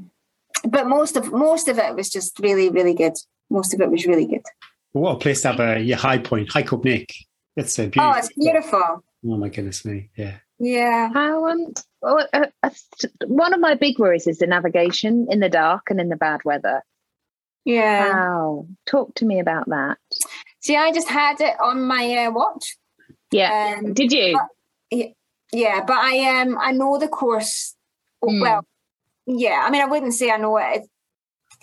but 0.64 0.86
most 0.86 1.16
of 1.16 1.32
most 1.32 1.68
of 1.68 1.78
it 1.78 1.94
was 1.94 2.10
just 2.10 2.38
really, 2.38 2.68
really 2.68 2.94
good. 2.94 3.14
Most 3.48 3.74
of 3.74 3.80
it 3.80 3.90
was 3.90 4.06
really 4.06 4.26
good. 4.26 4.44
What 4.92 5.16
a 5.16 5.18
place 5.18 5.42
to 5.42 5.52
have 5.52 5.60
a 5.60 5.80
your 5.80 5.98
high 5.98 6.18
point, 6.18 6.52
High 6.52 6.62
Cup 6.62 6.84
Nick. 6.84 7.14
It's 7.56 7.78
a 7.78 7.88
beautiful. 7.88 8.12
Oh, 8.12 8.18
it's 8.18 8.32
beautiful. 8.32 9.04
Oh 9.24 9.36
my 9.36 9.48
goodness 9.48 9.84
me. 9.84 10.10
Yeah. 10.16 10.36
Yeah. 10.58 11.10
How 11.12 11.46
um, 11.46 11.58
well, 11.58 11.74
uh, 11.74 11.80
uh, 11.80 11.82
one 12.00 13.54
of 13.54 13.60
my 13.60 13.74
big 13.74 13.98
worries 13.98 14.26
is 14.26 14.38
the 14.38 14.46
navigation 14.46 15.26
in 15.30 15.40
the 15.40 15.48
dark 15.48 15.90
and 15.90 16.00
in 16.00 16.08
the 16.08 16.16
bad 16.16 16.40
weather. 16.44 16.82
Yeah. 17.64 18.12
Wow, 18.12 18.66
talk 18.86 19.14
to 19.16 19.26
me 19.26 19.38
about 19.38 19.68
that. 19.68 19.98
See, 20.60 20.76
I 20.76 20.92
just 20.92 21.08
had 21.08 21.40
it 21.40 21.54
on 21.60 21.82
my 21.82 22.26
uh, 22.26 22.30
watch. 22.30 22.76
Yeah, 23.30 23.76
Um, 23.78 23.92
did 23.92 24.12
you? 24.12 24.38
yeah, 25.52 25.84
but 25.84 25.96
I 25.98 26.40
um 26.40 26.58
I 26.60 26.72
know 26.72 26.98
the 26.98 27.08
course 27.08 27.74
Hmm. 28.22 28.40
well. 28.40 28.64
Yeah, 29.26 29.62
I 29.64 29.70
mean, 29.70 29.82
I 29.82 29.86
wouldn't 29.86 30.14
say 30.14 30.30
I 30.30 30.36
know 30.36 30.56
it. 30.56 30.82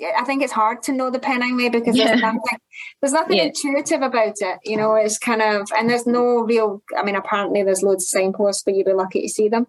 I 0.02 0.24
think 0.24 0.43
it's 0.43 0.54
hard 0.54 0.84
to 0.84 0.91
know 0.91 1.10
the 1.10 1.20
Pennine 1.20 1.58
Way 1.58 1.70
because 1.70 1.95
Yeah. 1.98 2.08
there's 2.08 2.22
nothing, 2.22 2.60
there's 3.02 3.14
nothing 3.14 3.38
Yeah. 3.38 3.43
intuitive 3.45 4.02
about 4.02 4.34
it. 4.39 4.60
You 4.64 4.78
know, 4.78 4.95
it's 4.95 5.18
kind 5.18 5.41
of, 5.41 5.68
and 5.76 5.89
there's 5.89 6.06
no 6.06 6.41
real. 6.41 6.82
I 6.95 7.04
mean, 7.04 7.16
apparently 7.16 7.64
there's 7.64 7.84
loads 7.84 8.04
of 8.06 8.10
signposts, 8.10 8.64
but 8.64 8.76
you'd 8.76 8.86
be 8.86 8.93
lucky 8.93 9.22
to 9.22 9.30
see 9.30 9.50
them. 9.50 9.68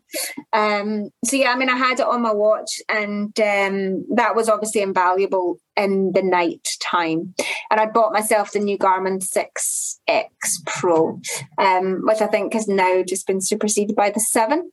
Um, 0.52 1.10
so 1.24 1.36
yeah, 1.36 1.52
I 1.52 1.56
mean, 1.56 1.70
I 1.70 1.76
had 1.76 2.00
it 2.00 2.06
on 2.06 2.22
my 2.22 2.32
watch, 2.32 2.80
and 2.88 3.38
um, 3.40 4.04
that 4.14 4.34
was 4.36 4.48
obviously 4.48 4.82
invaluable 4.82 5.58
in 5.76 6.12
the 6.12 6.22
night 6.22 6.68
time. 6.82 7.34
And 7.70 7.80
I 7.80 7.86
bought 7.86 8.12
myself 8.12 8.52
the 8.52 8.58
new 8.60 8.76
Garmin 8.78 9.22
Six 9.22 10.00
X 10.06 10.62
Pro, 10.66 11.20
um, 11.58 12.00
which 12.04 12.20
I 12.20 12.26
think 12.26 12.52
has 12.52 12.68
now 12.68 13.02
just 13.02 13.26
been 13.26 13.40
superseded 13.40 13.96
by 13.96 14.10
the 14.10 14.20
Seven. 14.20 14.70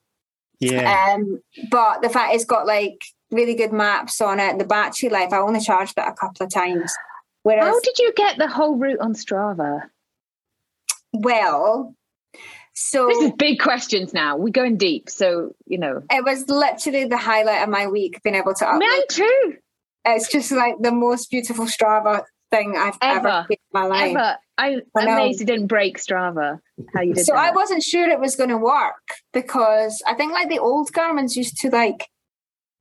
Yeah. 0.60 1.14
Um, 1.16 1.42
but 1.70 2.02
the 2.02 2.10
fact 2.10 2.34
it's 2.34 2.46
got 2.46 2.66
like 2.66 3.04
really 3.32 3.56
good 3.56 3.74
maps 3.74 4.22
on 4.22 4.40
it, 4.40 4.58
the 4.58 4.66
battery 4.66 5.10
life, 5.10 5.34
I 5.34 5.38
only 5.40 5.60
charged 5.60 5.94
it 5.98 6.04
a 6.08 6.14
couple 6.14 6.46
of 6.46 6.52
times. 6.54 6.94
Whereas, 7.44 7.66
How 7.66 7.80
did 7.82 8.00
you 8.00 8.14
get 8.16 8.38
the 8.38 8.48
whole 8.48 8.76
route 8.78 9.00
on 9.00 9.14
Strava? 9.14 9.82
well, 11.14 11.96
so 12.74 13.08
This 13.08 13.18
is 13.24 13.32
big 13.38 13.60
questions 13.60 14.14
now. 14.14 14.36
We're 14.36 14.50
going 14.50 14.78
deep, 14.78 15.10
so 15.10 15.52
you 15.66 15.78
know. 15.78 16.02
it 16.12 16.24
was 16.26 16.50
literally 16.50 17.06
the 17.06 17.18
highlight 17.18 17.64
of 17.64 17.70
my 17.70 17.88
week 17.88 18.22
being 18.24 18.36
able 18.36 18.54
to 18.54 18.66
upload. 18.66 18.80
Mine 18.80 19.02
too. 19.10 19.54
It's 20.06 20.30
just 20.32 20.52
like 20.52 20.76
the 20.82 20.92
most 20.92 21.32
beautiful 21.32 21.66
Strava 21.66 22.24
thing 22.52 22.76
I've 22.78 22.98
ever, 23.02 23.28
Ever. 23.28 23.46
seen 23.50 23.58
in 23.74 23.82
my 23.82 23.86
life. 23.88 24.12
Ever. 24.16 24.38
I 24.58 24.76
I'm 24.96 25.08
amazed 25.08 25.40
you 25.40 25.46
didn't 25.46 25.68
break 25.68 25.98
Strava. 25.98 26.60
How 26.94 27.02
you 27.02 27.14
did 27.14 27.26
So 27.26 27.34
that. 27.34 27.40
I 27.46 27.52
wasn't 27.52 27.82
sure 27.84 28.08
it 28.10 28.20
was 28.20 28.36
going 28.36 28.50
to 28.50 28.58
work 28.58 29.02
because 29.34 30.02
I 30.08 30.14
think 30.14 30.32
like 30.34 30.50
the 30.50 30.60
old 30.60 30.92
Garmin's 30.94 31.36
used 31.36 31.58
to 31.62 31.70
like 31.70 32.08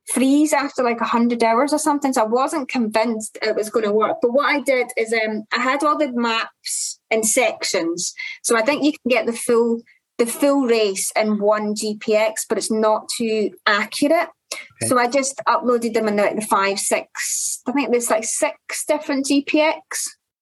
freeze 0.07 0.53
after 0.53 0.83
like 0.83 0.99
100 0.99 1.43
hours 1.43 1.73
or 1.73 1.79
something. 1.79 2.13
So 2.13 2.23
I 2.23 2.27
wasn't 2.27 2.69
convinced 2.69 3.37
it 3.41 3.55
was 3.55 3.69
going 3.69 3.85
to 3.85 3.91
work. 3.91 4.17
But 4.21 4.33
what 4.33 4.45
I 4.45 4.59
did 4.59 4.87
is 4.97 5.13
um, 5.13 5.43
I 5.51 5.61
had 5.61 5.83
all 5.83 5.97
the 5.97 6.11
maps 6.11 6.99
in 7.09 7.23
sections. 7.23 8.13
So 8.43 8.57
I 8.57 8.61
think 8.61 8.83
you 8.83 8.91
can 8.91 9.09
get 9.09 9.25
the 9.25 9.33
full 9.33 9.81
the 10.17 10.25
full 10.25 10.65
race 10.65 11.11
in 11.15 11.39
one 11.39 11.75
GPX, 11.75 12.45
but 12.47 12.57
it's 12.57 12.71
not 12.71 13.09
too 13.17 13.51
accurate. 13.65 14.29
Okay. 14.53 14.87
So 14.87 14.97
I 14.97 15.09
just 15.09 15.41
uploaded 15.47 15.93
them 15.93 16.07
in 16.07 16.15
like 16.15 16.35
the 16.35 16.41
five, 16.41 16.79
six, 16.79 17.61
I 17.67 17.73
think 17.73 17.91
there's 17.91 18.09
like 18.09 18.23
six 18.23 18.85
different 18.87 19.25
GPX. 19.25 19.81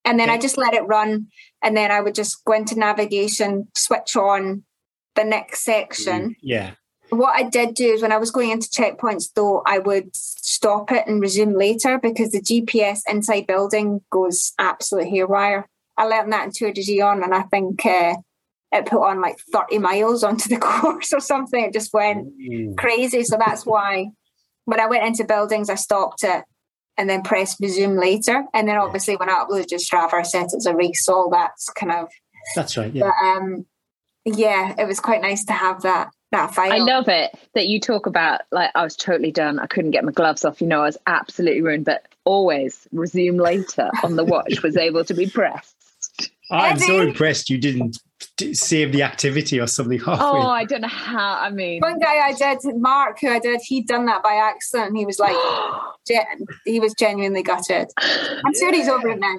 And 0.05 0.19
then 0.19 0.29
I 0.29 0.37
just 0.37 0.57
let 0.57 0.73
it 0.73 0.85
run. 0.85 1.27
And 1.63 1.75
then 1.75 1.89
I 1.91 2.01
would 2.01 2.13
just 2.13 2.43
go 2.45 2.53
into 2.53 2.77
navigation, 2.77 3.67
switch 3.75 4.15
on 4.15 4.63
the 5.15 5.23
next 5.23 5.63
section. 5.63 6.35
Yeah. 6.41 6.73
What 7.13 7.35
I 7.35 7.43
did 7.43 7.75
do 7.75 7.85
is 7.93 8.01
when 8.01 8.11
I 8.11 8.17
was 8.17 8.31
going 8.31 8.49
into 8.51 8.67
checkpoints, 8.69 9.29
though, 9.35 9.61
I 9.65 9.79
would 9.79 10.15
stop 10.15 10.91
it 10.91 11.07
and 11.07 11.21
resume 11.21 11.53
later 11.55 11.99
because 11.99 12.31
the 12.31 12.41
GPS 12.41 13.01
inside 13.07 13.47
building 13.47 14.01
goes 14.11 14.53
absolute 14.59 15.07
haywire. 15.07 15.67
I 15.97 16.05
learned 16.05 16.31
that 16.33 16.45
in 16.45 16.51
Tor 16.51 16.71
des 16.71 16.81
Géants, 16.81 17.23
and 17.23 17.33
I 17.35 17.43
think 17.43 17.85
uh, 17.85 18.15
it 18.71 18.85
put 18.87 19.01
on 19.07 19.21
like 19.21 19.37
30 19.51 19.77
miles 19.79 20.23
onto 20.23 20.49
the 20.49 20.57
course 20.59 21.13
or 21.13 21.19
something. 21.19 21.63
It 21.65 21.73
just 21.73 21.93
went 21.93 22.27
Mm. 22.39 22.75
crazy. 22.77 23.23
So 23.23 23.37
that's 23.37 23.65
why 23.65 24.07
when 24.65 24.79
I 24.79 24.87
went 24.87 25.05
into 25.05 25.23
buildings, 25.25 25.69
I 25.69 25.75
stopped 25.75 26.23
it 26.23 26.43
and 26.97 27.09
then 27.09 27.21
pressed 27.21 27.59
resume 27.61 27.97
later. 27.97 28.43
And 28.53 28.67
then 28.67 28.77
obviously 28.77 29.15
when 29.17 29.29
I 29.29 29.33
uploaded 29.43 29.67
to 29.67 29.75
Strava, 29.75 30.13
I 30.13 30.21
set 30.23 30.45
it 30.53 30.57
as 30.57 30.65
a 30.65 30.75
race. 30.75 31.05
So 31.05 31.29
that's 31.31 31.69
kind 31.69 31.91
of, 31.91 32.07
That's 32.55 32.75
right. 32.77 32.91
Yeah. 32.93 33.03
but 33.11 33.25
um, 33.27 33.65
yeah, 34.25 34.73
it 34.77 34.87
was 34.87 34.99
quite 34.99 35.21
nice 35.21 35.43
to 35.45 35.53
have 35.53 35.81
that 35.83 36.09
that 36.33 36.53
file. 36.53 36.71
I 36.71 36.77
love 36.77 37.07
it 37.07 37.31
that 37.53 37.67
you 37.67 37.79
talk 37.79 38.05
about 38.05 38.41
like 38.51 38.71
I 38.75 38.83
was 38.83 38.95
totally 38.95 39.31
done. 39.31 39.59
I 39.59 39.67
couldn't 39.67 39.91
get 39.91 40.03
my 40.03 40.11
gloves 40.11 40.43
off. 40.45 40.61
You 40.61 40.67
know, 40.67 40.81
I 40.81 40.85
was 40.85 40.97
absolutely 41.07 41.61
ruined. 41.61 41.85
But 41.85 42.05
always 42.25 42.87
resume 42.91 43.37
later 43.37 43.89
on 44.03 44.15
the 44.15 44.23
watch 44.23 44.61
was 44.61 44.77
able 44.77 45.05
to 45.05 45.13
be 45.13 45.29
pressed. 45.29 45.75
I'm 46.51 46.77
so 46.77 47.01
impressed 47.01 47.49
you 47.49 47.57
didn't 47.57 47.93
d- 47.93 47.99
save 48.53 48.91
the 48.91 49.03
activity 49.03 49.59
or 49.59 49.67
something 49.67 49.99
halfway. 50.05 50.25
Oh, 50.25 50.47
I 50.49 50.65
don't 50.65 50.81
know 50.81 50.87
how. 50.87 51.37
I 51.39 51.49
mean, 51.49 51.81
One 51.81 51.99
guy 51.99 52.19
I 52.27 52.33
did, 52.33 52.59
Mark, 52.77 53.19
who 53.21 53.29
I 53.29 53.39
did, 53.39 53.61
he'd 53.63 53.87
done 53.87 54.05
that 54.07 54.23
by 54.23 54.33
accident. 54.33 54.89
and 54.89 54.97
He 54.97 55.05
was 55.05 55.19
like, 55.19 55.35
gen- 56.07 56.45
he 56.65 56.79
was 56.79 56.93
genuinely 56.93 57.43
gutted. 57.43 57.89
I'm 57.97 58.53
sure 58.55 58.73
he's 58.73 58.87
over 58.89 59.09
it 59.09 59.19
now. 59.19 59.35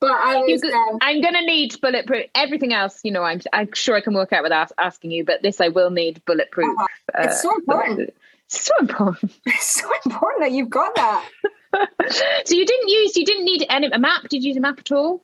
But 0.00 0.12
I 0.12 0.44
You 0.46 0.52
was, 0.52 0.62
could- 0.62 0.72
um, 0.72 0.98
I'm 1.02 1.20
gonna 1.20 1.42
need 1.42 1.80
bulletproof. 1.80 2.26
Everything 2.34 2.72
else, 2.72 3.00
you 3.02 3.10
know, 3.10 3.22
I'm 3.24 3.40
I'm 3.52 3.72
sure 3.74 3.96
I 3.96 4.00
can 4.00 4.14
work 4.14 4.32
out 4.32 4.42
without 4.42 4.70
asking 4.78 5.10
you. 5.10 5.24
But 5.24 5.42
this, 5.42 5.60
I 5.60 5.68
will 5.68 5.90
need 5.90 6.22
bulletproof. 6.24 6.68
Uh-huh. 6.78 7.24
It's 7.24 7.42
so 7.42 7.54
important. 7.54 8.14
It's 8.46 8.64
so 8.64 8.72
important. 8.80 9.32
it's 9.46 9.74
so 9.80 9.90
important 10.06 10.42
that 10.42 10.52
you've 10.52 10.70
got 10.70 10.94
that. 10.94 11.24
so 12.46 12.54
you 12.54 12.64
didn't 12.64 12.88
use, 12.88 13.16
you 13.16 13.24
didn't 13.26 13.44
need 13.44 13.66
any 13.68 13.88
a 13.88 13.98
map. 13.98 14.22
Did 14.30 14.42
you 14.42 14.48
use 14.48 14.56
a 14.56 14.60
map 14.60 14.78
at 14.78 14.92
all? 14.92 15.22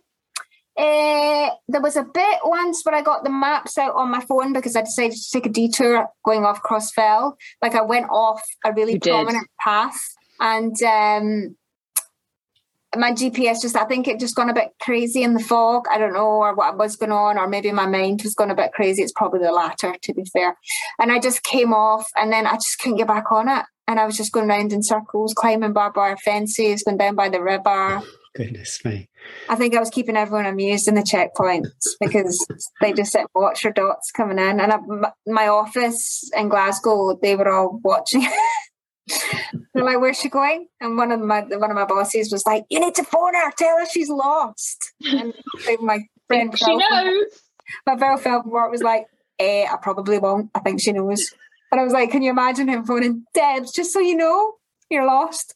Uh, 0.77 1.51
there 1.68 1.81
was 1.81 1.97
a 1.97 2.03
bit 2.03 2.41
once 2.45 2.83
where 2.85 2.95
I 2.95 3.03
got 3.03 3.22
the 3.22 3.31
maps 3.31 3.79
out 3.79 3.95
on 3.95 4.11
my 4.11 4.20
phone 4.20 4.53
because 4.53 4.75
I 4.75 4.81
decided 4.83 5.12
to 5.16 5.31
take 5.33 5.47
a 5.47 5.49
detour 5.49 6.09
going 6.25 6.45
off 6.45 6.62
Crossfell. 6.62 7.35
Like 7.62 7.75
I 7.75 7.83
went 7.83 8.07
off 8.11 8.43
a 8.64 8.72
really 8.72 8.95
You 8.95 8.99
did. 8.99 9.11
prominent 9.11 9.47
path, 9.61 10.01
and 10.41 10.75
um, 10.83 11.57
my 12.97 13.12
GPS 13.12 13.61
just 13.62 13.77
I 13.77 13.85
think 13.85 14.09
it 14.09 14.18
just 14.20 14.35
gone 14.35 14.51
a 14.51 14.55
bit 14.55 14.70
crazy 14.81 15.22
in 15.22 15.35
the 15.35 15.41
fog. 15.41 15.85
I 15.91 15.99
don't 15.99 16.12
know 16.12 16.27
or 16.27 16.55
what 16.55 16.77
was 16.77 16.97
going 16.97 17.12
on, 17.12 17.39
or 17.39 17.47
maybe 17.47 17.70
my 17.72 17.87
mind 17.87 18.22
was 18.22 18.35
going 18.35 18.51
a 18.51 18.55
bit 18.57 18.72
crazy. 18.72 19.03
It's 19.03 19.12
probably 19.12 19.41
the 19.41 19.53
latter, 19.53 19.95
to 20.01 20.14
be 20.14 20.25
fair. 20.25 20.57
And 20.99 21.12
I 21.12 21.20
just 21.20 21.43
came 21.45 21.72
off, 21.72 22.09
and 22.16 22.33
then 22.33 22.47
I 22.47 22.55
just 22.55 22.79
couldn't 22.81 22.99
get 22.99 23.09
back 23.09 23.31
on 23.31 23.49
it. 23.49 23.64
And 23.87 24.01
I 24.01 24.07
was 24.07 24.16
just 24.16 24.33
going 24.33 24.49
round 24.49 24.72
in 24.72 24.83
circles, 24.83 25.35
climbing 25.35 25.72
barbed 25.72 25.97
wire 25.97 26.16
fences, 26.16 26.83
going 26.83 26.97
down 26.97 27.14
by 27.14 27.29
the 27.29 27.43
river. 27.43 28.03
Goodness 28.35 28.85
me. 28.85 29.09
I 29.49 29.55
think 29.55 29.74
I 29.76 29.80
was 29.80 29.91
keeping 29.91 30.16
everyone 30.16 30.47
amused 30.47 30.89
in 30.89 30.94
the 30.97 31.02
checkpoints 31.02 31.90
because 32.01 32.44
they 32.81 32.93
just 32.93 33.12
sit 33.12 33.20
and 33.20 33.28
watch 33.35 33.62
their 33.62 33.73
dots 33.73 34.11
coming 34.11 34.39
in. 34.39 34.59
And 34.61 34.73
I, 34.73 34.74
m- 34.77 35.05
my 35.27 35.47
office 35.48 36.28
in 36.36 36.48
Glasgow, 36.48 37.16
they 37.23 37.36
were 37.36 37.48
all 37.48 37.81
watching. 37.85 38.27
They're 39.74 39.85
like, 39.85 40.01
"Where's 40.01 40.19
she 40.19 40.28
going?" 40.28 40.66
And 40.81 40.97
one 40.97 41.12
of 41.12 41.20
my 41.20 41.43
one 41.43 41.70
of 41.70 41.77
my 41.77 41.85
bosses 41.85 42.32
was 42.32 42.44
like, 42.47 42.65
"You 42.70 42.81
need 42.81 42.94
to 42.97 43.05
phone 43.05 43.35
her. 43.35 43.51
Tell 43.56 43.78
her 43.78 43.86
she's 43.86 44.09
lost." 44.09 44.93
And 45.05 45.35
my 45.81 46.01
friend, 46.27 46.56
She 46.59 46.65
Phil 46.65 46.78
knows. 46.78 47.24
my 47.86 47.97
very 47.97 48.16
fellow 48.16 48.43
from 48.43 48.51
work 48.51 48.70
was 48.73 48.82
like, 48.82 49.05
"Eh, 49.39 49.66
I 49.70 49.77
probably 49.77 50.19
won't. 50.19 50.51
I 50.55 50.61
think 50.61 50.81
she 50.81 50.93
knows." 50.93 51.32
And 51.70 51.81
I 51.81 51.85
was 51.85 51.93
like, 51.93 52.11
"Can 52.11 52.23
you 52.23 52.31
imagine 52.31 52.66
him 52.66 52.85
phoning 52.85 53.24
Debs? 53.35 53.73
Just 53.73 53.93
so 53.93 54.01
you 54.01 54.16
know, 54.16 54.55
you're 54.90 55.06
lost." 55.06 55.55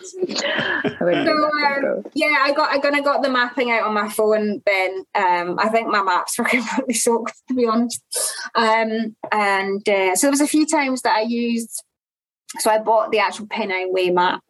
I 0.00 0.96
wouldn't 1.00 1.26
do 1.26 1.50
So, 1.82 1.96
um, 1.96 2.04
yeah, 2.14 2.38
I 2.40 2.52
got 2.52 2.70
I 2.70 2.78
gonna 2.78 3.02
got 3.02 3.22
the 3.22 3.30
mapping 3.30 3.70
out 3.70 3.84
on 3.84 3.94
my 3.94 4.08
phone. 4.08 4.62
Then 4.64 5.04
um, 5.14 5.58
I 5.58 5.68
think 5.68 5.88
my 5.88 6.02
maps 6.02 6.38
were 6.38 6.44
completely 6.48 6.94
soaked, 6.94 7.34
to 7.48 7.54
be 7.54 7.66
honest. 7.66 8.02
Um, 8.54 9.16
and 9.32 9.88
uh, 9.88 10.14
so 10.16 10.26
there 10.26 10.30
was 10.32 10.40
a 10.40 10.46
few 10.46 10.66
times 10.66 11.02
that 11.02 11.16
I 11.16 11.22
used. 11.22 11.82
So 12.60 12.70
I 12.70 12.78
bought 12.78 13.10
the 13.10 13.18
actual 13.18 13.46
Pennine 13.46 13.92
Way 13.92 14.10
map. 14.10 14.42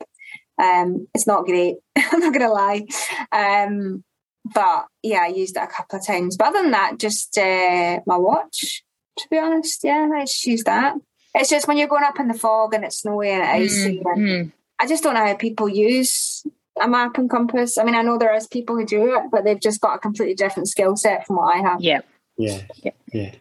Um, 0.60 1.08
it's 1.14 1.26
not 1.26 1.46
great. 1.46 1.76
I'm 1.96 2.20
not 2.20 2.32
gonna 2.32 2.52
lie. 2.52 2.86
Um, 3.32 4.04
but 4.44 4.86
yeah, 5.02 5.20
I 5.22 5.28
used 5.28 5.56
it 5.56 5.62
a 5.62 5.66
couple 5.66 5.98
of 5.98 6.06
times. 6.06 6.36
But 6.36 6.48
other 6.48 6.62
than 6.62 6.72
that, 6.72 6.98
just 6.98 7.36
uh, 7.38 8.00
my 8.06 8.16
watch. 8.16 8.84
To 9.18 9.28
be 9.30 9.38
honest, 9.38 9.82
yeah, 9.82 10.08
I 10.14 10.20
just 10.20 10.46
use 10.46 10.62
that. 10.64 10.94
It's 11.34 11.50
just 11.50 11.66
when 11.66 11.76
you're 11.76 11.88
going 11.88 12.04
up 12.04 12.20
in 12.20 12.28
the 12.28 12.34
fog 12.34 12.74
and 12.74 12.84
it's 12.84 13.00
snowy 13.00 13.30
and 13.30 13.42
icy. 13.42 13.98
Mm, 13.98 14.12
and 14.12 14.18
mm. 14.28 14.52
I 14.78 14.86
just 14.86 15.02
don't 15.02 15.14
know 15.14 15.26
how 15.26 15.34
people 15.34 15.68
use 15.68 16.44
a 16.80 16.88
map 16.88 17.18
and 17.18 17.28
compass. 17.28 17.78
I 17.78 17.84
mean, 17.84 17.94
I 17.94 18.02
know 18.02 18.18
there 18.18 18.34
is 18.34 18.46
people 18.46 18.76
who 18.76 18.86
do 18.86 19.14
it, 19.14 19.24
but 19.30 19.44
they've 19.44 19.60
just 19.60 19.80
got 19.80 19.96
a 19.96 19.98
completely 19.98 20.34
different 20.34 20.68
skill 20.68 20.96
set 20.96 21.26
from 21.26 21.36
what 21.36 21.54
I 21.54 21.58
have. 21.58 21.80
Yeah. 21.80 22.00
Yeah. 22.36 22.62
Yeah. 22.82 22.92
Yeah. 23.12 23.34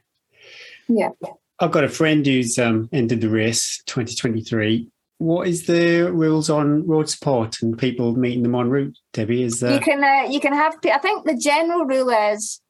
Yeah. 0.88 1.09
I've 1.59 1.72
got 1.72 1.84
a 1.84 1.89
friend 1.89 2.26
who's 2.26 2.57
um, 2.57 2.89
entered 2.91 3.22
the 3.22 3.30
race 3.30 3.81
2023. 3.85 4.88
What 5.19 5.47
is 5.47 5.65
the 5.65 6.11
rules 6.11 6.49
on 6.49 6.85
road 6.85 7.09
support 7.09 7.61
and 7.61 7.77
people 7.77 8.15
meeting 8.15 8.43
them 8.43 8.53
en 8.53 8.69
route? 8.69 8.97
Debbie, 9.14 9.43
is 9.43 9.64
You 9.64 9.80
can 9.80 10.03
uh, 10.03 10.30
you 10.30 10.39
can 10.39 10.53
have. 10.53 10.77
I 10.84 10.99
think 10.99 11.26
the 11.26 11.35
general 11.35 11.85
rule 11.85 12.09
is 12.09 12.61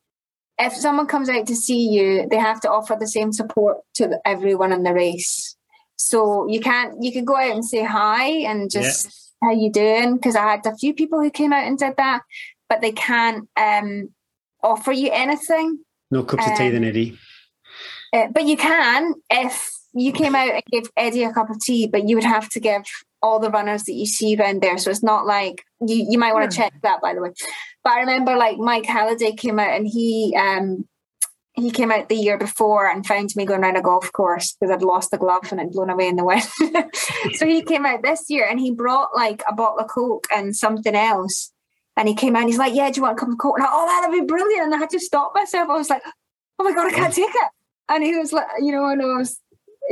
if 0.57 0.73
someone 0.73 1.07
comes 1.07 1.29
out 1.29 1.45
to 1.47 1.55
see 1.55 1.89
you, 1.89 2.25
they 2.29 2.37
have 2.37 2.61
to 2.61 2.71
offer 2.71 2.95
the 2.97 3.07
same 3.07 3.33
support 3.33 3.79
to 3.95 4.19
everyone 4.25 4.71
in 4.71 4.83
the 4.83 4.93
race. 4.93 5.56
So 5.97 6.47
you 6.47 6.59
can't. 6.59 6.95
You 7.01 7.11
can 7.11 7.25
go 7.25 7.35
out 7.35 7.51
and 7.51 7.65
say 7.65 7.83
hi 7.83 8.27
and 8.49 8.69
just 8.71 9.33
how 9.41 9.51
you 9.51 9.71
doing 9.71 10.15
because 10.15 10.35
I 10.35 10.43
had 10.43 10.65
a 10.65 10.75
few 10.75 10.93
people 10.93 11.21
who 11.21 11.29
came 11.29 11.53
out 11.53 11.67
and 11.67 11.77
did 11.77 11.97
that, 11.97 12.21
but 12.69 12.81
they 12.81 12.91
can't 12.91 13.47
um, 13.57 14.09
offer 14.63 14.91
you 14.91 15.09
anything. 15.11 15.79
No 16.09 16.23
cups 16.23 16.47
of 16.47 16.53
tea 16.57 16.69
then, 16.69 16.83
um, 16.83 16.89
Eddie. 16.89 17.17
Uh, 18.13 18.27
but 18.31 18.45
you 18.45 18.55
can 18.55 19.13
if 19.29 19.69
you 19.93 20.11
came 20.11 20.35
out 20.35 20.49
and 20.53 20.63
gave 20.71 20.89
Eddie 20.95 21.23
a 21.23 21.33
cup 21.33 21.49
of 21.49 21.59
tea, 21.59 21.87
but 21.87 22.07
you 22.07 22.15
would 22.15 22.23
have 22.23 22.49
to 22.49 22.59
give 22.59 22.83
all 23.21 23.39
the 23.39 23.49
runners 23.49 23.83
that 23.83 23.93
you 23.93 24.05
see 24.05 24.35
around 24.35 24.61
there. 24.61 24.77
So 24.77 24.91
it's 24.91 25.03
not 25.03 25.25
like 25.25 25.63
you, 25.81 26.05
you 26.09 26.19
might 26.19 26.33
want 26.33 26.49
to 26.49 26.55
Hmm. 26.55 26.63
check 26.63 26.73
that 26.83 27.01
by 27.01 27.13
the 27.13 27.21
way. 27.21 27.31
But 27.83 27.93
I 27.93 27.99
remember 28.01 28.35
like 28.35 28.57
Mike 28.57 28.85
Halliday 28.85 29.33
came 29.33 29.59
out 29.59 29.75
and 29.75 29.87
he 29.87 30.35
um 30.39 30.87
he 31.57 31.71
came 31.71 31.91
out 31.91 32.07
the 32.07 32.15
year 32.15 32.37
before 32.37 32.87
and 32.87 33.05
found 33.05 33.35
me 33.35 33.45
going 33.45 33.61
around 33.61 33.77
a 33.77 33.81
golf 33.81 34.11
course 34.11 34.55
because 34.59 34.71
I'd 34.71 34.83
lost 34.83 35.09
the 35.09 35.17
glove 35.17 35.51
and 35.51 35.59
it'd 35.59 35.73
blown 35.73 35.89
away 35.89 36.07
in 36.07 36.15
the 36.15 36.23
wind. 36.23 36.43
so 37.33 37.47
he 37.47 37.63
came 37.63 37.85
out 37.85 38.03
this 38.03 38.25
year 38.29 38.47
and 38.47 38.59
he 38.59 38.71
brought 38.71 39.15
like 39.15 39.41
a 39.47 39.53
bottle 39.53 39.79
of 39.79 39.89
Coke 39.89 40.27
and 40.33 40.55
something 40.55 40.95
else. 40.95 41.51
And 41.95 42.07
he 42.07 42.13
came 42.13 42.35
out 42.35 42.41
and 42.41 42.49
he's 42.49 42.59
like, 42.59 42.75
Yeah, 42.75 42.91
do 42.91 42.97
you 42.97 43.01
want 43.03 43.17
a 43.17 43.19
cup 43.19 43.29
of 43.29 43.39
Coke? 43.39 43.57
And 43.57 43.65
I, 43.65 43.69
oh, 43.71 43.87
that'd 43.87 44.19
be 44.19 44.25
brilliant. 44.25 44.65
And 44.65 44.75
I 44.75 44.77
had 44.77 44.91
to 44.91 44.99
stop 44.99 45.31
myself. 45.33 45.67
I 45.67 45.77
was 45.77 45.89
like, 45.89 46.03
Oh 46.59 46.63
my 46.63 46.73
God, 46.73 46.93
I 46.93 46.95
can't 46.95 47.13
take 47.13 47.29
it. 47.29 47.51
And 47.89 48.03
he 48.03 48.15
was 48.15 48.31
like, 48.33 48.45
you 48.59 48.71
know, 48.71 48.85
and 48.85 49.01
I 49.01 49.05
was 49.05 49.39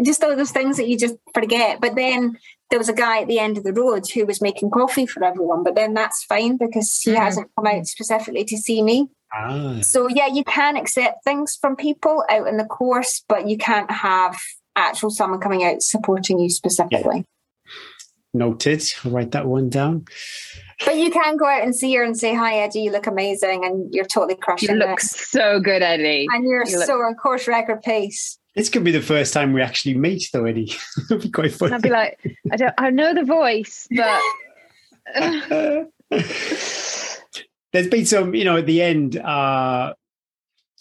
just 0.03 0.23
all 0.23 0.35
those 0.35 0.51
things 0.51 0.77
that 0.77 0.87
you 0.87 0.97
just 0.97 1.15
forget. 1.33 1.81
But 1.81 1.95
then 1.95 2.37
there 2.69 2.79
was 2.79 2.89
a 2.89 2.93
guy 2.93 3.21
at 3.21 3.27
the 3.27 3.39
end 3.39 3.57
of 3.57 3.63
the 3.63 3.73
road 3.73 4.03
who 4.13 4.25
was 4.25 4.41
making 4.41 4.71
coffee 4.71 5.05
for 5.05 5.23
everyone. 5.23 5.63
But 5.63 5.75
then 5.75 5.93
that's 5.93 6.23
fine 6.23 6.57
because 6.57 6.99
he 7.03 7.11
Mhm. 7.11 7.17
hasn't 7.17 7.51
come 7.55 7.67
out 7.67 7.85
specifically 7.85 8.43
to 8.45 8.57
see 8.57 8.81
me. 8.81 9.09
Ah, 9.33 9.79
So 9.81 10.07
yeah, 10.07 10.27
you 10.27 10.43
can 10.43 10.75
accept 10.77 11.23
things 11.23 11.57
from 11.59 11.75
people 11.75 12.23
out 12.29 12.47
in 12.47 12.57
the 12.57 12.65
course, 12.65 13.23
but 13.27 13.47
you 13.47 13.57
can't 13.57 13.91
have 13.91 14.37
actual 14.75 15.09
someone 15.09 15.39
coming 15.39 15.63
out 15.63 15.81
supporting 15.81 16.39
you 16.39 16.49
specifically. 16.49 17.25
noted. 18.33 18.83
I'll 19.03 19.11
write 19.11 19.31
that 19.31 19.45
one 19.45 19.69
down. 19.69 20.05
But 20.85 20.97
you 20.97 21.09
can 21.09 21.37
go 21.37 21.45
out 21.45 21.63
and 21.63 21.73
see 21.75 21.93
her 21.95 22.03
and 22.03 22.17
say, 22.17 22.33
"Hi, 22.33 22.57
Eddie, 22.59 22.81
you 22.81 22.91
look 22.91 23.07
amazing," 23.07 23.63
and 23.63 23.93
you're 23.93 24.03
totally 24.05 24.35
crushing 24.35 24.75
You 24.75 24.75
it. 24.81 24.89
look 24.89 24.99
so 24.99 25.59
good, 25.61 25.81
Eddie. 25.81 26.27
and 26.33 26.43
you're 26.43 26.65
you 26.67 26.77
look- 26.77 26.85
so 26.85 26.95
on 26.95 27.15
course 27.15 27.47
record 27.47 27.81
pace. 27.81 28.37
This 28.55 28.67
could 28.69 28.83
be 28.83 28.91
the 28.91 29.01
first 29.01 29.33
time 29.33 29.53
we 29.53 29.61
actually 29.61 29.95
meet, 29.95 30.29
though, 30.33 30.45
Eddie. 30.45 30.73
It'll 31.09 31.19
be 31.21 31.29
quite 31.29 31.61
And 31.61 31.75
I'd 31.75 31.81
be 31.81 31.89
like, 31.89 32.19
I 32.51 32.57
don't, 32.57 32.73
I 32.77 32.89
know 32.91 33.13
the 33.13 33.23
voice, 33.23 33.87
but 33.91 34.21
There's 37.71 37.87
been 37.89 38.05
some, 38.05 38.33
you 38.33 38.45
know, 38.45 38.57
at 38.57 38.65
the 38.65 38.81
end, 38.81 39.17
uh, 39.17 39.93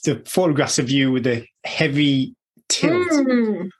the 0.05 0.23
photographs 0.27 0.79
of 0.79 0.91
you 0.91 1.11
with 1.11 1.25
the 1.25 1.45
heavy 1.65 2.37
tilt. 2.69 3.09
Mm. 3.11 3.71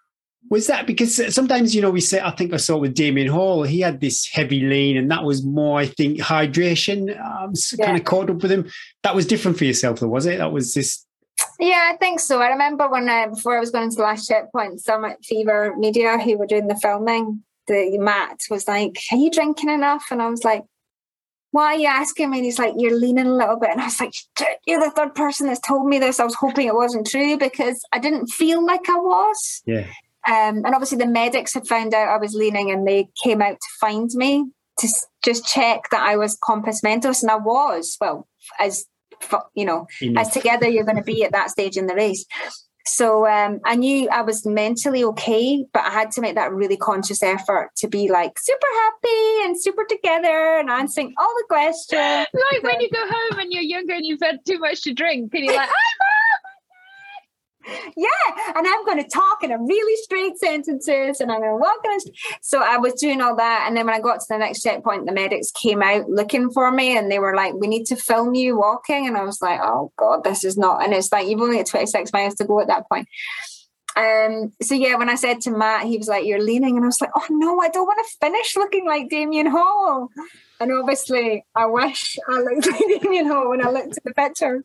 Was 0.51 0.67
that 0.67 0.87
because 0.87 1.35
sometimes, 1.35 1.75
you 1.75 1.81
know, 1.81 1.91
we 1.91 2.01
say, 2.01 2.21
I 2.21 2.31
think 2.33 2.53
I 2.53 2.59
saw 2.59 2.77
with 2.77 2.95
Damian 2.95 3.29
Hall, 3.29 3.63
he 3.63 3.81
had 3.81 4.01
this 4.01 4.27
heavy 4.27 4.61
lean, 4.61 4.97
and 4.97 5.11
that 5.11 5.25
was 5.25 5.45
more, 5.45 5.79
I 5.79 5.87
think, 5.87 6.19
hydration 6.19 7.09
um, 7.25 7.53
Yeah. 7.79 7.87
kind 7.87 7.97
of 7.97 8.05
caught 8.05 8.31
up 8.31 8.43
with 8.43 8.51
him. 8.53 8.71
That 9.05 9.15
was 9.15 9.27
different 9.27 9.57
for 9.59 9.65
yourself, 9.65 10.01
though, 10.01 10.09
was 10.09 10.27
it? 10.27 10.39
That 10.39 10.53
was 10.53 10.75
this. 10.75 11.07
Yeah, 11.59 11.91
I 11.93 11.97
think 11.97 12.21
so. 12.21 12.43
I 12.43 12.49
remember 12.49 12.89
when 12.89 13.09
uh, 13.09 13.29
before 13.29 13.57
I 13.57 13.61
was 13.61 13.71
going 13.71 13.91
to 13.91 13.97
the 13.97 14.03
last 14.03 14.29
checkpoint, 14.29 14.81
Summit 14.81 15.19
Fever 15.25 15.75
Media, 15.79 16.19
who 16.19 16.37
were 16.37 16.47
doing 16.47 16.67
the 16.67 16.77
filming, 16.77 17.43
the 17.67 17.99
Matt 17.99 18.41
was 18.51 18.69
like, 18.69 18.99
"Are 19.13 19.19
you 19.19 19.31
drinking 19.31 19.71
enough?" 19.71 20.07
And 20.11 20.21
I 20.23 20.29
was 20.29 20.45
like, 20.45 20.65
"Why 21.51 21.75
are 21.75 21.79
you 21.79 21.87
asking 21.87 22.31
me?" 22.31 22.39
And 22.39 22.45
he's 22.45 22.59
like, 22.59 22.75
"You're 22.77 22.99
leaning 22.99 23.27
a 23.27 23.35
little 23.35 23.57
bit." 23.57 23.71
And 23.71 23.81
I 23.81 23.85
was 23.85 24.01
like, 24.01 24.15
"You're 24.67 24.81
the 24.81 24.91
third 24.91 25.15
person 25.15 25.47
that's 25.47 25.61
told 25.61 25.87
me 25.87 25.99
this." 25.99 26.21
I 26.21 26.25
was 26.25 26.35
hoping 26.35 26.67
it 26.67 26.75
wasn't 26.75 27.07
true 27.07 27.37
because 27.39 27.83
I 27.93 27.99
didn't 27.99 28.29
feel 28.29 28.65
like 28.65 28.89
I 28.89 28.97
was. 28.97 29.63
Yeah. 29.67 29.87
Um, 30.27 30.65
and 30.65 30.75
obviously, 30.75 30.99
the 30.99 31.07
medics 31.07 31.55
had 31.55 31.67
found 31.69 31.93
out 31.95 32.09
I 32.09 32.19
was 32.19 32.35
leaning, 32.35 32.71
and 32.71 32.87
they 32.87 33.09
came 33.23 33.43
out 33.43 33.57
to 33.57 33.69
find 33.81 34.11
me 34.15 34.47
to 34.79 34.89
just 35.23 35.47
check 35.47 35.91
that 35.91 36.03
I 36.03 36.17
was 36.17 36.39
compos 36.43 36.83
mentis, 36.83 37.23
and 37.23 37.31
I 37.31 37.37
was. 37.37 37.97
Well, 38.01 38.27
as 38.59 38.87
you 39.55 39.65
know, 39.65 39.87
You 40.01 40.13
know, 40.13 40.21
as 40.21 40.31
together 40.31 40.69
you're 40.69 40.85
going 40.85 40.97
to 40.97 41.03
be 41.03 41.25
at 41.25 41.33
that 41.33 41.51
stage 41.51 41.77
in 41.77 41.87
the 41.87 41.95
race. 41.95 42.25
So 42.87 43.27
um, 43.27 43.61
I 43.65 43.77
knew 43.77 44.09
I 44.11 44.23
was 44.23 44.45
mentally 44.45 45.03
okay, 45.05 45.65
but 45.73 45.83
I 45.85 45.91
had 45.91 46.11
to 46.13 46.21
make 46.21 46.35
that 46.35 46.53
really 46.53 46.77
conscious 46.77 47.23
effort 47.23 47.71
to 47.77 47.89
be 47.89 48.11
like 48.11 48.39
super 48.39 48.67
happy 48.75 49.45
and 49.45 49.61
super 49.61 49.85
together 49.89 50.59
and 50.59 50.69
answering 50.69 51.15
all 51.19 51.35
the 51.39 51.45
questions. 51.49 52.27
like 52.53 52.63
when 52.63 52.81
you 52.81 52.91
go 52.91 53.07
home 53.07 53.39
and 53.39 53.53
you're 53.53 53.63
younger 53.63 53.95
and 53.95 54.05
you've 54.05 54.21
had 54.23 54.45
too 54.45 54.59
much 54.59 54.83
to 54.83 54.93
drink, 54.93 55.33
and 55.35 55.45
you're 55.45 55.55
like, 55.55 55.69
yeah, 57.97 58.53
and 58.57 58.67
I'm 58.67 58.85
going 58.85 59.03
to 59.03 59.09
talk 59.09 59.43
in 59.43 59.51
a 59.53 59.59
really 59.59 59.97
straight 60.03 60.39
sentences 60.39 61.21
and 61.21 61.31
I'm 61.33 61.41
going 61.41 61.51
to 61.53 61.57
walk 61.57 61.79
in. 61.85 61.91
a- 61.93 62.39
So 62.43 62.61
I 62.63 62.77
was 62.79 62.95
doing 62.95 63.21
all 63.21 63.37
that. 63.37 63.65
And 63.67 63.77
then 63.77 63.87
when 63.87 63.95
I 63.95 64.01
got 64.01 64.21
to 64.21 64.27
the 64.29 64.39
next 64.39 64.63
checkpoint, 64.63 65.07
the 65.07 65.13
medics 65.13 65.51
came 65.51 65.83
out 65.83 66.09
looking 66.09 66.51
for 66.51 66.71
me 66.71 66.97
and 66.97 67.11
they 67.11 67.19
were 67.19 67.35
like, 67.35 67.55
we 67.55 67.67
need 67.67 67.85
to 67.87 67.97
film 67.97 68.35
you 68.35 68.59
walking. 68.59 69.07
And 69.07 69.17
I 69.17 69.25
was 69.25 69.41
like, 69.43 69.61
oh 69.63 69.93
God, 69.97 70.25
this 70.25 70.45
is 70.45 70.57
not. 70.57 70.83
And 70.85 70.93
it's 70.93 71.11
like, 71.13 71.27
you've 71.29 71.41
only 71.41 71.57
got 71.59 71.67
26 71.67 72.13
miles 72.13 72.35
to 72.37 72.45
go 72.45 72.61
at 72.61 72.69
that 72.69 72.89
point. 72.89 73.09
Um, 73.97 74.53
so 74.61 74.75
yeah, 74.75 74.97
when 74.97 75.09
I 75.09 75.15
said 75.15 75.41
to 75.43 75.53
Matt, 75.53 75.87
he 75.87 75.97
was 75.99 76.09
like, 76.09 76.25
You're 76.27 76.43
leaning, 76.43 76.75
and 76.77 76.85
I 76.85 76.89
was 76.89 77.01
like, 77.01 77.11
Oh 77.15 77.27
no, 77.31 77.61
I 77.61 77.69
don't 77.69 77.87
want 77.87 78.01
to 78.05 78.17
finish 78.27 78.57
looking 78.57 78.87
like 78.87 79.09
Damian 79.09 79.47
Hall. 79.47 80.09
And 80.61 80.73
obviously, 80.73 81.45
I 81.55 81.67
wish 81.67 82.17
I 82.29 82.39
looked 82.41 82.71
like 82.71 83.03
Damian 83.03 83.27
Hall 83.27 83.51
when 83.51 83.65
I 83.67 83.71
looked 83.71 83.97
at 83.97 84.05
the 84.05 84.15
picture. 84.15 84.65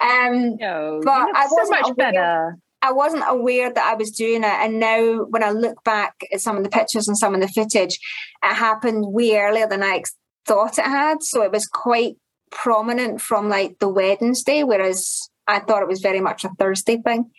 Um, 0.00 0.56
no, 0.56 1.00
But 1.04 1.28
I 1.34 1.46
so 1.46 1.54
wasn't 1.56 1.70
much 1.70 1.90
aware- 1.90 1.94
better. 1.94 2.56
I 2.84 2.90
wasn't 2.90 3.22
aware 3.28 3.72
that 3.72 3.84
I 3.84 3.94
was 3.94 4.10
doing 4.10 4.42
it. 4.42 4.46
And 4.46 4.80
now, 4.80 5.24
when 5.30 5.44
I 5.44 5.50
look 5.50 5.84
back 5.84 6.14
at 6.32 6.40
some 6.40 6.56
of 6.56 6.64
the 6.64 6.68
pictures 6.68 7.06
and 7.06 7.16
some 7.16 7.32
of 7.34 7.40
the 7.40 7.46
footage, 7.46 7.96
it 8.42 8.54
happened 8.54 9.04
way 9.06 9.36
earlier 9.38 9.68
than 9.68 9.84
I 9.84 9.96
ex- 9.98 10.16
thought 10.46 10.78
it 10.78 10.84
had. 10.84 11.22
So 11.22 11.42
it 11.42 11.52
was 11.52 11.66
quite 11.68 12.16
prominent 12.50 13.20
from 13.20 13.48
like 13.48 13.78
the 13.78 13.88
Wednesday, 13.88 14.64
whereas 14.64 15.28
I 15.46 15.60
thought 15.60 15.82
it 15.82 15.88
was 15.88 16.00
very 16.00 16.20
much 16.20 16.42
a 16.44 16.50
Thursday 16.58 16.96
thing. 16.96 17.30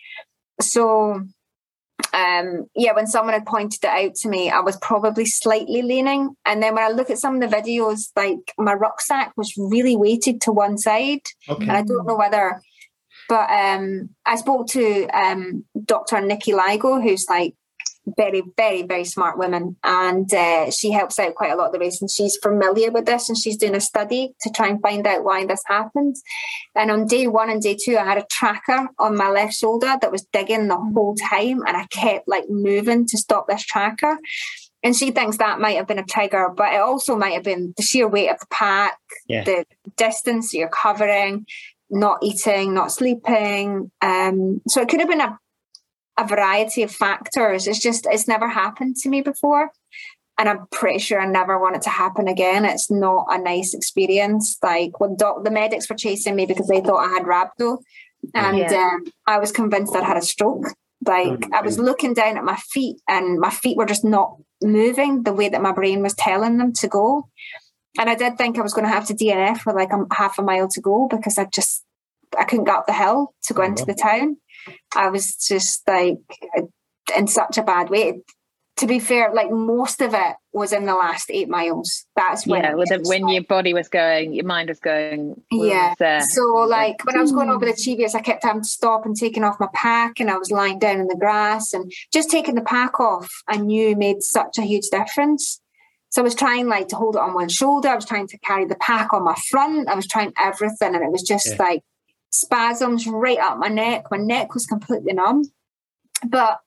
So, 0.61 1.21
um, 2.13 2.65
yeah, 2.75 2.93
when 2.93 3.07
someone 3.07 3.33
had 3.33 3.45
pointed 3.45 3.83
it 3.83 3.87
out 3.87 4.15
to 4.15 4.29
me, 4.29 4.49
I 4.49 4.59
was 4.59 4.77
probably 4.77 5.25
slightly 5.25 5.81
leaning. 5.81 6.35
And 6.45 6.61
then 6.61 6.75
when 6.75 6.83
I 6.83 6.89
look 6.89 7.09
at 7.09 7.17
some 7.17 7.41
of 7.41 7.49
the 7.49 7.55
videos, 7.55 8.11
like 8.15 8.53
my 8.57 8.73
rucksack 8.73 9.33
was 9.35 9.53
really 9.57 9.95
weighted 9.95 10.41
to 10.41 10.51
one 10.51 10.77
side 10.77 11.21
okay. 11.49 11.63
and 11.63 11.71
I 11.71 11.81
don't 11.81 12.05
know 12.05 12.15
whether, 12.15 12.61
but 13.29 13.49
um, 13.49 14.09
I 14.25 14.35
spoke 14.35 14.67
to 14.69 15.07
um, 15.07 15.65
Dr. 15.85 16.21
Nikki 16.21 16.51
Ligo, 16.51 17.01
who's 17.01 17.25
like 17.27 17.55
very, 18.05 18.43
very, 18.57 18.83
very 18.83 19.05
smart 19.05 19.37
woman, 19.37 19.75
and 19.83 20.33
uh, 20.33 20.69
she 20.71 20.91
helps 20.91 21.19
out 21.19 21.35
quite 21.35 21.51
a 21.51 21.55
lot 21.55 21.67
of 21.67 21.73
the 21.73 21.79
race, 21.79 22.01
and 22.01 22.09
she's 22.11 22.37
familiar 22.37 22.91
with 22.91 23.05
this, 23.05 23.29
and 23.29 23.37
she's 23.37 23.57
doing 23.57 23.75
a 23.75 23.81
study 23.81 24.33
to 24.41 24.49
try 24.49 24.67
and 24.67 24.81
find 24.81 25.05
out 25.07 25.23
why 25.23 25.45
this 25.45 25.61
happens. 25.65 26.21
And 26.75 26.91
on 26.91 27.07
day 27.07 27.27
one 27.27 27.49
and 27.49 27.61
day 27.61 27.77
two, 27.81 27.97
I 27.97 28.03
had 28.03 28.17
a 28.17 28.25
tracker 28.29 28.89
on 28.99 29.15
my 29.15 29.29
left 29.29 29.53
shoulder 29.53 29.95
that 30.01 30.11
was 30.11 30.25
digging 30.33 30.67
the 30.67 30.77
whole 30.77 31.15
time, 31.15 31.61
and 31.65 31.77
I 31.77 31.85
kept 31.87 32.27
like 32.27 32.49
moving 32.49 33.05
to 33.07 33.17
stop 33.17 33.47
this 33.47 33.63
tracker. 33.63 34.17
And 34.85 34.93
she 34.93 35.11
thinks 35.11 35.37
that 35.37 35.61
might 35.61 35.77
have 35.77 35.87
been 35.87 35.97
a 35.99 36.03
trigger, 36.03 36.49
but 36.53 36.73
it 36.73 36.81
also 36.81 37.15
might 37.15 37.35
have 37.35 37.43
been 37.43 37.73
the 37.77 37.83
sheer 37.83 38.05
weight 38.05 38.29
of 38.29 38.39
the 38.39 38.47
pack, 38.51 38.97
Yeah. 39.29 39.45
the 39.45 39.65
distance 39.95 40.53
you're 40.53 40.67
covering, 40.67 41.45
not 41.89 42.17
eating, 42.21 42.73
not 42.73 42.91
sleeping. 42.91 43.89
Um, 44.01 44.61
so 44.67 44.81
it 44.81 44.89
could 44.89 44.99
have 44.99 45.07
been 45.07 45.21
a, 45.21 45.39
a 46.17 46.27
variety 46.27 46.83
of 46.83 46.91
factors. 46.91 47.67
It's 47.67 47.79
just, 47.79 48.05
it's 48.09 48.27
never 48.27 48.47
happened 48.47 48.95
to 48.97 49.09
me 49.09 49.21
before. 49.21 49.71
And 50.37 50.49
I'm 50.49 50.65
pretty 50.71 50.99
sure 50.99 51.19
I 51.21 51.25
never 51.27 51.59
want 51.59 51.75
it 51.75 51.83
to 51.83 51.89
happen 51.89 52.27
again. 52.27 52.65
It's 52.65 52.89
not 52.89 53.27
a 53.29 53.37
nice 53.37 53.73
experience. 53.73 54.57
Like 54.63 54.99
when 54.99 55.15
doc- 55.15 55.43
the 55.43 55.51
medics 55.51 55.89
were 55.89 55.95
chasing 55.95 56.35
me 56.35 56.45
because 56.45 56.67
they 56.67 56.81
thought 56.81 57.05
I 57.07 57.13
had 57.13 57.23
rhabdo. 57.23 57.77
And 58.33 58.57
Yeah. 58.57 58.89
um, 58.93 59.03
I 59.27 59.37
was 59.37 59.51
convinced 59.51 59.95
I'd 59.95 60.03
had 60.03 60.17
a 60.17 60.21
stroke. 60.21 60.65
Like 61.05 61.51
I 61.53 61.61
was 61.61 61.77
looking 61.77 62.13
down 62.13 62.37
at 62.37 62.43
my 62.45 62.55
feet 62.55 62.97
and 63.07 63.39
my 63.39 63.49
feet 63.49 63.77
were 63.77 63.85
just 63.85 64.05
not 64.05 64.37
moving 64.61 65.23
the 65.23 65.33
way 65.33 65.49
that 65.49 65.61
my 65.61 65.71
brain 65.73 66.01
was 66.01 66.13
telling 66.15 66.57
them 66.57 66.73
to 66.73 66.87
go. 66.87 67.27
and 67.99 68.09
I 68.09 68.15
did 68.15 68.37
think 68.37 68.57
I 68.57 68.61
was 68.61 68.73
going 68.73 68.85
to 68.85 68.93
have 68.93 69.05
to 69.07 69.13
DNF 69.13 69.65
with 69.65 69.75
like 69.75 69.91
a 69.91 69.99
half 70.15 70.39
a 70.39 70.41
mile 70.41 70.67
to 70.69 70.81
go 70.81 71.07
because 71.11 71.37
I 71.37 71.45
just 71.45 71.83
I 72.39 72.45
couldn't 72.45 72.65
get 72.65 72.75
up 72.75 72.87
the 72.87 72.93
hill 72.93 73.35
to 73.43 73.53
go 73.53 73.61
Oh, 73.61 73.65
into 73.65 73.85
the 73.85 73.93
town. 73.93 74.37
I 74.95 75.09
was 75.09 75.35
just 75.35 75.87
like 75.87 76.17
in 77.17 77.27
such 77.27 77.57
a 77.57 77.63
bad 77.63 77.89
way. 77.89 78.21
To 78.77 78.87
be 78.87 78.97
fair, 78.97 79.31
like 79.31 79.51
most 79.51 80.01
of 80.01 80.15
it 80.15 80.35
was 80.51 80.73
in 80.73 80.85
the 80.85 80.95
last 80.95 81.29
eight 81.29 81.47
miles. 81.47 82.05
That's 82.15 82.47
when 82.47 82.63
yeah, 82.63 82.73
with 82.73 82.89
the, 82.89 83.01
when 83.03 83.21
like- 83.21 83.33
your 83.35 83.43
body 83.43 83.71
was 83.71 83.87
going, 83.87 84.33
your 84.33 84.45
mind 84.45 84.69
was 84.69 84.79
going. 84.79 85.39
Yeah. 85.51 85.75
almost 85.81 85.99
there. 85.99 86.21
So 86.21 86.41
like 86.67 87.05
when 87.05 87.15
I 87.15 87.21
was 87.21 87.31
going 87.31 87.49
over 87.51 87.65
the 87.65 87.73
Cheviots, 87.73 88.15
I 88.15 88.21
kept 88.21 88.43
having 88.43 88.63
to 88.63 88.67
stop 88.67 89.05
and 89.05 89.15
taking 89.15 89.43
off 89.43 89.59
my 89.59 89.67
pack 89.75 90.19
and 90.19 90.27
I 90.31 90.37
was 90.37 90.49
lying 90.49 90.79
down 90.79 90.99
in 90.99 91.07
the 91.07 91.15
grass 91.15 91.71
and 91.71 91.91
just 92.11 92.31
taking 92.31 92.55
the 92.55 92.61
pack 92.63 92.99
off 92.99 93.29
I 93.47 93.57
knew 93.57 93.95
made 93.95 94.23
such 94.23 94.57
a 94.57 94.63
huge 94.63 94.89
difference. 94.89 95.61
So 96.09 96.21
I 96.21 96.23
was 96.23 96.33
trying 96.35 96.67
like 96.67 96.87
to 96.89 96.95
hold 96.95 97.15
it 97.15 97.21
on 97.21 97.35
one 97.35 97.49
shoulder, 97.49 97.89
I 97.89 97.95
was 97.95 98.05
trying 98.05 98.27
to 98.29 98.39
carry 98.39 98.65
the 98.65 98.75
pack 98.75 99.13
on 99.13 99.23
my 99.23 99.35
front, 99.51 99.87
I 99.87 99.93
was 99.93 100.07
trying 100.07 100.33
everything 100.39 100.95
and 100.95 101.03
it 101.03 101.11
was 101.11 101.21
just 101.23 101.47
Yeah. 101.47 101.55
like 101.59 101.83
spasms 102.33 103.07
right 103.07 103.37
up 103.37 103.59
my 103.59 103.67
neck. 103.67 104.05
My 104.09 104.17
neck 104.17 104.53
was 104.53 104.65
completely 104.65 105.13
numb. 105.13 105.43
But 106.27 106.59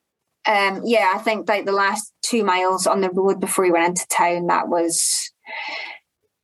um 0.47 0.83
yeah, 0.85 1.13
I 1.15 1.19
think 1.19 1.49
like 1.49 1.67
the 1.67 1.73
last 1.73 2.13
two 2.23 2.45
miles 2.45 2.87
on 2.87 3.01
the 3.01 3.11
road 3.11 3.41
before 3.41 3.65
we 3.65 3.73
went 3.73 3.89
into 3.89 4.09
town, 4.09 4.47
that 4.47 4.69
was 4.69 5.33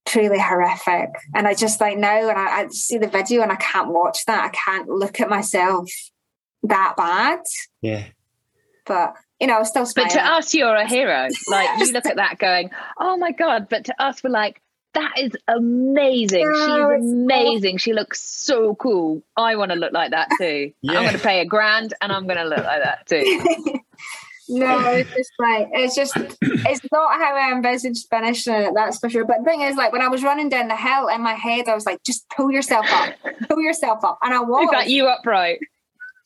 truly 0.05 0.41
horrific. 0.41 1.11
And 1.35 1.47
I 1.47 1.55
just 1.55 1.81
like 1.81 1.97
now 1.97 2.29
and 2.29 2.39
I, 2.39 2.63
I 2.63 2.69
see 2.69 2.99
the 2.99 3.07
video 3.07 3.43
and 3.43 3.53
I 3.53 3.57
can't 3.57 3.93
watch 3.93 4.25
that. 4.27 4.45
I 4.45 4.49
can't 4.49 4.89
look 4.89 5.21
at 5.21 5.31
myself 5.31 5.89
that 6.65 6.95
bad. 6.97 7.41
Yeah. 7.81 8.05
But 8.87 9.15
you 9.39 9.47
know, 9.47 9.63
still 9.65 9.87
But 9.95 10.11
to 10.11 10.25
us, 10.25 10.53
you're 10.55 10.75
a 10.75 10.87
hero. 10.87 11.29
Like 11.49 11.79
you 11.79 11.93
look 11.93 12.07
at 12.07 12.17
that 12.17 12.39
going, 12.39 12.71
oh 12.99 13.17
my 13.17 13.33
God. 13.33 13.69
But 13.69 13.85
to 13.87 14.03
us, 14.03 14.23
we're 14.23 14.31
like, 14.31 14.61
that 14.95 15.13
is 15.19 15.33
amazing. 15.49 16.41
Yeah, 16.41 16.53
She's 16.55 17.03
it's 17.03 17.13
amazing. 17.13 17.79
She 17.79 17.93
looks 17.93 18.23
so 18.23 18.75
cool. 18.75 19.23
I 19.37 19.57
want 19.57 19.73
to 19.73 19.79
look 19.79 19.93
like 19.93 20.11
that 20.11 20.29
too. 20.39 20.73
Yeah. 20.83 20.99
I'm 20.99 21.03
going 21.05 21.17
to 21.17 21.23
pay 21.23 21.41
a 21.41 21.45
grand 21.45 21.95
and 22.01 22.13
I'm 22.13 22.27
going 22.27 22.39
to 22.39 22.45
look 22.45 22.65
like 22.65 22.83
that 22.83 23.07
too. 23.07 23.23
no, 24.49 24.81
it's 24.91 25.11
just 25.15 25.33
like 25.39 25.69
it's 25.73 25.95
just 25.95 26.17
it's 26.17 26.81
not 26.93 27.19
how 27.19 27.37
I 27.37 27.53
envisaged 27.53 28.07
finishing 28.11 28.55
it, 28.55 28.73
that's 28.75 28.99
for 28.99 29.09
sure. 29.09 29.25
But 29.25 29.39
the 29.39 29.45
thing 29.45 29.63
is, 29.63 29.77
like 29.77 29.93
when 29.93 30.03
I 30.03 30.09
was 30.09 30.23
running 30.23 30.49
down 30.49 30.69
the 30.69 30.77
hill 30.77 31.09
in 31.09 31.23
my 31.23 31.35
head, 31.35 31.69
I 31.69 31.75
was 31.75 31.87
like, 31.87 32.03
just 32.05 32.29
pull 32.29 32.51
yourself 32.51 32.87
up, 32.91 33.15
pull 33.49 33.61
yourself 33.61 34.05
up. 34.05 34.19
And 34.23 34.35
I 34.35 34.41
was 34.41 34.65
Is 34.65 34.71
that 34.73 34.91
you 34.91 35.07
upright? 35.07 35.61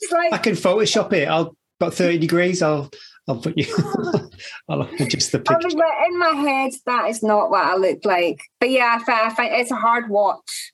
It's 0.01 0.13
like 0.13 0.33
I 0.33 0.39
can 0.39 0.55
Photoshop 0.55 1.13
it. 1.13 1.29
I'll 1.29 1.57
about 1.81 1.95
30 1.95 2.19
degrees. 2.19 2.63
I'll 2.63 2.91
I'll 3.29 3.41
put 3.41 3.59
you 3.59 3.67
I'll 4.69 4.83
adjust 4.83 5.33
the 5.33 5.41
picture. 5.41 5.69
in 5.69 6.19
my 6.19 6.31
head, 6.31 6.73
that 6.87 7.09
is 7.09 7.23
not 7.23 7.51
what 7.51 7.65
I 7.65 7.75
look 7.77 8.05
like. 8.05 8.41
But 8.61 8.71
yeah, 8.71 8.99
I 9.01 9.35
find, 9.35 9.53
it's 9.55 9.71
a 9.71 9.77
hard 9.77 10.09
watch 10.09 10.73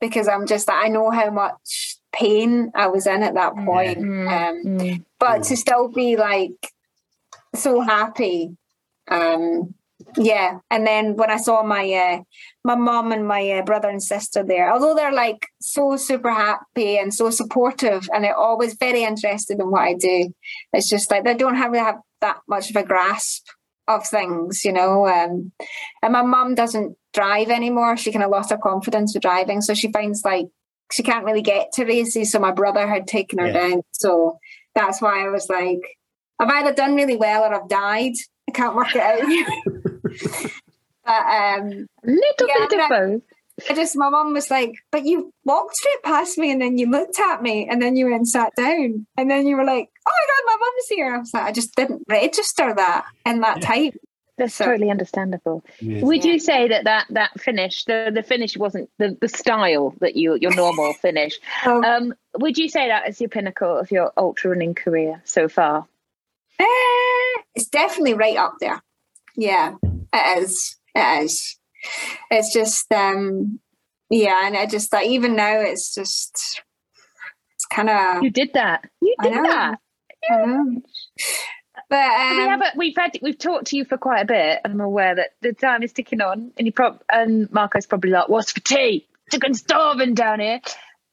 because 0.00 0.28
I'm 0.28 0.46
just 0.46 0.70
I 0.70 0.88
know 0.88 1.10
how 1.10 1.30
much 1.30 1.98
pain 2.12 2.70
I 2.74 2.86
was 2.86 3.06
in 3.06 3.22
at 3.22 3.34
that 3.34 3.54
point. 3.56 3.98
Mm, 3.98 4.28
Um, 4.28 4.64
mm. 4.78 5.04
but 5.18 5.42
to 5.44 5.56
still 5.56 5.88
be 5.88 6.16
like 6.16 6.72
so 7.54 7.80
happy, 7.80 8.56
um, 9.08 9.74
yeah. 10.16 10.58
And 10.70 10.86
then 10.86 11.16
when 11.16 11.30
I 11.30 11.38
saw 11.38 11.62
my 11.62 11.90
uh, 11.92 12.22
my 12.66 12.74
mom 12.74 13.12
and 13.12 13.28
my 13.28 13.50
uh, 13.50 13.62
brother 13.62 13.88
and 13.90 14.02
sister 14.02 14.42
there, 14.42 14.72
although 14.72 14.94
they're 14.94 15.12
like 15.12 15.46
so 15.60 15.96
super 15.96 16.30
happy 16.32 16.96
and 16.98 17.12
so 17.12 17.28
supportive, 17.30 18.08
and 18.12 18.24
they're 18.24 18.36
always 18.36 18.74
very 18.74 19.02
interested 19.04 19.60
in 19.60 19.70
what 19.70 19.82
I 19.82 19.94
do, 19.94 20.32
it's 20.72 20.88
just 20.88 21.10
like 21.10 21.24
they 21.24 21.34
don't 21.34 21.56
have 21.56 21.72
really 21.72 21.84
have 21.84 22.00
that 22.22 22.38
much 22.48 22.70
of 22.70 22.76
a 22.76 22.82
grasp 22.82 23.46
of 23.86 24.06
things, 24.06 24.64
you 24.64 24.72
know. 24.72 25.06
Um, 25.06 25.52
and 26.02 26.12
my 26.12 26.22
mom 26.22 26.54
doesn't 26.54 26.96
drive 27.12 27.50
anymore; 27.50 27.96
she 27.98 28.12
kind 28.12 28.24
of 28.24 28.30
lost 28.30 28.50
her 28.50 28.56
confidence 28.56 29.14
with 29.14 29.22
driving, 29.22 29.60
so 29.60 29.74
she 29.74 29.92
finds 29.92 30.24
like 30.24 30.46
she 30.90 31.02
can't 31.02 31.24
really 31.26 31.42
get 31.42 31.70
to 31.72 31.84
races. 31.84 32.32
So 32.32 32.38
my 32.38 32.52
brother 32.52 32.88
had 32.88 33.06
taken 33.06 33.38
her 33.40 33.46
Yeah. 33.48 33.68
down, 33.68 33.82
so 33.92 34.38
that's 34.74 35.02
why 35.02 35.24
I 35.26 35.28
was 35.28 35.50
like, 35.50 35.80
I've 36.38 36.48
either 36.48 36.72
done 36.72 36.94
really 36.94 37.16
well 37.16 37.42
or 37.44 37.54
I've 37.54 37.68
died. 37.68 38.14
I 38.48 38.52
can't 38.52 38.74
work 38.74 38.88
it 38.94 39.02
out. 39.02 40.50
but 41.04 41.12
um, 41.26 41.86
Little 42.02 42.48
Yeah, 42.48 42.66
bit 42.68 42.72
of 42.72 42.80
I- 42.80 42.88
both. 42.88 43.22
I 43.70 43.74
just, 43.74 43.96
my 43.96 44.08
mum 44.08 44.32
was 44.32 44.50
like, 44.50 44.72
but 44.90 45.06
you 45.06 45.32
walked 45.44 45.76
straight 45.76 46.02
past 46.02 46.36
me 46.38 46.50
and 46.50 46.60
then 46.60 46.76
you 46.76 46.90
looked 46.90 47.20
at 47.20 47.40
me 47.40 47.68
and 47.70 47.80
then 47.80 47.94
you 47.94 48.06
went 48.06 48.16
and 48.16 48.28
sat 48.28 48.52
down 48.56 49.06
and 49.16 49.30
then 49.30 49.46
you 49.46 49.54
were 49.56 49.62
like, 49.64 49.88
oh 50.08 50.10
my 50.12 50.26
God, 50.26 50.46
my 50.46 50.56
mum's 50.58 50.88
here. 50.88 51.14
I 51.14 51.18
was 51.18 51.32
like, 51.32 51.44
I 51.44 51.52
just 51.52 51.72
didn't 51.76 52.02
register 52.08 52.74
that 52.74 53.04
in 53.24 53.42
that 53.42 53.60
Yeah. 53.62 53.66
time. 53.68 53.90
That's 54.38 54.54
So- 54.56 54.64
totally 54.64 54.90
understandable. 54.90 55.62
Yeah. 55.78 56.02
Would 56.02 56.24
Yeah. 56.24 56.32
you 56.32 56.38
say 56.40 56.66
that 56.66 56.82
that 56.82 57.06
that 57.10 57.40
finish, 57.40 57.84
the 57.84 58.10
the 58.12 58.24
finish 58.24 58.56
wasn't 58.56 58.90
the 58.98 59.16
the 59.20 59.28
style 59.28 59.94
that 60.00 60.16
you 60.16 60.34
your 60.34 60.52
normal 60.56 60.92
finish? 61.00 61.38
Um, 61.64 61.84
Um, 61.84 62.14
would 62.40 62.58
you 62.58 62.68
say 62.68 62.88
that 62.88 63.08
is 63.08 63.20
your 63.20 63.28
pinnacle 63.30 63.78
of 63.78 63.92
your 63.92 64.10
ultra 64.16 64.50
running 64.50 64.74
career 64.74 65.22
so 65.24 65.48
far? 65.48 65.86
Eh, 66.58 67.42
it's 67.54 67.68
definitely 67.68 68.14
right 68.14 68.36
up 68.36 68.56
there. 68.60 68.82
Yeah, 69.36 69.74
it 70.12 70.38
is. 70.42 70.76
It 70.94 71.24
is. 71.24 71.58
It's 72.30 72.52
just, 72.52 72.90
um, 72.92 73.60
yeah, 74.10 74.46
and 74.46 74.56
I 74.56 74.66
just 74.66 74.92
like 74.92 75.08
even 75.08 75.36
now, 75.36 75.60
it's 75.60 75.94
just, 75.94 76.62
it's 77.54 77.66
kind 77.66 77.90
of. 77.90 78.22
You 78.22 78.30
did 78.30 78.52
that. 78.54 78.88
You 79.00 79.14
did 79.22 79.32
that. 79.32 79.78
But 81.90 82.08
we 82.08 82.42
um, 82.42 82.48
haven't. 82.48 82.76
We've 82.76 82.96
had. 82.96 83.18
We've 83.20 83.38
talked 83.38 83.66
to 83.66 83.76
you 83.76 83.84
for 83.84 83.98
quite 83.98 84.22
a 84.22 84.24
bit, 84.24 84.60
I'm 84.64 84.80
aware 84.80 85.14
that 85.14 85.30
the 85.42 85.52
time 85.52 85.82
is 85.82 85.92
ticking 85.92 86.20
on. 86.20 86.52
And 86.56 86.66
you 86.66 86.72
prob 86.72 87.02
and 87.12 87.50
Marco's 87.52 87.86
probably 87.86 88.10
like, 88.10 88.28
"What's 88.28 88.52
for 88.52 88.60
tea? 88.60 89.06
Chicken 89.30 89.54
starving 89.54 90.14
down 90.14 90.40
here." 90.40 90.60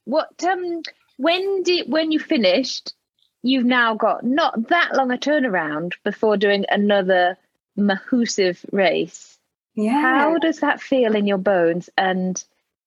What? 0.04 0.42
Um. 0.44 0.82
When 1.18 1.62
did 1.62 1.90
when 1.90 2.10
you 2.10 2.18
finished? 2.18 2.94
You've 3.42 3.66
now 3.66 3.94
got 3.94 4.24
not 4.24 4.68
that 4.68 4.94
long 4.94 5.10
a 5.10 5.18
turnaround 5.18 5.94
before 6.04 6.36
doing 6.36 6.64
another 6.70 7.36
massive 7.76 8.64
race. 8.72 9.31
Yeah. 9.74 10.00
How 10.00 10.38
does 10.38 10.60
that 10.60 10.80
feel 10.80 11.14
in 11.16 11.26
your 11.26 11.38
bones? 11.38 11.88
And 11.96 12.42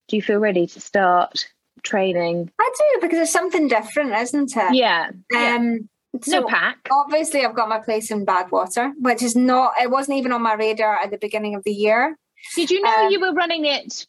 do 0.08 0.16
you 0.16 0.22
feel 0.22 0.38
ready 0.38 0.66
to 0.66 0.80
start 0.80 1.46
training? 1.82 2.50
I 2.60 2.70
do 2.76 3.00
because 3.00 3.18
it's 3.18 3.32
something 3.32 3.68
different, 3.68 4.12
isn't 4.14 4.56
it? 4.56 4.74
Yeah. 4.74 5.10
Um, 5.36 5.88
no 6.12 6.20
so 6.22 6.46
pack. 6.48 6.78
obviously, 6.90 7.44
I've 7.44 7.54
got 7.54 7.68
my 7.68 7.78
place 7.78 8.10
in 8.10 8.24
Badwater, 8.24 8.92
which 9.00 9.22
is 9.22 9.36
not. 9.36 9.72
It 9.80 9.90
wasn't 9.90 10.18
even 10.18 10.32
on 10.32 10.42
my 10.42 10.54
radar 10.54 10.98
at 11.02 11.10
the 11.10 11.18
beginning 11.18 11.54
of 11.54 11.64
the 11.64 11.72
year. 11.72 12.16
Did 12.54 12.70
you 12.70 12.80
know 12.82 13.04
um, 13.06 13.10
you 13.10 13.20
were 13.20 13.32
running 13.32 13.64
it 13.66 14.06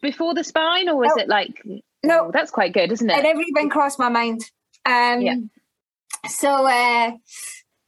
before 0.00 0.34
the 0.34 0.42
spine, 0.44 0.88
or 0.88 0.96
was 0.96 1.12
No. 1.16 1.22
it 1.22 1.28
like? 1.28 1.62
No. 2.02 2.26
Oh, 2.26 2.30
that's 2.32 2.50
quite 2.50 2.72
good, 2.72 2.90
isn't 2.90 3.08
It 3.08 3.18
it? 3.18 3.22
never 3.22 3.40
even 3.40 3.70
crossed 3.70 3.98
my 3.98 4.08
mind. 4.08 4.40
Um, 4.84 5.20
Yeah. 5.20 5.36
So 6.28 6.48
uh, 6.66 7.12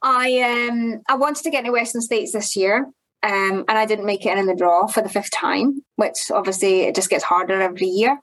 I 0.01 0.67
um, 0.69 1.01
I 1.09 1.15
wanted 1.15 1.43
to 1.43 1.49
get 1.51 1.59
into 1.59 1.71
Western 1.73 2.01
States 2.01 2.31
this 2.33 2.55
year, 2.55 2.89
um, 3.25 3.65
and 3.67 3.75
I 3.77 3.87
didn't 3.87 4.05
make 4.05 4.23
it 4.23 4.37
in 4.37 4.45
the 4.45 4.55
draw 4.55 4.85
for 4.85 5.01
the 5.01 5.09
fifth 5.09 5.31
time, 5.31 5.83
which 5.95 6.29
obviously 6.31 6.81
it 6.81 6.93
just 6.93 7.09
gets 7.09 7.23
harder 7.23 7.59
every 7.59 7.87
year. 7.87 8.19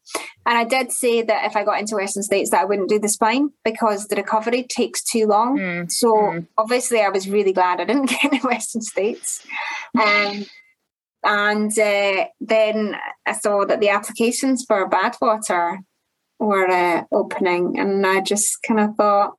And 0.47 0.57
I 0.57 0.63
did 0.63 0.93
say 0.93 1.23
that 1.23 1.45
if 1.45 1.57
I 1.57 1.65
got 1.65 1.81
into 1.81 1.97
Western 1.97 2.23
States, 2.23 2.51
that 2.51 2.61
I 2.61 2.65
wouldn't 2.65 2.89
do 2.89 3.01
the 3.01 3.09
spine 3.09 3.51
because 3.65 4.07
the 4.07 4.15
recovery 4.15 4.63
takes 4.63 5.03
too 5.03 5.27
long. 5.27 5.59
Mm, 5.59 5.91
So 5.91 6.13
mm. 6.15 6.47
obviously, 6.57 7.01
I 7.01 7.09
was 7.09 7.29
really 7.29 7.53
glad 7.53 7.81
I 7.81 7.85
didn't 7.85 8.11
get 8.11 8.33
into 8.33 8.47
Western 8.47 8.83
States. 8.83 9.45
Um, 10.01 10.47
and 11.25 11.77
uh, 11.77 12.27
then 12.41 12.97
I 13.27 13.33
saw 13.33 13.65
that 13.65 13.81
the 13.81 13.89
applications 13.89 14.65
for 14.65 14.89
Badwater 14.89 15.79
were 16.39 16.69
uh, 16.69 17.05
opening, 17.11 17.77
and 17.77 18.07
I 18.07 18.21
just 18.21 18.63
kind 18.63 18.79
of 18.79 18.95
thought 18.95 19.35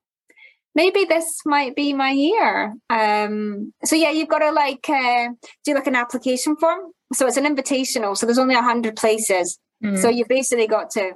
maybe 0.76 1.06
this 1.06 1.42
might 1.46 1.76
be 1.76 1.94
my 1.94 2.12
year. 2.12 2.74
Um, 2.90 3.74
so 3.84 3.96
yeah, 3.96 4.12
you've 4.12 4.30
got 4.30 4.40
to 4.40 4.52
like 4.52 4.88
uh, 4.90 5.30
do 5.66 5.74
like 5.74 5.88
an 5.88 5.96
application 5.96 6.56
form. 6.56 6.92
So 7.14 7.28
it's 7.28 7.38
an 7.38 7.46
invitational. 7.46 8.18
So 8.18 8.26
there's 8.26 8.40
only 8.40 8.56
a 8.56 8.62
hundred 8.62 8.96
places. 8.96 9.60
Mm. 9.84 9.98
So 9.98 10.10
you 10.10 10.26
basically 10.28 10.68
got 10.68 10.90
to. 10.92 11.14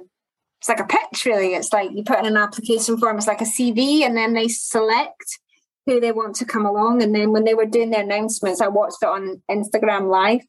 It's 0.60 0.68
like 0.68 0.80
a 0.80 0.86
pitch, 0.86 1.24
really. 1.24 1.54
It's 1.54 1.72
like 1.72 1.90
you 1.92 2.02
put 2.02 2.18
in 2.18 2.26
an 2.26 2.36
application 2.36 2.98
form. 2.98 3.16
It's 3.16 3.28
like 3.28 3.40
a 3.40 3.44
CV, 3.44 4.02
and 4.02 4.16
then 4.16 4.34
they 4.34 4.48
select 4.48 5.38
who 5.86 6.00
they 6.00 6.10
want 6.10 6.34
to 6.36 6.44
come 6.44 6.66
along. 6.66 7.00
And 7.00 7.14
then 7.14 7.32
when 7.32 7.44
they 7.44 7.54
were 7.54 7.64
doing 7.64 7.90
their 7.90 8.02
announcements, 8.02 8.60
I 8.60 8.66
watched 8.66 8.98
it 9.00 9.08
on 9.08 9.40
Instagram 9.48 10.10
Live, 10.10 10.40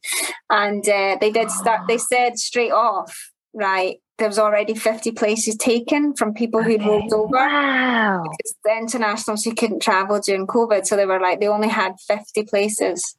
and 0.50 0.86
uh, 0.88 1.16
they 1.20 1.30
did 1.30 1.50
start. 1.50 1.86
They 1.86 1.98
said 1.98 2.38
straight 2.38 2.72
off, 2.72 3.30
right? 3.54 3.98
There 4.20 4.28
was 4.28 4.38
already 4.38 4.74
fifty 4.74 5.10
places 5.12 5.56
taken 5.56 6.14
from 6.14 6.34
people 6.34 6.62
who'd 6.62 6.80
Okay. 6.82 6.88
rolled 6.88 7.12
over. 7.12 7.28
Wow. 7.32 8.22
It's 8.38 8.54
the 8.62 8.76
internationals 8.76 9.42
who 9.44 9.54
couldn't 9.54 9.80
travel 9.80 10.20
during 10.20 10.46
COVID, 10.46 10.86
so 10.86 10.94
they 10.94 11.06
were 11.06 11.18
like 11.18 11.40
they 11.40 11.48
only 11.48 11.68
had 11.68 11.94
fifty 12.06 12.44
places 12.44 13.16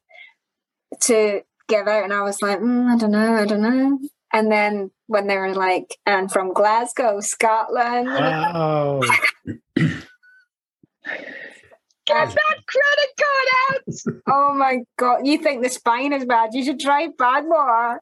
to 1.02 1.42
give 1.68 1.88
out, 1.88 2.04
and 2.04 2.14
I 2.14 2.22
was 2.22 2.40
like, 2.42 2.60
mm, 2.60 2.88
I 2.94 2.98
don't 2.98 3.12
know, 3.12 3.34
I 3.36 3.46
don't 3.46 3.62
know. 3.62 3.98
And 4.32 4.52
then 4.52 4.92
when 5.08 5.26
they 5.28 5.38
were 5.38 5.54
like, 5.56 5.98
and 6.06 6.32
from 6.32 6.54
Glasgow, 6.54 7.20
Scotland, 7.20 8.08
Wow. 8.08 9.02
Get 12.06 12.28
that 12.30 12.58
credit 12.68 13.12
card 13.22 13.48
out. 13.72 13.84
Oh 14.28 14.54
my 14.54 14.80
god! 14.98 15.26
You 15.26 15.38
think 15.40 15.64
the 15.64 15.70
spine 15.70 16.14
is 16.14 16.26
bad? 16.26 16.50
You 16.54 16.64
should 16.64 16.80
try 16.80 17.08
Badwater. 17.08 17.98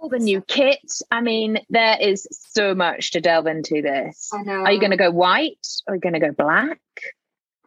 All 0.00 0.08
the 0.08 0.18
new 0.18 0.40
kit. 0.40 0.80
I 1.10 1.20
mean, 1.20 1.58
there 1.68 1.98
is 2.00 2.26
so 2.30 2.74
much 2.74 3.10
to 3.10 3.20
delve 3.20 3.46
into 3.46 3.82
this. 3.82 4.30
I 4.32 4.42
know. 4.42 4.64
Are 4.64 4.72
you 4.72 4.80
going 4.80 4.92
to 4.92 4.96
go 4.96 5.10
white? 5.10 5.66
Are 5.86 5.94
you 5.94 6.00
going 6.00 6.14
to 6.14 6.20
go 6.20 6.32
black? 6.32 6.80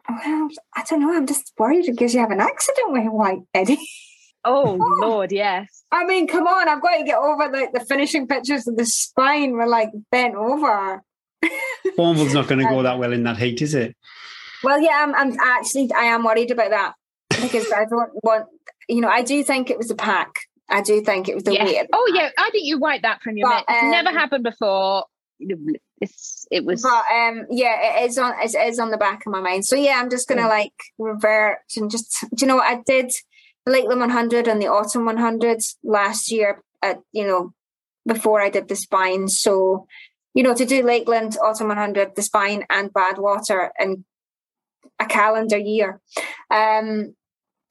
Well, 0.08 0.48
I 0.76 0.82
don't 0.88 1.00
know. 1.00 1.16
I'm 1.16 1.26
just 1.26 1.52
worried 1.58 1.86
because 1.86 2.12
you 2.12 2.20
have 2.20 2.32
an 2.32 2.40
accident 2.40 2.92
with 2.92 3.06
white 3.06 3.42
Eddie. 3.54 3.78
Oh, 4.44 4.78
Oh. 4.80 4.98
Lord, 5.00 5.32
yes. 5.32 5.84
I 5.90 6.04
mean, 6.04 6.26
come 6.26 6.46
on! 6.46 6.68
I've 6.68 6.82
got 6.82 6.98
to 6.98 7.04
get 7.04 7.16
over 7.16 7.50
like 7.50 7.72
the 7.72 7.80
finishing 7.80 8.26
pictures 8.26 8.68
of 8.68 8.76
the 8.76 8.84
spine 8.84 9.52
were 9.52 9.66
like 9.66 9.90
bent 10.10 10.34
over. 10.34 11.02
Bournemouth's 11.96 12.34
not 12.34 12.48
going 12.48 12.58
to 12.58 12.66
go 12.68 12.78
um, 12.78 12.84
that 12.84 12.98
well 12.98 13.12
in 13.12 13.22
that 13.24 13.38
heat, 13.38 13.62
is 13.62 13.74
it? 13.74 13.96
Well, 14.62 14.80
yeah, 14.80 15.02
I'm, 15.02 15.14
I'm 15.14 15.38
actually 15.40 15.90
I 15.96 16.04
am 16.04 16.24
worried 16.24 16.50
about 16.50 16.70
that 16.70 16.94
because 17.40 17.72
I 17.72 17.84
don't 17.86 18.10
want 18.22 18.46
you 18.88 19.00
know 19.00 19.08
I 19.08 19.22
do 19.22 19.42
think 19.42 19.70
it 19.70 19.78
was 19.78 19.90
a 19.90 19.94
pack. 19.94 20.28
I 20.68 20.80
do 20.82 21.00
think 21.02 21.28
it 21.28 21.34
was 21.34 21.44
the 21.44 21.54
Yeah. 21.54 21.64
weight. 21.64 21.86
Oh, 21.92 22.12
yeah. 22.14 22.30
I 22.38 22.50
think 22.50 22.64
you 22.66 22.78
wiped 22.78 23.02
that 23.02 23.22
from 23.22 23.36
your 23.36 23.48
But, 23.48 23.64
mind. 23.68 23.90
Never 23.90 24.08
um, 24.08 24.14
happened 24.14 24.44
before. 24.44 25.04
It's, 26.00 26.46
it 26.50 26.64
was. 26.64 26.82
But 26.82 27.04
um, 27.14 27.46
yeah, 27.50 28.02
it 28.02 28.10
is 28.10 28.18
on 28.18 28.34
it 28.40 28.54
is 28.54 28.78
on 28.78 28.90
the 28.90 28.96
back 28.96 29.26
of 29.26 29.32
my 29.32 29.40
mind. 29.40 29.64
So 29.64 29.76
yeah, 29.76 30.00
I'm 30.00 30.10
just 30.10 30.28
gonna 30.28 30.48
like 30.48 30.72
revert 30.98 31.58
and 31.76 31.90
just 31.90 32.16
do 32.34 32.44
you 32.44 32.46
know 32.46 32.56
what 32.56 32.70
I 32.70 32.82
did 32.86 33.10
the 33.66 33.72
Lakeland 33.72 34.00
100 34.00 34.46
and 34.46 34.60
the 34.60 34.68
Autumn 34.68 35.06
100 35.06 35.60
last 35.82 36.30
year 36.30 36.62
at 36.82 37.00
you 37.12 37.26
know 37.26 37.52
before 38.06 38.40
I 38.40 38.50
did 38.50 38.68
the 38.68 38.76
spine. 38.76 39.28
So 39.28 39.86
you 40.34 40.42
know 40.42 40.54
to 40.54 40.64
do 40.64 40.82
Lakeland 40.82 41.36
Autumn 41.42 41.68
100, 41.68 42.14
the 42.14 42.22
spine 42.22 42.64
and 42.70 42.92
Badwater 42.92 43.70
in 43.78 44.04
a 45.00 45.06
calendar 45.06 45.58
year, 45.58 46.00
um, 46.50 47.14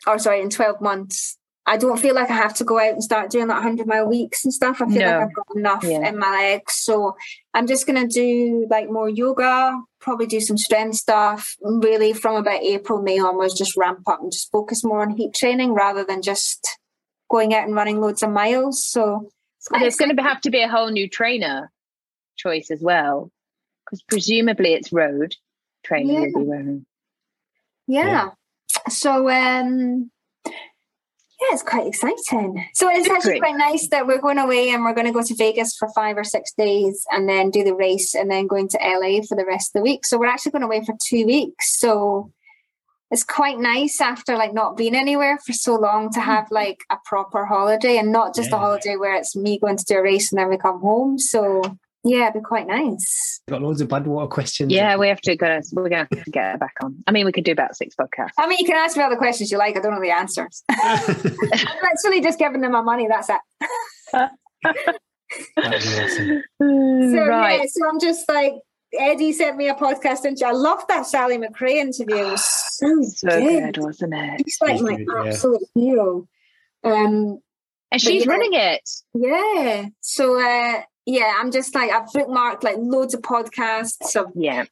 or 0.05 0.19
sorry, 0.19 0.41
in 0.41 0.49
12 0.49 0.81
months. 0.81 1.37
I 1.65 1.77
don't 1.77 1.97
feel 1.99 2.13
like 2.13 2.29
I 2.29 2.33
have 2.35 2.53
to 2.55 2.65
go 2.65 2.77
out 2.77 2.91
and 2.91 3.03
start 3.03 3.29
doing 3.29 3.47
like 3.47 3.55
100 3.63 3.87
mile 3.87 4.05
weeks 4.07 4.43
and 4.43 4.53
stuff. 4.53 4.81
I 4.81 4.85
feel 4.87 4.99
No. 4.99 5.05
like 5.19 5.27
I've 5.29 5.33
got 5.33 5.47
enough 5.55 5.83
Yeah. 5.85 6.07
in 6.09 6.17
my 6.19 6.29
legs. 6.29 6.73
So 6.73 7.15
I'm 7.53 7.67
just 7.67 7.87
going 7.87 8.01
to 8.05 8.07
do 8.13 8.67
like 8.69 8.89
more 8.89 9.07
yoga, 9.07 9.79
probably 10.01 10.25
do 10.25 10.41
some 10.41 10.57
strength 10.57 10.95
stuff. 10.97 11.55
Really, 11.61 12.11
from 12.11 12.35
about 12.35 12.61
April, 12.61 13.01
May 13.01 13.17
onwards, 13.19 13.53
just 13.57 13.77
ramp 13.77 14.01
up 14.07 14.21
and 14.21 14.31
just 14.31 14.51
focus 14.51 14.83
more 14.83 15.01
on 15.01 15.11
heat 15.11 15.33
training 15.33 15.71
rather 15.73 16.03
than 16.03 16.21
just 16.21 16.67
going 17.31 17.53
out 17.53 17.63
and 17.65 17.75
running 17.75 18.01
loads 18.01 18.23
of 18.23 18.29
miles. 18.31 18.83
So 18.83 19.29
it's 19.57 19.69
There's 19.71 19.95
going 19.95 20.15
to 20.17 20.21
have 20.21 20.41
to 20.41 20.49
be 20.51 20.61
a 20.61 20.67
whole 20.67 20.89
new 20.89 21.07
trainer 21.07 21.71
choice 22.35 22.71
as 22.71 22.81
well, 22.81 23.31
because 23.85 24.01
presumably 24.03 24.73
it's 24.73 24.91
road 24.91 25.35
training 25.85 26.11
Yeah. 26.13 26.25
you'll 26.25 26.39
be 26.39 26.45
wearing. 26.45 26.85
yeah. 27.87 28.31
So 28.89 29.29
um 29.29 30.11
yeah, 31.43 31.55
it's 31.55 31.63
quite 31.63 31.87
exciting. 31.87 32.65
So 32.73 32.89
it's 32.89 33.09
actually 33.09 33.39
quite 33.39 33.57
nice 33.57 33.87
that 33.89 34.07
we're 34.07 34.21
going 34.21 34.37
away 34.37 34.69
and 34.69 34.83
we're 34.83 34.93
going 34.93 35.07
to 35.07 35.13
go 35.13 35.23
to 35.23 35.35
Vegas 35.35 35.75
for 35.75 35.89
five 35.89 36.17
or 36.17 36.23
six 36.23 36.53
days 36.53 37.05
and 37.11 37.27
then 37.27 37.49
do 37.49 37.63
the 37.63 37.75
race 37.75 38.15
and 38.15 38.31
then 38.31 38.47
going 38.47 38.69
to 38.69 38.77
LA 38.77 39.21
for 39.27 39.35
the 39.35 39.45
rest 39.45 39.69
of 39.69 39.79
the 39.79 39.83
week. 39.83 40.05
So 40.05 40.17
we're 40.17 40.27
actually 40.27 40.53
going 40.53 40.63
away 40.63 40.83
for 40.85 40.95
two 41.03 41.25
weeks. 41.25 41.79
So 41.79 42.31
it's 43.11 43.23
quite 43.23 43.59
nice 43.59 43.99
after 43.99 44.37
like 44.37 44.53
not 44.53 44.77
being 44.77 44.95
anywhere 44.95 45.37
for 45.45 45.53
so 45.53 45.75
long 45.75 46.11
to 46.13 46.21
have 46.21 46.45
mm-hmm. 46.45 46.55
like 46.55 46.79
a 46.89 46.97
proper 47.03 47.45
holiday 47.45 47.97
and 47.97 48.11
not 48.11 48.35
just 48.35 48.53
a 48.53 48.57
holiday 48.57 48.95
where 48.95 49.15
it's 49.15 49.35
me 49.35 49.59
going 49.59 49.77
to 49.77 49.85
do 49.85 49.97
a 49.97 50.01
race 50.01 50.31
and 50.31 50.39
then 50.39 50.49
we 50.49 50.57
come 50.57 50.79
home. 50.79 51.19
So 51.19 51.77
yeah, 52.03 52.29
it'd 52.29 52.33
be 52.35 52.39
quite 52.41 52.67
nice. 52.67 53.41
Got 53.49 53.61
loads 53.61 53.81
of 53.81 53.87
Badwater 53.87 54.29
questions. 54.29 54.71
Yeah, 54.71 54.97
we 54.97 55.07
have 55.07 55.21
to 55.21 55.35
go. 55.35 55.59
We're 55.71 55.89
going 55.89 56.07
to 56.07 56.31
get 56.31 56.51
her 56.53 56.57
back 56.57 56.75
on. 56.83 56.95
I 57.07 57.11
mean, 57.11 57.25
we 57.25 57.31
could 57.31 57.43
do 57.45 57.51
about 57.51 57.75
six 57.75 57.95
podcasts. 57.95 58.31
I 58.37 58.47
mean, 58.47 58.57
you 58.59 58.65
can 58.65 58.75
ask 58.75 58.95
me 58.97 59.03
all 59.03 59.09
the 59.09 59.15
questions 59.17 59.51
you 59.51 59.57
like. 59.57 59.77
I 59.77 59.81
don't 59.81 59.93
know 59.93 60.01
the 60.01 60.11
answers. 60.11 60.63
I'm 60.71 60.99
literally 62.03 62.21
just 62.21 62.39
giving 62.39 62.61
them 62.61 62.71
my 62.73 62.81
money. 62.81 63.07
That's 63.07 63.29
it. 63.29 64.29
Awesome. 65.57 66.43
So, 66.59 67.25
right. 67.27 67.59
yeah, 67.61 67.65
so 67.67 67.89
I'm 67.89 67.99
just 67.99 68.29
like, 68.29 68.53
Eddie 68.99 69.31
sent 69.31 69.57
me 69.57 69.67
a 69.69 69.73
podcast 69.73 70.25
interview. 70.25 70.45
I 70.47 70.51
loved 70.51 70.87
that 70.89 71.07
Sally 71.07 71.37
McRae 71.39 71.75
interview. 71.77 72.17
It 72.17 72.31
was 72.31 72.45
so, 72.77 73.01
So 73.03 73.27
good. 73.29 73.73
good, 73.73 73.83
wasn't 73.83 74.13
it? 74.13 74.41
He's 74.45 74.57
like 74.61 74.73
She's 74.73 74.81
my 74.83 74.95
good, 74.97 75.07
yeah. 75.11 75.29
absolute 75.31 75.61
hero. 75.73 76.27
Um, 76.83 77.39
And 77.91 78.01
she's 78.01 78.25
yeah. 78.25 78.31
running 78.31 78.53
it. 78.53 78.89
yeah. 79.15 79.85
So, 80.01 80.39
uh, 80.39 80.81
yeah, 81.05 81.33
I'm 81.39 81.51
just 81.51 81.75
like, 81.75 81.91
I've 81.91 82.09
bookmarked 82.09 82.63
like 82.63 82.77
loads 82.77 83.13
of 83.13 83.21
podcasts, 83.21 84.15
of 84.15 84.31
Yeah. 84.35 84.65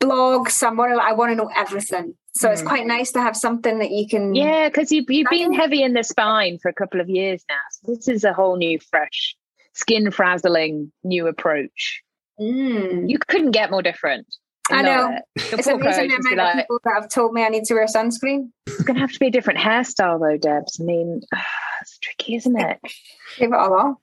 blogs. 0.00 0.62
I'm 0.66 0.78
I 0.80 1.12
want 1.12 1.30
to 1.30 1.34
know 1.36 1.50
everything. 1.54 2.14
So 2.34 2.50
it's 2.50 2.62
Mm. 2.62 2.66
quite 2.68 2.86
nice 2.86 3.10
to 3.12 3.20
have 3.20 3.36
something 3.36 3.80
that 3.80 3.90
you 3.90 4.06
can. 4.06 4.34
Yeah, 4.34 4.68
because 4.68 4.92
you've, 4.92 5.10
you've 5.10 5.28
been 5.28 5.52
heavy 5.52 5.82
in 5.82 5.92
the 5.92 6.04
spine 6.04 6.58
for 6.62 6.68
a 6.68 6.72
couple 6.72 7.00
of 7.00 7.08
years 7.08 7.44
now. 7.48 7.56
So 7.70 7.94
this 7.94 8.06
is 8.08 8.22
a 8.24 8.32
whole 8.32 8.56
new, 8.56 8.78
fresh, 8.78 9.36
skin 9.74 10.10
frazzling 10.12 10.92
new 11.02 11.26
approach. 11.26 12.02
Mm. 12.40 13.10
You 13.10 13.18
couldn't 13.18 13.50
get 13.50 13.70
more 13.72 13.82
different. 13.82 14.26
I 14.70 14.82
know. 14.82 15.16
it. 15.16 15.22
It's 15.54 15.66
amazing 15.66 16.08
the 16.08 16.14
amount 16.16 16.28
of 16.30 16.36
like, 16.36 16.54
people 16.56 16.80
that 16.84 16.94
have 16.94 17.08
told 17.08 17.32
me 17.32 17.42
I 17.42 17.48
need 17.48 17.64
to 17.64 17.74
wear 17.74 17.86
sunscreen. 17.86 18.50
it's 18.66 18.82
going 18.84 18.94
to 18.96 19.00
have 19.00 19.12
to 19.12 19.18
be 19.18 19.28
a 19.28 19.30
different 19.30 19.58
hairstyle, 19.58 20.20
though, 20.20 20.36
Debs. 20.36 20.78
I 20.80 20.84
mean, 20.84 21.22
it's 21.80 21.98
tricky, 21.98 22.36
isn't 22.36 22.60
it? 22.60 22.78
Give 23.38 23.50
it 23.52 23.56
all 23.58 23.72
on. 23.74 23.96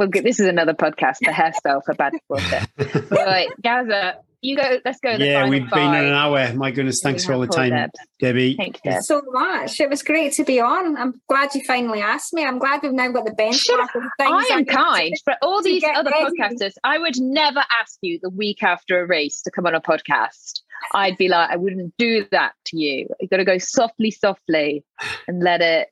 Well, 0.00 0.08
good. 0.08 0.24
This 0.24 0.40
is 0.40 0.46
another 0.46 0.72
podcast, 0.72 1.18
the 1.20 1.26
hairstyle 1.26 1.84
for 1.84 1.92
bad 1.92 2.14
water. 2.26 2.62
Right, 3.10 3.48
Gaza, 3.62 4.16
you 4.40 4.56
go. 4.56 4.78
Let's 4.82 4.98
go. 4.98 5.10
Yeah, 5.10 5.42
final 5.42 5.50
we've 5.50 5.68
been 5.68 5.78
in 5.78 5.92
five. 5.92 6.04
an 6.06 6.12
hour. 6.14 6.54
My 6.54 6.70
goodness, 6.70 7.00
thanks 7.02 7.26
for 7.26 7.34
all 7.34 7.40
the 7.40 7.48
time, 7.48 7.68
Debs. 7.68 7.92
Debbie. 8.18 8.56
Thank 8.56 8.80
you, 8.82 8.92
Deb. 8.92 9.02
so 9.02 9.20
much. 9.30 9.78
It 9.78 9.90
was 9.90 10.02
great 10.02 10.32
to 10.32 10.44
be 10.44 10.58
on. 10.58 10.96
I'm 10.96 11.20
glad 11.28 11.54
you 11.54 11.62
finally 11.64 12.00
asked 12.00 12.32
me. 12.32 12.46
I'm 12.46 12.58
glad 12.58 12.80
we've 12.82 12.94
now 12.94 13.10
got 13.12 13.26
the 13.26 13.32
benchmark 13.32 13.94
of 13.94 14.02
the 14.02 14.10
things. 14.16 14.46
I 14.48 14.48
am 14.52 14.58
need 14.60 14.68
kind. 14.68 15.12
For 15.22 15.34
all 15.42 15.62
these 15.62 15.84
other 15.84 16.10
ready. 16.10 16.34
podcasters, 16.34 16.72
I 16.82 16.96
would 16.96 17.20
never 17.20 17.62
ask 17.78 17.98
you 18.00 18.20
the 18.22 18.30
week 18.30 18.62
after 18.62 19.02
a 19.02 19.06
race 19.06 19.42
to 19.42 19.50
come 19.50 19.66
on 19.66 19.74
a 19.74 19.82
podcast. 19.82 20.62
I'd 20.94 21.18
be 21.18 21.28
like, 21.28 21.50
I 21.50 21.56
wouldn't 21.56 21.92
do 21.98 22.24
that 22.30 22.52
to 22.68 22.78
you. 22.78 23.06
You 23.20 23.28
got 23.28 23.36
to 23.36 23.44
go 23.44 23.58
softly, 23.58 24.12
softly, 24.12 24.82
and 25.28 25.42
let 25.42 25.60
it 25.60 25.88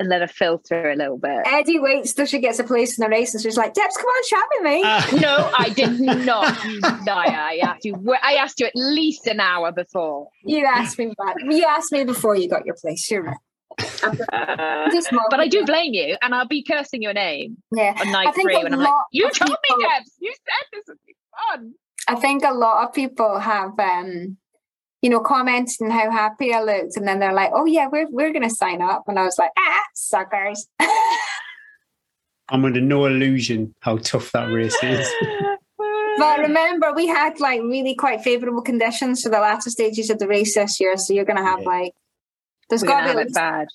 and 0.00 0.08
let 0.08 0.22
it 0.22 0.30
filter 0.30 0.90
a 0.90 0.96
little 0.96 1.18
bit. 1.18 1.38
Eddie 1.44 1.78
waits 1.78 2.14
till 2.14 2.26
she 2.26 2.38
gets 2.40 2.58
a 2.58 2.64
place 2.64 2.98
in 2.98 3.04
the 3.04 3.08
race 3.10 3.34
and 3.34 3.42
she's 3.42 3.56
like, 3.56 3.74
Debs, 3.74 3.96
come 3.96 4.06
on, 4.06 4.22
chat 4.28 4.44
with 4.50 4.62
me. 4.64 4.82
Ah, 4.84 5.08
No, 5.20 5.50
I 5.56 5.68
did 5.68 6.00
not. 6.26 6.64
You. 6.64 6.80
I 6.82 7.60
asked 7.62 7.84
you. 7.84 8.16
I 8.22 8.34
asked 8.34 8.58
you 8.58 8.66
at 8.66 8.72
least 8.74 9.26
an 9.26 9.38
hour 9.40 9.70
before. 9.70 10.28
you 10.42 10.64
asked 10.64 10.98
me 10.98 11.12
that. 11.18 11.34
You 11.48 11.64
asked 11.64 11.92
me 11.92 12.04
before 12.04 12.34
you 12.34 12.48
got 12.48 12.64
your 12.66 12.74
place. 12.80 13.08
You're 13.10 13.22
right. 13.22 13.36
I'm 14.02 14.16
just- 14.16 14.28
I'm 14.32 14.90
just 14.90 15.10
but 15.30 15.38
I 15.40 15.46
do 15.48 15.64
blame 15.64 15.94
you, 15.94 16.16
and 16.20 16.34
I'll 16.34 16.46
be 16.48 16.62
cursing 16.64 17.02
your 17.02 17.12
name 17.12 17.56
you. 17.72 17.78
Yeah. 17.82 17.94
on 18.00 18.10
night 18.10 18.28
I 18.28 18.32
think 18.32 18.46
three 18.48 18.56
a 18.56 18.62
when 18.64 18.74
I'm 18.74 18.80
like, 18.80 18.88
lot 18.88 19.04
"You 19.12 19.26
of 19.28 19.32
told 19.34 19.50
me, 19.50 19.86
Debs. 19.86 20.12
You 20.18 20.32
said 20.34 20.66
this 20.72 20.84
would 20.88 20.98
be 21.06 21.14
fun." 21.50 21.74
I 22.08 22.14
think 22.16 22.42
a 22.44 22.52
lot 22.52 22.86
of 22.88 22.92
people 22.94 23.38
have, 23.38 23.78
um, 23.78 24.36
you 25.02 25.10
know, 25.10 25.20
commenting 25.20 25.90
how 25.90 26.10
happy 26.10 26.52
I 26.52 26.62
looked, 26.62 26.96
and 26.96 27.06
then 27.08 27.18
they're 27.20 27.32
like, 27.32 27.50
"Oh 27.54 27.64
yeah, 27.66 27.88
we're 27.90 28.08
we're 28.10 28.32
gonna 28.32 28.50
sign 28.50 28.82
up," 28.82 29.04
and 29.08 29.18
I 29.18 29.24
was 29.24 29.38
like, 29.38 29.50
"Ah, 29.58 29.82
suckers." 29.94 30.66
I'm 32.48 32.64
under 32.64 32.80
no 32.80 33.06
illusion 33.06 33.74
how 33.80 33.98
tough 33.98 34.32
that 34.32 34.46
race 34.46 34.76
is. 34.82 35.08
But 36.18 36.40
remember, 36.40 36.92
we 36.92 37.06
had 37.06 37.40
like 37.40 37.62
really 37.62 37.94
quite 37.94 38.20
favourable 38.20 38.60
conditions 38.60 39.22
for 39.22 39.30
the 39.30 39.38
latter 39.40 39.70
stages 39.70 40.10
of 40.10 40.18
the 40.18 40.28
race 40.28 40.54
this 40.54 40.78
year. 40.78 40.98
So 40.98 41.14
you're 41.14 41.24
going 41.24 41.38
to 41.38 41.42
have 41.42 41.60
Yeah. 41.60 41.68
like, 41.68 41.92
there's 42.68 42.82
We're 42.82 42.88
got 42.88 43.06
gonna 43.06 43.24
be. 43.24 43.30
it 43.30 43.34
bad. 43.34 43.68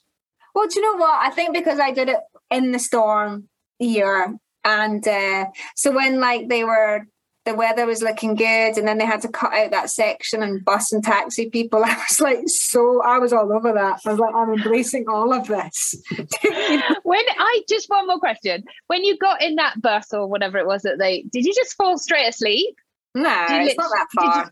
Well, 0.53 0.67
do 0.67 0.79
you 0.79 0.81
know 0.85 0.99
what? 1.01 1.19
I 1.23 1.31
think 1.31 1.55
because 1.55 1.79
I 1.79 1.89
did 1.91 2.07
it 2.09 2.19
in 2.51 2.71
the 2.71 2.77
storm 2.77 3.49
year, 3.79 4.35
and 4.63 5.07
uh, 5.07 5.45
so 5.75 5.91
when 5.91 6.19
like 6.19 6.47
they 6.47 6.63
were, 6.63 7.07
the 7.45 7.53
weather 7.53 7.85
was 7.85 8.01
looking 8.01 8.35
good, 8.35 8.77
and 8.77 8.87
then 8.87 8.97
they 8.97 9.05
had 9.05 9.21
to 9.21 9.27
cut 9.27 9.53
out 9.53 9.71
that 9.71 9.91
section 9.91 10.41
and 10.41 10.65
bus 10.65 10.91
and 10.91 11.03
taxi 11.03 11.49
people. 11.49 11.83
I 11.85 11.95
was 12.09 12.19
like, 12.19 12.39
so 12.47 13.01
I 13.03 13.19
was 13.19 13.31
all 13.31 13.53
over 13.53 13.71
that. 13.71 14.01
I 14.05 14.09
was 14.09 14.19
like, 14.19 14.33
I'm 14.33 14.53
embracing 14.53 15.05
all 15.07 15.31
of 15.31 15.47
this. 15.47 15.95
You 16.11 16.25
know? 16.77 16.95
When 17.03 17.23
I 17.37 17.61
just 17.69 17.89
one 17.89 18.07
more 18.07 18.19
question. 18.19 18.63
When 18.87 19.03
you 19.03 19.17
got 19.17 19.41
in 19.41 19.55
that 19.55 19.81
bus 19.81 20.11
or 20.11 20.27
whatever 20.27 20.57
it 20.57 20.65
was 20.65 20.81
that 20.83 20.97
they 20.97 21.23
did 21.31 21.45
you 21.45 21.53
just 21.53 21.75
fall 21.75 21.97
straight 21.97 22.27
asleep? 22.27 22.75
No, 23.13 23.45
it's 23.49 23.77
not 23.77 23.89
that 23.89 24.07
far. 24.13 24.51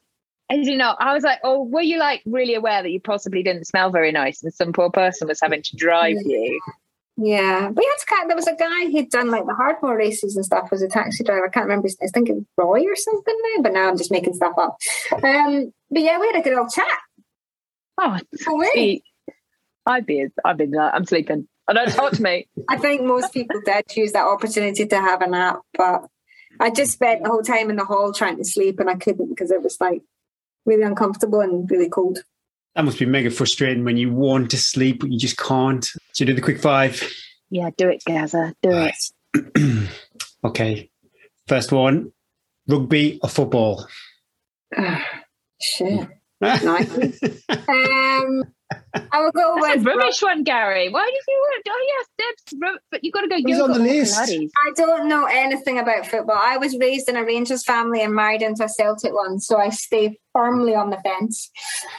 As 0.50 0.68
you 0.68 0.78
know, 0.78 0.96
I 1.00 1.14
was 1.14 1.24
like, 1.24 1.40
oh, 1.44 1.64
were 1.64 1.82
you 1.82 1.98
like 1.98 2.22
really 2.26 2.54
aware 2.54 2.84
that 2.84 2.92
you 2.92 3.00
possibly 3.00 3.44
didn't 3.44 3.66
smell 3.66 3.92
very 3.92 4.12
nice 4.12 4.44
and 4.44 4.54
some 4.54 4.72
poor 4.72 4.92
person 4.92 5.28
was 5.28 5.40
having 5.42 5.64
to 5.64 5.76
drive 5.76 6.18
you? 6.24 6.62
Yeah, 7.16 7.70
we 7.70 7.84
had 7.86 7.98
to 8.00 8.06
kind. 8.08 8.30
There 8.30 8.36
was 8.36 8.48
a 8.48 8.56
guy 8.56 8.90
who'd 8.92 9.10
done 9.10 9.30
like 9.30 9.46
the 9.46 9.54
hardcore 9.54 9.96
races 9.96 10.36
and 10.36 10.44
stuff. 10.44 10.72
Was 10.72 10.82
a 10.82 10.88
taxi 10.88 11.24
driver. 11.24 11.46
I 11.46 11.50
can't 11.50 11.66
remember. 11.68 11.88
His, 11.88 11.98
I 12.02 12.08
think 12.08 12.30
it 12.30 12.34
was 12.34 12.44
Roy 12.58 12.84
or 12.86 12.96
something 12.96 13.36
now. 13.56 13.62
But 13.62 13.74
now 13.74 13.90
I'm 13.90 13.98
just 13.98 14.12
making 14.12 14.34
stuff 14.34 14.54
up. 14.58 14.78
Um, 15.24 15.72
but 15.92 16.02
yeah, 16.02 16.20
we 16.20 16.28
had 16.28 16.38
a 16.38 16.42
good 16.42 16.58
old 16.58 16.72
chat. 16.72 16.88
Oh, 18.00 18.18
Oh, 18.48 18.64
see, 18.74 19.04
I'd 19.86 20.06
be, 20.08 20.26
I've 20.44 20.58
been. 20.58 20.72
like, 20.72 20.94
I'm 20.94 21.06
sleeping. 21.06 21.48
I 21.68 21.74
don't 21.74 21.92
talk 21.92 22.14
to 22.14 22.22
me. 22.24 22.48
I 22.68 22.78
think 22.78 23.04
most 23.04 23.32
people 23.32 23.62
did 23.64 23.86
use 23.96 24.12
that 24.14 24.26
opportunity 24.26 24.86
to 24.88 24.96
have 25.00 25.22
a 25.22 25.28
nap, 25.28 25.60
but 25.78 26.08
I 26.60 26.72
just 26.72 26.94
spent 26.94 27.24
the 27.24 27.30
whole 27.30 27.44
time 27.44 27.70
in 27.70 27.76
the 27.76 27.86
hall 27.86 28.12
trying 28.12 28.38
to 28.38 28.44
sleep, 28.44 28.80
and 28.80 28.90
I 28.90 28.96
couldn't 28.96 29.30
because 29.30 29.52
it 29.52 29.62
was 29.62 29.78
like 29.80 30.02
really 30.66 30.84
uncomfortable 30.84 31.42
and 31.42 31.70
really 31.70 31.90
cold. 31.90 32.24
That 32.76 32.86
must 32.86 33.00
be 33.00 33.06
mega 33.06 33.30
frustrating 33.30 33.84
when 33.84 33.98
you 33.98 34.12
want 34.12 34.52
to 34.52 34.58
sleep 34.58 35.02
but 35.02 35.12
you 35.12 35.20
just 35.20 35.38
can't. 35.38 35.88
So 36.14 36.26
do 36.26 36.34
the 36.34 36.42
quick 36.42 36.60
five. 36.60 37.02
Yeah, 37.50 37.70
do 37.78 37.90
it, 37.90 38.04
Gaza. 38.06 38.56
Do 38.64 38.70
Right. 38.70 38.96
okay. 40.44 40.90
First 41.48 41.72
one 41.72 42.12
rugby 42.68 43.20
or 43.22 43.30
football? 43.30 43.88
Shit. 45.62 46.08
Nice. 46.44 47.24
um, 47.68 48.44
I 49.12 49.22
will 49.22 49.32
go 49.32 49.58
it. 49.58 49.62
with. 49.62 49.84
That's 49.84 49.86
a 49.86 49.98
rubbish 49.98 50.22
one, 50.22 50.44
Gary. 50.44 50.90
Why 50.90 51.06
did 51.06 51.22
you 51.28 51.36
want? 51.40 51.64
Oh 51.70 51.86
yes, 51.88 52.08
Deb's. 52.50 52.60
ru- 52.62 52.80
But 52.92 53.04
you 53.04 53.12
got 53.12 53.22
to 53.22 53.28
go. 53.28 53.36
was 53.36 53.44
yoga 53.58 53.74
on 53.74 53.80
the 53.80 53.80
list. 53.86 54.20
Pilates. 54.20 54.50
I 54.66 54.72
don't 54.76 55.08
know 55.08 55.26
anything 55.26 55.80
about 55.80 56.06
football. 56.08 56.38
I 56.40 56.58
was 56.58 56.78
raised 56.80 57.08
in 57.10 57.16
a 57.16 57.24
Rangers 57.24 57.64
family 57.64 58.02
and 58.02 58.14
married 58.14 58.42
into 58.42 58.64
a 58.64 58.70
Celtic 58.70 59.14
one, 59.14 59.40
so 59.40 59.58
I 59.58 59.70
stay 59.70 60.18
firmly 60.34 60.76
on 60.76 60.90
the 60.90 60.98
fence. 60.98 61.52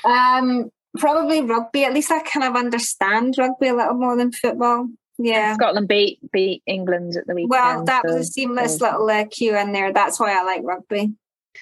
Um, 0.05 0.71
probably 0.99 1.43
rugby. 1.43 1.85
At 1.85 1.95
least 1.95 2.11
I 2.11 2.21
kind 2.21 2.45
of 2.45 2.57
understand 2.57 3.35
rugby 3.39 3.69
a 3.69 3.75
little 3.75 3.95
more 3.95 4.16
than 4.16 4.33
football. 4.33 4.89
Yeah. 5.16 5.55
Scotland 5.55 5.87
beat 5.87 6.19
beat 6.33 6.62
England 6.66 7.16
at 7.16 7.27
the 7.29 7.35
weekend. 7.35 7.51
Well, 7.51 7.85
that 7.85 8.03
was 8.05 8.16
a 8.16 8.25
seamless 8.25 8.79
so- 8.79 8.85
little 8.87 9.09
uh, 9.09 9.25
cue 9.27 9.57
in 9.57 9.73
there. 9.73 9.93
That's 9.93 10.19
why 10.19 10.37
I 10.39 10.43
like 10.43 10.62
rugby. 10.65 11.15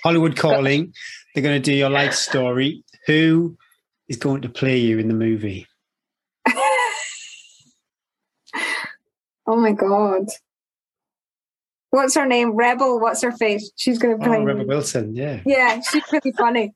Hollywood 0.03 0.37
calling. 0.37 0.95
They're 1.35 1.43
going 1.43 1.61
to 1.61 1.71
do 1.71 1.73
your 1.75 1.91
life 1.91 2.15
story. 2.15 2.85
Who 3.07 3.57
is 4.09 4.17
going 4.17 4.43
to 4.43 4.49
play 4.49 4.79
you 4.79 4.99
in 4.99 5.09
the 5.09 5.15
movie? 5.15 5.67
oh 9.47 9.57
my 9.57 9.73
god. 9.73 10.27
What's 11.91 12.15
her 12.15 12.27
name? 12.27 12.53
Rebel. 12.53 13.01
What's 13.01 13.23
her 13.23 13.33
face? 13.33 13.71
She's 13.77 13.99
going 13.99 14.19
to 14.19 14.25
play. 14.25 14.39
Oh. 14.39 14.45
Rebel 14.45 14.67
Wilson. 14.67 15.15
Yeah. 15.15 15.41
Yeah, 15.45 15.81
she's 15.81 16.05
pretty 16.05 16.33
funny. 16.33 16.75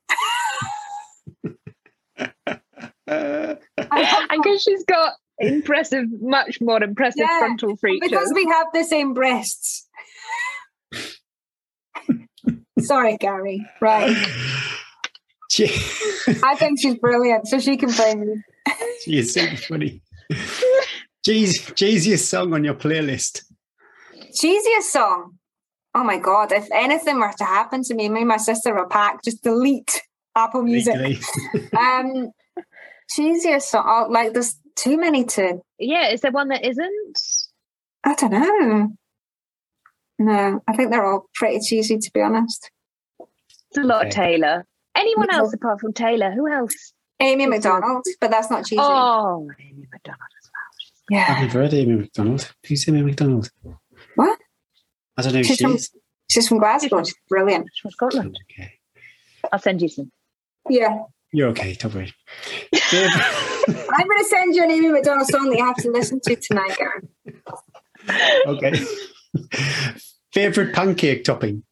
Uh, 3.07 3.55
and 3.77 4.41
because 4.43 4.61
she's 4.63 4.83
got 4.85 5.13
impressive, 5.39 6.05
much 6.21 6.59
more 6.59 6.83
impressive 6.83 7.21
Yeah, 7.21 7.39
frontal 7.39 7.77
features. 7.77 7.99
because 8.09 8.33
we 8.35 8.45
have 8.45 8.67
the 8.73 8.83
same 8.83 9.13
breasts. 9.13 9.87
Sorry, 12.79 13.17
Gary. 13.17 13.65
Right. 13.81 14.15
she, 15.49 15.65
I 16.43 16.55
think 16.55 16.79
she's 16.79 16.95
brilliant, 16.95 17.47
so 17.47 17.59
she 17.59 17.77
can 17.77 17.89
play 17.91 18.15
me. 18.15 18.41
she 19.03 19.17
is 19.19 19.33
super 19.33 19.57
funny. 19.57 20.01
Jeez, 21.27 21.51
cheesiest 21.73 22.25
song 22.25 22.53
on 22.53 22.63
your 22.63 22.73
playlist. 22.73 23.43
Cheesiest 24.31 24.83
song. 24.83 25.37
Oh 25.95 26.03
my 26.03 26.19
god! 26.19 26.51
If 26.51 26.67
anything 26.71 27.19
were 27.19 27.33
to 27.37 27.43
happen 27.43 27.81
to 27.83 27.95
me, 27.95 28.07
me 28.09 28.19
and 28.19 28.27
my 28.29 28.37
sister 28.37 28.75
will 28.75 28.85
pack. 28.85 29.23
Just 29.23 29.43
delete 29.43 30.01
Apple 30.35 30.61
Music. 30.63 30.95
Um, 31.77 32.31
cheesiest 33.17 33.63
song. 33.63 33.85
Oh, 33.87 34.11
like 34.11 34.33
there's 34.33 34.55
too 34.75 34.97
many 34.97 35.23
to. 35.25 35.59
yeah, 35.79 36.09
is 36.09 36.21
there 36.21 36.31
one 36.31 36.49
that 36.49 36.63
isn't? 36.65 37.19
I 38.03 38.13
don't 38.15 38.31
know. 38.31 38.89
No, 40.19 40.61
I 40.67 40.75
think 40.75 40.91
they're 40.91 41.05
all 41.05 41.25
pretty 41.35 41.59
cheesy 41.59 41.97
to 41.97 42.11
be 42.13 42.21
honest. 42.21 42.69
It's 43.69 43.77
a 43.77 43.81
lot 43.81 44.01
of 44.07 44.07
Okay. 44.11 44.35
Taylor. 44.37 44.65
Anyone 44.95 45.31
else 45.31 45.53
apart 45.53 45.79
from 45.79 45.93
Taylor? 45.93 46.31
Who 46.31 46.47
else? 46.51 46.93
Amy 47.19 47.45
Macdonald, 47.45 48.05
but 48.21 48.31
that's 48.31 48.49
not 48.49 48.65
cheesy. 48.65 48.79
Oh, 48.81 49.47
Amy 49.59 49.87
Macdonald 49.91 50.21
as 50.41 50.49
well. 50.51 51.19
yeah, 51.19 51.25
I've 51.35 51.41
never 51.47 51.59
heard 51.61 51.73
Amy 51.73 51.95
Macdonald. 51.95 52.51
Who's 52.67 52.87
Amy 52.87 53.01
Macdonald? 53.03 53.49
What? 54.15 54.39
I 55.17 55.21
don't 55.21 55.33
know 55.33 55.39
who 55.39 55.43
She's 55.43 55.57
she 55.57 55.63
from- 55.63 55.75
is. 55.75 55.91
she's 56.31 56.47
from 56.47 56.59
Glasgow. 56.59 57.03
She's 57.03 57.15
brilliant. 57.29 57.67
She's 57.73 57.81
from 57.81 57.91
Scotland. 57.91 58.39
Okay. 58.51 58.73
I'll 59.51 59.59
send 59.59 59.81
you 59.81 59.87
some. 59.89 60.11
Yeah, 60.69 60.97
You're 61.31 61.49
okay, 61.49 61.73
don't 61.73 61.93
worry. 61.93 62.13
I'm 62.91 64.07
going 64.07 64.19
to 64.19 64.25
send 64.27 64.53
you 64.55 64.63
an 64.63 64.71
Amy 64.71 64.89
Macdonald 64.89 65.27
song 65.27 65.49
that 65.49 65.57
you 65.57 65.65
have 65.65 65.75
to 65.77 65.91
listen 65.91 66.19
to 66.21 66.35
tonight, 66.35 66.77
Gary. 66.77 67.07
okay. 68.47 68.85
Favorite 70.33 70.73
pancake 70.73 71.23
topping? 71.23 71.63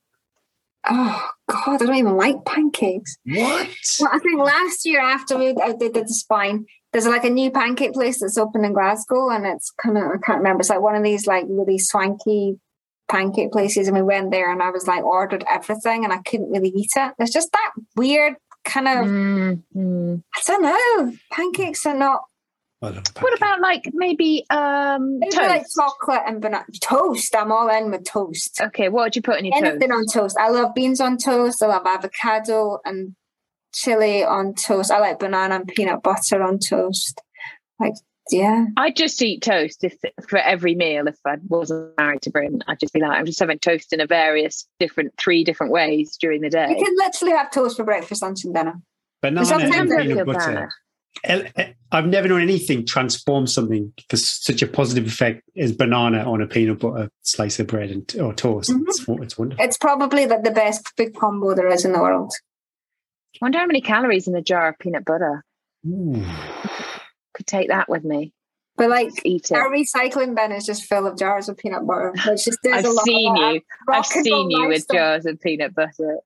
Oh 0.90 1.30
God, 1.50 1.82
I 1.82 1.86
don't 1.86 1.96
even 1.96 2.18
like 2.18 2.46
pancakes. 2.46 3.18
What? 3.26 3.70
Well, 4.00 4.10
I 4.12 4.20
think 4.20 4.40
last 4.40 4.86
year 4.86 5.02
after 5.02 5.38
we 5.38 5.56
I 5.62 5.74
did 5.74 5.94
the 5.94 6.08
spine, 6.08 6.66
there's 6.92 7.08
like 7.08 7.24
a 7.24 7.30
new 7.30 7.52
pancake 7.52 7.94
place 7.94 8.22
that's 8.22 8.38
open 8.38 8.64
in 8.64 8.74
Glasgow, 8.74 9.30
and 9.30 9.46
it's 9.46 9.72
kind 9.72 9.98
of 9.98 10.04
I 10.04 10.18
can't 10.24 10.40
remember. 10.40 10.62
It's 10.62 10.70
like 10.70 10.82
one 10.82 10.96
of 10.96 11.04
these 11.04 11.28
like 11.28 11.46
really 11.50 11.78
swanky 11.78 12.60
pancake 13.10 13.52
places, 13.52 13.88
and 13.88 13.98
we 13.98 14.04
went 14.04 14.32
there, 14.32 14.52
and 14.52 14.62
I 14.62 14.70
was 14.70 14.88
like 14.88 15.04
ordered 15.04 15.44
everything, 15.50 16.04
and 16.04 16.14
I 16.14 16.20
couldn't 16.20 16.52
really 16.52 16.70
eat 16.70 16.92
it. 16.96 17.14
There's 17.18 17.32
just 17.32 17.52
that 17.52 17.72
weird 17.96 18.36
kind 18.64 18.88
of 18.88 19.06
Mm, 19.06 19.64
mm. 19.76 20.24
I 20.36 20.42
don't 20.46 20.62
know. 20.64 21.14
Pancakes 21.32 21.86
are 21.86 21.94
not 21.94 22.06
I 22.08 22.14
love 22.14 22.35
What 22.80 23.34
about 23.36 23.62
like 23.62 23.90
maybe 23.94 24.46
um 24.50 25.20
maybe 25.20 25.32
toast? 25.36 25.48
like 25.50 25.66
chocolate 25.76 26.22
and 26.28 26.42
banana 26.42 26.66
toast. 26.82 27.36
I'm 27.36 27.52
all 27.52 27.70
in 27.70 27.90
with 27.92 28.04
toast. 28.06 28.60
okay, 28.62 28.90
what 28.90 29.04
would 29.06 29.16
you 29.16 29.22
put 29.22 29.40
in 29.40 29.46
your 29.46 29.56
Anything 29.56 29.90
toast? 29.90 30.16
on 30.18 30.22
toast. 30.24 30.38
I 30.40 30.50
love 30.50 30.76
beans 30.76 31.00
on 31.02 31.18
toast. 31.18 31.64
I 31.64 31.68
love 31.68 31.86
avocado 31.86 32.80
and 32.86 33.16
chili 33.74 34.24
on 34.24 34.54
toast. 34.54 34.92
I 34.92 35.00
like 35.00 35.20
banana 35.20 35.56
and 35.56 35.68
peanut 35.68 36.04
butter 36.04 36.42
on 36.44 36.60
toast. 36.60 37.22
Like, 37.80 37.94
yeah. 38.32 38.66
I'd 38.78 38.96
just 38.96 39.22
eat 39.22 39.42
toast 39.42 39.84
if 39.84 39.96
for 40.28 40.38
every 40.40 40.76
meal. 40.76 41.08
If 41.08 41.18
I 41.26 41.36
wasn't 41.48 41.92
married 41.98 42.22
to 42.24 42.30
Bryn, 42.30 42.62
I'd 42.68 42.80
just 42.80 42.94
be 42.94 43.00
like, 43.00 43.18
I'm 43.18 43.26
just 43.26 43.40
having 43.40 43.60
toast 43.60 43.94
in 43.94 44.00
a 44.00 44.08
various 44.08 44.68
different, 44.80 45.14
three 45.18 45.44
different 45.44 45.72
ways 45.74 46.18
during 46.20 46.42
the 46.42 46.50
day. 46.50 46.70
You 46.70 46.84
can 46.86 46.96
literally 46.98 47.34
have 47.36 47.52
toast 47.52 47.78
for 47.78 47.84
breakfast, 47.84 48.22
lunch, 48.22 48.44
and 48.46 48.54
dinner. 48.54 48.76
Banana 49.22 49.46
sometimes 49.46 49.92
and 49.92 50.00
I 50.00 50.04
peanut 50.04 50.18
feel 50.18 50.26
butter. 50.26 50.54
bad. 50.54 50.70
El- 51.24 51.44
eh, 51.56 51.74
I've 51.92 52.08
never 52.08 52.28
known 52.28 52.42
anything 52.42 52.86
transform 52.86 53.48
something 53.48 53.92
for 54.10 54.18
such 54.18 54.62
a 54.62 54.68
positive 54.68 55.08
effect 55.08 55.42
as 55.58 55.72
banana 55.72 56.30
on 56.30 56.42
a 56.42 56.48
peanut 56.48 56.80
butter 56.80 57.10
slice 57.22 57.60
of 57.60 57.68
bread 57.68 57.90
and 57.90 58.16
or 58.20 58.34
toast. 58.34 58.70
Mhm. 58.72 58.82
It's, 58.88 59.00
it's 59.08 59.38
wonderful. 59.38 59.64
It's 59.66 59.78
probably 59.78 60.26
the, 60.26 60.40
the 60.44 60.52
best 60.52 60.92
big 60.98 61.16
combo 61.16 61.56
there 61.56 61.68
is 61.70 61.86
in 61.86 61.94
the 61.94 62.00
world. 62.00 62.34
Wonder 63.42 63.60
how 63.60 63.66
many 63.66 63.82
calories 63.82 64.28
in 64.28 64.36
a 64.36 64.42
jar 64.42 64.70
of 64.70 64.80
peanut 64.80 65.06
butter. 65.06 65.44
Ooh. 65.88 66.24
Could 67.34 67.48
take 67.48 67.70
that 67.70 67.90
with 67.90 68.04
me. 68.04 68.34
But 68.78 68.90
like, 68.90 69.08
Just 69.08 69.26
eat 69.26 69.52
it. 69.52 69.56
our 69.58 69.70
recycling 69.72 70.36
bin 70.36 70.52
is 70.52 70.66
just 70.66 70.84
full 70.86 71.08
of 71.08 71.18
jars 71.18 71.48
of 71.48 71.58
peanut 71.58 71.88
butter, 71.88 72.14
which 72.28 72.44
just 72.46 72.60
does 72.62 72.74
I've 72.74 72.86
a 72.86 72.90
lot 72.90 73.06
seen 73.06 73.32
of 73.44 73.54
you. 73.56 73.62
I've 73.90 74.06
seen 74.06 74.52
you 74.52 74.62
with 74.68 74.70
lifestyle. 74.80 74.98
jars 74.98 75.26
of 75.26 75.40
peanut 75.40 75.74
butter. 75.74 76.18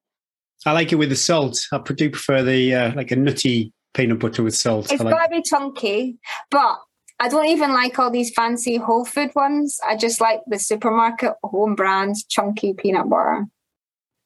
I 0.65 0.71
like 0.73 0.91
it 0.91 0.95
with 0.95 1.09
the 1.09 1.15
salt. 1.15 1.59
I 1.71 1.77
do 1.77 2.09
prefer 2.09 2.41
the 2.43 2.73
uh, 2.75 2.93
like 2.95 3.11
a 3.11 3.15
nutty 3.15 3.71
peanut 3.93 4.19
butter 4.19 4.43
with 4.43 4.55
salt. 4.55 4.91
It's 4.91 5.01
I 5.01 5.05
like 5.05 5.13
got 5.13 5.23
to 5.25 5.29
be 5.29 5.41
chunky, 5.41 6.17
but 6.51 6.77
I 7.19 7.27
don't 7.27 7.47
even 7.47 7.73
like 7.73 7.99
all 7.99 8.11
these 8.11 8.31
fancy 8.31 8.77
whole 8.77 9.05
food 9.05 9.31
ones. 9.35 9.79
I 9.85 9.97
just 9.97 10.21
like 10.21 10.41
the 10.47 10.59
supermarket 10.59 11.33
home 11.43 11.75
brand 11.75 12.15
chunky 12.29 12.73
peanut 12.73 13.09
butter. 13.09 13.45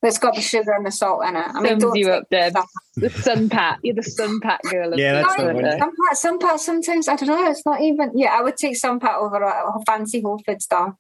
That's 0.03 0.19
got 0.19 0.35
the 0.35 0.41
sugar 0.41 0.73
and 0.73 0.85
the 0.85 0.91
salt 0.91 1.23
in 1.26 1.38
it. 1.38 1.48
I 1.48 1.61
mean, 1.61 1.80
Sums 1.80 1.84
don't 1.84 1.95
you 1.95 2.11
up, 2.11 2.30
Deb. 2.30 2.57
The 2.98 3.10
Sun-Pat. 3.10 3.80
You're 3.84 3.95
the 3.95 4.03
Sun-Pat 4.03 4.60
girl. 4.64 4.91
Of 4.91 4.99
Yeah, 4.99 5.14
that's 5.14 5.35
peanut 5.38 5.56
the 5.56 5.61
one. 5.61 5.80
Sun-Pat, 5.80 6.18
some 6.18 6.40
pat, 6.40 6.60
sometimes 6.60 7.07
I 7.07 7.15
don't 7.15 7.30
know. 7.30 7.49
It's 7.49 7.65
not 7.65 7.80
even. 7.80 8.11
Yeah, 8.14 8.35
I 8.38 8.41
would 8.41 8.57
take 8.57 8.76
Sun-Pat 8.76 9.15
over 9.15 9.38
a, 9.38 9.80
a 9.80 9.84
fancy 9.85 10.22
whole 10.22 10.41
food 10.45 10.61
stuff. 10.61 10.94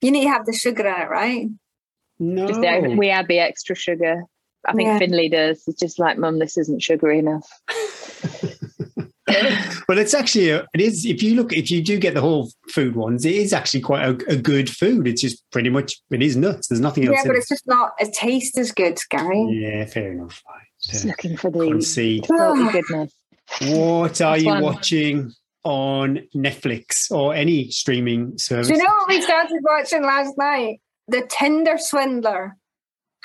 You 0.00 0.10
need 0.10 0.24
to 0.24 0.30
have 0.30 0.44
the 0.44 0.52
sugar 0.52 0.86
in 0.86 1.02
it, 1.02 1.08
right? 1.08 1.46
no. 2.18 2.48
Just 2.48 2.60
the, 2.60 2.96
we 2.98 3.10
add 3.10 3.28
the 3.28 3.38
extra 3.38 3.76
sugar. 3.76 4.24
I 4.66 4.72
think 4.72 4.86
Yeah. 4.88 4.98
Finley 4.98 5.28
does. 5.28 5.62
It's 5.66 5.80
just 5.80 5.98
like, 5.98 6.18
Mum, 6.18 6.38
this 6.38 6.56
isn't 6.58 6.82
sugary 6.82 7.18
enough. 7.18 7.48
well, 9.88 9.98
it's 9.98 10.14
actually 10.14 10.50
a, 10.50 10.66
it 10.74 10.80
is. 10.80 11.04
If 11.04 11.22
you 11.22 11.34
look, 11.34 11.52
if 11.52 11.70
you 11.70 11.82
do 11.82 11.98
get 11.98 12.14
the 12.14 12.20
whole 12.20 12.50
food 12.70 12.96
ones, 12.96 13.24
it 13.24 13.34
is 13.34 13.52
actually 13.52 13.80
quite 13.80 14.04
a, 14.04 14.32
a 14.32 14.36
good 14.36 14.68
food. 14.70 15.06
It's 15.06 15.22
just 15.22 15.42
pretty 15.50 15.70
much 15.70 16.00
it 16.10 16.22
is 16.22 16.36
nuts. 16.36 16.68
There's 16.68 16.80
nothing 16.80 17.06
else. 17.06 17.14
Yeah, 17.14 17.22
in 17.22 17.26
but 17.28 17.36
it. 17.36 17.40
it's 17.40 17.48
just 17.48 17.66
not. 17.66 17.92
It 17.98 18.12
tastes 18.14 18.56
as 18.58 18.72
good, 18.72 18.98
Gary. 19.10 19.46
Yeah, 19.50 19.84
fair 19.86 20.12
enough. 20.12 20.42
Just 20.82 21.04
Right. 21.04 21.10
looking 21.10 21.36
for 21.36 21.50
the 21.50 21.66
Concede. 21.68 22.26
salty 22.26 22.70
goodness. 22.72 23.12
What 23.62 24.20
are 24.20 24.32
That's 24.34 24.42
you 24.42 24.48
one. 24.50 24.62
watching 24.62 25.32
on 25.64 26.20
Netflix 26.34 27.10
or 27.10 27.34
any 27.34 27.70
streaming 27.70 28.36
service? 28.38 28.68
Do 28.68 28.74
you 28.74 28.82
know 28.82 28.88
what 28.90 29.08
we 29.08 29.22
started 29.22 29.58
watching 29.62 30.02
last 30.02 30.36
night? 30.38 30.80
The 31.08 31.22
Tinder 31.28 31.78
Swindler. 31.78 32.56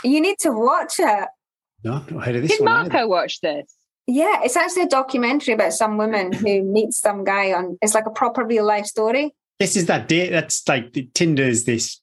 You 0.03 0.21
need 0.21 0.37
to 0.39 0.51
watch 0.51 0.99
it. 0.99 1.27
No, 1.83 1.93
I've 1.95 2.11
not 2.11 2.25
heard 2.25 2.35
of 2.37 2.41
this 2.43 2.51
Did 2.51 2.61
one. 2.61 2.71
Marco 2.71 2.97
either. 2.97 3.07
watch 3.07 3.41
this? 3.41 3.73
Yeah, 4.07 4.41
it's 4.43 4.57
actually 4.57 4.83
a 4.83 4.87
documentary 4.87 5.53
about 5.53 5.73
some 5.73 5.97
woman 5.97 6.33
who 6.33 6.61
meets 6.73 6.99
some 6.99 7.23
guy 7.23 7.53
on. 7.53 7.77
It's 7.81 7.93
like 7.93 8.05
a 8.05 8.11
proper 8.11 8.43
real 8.45 8.65
life 8.65 8.85
story. 8.85 9.33
This 9.59 9.75
is 9.75 9.85
that 9.85 10.07
date. 10.07 10.29
That's 10.31 10.67
like 10.67 10.95
Tinder 11.13 11.43
is 11.43 11.63
this. 11.65 12.01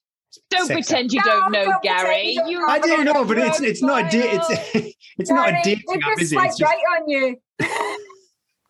Don't 0.49 0.65
Sex 0.65 0.87
pretend 0.87 1.11
you 1.11 1.21
don't 1.21 1.51
know, 1.51 1.65
don't 1.65 1.83
Gary. 1.83 2.31
you 2.31 2.41
don't 2.41 2.61
know. 2.61 2.67
I 2.67 2.79
do 2.79 3.03
know, 3.03 3.25
but 3.25 3.37
it's 3.37 3.59
Road 3.59 3.67
it's 3.69 3.81
not 3.83 4.07
a 4.07 4.09
date. 4.09 4.31
trial. 4.31 4.47
It's 4.73 4.95
it's 5.19 5.29
not 5.29 5.49
a 5.49 5.51
Gary, 5.51 5.61
dating 5.63 5.83
it 5.87 6.03
app, 6.03 6.09
just 6.17 6.21
is 6.21 6.31
it? 6.33 6.37
It's 6.37 6.57
just, 6.57 6.71
right 6.71 6.83
on 7.01 7.09
you. 7.09 7.37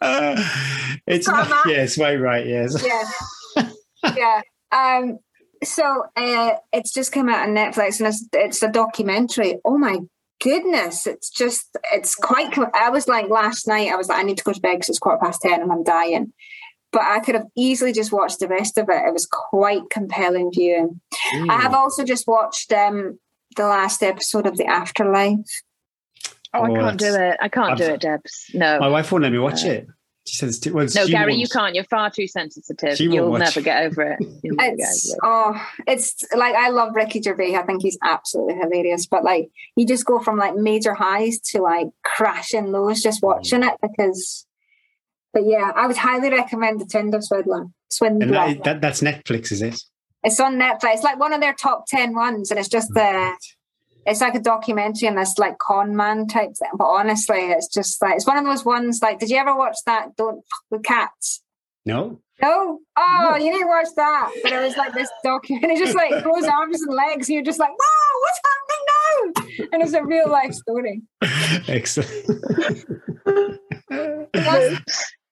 uh, 0.02 0.50
it's 1.08 1.28
Come 1.28 1.50
not. 1.50 1.66
on. 1.66 1.72
Yes, 1.72 1.98
right, 1.98 2.16
right. 2.20 2.46
Yes. 2.46 2.84
yeah, 3.56 3.70
yeah. 4.18 4.42
Um, 4.72 5.20
so 5.64 6.06
uh, 6.16 6.52
it's 6.74 6.94
just 6.94 7.12
come 7.12 7.30
out 7.30 7.48
on 7.48 7.56
Netflix, 7.56 8.00
and 8.00 8.08
it's 8.08 8.28
it's 8.34 8.64
a 8.64 8.70
documentary. 8.70 9.60
Oh 9.66 9.78
my 9.78 10.00
goodness, 10.42 11.08
it's 11.08 11.30
just, 11.30 11.78
it's 11.94 12.16
quite, 12.16 12.58
I 12.74 12.90
was 12.90 13.08
like 13.08 13.30
last 13.30 13.68
night, 13.68 13.92
I 13.92 13.96
was 13.96 14.10
like, 14.10 14.20
I 14.20 14.24
need 14.24 14.38
to 14.38 14.44
go 14.44 14.54
to 14.54 14.60
bed 14.60 14.74
because 14.74 14.90
it's 14.90 15.00
quarter 15.00 15.20
past 15.24 15.42
10 15.42 15.62
and 15.62 15.72
I'm 15.72 15.84
dying. 15.84 16.34
But 16.92 17.04
I 17.04 17.20
could 17.20 17.36
have 17.36 17.46
easily 17.56 17.94
just 17.94 18.12
watched 18.12 18.40
the 18.40 18.50
rest 18.50 18.78
of 18.78 18.90
it. 18.90 19.06
It 19.08 19.14
was 19.14 19.26
quite 19.26 19.84
compelling 19.90 20.52
viewing. 20.54 21.00
Mm. 21.36 21.50
I 21.50 21.62
have 21.62 21.74
also 21.74 22.04
just 22.04 22.28
watched 22.28 22.74
um, 22.74 23.18
the 23.56 23.66
last 23.66 24.04
episode 24.04 24.46
of 24.46 24.58
The 24.58 24.66
Afterlife. 24.66 25.38
Oh, 26.54 26.64
I 26.64 26.74
can't 26.74 27.00
do 27.00 27.16
it. 27.16 27.38
I 27.40 27.48
can't 27.48 27.72
I've, 27.72 27.78
do 27.78 27.86
it, 27.86 28.02
Debs. 28.02 28.48
No. 28.54 28.80
My 28.80 28.90
wife 28.90 29.10
won't 29.10 29.24
let 29.24 29.32
me 29.32 29.40
watch 29.40 29.64
uh, 29.64 29.70
it. 29.70 29.88
She 30.28 30.36
says, 30.36 30.62
well, 30.72 30.88
"No, 30.94 31.08
Gary, 31.08 31.36
you 31.36 31.48
can't. 31.48 31.74
You're 31.74 31.84
far 31.86 32.12
too 32.12 32.28
sensitive. 32.28 33.00
You'll 33.00 33.38
never 33.38 33.60
get 33.60 33.84
over 33.84 34.04
it. 34.04 34.20
it's, 34.44 35.16
Oh, 35.24 35.60
it's 35.88 36.24
like 36.36 36.54
I 36.54 36.70
love 36.70 36.96
Ricky 36.96 37.22
Gervais. 37.22 37.56
I 37.56 37.64
think 37.64 37.82
he's 37.82 37.98
absolutely 38.04 38.56
hilarious. 38.56 39.08
But 39.08 39.24
like, 39.24 39.50
you 39.76 39.88
just 39.88 40.06
go 40.06 40.20
from 40.20 40.38
like 40.38 40.56
major 40.56 40.94
highs 40.94 41.40
to 41.52 41.62
like 41.62 41.88
crashing 42.04 42.72
lows 42.72 43.02
just 43.02 43.22
mm. 43.22 43.28
watching 43.28 43.64
it 43.64 43.74
because. 43.82 44.46
But 45.34 45.46
yeah, 45.46 45.72
I 45.76 45.88
would 45.88 45.98
highly 45.98 46.30
recommend 46.30 46.82
the 46.82 46.86
Tinder 46.86 47.22
Swindler. 47.22 47.68
Swindler. 47.90 48.26
And 48.26 48.34
that, 48.34 48.64
that, 48.64 48.82
that's 48.82 49.02
Netflix, 49.02 49.52
is 49.52 49.62
it? 49.62 49.82
It's 50.24 50.40
on 50.40 50.56
Netflix. 50.56 50.96
It's 50.96 51.04
like 51.04 51.20
one 51.20 51.34
of 51.34 51.42
their 51.42 51.54
top 51.54 51.86
ten 51.88 52.14
ones, 52.14 52.52
and 52.52 52.60
it's 52.60 52.70
just 52.70 52.90
oh, 52.92 53.00
the 53.00 53.34
it's 54.06 54.22
like 54.22 54.36
a 54.36 54.40
documentary 54.40 55.08
and 55.08 55.18
this 55.18 55.38
like 55.38 55.58
con 55.60 55.96
man 55.96 56.28
type 56.28 56.56
thing. 56.58 56.72
But 56.78 56.86
honestly, 56.86 57.52
it's 57.52 57.68
just 57.68 58.02
like 58.02 58.16
it's 58.16 58.28
one 58.28 58.38
of 58.38 58.46
those 58.46 58.66
ones. 58.66 59.00
Like, 59.02 59.20
did 59.20 59.30
you 59.30 59.38
ever 59.38 59.56
watch 59.56 59.78
that? 59.86 60.16
Don't 60.16 60.38
fuck 60.38 60.64
with 60.70 60.84
cats. 60.84 61.44
No. 61.86 62.20
No. 62.42 62.80
Oh, 62.98 63.28
no. 63.32 63.36
you 63.38 63.52
didn't 63.52 63.68
watch 63.68 63.88
that. 63.96 64.32
But 64.42 64.54
it 64.54 64.62
was 64.62 64.76
like 64.76 64.94
this 64.94 65.10
documentary. 65.24 65.78
just 65.86 65.96
like 65.96 66.24
grows 66.24 66.46
arms 66.46 66.82
and 66.82 66.96
legs, 66.96 67.30
and 67.30 67.36
you're 67.36 67.44
just 67.44 67.60
like, 67.60 67.70
whoa, 67.70 68.20
what's 68.22 68.42
happening 68.48 68.86
now? 68.88 69.70
And 69.74 69.84
it's 69.84 69.94
a 69.94 70.04
real 70.04 70.30
life 70.30 70.54
story. 70.54 71.02
Excellent. 71.68 72.86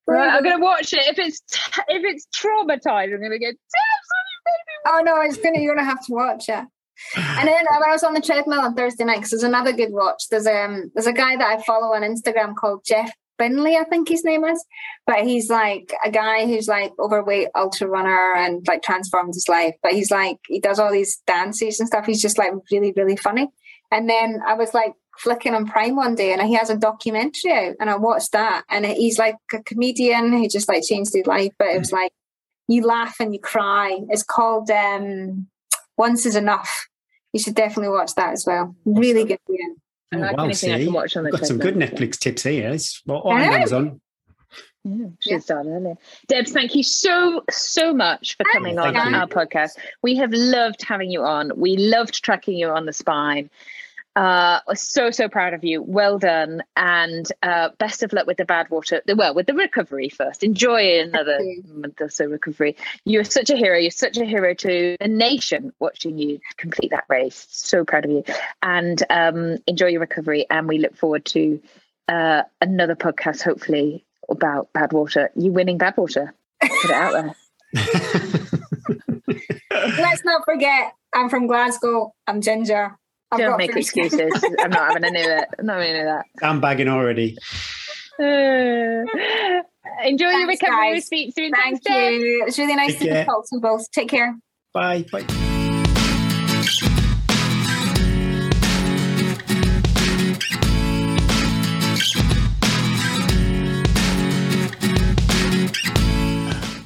right, 0.07 0.29
I'm 0.29 0.43
gonna 0.43 0.63
watch 0.63 0.93
it. 0.93 1.07
If 1.07 1.17
it's 1.17 1.41
if 1.87 2.03
it's 2.03 2.27
traumatizing, 2.35 3.15
I'm 3.15 3.21
gonna 3.21 3.39
get. 3.39 3.55
Oh 4.85 5.01
no, 5.03 5.19
it's 5.21 5.37
gonna. 5.37 5.59
You're 5.59 5.75
gonna 5.75 5.87
have 5.87 6.05
to 6.05 6.13
watch 6.13 6.49
it 6.49 6.65
and 7.15 7.47
then 7.47 7.65
I 7.71 7.91
was 7.91 8.03
on 8.03 8.13
the 8.13 8.21
treadmill 8.21 8.61
on 8.61 8.75
Thursday 8.75 9.03
night, 9.03 9.17
because 9.17 9.31
there's 9.31 9.43
another 9.43 9.73
good 9.73 9.91
watch. 9.91 10.23
There's 10.29 10.47
um 10.47 10.91
there's 10.93 11.07
a 11.07 11.13
guy 11.13 11.35
that 11.35 11.59
I 11.59 11.61
follow 11.63 11.93
on 11.93 12.01
Instagram 12.01 12.55
called 12.55 12.83
Jeff 12.85 13.11
Binley, 13.39 13.79
I 13.79 13.85
think 13.85 14.09
his 14.09 14.23
name 14.23 14.43
is. 14.43 14.63
But 15.07 15.23
he's 15.23 15.49
like 15.49 15.93
a 16.05 16.11
guy 16.11 16.45
who's 16.45 16.67
like 16.67 16.91
overweight 16.99 17.47
ultra 17.55 17.87
runner 17.87 18.35
and 18.35 18.65
like 18.67 18.83
transformed 18.83 19.33
his 19.33 19.47
life. 19.47 19.75
But 19.81 19.93
he's 19.93 20.11
like 20.11 20.37
he 20.47 20.59
does 20.59 20.79
all 20.79 20.91
these 20.91 21.21
dances 21.25 21.79
and 21.79 21.87
stuff. 21.87 22.05
He's 22.05 22.21
just 22.21 22.37
like 22.37 22.51
really, 22.71 22.93
really 22.95 23.15
funny. 23.15 23.47
And 23.91 24.09
then 24.09 24.41
I 24.45 24.53
was 24.53 24.73
like 24.73 24.93
flicking 25.17 25.53
on 25.53 25.65
Prime 25.65 25.95
one 25.95 26.15
day 26.15 26.31
and 26.31 26.41
he 26.41 26.53
has 26.53 26.69
a 26.69 26.77
documentary 26.77 27.51
out 27.51 27.75
and 27.79 27.89
I 27.89 27.97
watched 27.97 28.31
that 28.33 28.63
and 28.69 28.85
he's 28.85 29.19
like 29.19 29.35
a 29.53 29.61
comedian 29.63 30.31
who 30.31 30.47
just 30.47 30.69
like 30.69 30.83
changed 30.83 31.13
his 31.13 31.25
life. 31.25 31.51
But 31.57 31.69
it 31.69 31.79
was 31.79 31.91
like 31.91 32.11
you 32.67 32.85
laugh 32.85 33.15
and 33.19 33.33
you 33.33 33.39
cry. 33.39 33.99
It's 34.09 34.23
called 34.23 34.69
um 34.69 35.47
once 35.97 36.25
is 36.25 36.35
enough. 36.35 36.88
You 37.33 37.39
should 37.39 37.55
definitely 37.55 37.89
watch 37.89 38.15
that 38.15 38.33
as 38.33 38.45
well. 38.45 38.75
Really 38.85 39.25
good. 39.25 39.39
Yeah. 39.47 39.57
Oh, 40.11 40.17
I 40.17 40.21
like 40.21 40.31
oh, 40.31 40.35
wow, 40.37 40.43
anything 40.45 40.69
see, 40.69 40.73
I 40.73 40.83
can 40.83 40.93
watch 40.93 41.15
on 41.15 41.23
the 41.23 41.31
got 41.31 41.45
some 41.45 41.59
good 41.59 41.75
Netflix 41.75 42.17
tips 42.17 42.43
here. 42.43 42.69
It's 42.69 43.03
on 43.07 43.41
Amazon. 43.41 44.01
Yeah, 44.83 45.07
she's 45.19 45.31
yeah. 45.31 45.55
done 45.55 45.67
earlier. 45.67 45.95
Debs, 46.27 46.51
thank 46.51 46.73
you 46.73 46.83
so, 46.83 47.43
so 47.49 47.93
much 47.93 48.37
for 48.37 48.45
coming 48.51 48.79
on 48.79 48.95
you. 48.95 48.99
our 48.99 49.27
podcast. 49.27 49.71
We 50.01 50.15
have 50.15 50.31
loved 50.31 50.81
having 50.81 51.11
you 51.11 51.21
on. 51.23 51.51
We 51.55 51.75
loved 51.77 52.23
tracking 52.23 52.57
you 52.57 52.69
on 52.69 52.85
the 52.85 52.93
spine. 52.93 53.49
Uh, 54.19 54.59
so 54.75 55.11
so 55.11 55.29
proud 55.29 55.53
of 55.53 55.63
you. 55.63 55.81
Well 55.81 56.19
done, 56.19 56.61
and 56.75 57.25
uh, 57.41 57.69
best 57.77 58.03
of 58.03 58.11
luck 58.11 58.27
with 58.27 58.35
the 58.35 58.43
Badwater. 58.43 58.99
Well, 59.15 59.33
with 59.33 59.47
the 59.47 59.53
recovery 59.53 60.09
first. 60.09 60.43
Enjoy 60.43 60.99
another 60.99 61.39
month 61.65 62.01
or 62.01 62.09
so 62.09 62.25
recovery. 62.25 62.75
You're 63.05 63.23
such 63.23 63.49
a 63.49 63.55
hero. 63.55 63.77
You're 63.77 63.91
such 63.91 64.17
a 64.17 64.25
hero 64.25 64.53
to 64.55 64.97
the 64.99 65.07
nation 65.07 65.71
watching 65.79 66.17
you 66.17 66.41
complete 66.57 66.91
that 66.91 67.05
race. 67.07 67.47
So 67.49 67.85
proud 67.85 68.03
of 68.03 68.11
you, 68.11 68.25
and 68.61 69.01
um, 69.09 69.59
enjoy 69.67 69.87
your 69.87 70.01
recovery. 70.01 70.45
And 70.49 70.67
we 70.67 70.79
look 70.79 70.97
forward 70.97 71.23
to 71.27 71.61
uh, 72.09 72.43
another 72.59 72.97
podcast, 72.97 73.41
hopefully 73.41 74.05
about 74.29 74.67
Badwater. 74.73 75.29
You 75.37 75.53
winning 75.53 75.79
Badwater. 75.79 76.33
Put 76.61 76.71
it 76.83 76.91
out 76.91 77.13
there. 77.13 77.35
Let's 79.71 80.25
not 80.25 80.43
forget, 80.43 80.91
I'm 81.13 81.29
from 81.29 81.47
Glasgow. 81.47 82.13
I'm 82.27 82.41
Ginger. 82.41 82.97
I've 83.31 83.39
Don't 83.39 83.57
make 83.57 83.75
excuses. 83.75 84.31
I'm 84.59 84.71
not 84.71 84.93
having 84.93 85.03
any 85.03 85.21
of 85.21 85.27
it. 85.27 85.49
I'm 85.59 85.65
not 85.67 85.77
having 85.77 85.89
any 85.89 85.99
of 85.99 86.05
that. 86.05 86.25
I'm 86.41 86.59
bagging 86.59 86.87
already. 86.87 87.37
Uh, 88.19 88.23
enjoy 90.03 90.25
Thanks, 90.25 90.39
your 90.39 90.47
recovery. 90.47 90.93
Guys. 90.93 91.05
Speak 91.05 91.33
soon. 91.35 91.51
Thank 91.51 91.83
Thanks, 91.83 92.23
you. 92.23 92.43
It's 92.47 92.57
really 92.57 92.75
nice 92.75 92.93
Take 92.93 92.99
to 92.99 93.05
care. 93.07 93.25
talk 93.25 93.43
to 93.49 93.55
you 93.55 93.61
both. 93.61 93.91
Take 93.91 94.09
care. 94.09 94.35
Bye. 94.73 95.05
Bye. 95.11 95.25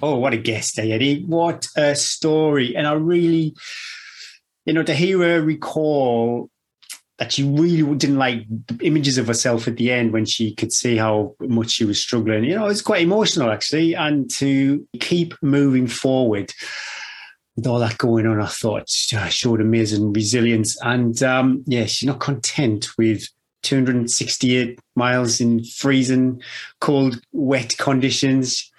Oh, 0.06 0.18
what 0.18 0.34
a 0.34 0.38
guest, 0.38 0.78
eh, 0.80 0.88
Eddie. 0.88 1.24
What 1.24 1.70
a 1.78 1.96
story. 1.96 2.76
And 2.76 2.86
I 2.86 2.92
really 2.92 3.56
you 4.66 4.74
know, 4.74 4.84
to 4.84 4.94
hear 4.94 5.20
her 5.20 5.42
recall 5.42 6.50
that 7.20 7.32
she 7.32 7.44
really 7.44 7.84
didn't 7.96 8.18
like 8.18 8.46
the 8.68 8.86
images 8.86 9.18
of 9.18 9.28
herself 9.28 9.68
at 9.68 9.78
the 9.78 9.92
end 9.92 10.14
when 10.14 10.26
she 10.26 10.54
could 10.56 10.74
see 10.74 10.98
how 10.98 11.36
much 11.40 11.72
she 11.72 11.86
was 11.86 12.00
struggling. 12.00 12.44
You 12.44 12.56
know, 12.56 12.68
it's 12.68 12.82
quite 12.82 13.02
emotional 13.02 13.52
actually. 13.52 13.94
And 13.94 14.30
to 14.32 14.86
keep 15.00 15.34
moving 15.42 15.88
forward 15.88 16.52
with 17.56 17.68
all 17.68 17.80
that 17.80 17.98
going 18.00 18.26
on, 18.26 18.42
I 18.42 18.48
thought 18.48 18.90
showed 18.90 19.62
amazing 19.62 20.12
resilience. 20.12 20.78
And 20.82 21.22
um, 21.22 21.64
yeah, 21.68 21.86
she's 21.86 22.08
not 22.08 22.20
content 22.20 22.88
with 22.98 23.28
268 23.62 24.80
miles 24.96 25.40
in 25.40 25.64
freezing, 25.64 26.42
cold, 26.82 27.22
wet 27.32 27.78
conditions. 27.78 28.72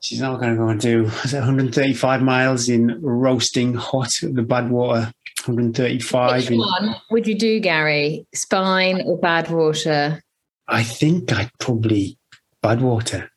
She's 0.00 0.20
now 0.20 0.36
going 0.36 0.52
to 0.52 0.56
go 0.56 0.68
and 0.68 0.80
do 0.80 1.04
135 1.32 2.22
miles 2.22 2.68
in 2.68 3.00
roasting 3.02 3.74
hot, 3.74 4.10
the 4.22 4.42
Badwater 4.42 5.12
135. 5.44 6.50
Which 6.50 6.58
one 6.58 6.96
would 7.10 7.26
you 7.26 7.36
do, 7.36 7.60
Gary? 7.60 8.26
Spine 8.34 9.02
or 9.06 9.18
Badwater? 9.18 10.20
I 10.66 10.82
think 10.82 11.32
I'd 11.32 11.50
probably 11.58 12.18
Badwater. 12.62 13.28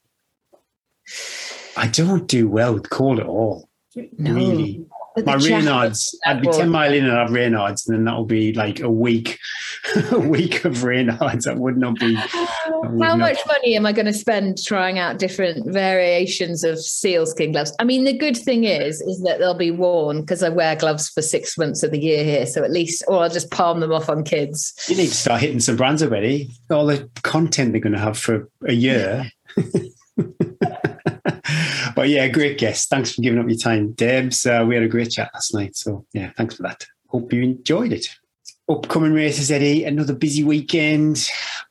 I 1.78 1.88
don't 1.88 2.28
do 2.28 2.48
well 2.50 2.74
with 2.74 2.90
cold 2.90 3.20
at 3.20 3.26
all. 3.26 3.70
No. 3.96 4.34
Really 4.34 4.86
my 5.18 5.36
Raynaud's, 5.36 6.18
I'd 6.26 6.42
be 6.42 6.48
10 6.48 6.70
mile 6.70 6.94
in 6.94 7.06
and 7.06 7.14
have 7.14 7.30
Raynaud's, 7.30 7.88
and 7.88 7.98
then 7.98 8.06
that'll 8.06 8.26
be 8.26 8.54
like 8.54 8.80
a 8.80 8.90
week, 8.90 9.38
a 10.12 10.20
week 10.20 10.64
of 10.64 10.78
Raynaud's. 10.78 11.46
That 11.46 11.58
would 11.58 11.78
not 11.78 12.00
be. 12.00 12.16
Would 12.16 13.04
How 13.04 13.16
not... 13.16 13.20
much 13.20 13.40
money 13.48 13.76
am 13.76 13.86
I 13.86 13.92
going 13.92 14.06
to 14.06 14.14
spend 14.14 14.64
trying 14.64 15.00
out 15.00 15.20
different 15.20 15.72
variations 15.72 16.64
of 16.64 16.76
SealSkinz 16.76 17.54
gloves? 17.54 17.74
I 17.80 17.84
mean, 17.84 18.06
the 18.06 18.18
good 18.18 18.38
thing 18.38 18.64
is, 18.64 19.02
is 19.02 19.22
that 19.24 19.40
they'll 19.40 19.54
be 19.54 19.72
worn 19.72 20.22
because 20.22 20.44
I 20.44 20.50
wear 20.50 20.76
gloves 20.76 21.10
for 21.10 21.22
six 21.22 21.58
months 21.58 21.84
of 21.84 21.92
the 21.92 22.00
year 22.00 22.24
here. 22.24 22.46
So 22.46 22.64
at 22.64 22.72
least, 22.72 23.04
or 23.08 23.24
I'll 23.24 23.30
just 23.30 23.52
palm 23.52 23.80
them 23.80 23.92
off 23.92 24.10
on 24.10 24.24
kids. 24.24 24.74
You 24.88 24.96
need 24.96 25.08
to 25.08 25.16
start 25.16 25.42
hitting 25.42 25.60
some 25.60 25.76
brands 25.76 26.02
already. 26.02 26.50
All 26.70 26.86
the 26.86 27.10
content 27.24 27.74
they're 27.74 27.82
going 27.82 27.94
to 27.94 28.00
have 28.00 28.18
for 28.18 28.50
a 28.68 28.74
year. 28.74 29.32
but 31.96 32.10
yeah, 32.10 32.28
great 32.28 32.58
guest. 32.58 32.90
Thanks 32.90 33.14
for 33.14 33.22
giving 33.22 33.40
up 33.40 33.48
your 33.48 33.58
time, 33.58 33.94
Debs. 33.94 34.46
Uh, 34.46 34.66
we 34.68 34.76
had 34.76 34.84
a 34.84 34.90
great 34.90 35.12
chat 35.12 35.32
last 35.34 35.54
night. 35.54 35.76
So 35.76 36.06
yeah, 36.14 36.32
thanks 36.38 36.56
for 36.56 36.64
that. 36.64 36.86
Hope 37.08 37.32
you 37.34 37.44
enjoyed 37.44 37.92
it. 37.92 38.08
Upcoming 38.70 39.14
races, 39.14 39.52
Eddie. 39.52 39.84
Another 39.84 40.14
busy 40.14 40.44
weekend. 40.44 41.28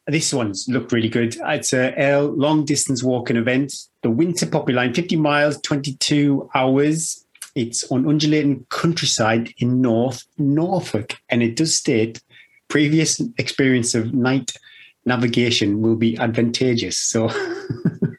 This 0.06 0.34
one's 0.34 0.66
looked 0.68 0.92
really 0.92 1.08
good. 1.08 1.36
It's 1.40 1.72
a 1.72 1.98
L 1.98 2.26
long 2.26 2.64
distance 2.64 3.02
walking 3.02 3.36
event. 3.36 3.74
The 4.02 4.10
Winter 4.10 4.46
Poppy 4.46 4.72
Line, 4.72 4.92
50 4.92 5.16
miles, 5.16 5.60
22 5.62 6.50
hours. 6.54 7.24
It's 7.54 7.90
on 7.90 8.08
undulating 8.08 8.66
countryside 8.68 9.52
in 9.58 9.80
North 9.80 10.24
Norfolk, 10.38 11.16
and 11.28 11.42
it 11.42 11.56
does 11.56 11.74
state 11.74 12.22
previous 12.68 13.20
experience 13.36 13.94
of 13.94 14.14
night 14.14 14.52
navigation 15.04 15.80
will 15.80 15.96
be 15.96 16.16
advantageous. 16.18 16.96
So 16.96 17.28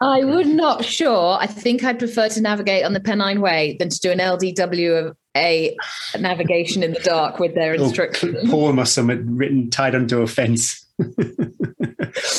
I 0.00 0.24
would 0.24 0.46
not 0.46 0.84
sure. 0.84 1.38
I 1.40 1.46
think 1.46 1.82
I'd 1.82 1.98
prefer 1.98 2.28
to 2.28 2.40
navigate 2.40 2.84
on 2.84 2.92
the 2.92 3.00
Pennine 3.00 3.40
Way 3.40 3.76
than 3.78 3.88
to 3.88 3.98
do 3.98 4.10
an 4.10 4.18
LDW 4.18 5.08
of 5.08 5.16
a 5.36 5.76
navigation 6.18 6.82
in 6.82 6.92
the 6.92 7.00
dark 7.00 7.38
with 7.38 7.54
their 7.54 7.72
oh, 7.72 7.84
instructions. 7.84 8.36
Oh, 8.44 8.50
poem 8.50 8.78
or 8.78 8.84
something 8.84 9.36
written 9.36 9.70
tied 9.70 9.94
onto 9.94 10.22
a 10.22 10.26
fence. 10.26 10.84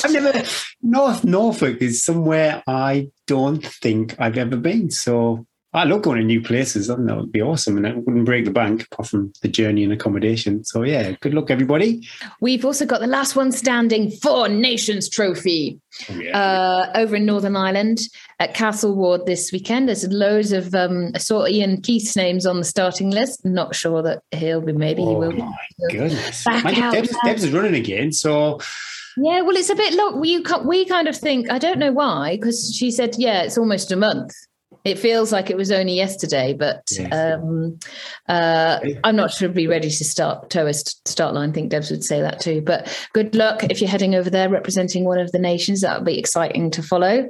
I've 0.04 0.12
never 0.12 0.42
North 0.82 1.24
Norfolk 1.24 1.80
is 1.80 2.02
somewhere 2.02 2.62
I 2.66 3.08
don't 3.26 3.64
think 3.64 4.16
I've 4.18 4.38
ever 4.38 4.56
been. 4.56 4.90
So 4.90 5.46
I 5.72 5.84
love 5.84 6.02
going 6.02 6.18
to 6.18 6.24
new 6.24 6.42
places. 6.42 6.90
I 6.90 6.96
think 6.96 7.06
that 7.06 7.16
would 7.16 7.30
be 7.30 7.40
awesome, 7.40 7.76
and 7.76 7.86
it 7.86 7.96
wouldn't 7.96 8.24
break 8.24 8.44
the 8.44 8.50
bank 8.50 8.82
apart 8.90 9.08
from 9.08 9.32
the 9.42 9.46
journey 9.48 9.84
and 9.84 9.92
accommodation. 9.92 10.64
So 10.64 10.82
yeah, 10.82 11.12
good 11.20 11.32
luck, 11.32 11.48
everybody. 11.48 12.06
We've 12.40 12.64
also 12.64 12.84
got 12.84 13.00
the 13.00 13.06
last 13.06 13.36
one 13.36 13.52
standing 13.52 14.10
Four 14.10 14.48
Nations 14.48 15.08
Trophy 15.08 15.80
Oh, 16.10 16.14
yeah. 16.14 16.36
uh, 16.38 16.92
over 16.96 17.14
in 17.16 17.24
Northern 17.26 17.54
Ireland 17.56 18.00
at 18.40 18.54
Castle 18.54 18.96
Ward 18.96 19.26
this 19.26 19.52
weekend. 19.52 19.86
There's 19.88 20.06
loads 20.08 20.50
of 20.52 20.74
um, 20.74 21.12
I 21.14 21.18
saw 21.18 21.46
Ian 21.46 21.82
Keith's 21.82 22.16
names 22.16 22.46
on 22.46 22.58
the 22.58 22.64
starting 22.64 23.10
list. 23.10 23.44
Not 23.44 23.74
sure 23.76 24.02
that 24.02 24.22
he'll 24.32 24.60
be. 24.60 24.72
Maybe 24.72 25.02
he 25.02 25.08
oh 25.08 25.18
will. 25.18 25.30
be. 25.32 25.38
my 25.38 25.52
goodness! 25.90 26.42
Back 26.44 26.64
Mind 26.64 26.78
out, 26.78 26.94
Debs. 26.94 27.16
Debs 27.24 27.44
is 27.44 27.52
running 27.52 27.74
again, 27.76 28.10
so 28.12 28.58
Yeah, 29.16 29.42
well, 29.42 29.56
it's 29.56 29.70
a 29.70 29.76
bit 29.76 29.94
low. 29.94 30.16
We 30.16 30.44
we 30.64 30.84
kind 30.86 31.06
of 31.06 31.16
think 31.16 31.48
I 31.48 31.58
don't 31.58 31.78
know 31.78 31.92
why 31.92 32.36
because 32.36 32.74
she 32.76 32.90
said 32.90 33.14
yeah, 33.18 33.42
it's 33.42 33.56
almost 33.58 33.92
a 33.92 33.96
month. 33.96 34.32
It 34.84 34.98
feels 34.98 35.30
like 35.32 35.50
it 35.50 35.56
was 35.56 35.70
only 35.70 35.94
yesterday, 35.94 36.54
but 36.54 36.82
Yes. 36.90 37.12
um, 37.12 37.78
uh, 38.28 38.78
I'm 39.04 39.16
not 39.16 39.30
sure 39.30 39.48
be 39.48 39.66
ready 39.66 39.90
to 39.90 40.04
start 40.04 40.48
tourist 40.50 41.06
start 41.06 41.34
line. 41.34 41.50
I 41.50 41.52
think 41.52 41.70
Debs 41.70 41.90
would 41.90 42.04
say 42.04 42.20
that 42.20 42.40
too. 42.40 42.62
But 42.62 42.88
good 43.12 43.34
luck 43.34 43.64
if 43.64 43.80
you're 43.80 43.90
heading 43.90 44.14
over 44.14 44.30
there 44.30 44.48
representing 44.48 45.04
one 45.04 45.18
of 45.18 45.32
the 45.32 45.38
nations. 45.38 45.82
That'll 45.82 46.04
be 46.04 46.18
exciting 46.18 46.70
to 46.72 46.82
follow. 46.82 47.28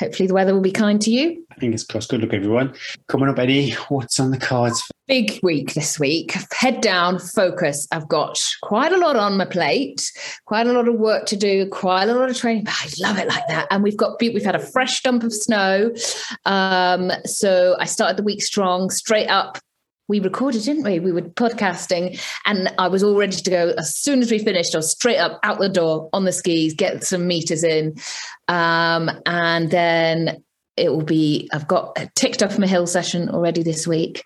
Hopefully, 0.00 0.26
the 0.26 0.34
weather 0.34 0.54
will 0.54 0.60
be 0.60 0.72
kind 0.72 1.00
to 1.02 1.10
you. 1.10 1.44
fingers 1.58 1.84
crossed. 1.84 2.10
Good 2.10 2.20
luck, 2.22 2.32
everyone. 2.32 2.74
Coming 3.08 3.28
up, 3.28 3.38
Eddie. 3.38 3.72
What's 3.88 4.20
on 4.20 4.30
the 4.30 4.38
cards? 4.38 4.82
Big 5.06 5.38
week 5.42 5.74
this 5.74 5.98
week. 5.98 6.34
Head 6.52 6.80
down, 6.80 7.18
focus. 7.18 7.86
I've 7.92 8.08
got 8.08 8.42
quite 8.62 8.92
a 8.92 8.96
lot 8.96 9.16
on 9.16 9.36
my 9.36 9.44
plate, 9.44 10.10
quite 10.46 10.66
a 10.66 10.72
lot 10.72 10.88
of 10.88 10.94
work 10.94 11.26
to 11.26 11.36
do, 11.36 11.68
quite 11.68 12.08
a 12.08 12.14
lot 12.14 12.30
of 12.30 12.36
training. 12.36 12.64
But 12.64 12.74
I 12.74 12.88
love 13.00 13.18
it 13.18 13.28
like 13.28 13.46
that. 13.48 13.66
And 13.70 13.82
we've 13.82 13.96
got 13.96 14.20
we've 14.20 14.44
had 14.44 14.54
a 14.54 14.66
fresh 14.66 15.02
dump 15.02 15.22
of 15.22 15.32
snow. 15.32 15.92
Um, 16.44 17.12
so 17.24 17.76
I 17.78 17.84
started 17.84 18.16
the 18.16 18.22
week 18.22 18.42
strong, 18.42 18.90
straight 18.90 19.28
up. 19.28 19.58
We 20.06 20.20
recorded, 20.20 20.62
didn't 20.64 20.84
we? 20.84 21.00
We 21.00 21.12
were 21.12 21.22
podcasting, 21.22 22.20
and 22.44 22.70
I 22.76 22.88
was 22.88 23.02
all 23.02 23.16
ready 23.16 23.36
to 23.36 23.50
go. 23.50 23.72
As 23.78 23.96
soon 23.96 24.20
as 24.20 24.30
we 24.30 24.38
finished, 24.38 24.74
I 24.74 24.78
was 24.78 24.90
straight 24.90 25.16
up 25.16 25.40
out 25.42 25.60
the 25.60 25.68
door 25.70 26.10
on 26.12 26.26
the 26.26 26.32
skis, 26.32 26.74
get 26.74 27.04
some 27.04 27.26
meters 27.26 27.64
in, 27.64 27.96
um, 28.48 29.10
and 29.24 29.70
then 29.70 30.43
it 30.76 30.90
will 30.90 31.04
be 31.04 31.48
i've 31.52 31.68
got 31.68 31.96
ticked 32.14 32.42
off 32.42 32.58
my 32.58 32.66
hill 32.66 32.86
session 32.86 33.28
already 33.28 33.62
this 33.62 33.86
week 33.86 34.24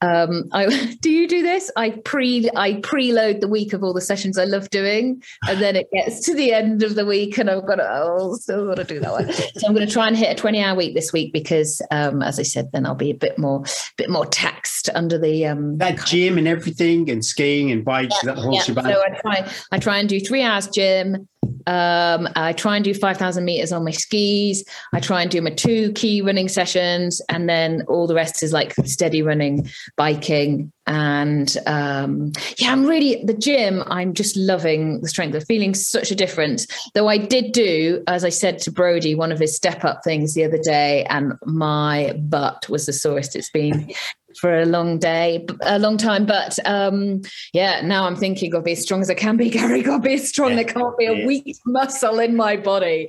um 0.00 0.44
i 0.52 0.96
do 1.00 1.10
you 1.10 1.28
do 1.28 1.42
this 1.42 1.70
i 1.76 1.90
pre 2.04 2.48
i 2.56 2.74
preload 2.74 3.40
the 3.40 3.48
week 3.48 3.72
of 3.72 3.82
all 3.82 3.92
the 3.92 4.00
sessions 4.00 4.38
i 4.38 4.44
love 4.44 4.68
doing 4.70 5.22
and 5.48 5.60
then 5.60 5.76
it 5.76 5.86
gets 5.92 6.20
to 6.24 6.34
the 6.34 6.52
end 6.52 6.82
of 6.82 6.94
the 6.94 7.06
week 7.06 7.38
and 7.38 7.50
i've 7.50 7.66
got 7.66 7.76
to 7.76 7.88
oh 7.88 8.34
still 8.34 8.66
got 8.66 8.76
to 8.76 8.84
do 8.84 9.00
that 9.00 9.12
one 9.12 9.32
so 9.32 9.66
i'm 9.66 9.74
going 9.74 9.86
to 9.86 9.92
try 9.92 10.06
and 10.06 10.16
hit 10.16 10.30
a 10.30 10.34
20 10.34 10.62
hour 10.62 10.76
week 10.76 10.94
this 10.94 11.12
week 11.12 11.32
because 11.32 11.80
um 11.90 12.22
as 12.22 12.38
i 12.38 12.42
said 12.42 12.70
then 12.72 12.86
i'll 12.86 12.94
be 12.94 13.10
a 13.10 13.14
bit 13.14 13.38
more 13.38 13.62
bit 13.96 14.10
more 14.10 14.26
taxed 14.26 14.88
under 14.94 15.18
the 15.18 15.46
um 15.46 15.78
That 15.78 16.04
gym 16.06 16.38
and 16.38 16.48
everything, 16.48 17.10
and 17.10 17.24
skiing 17.24 17.70
and 17.70 17.84
bikes, 17.84 18.20
that 18.22 18.38
whole 18.38 18.54
yeah, 18.54 18.62
shebang. 18.62 18.84
so 18.84 19.02
I 19.02 19.20
try 19.20 19.52
I 19.72 19.78
try 19.78 19.98
and 19.98 20.08
do 20.08 20.20
three 20.20 20.42
hours 20.42 20.68
gym. 20.68 21.28
Um, 21.66 22.28
I 22.36 22.52
try 22.52 22.76
and 22.76 22.84
do 22.84 22.94
five 22.94 23.16
thousand 23.16 23.44
meters 23.44 23.72
on 23.72 23.84
my 23.84 23.90
skis. 23.90 24.64
I 24.92 25.00
try 25.00 25.22
and 25.22 25.30
do 25.30 25.40
my 25.40 25.50
two 25.50 25.92
key 25.92 26.22
running 26.22 26.48
sessions, 26.48 27.20
and 27.28 27.48
then 27.48 27.82
all 27.88 28.06
the 28.06 28.14
rest 28.14 28.42
is 28.42 28.52
like 28.52 28.74
steady 28.84 29.22
running, 29.22 29.68
biking, 29.96 30.72
and 30.86 31.56
um, 31.66 32.32
yeah, 32.58 32.72
I'm 32.72 32.86
really 32.86 33.24
the 33.24 33.34
gym. 33.34 33.82
I'm 33.86 34.14
just 34.14 34.36
loving 34.36 35.00
the 35.00 35.08
strength. 35.08 35.34
I'm 35.34 35.40
feeling 35.42 35.74
such 35.74 36.10
a 36.10 36.14
difference. 36.14 36.66
Though 36.94 37.08
I 37.08 37.18
did 37.18 37.52
do, 37.52 38.02
as 38.06 38.24
I 38.24 38.30
said 38.30 38.58
to 38.60 38.70
Brody, 38.70 39.14
one 39.14 39.32
of 39.32 39.38
his 39.38 39.56
step 39.56 39.84
up 39.84 40.02
things 40.04 40.34
the 40.34 40.44
other 40.44 40.58
day, 40.58 41.04
and 41.10 41.32
my 41.44 42.12
butt 42.18 42.68
was 42.68 42.86
the 42.86 42.92
sorest 42.92 43.36
it's 43.36 43.50
been 43.50 43.92
for 44.38 44.58
a 44.58 44.64
long 44.66 44.98
day, 44.98 45.44
a 45.62 45.78
long 45.78 45.96
time. 45.96 46.26
But 46.26 46.58
um, 46.66 47.22
yeah, 47.52 47.80
now 47.82 48.06
I'm 48.06 48.16
thinking, 48.16 48.50
got 48.52 48.58
to 48.58 48.62
be 48.64 48.72
as 48.72 48.82
strong 48.82 49.00
as 49.00 49.10
I 49.10 49.14
can 49.14 49.36
be, 49.36 49.50
Gary. 49.50 49.82
Got 49.82 49.98
to 49.98 50.02
be 50.02 50.14
as 50.14 50.28
strong. 50.28 50.56
There 50.56 50.64
can't 50.64 50.96
be 50.98 51.06
a 51.06 51.12
Yeah. 51.14 51.26
weak 51.26 51.56
muscle 51.66 52.18
in 52.18 52.36
my 52.36 52.56
body. 52.56 53.08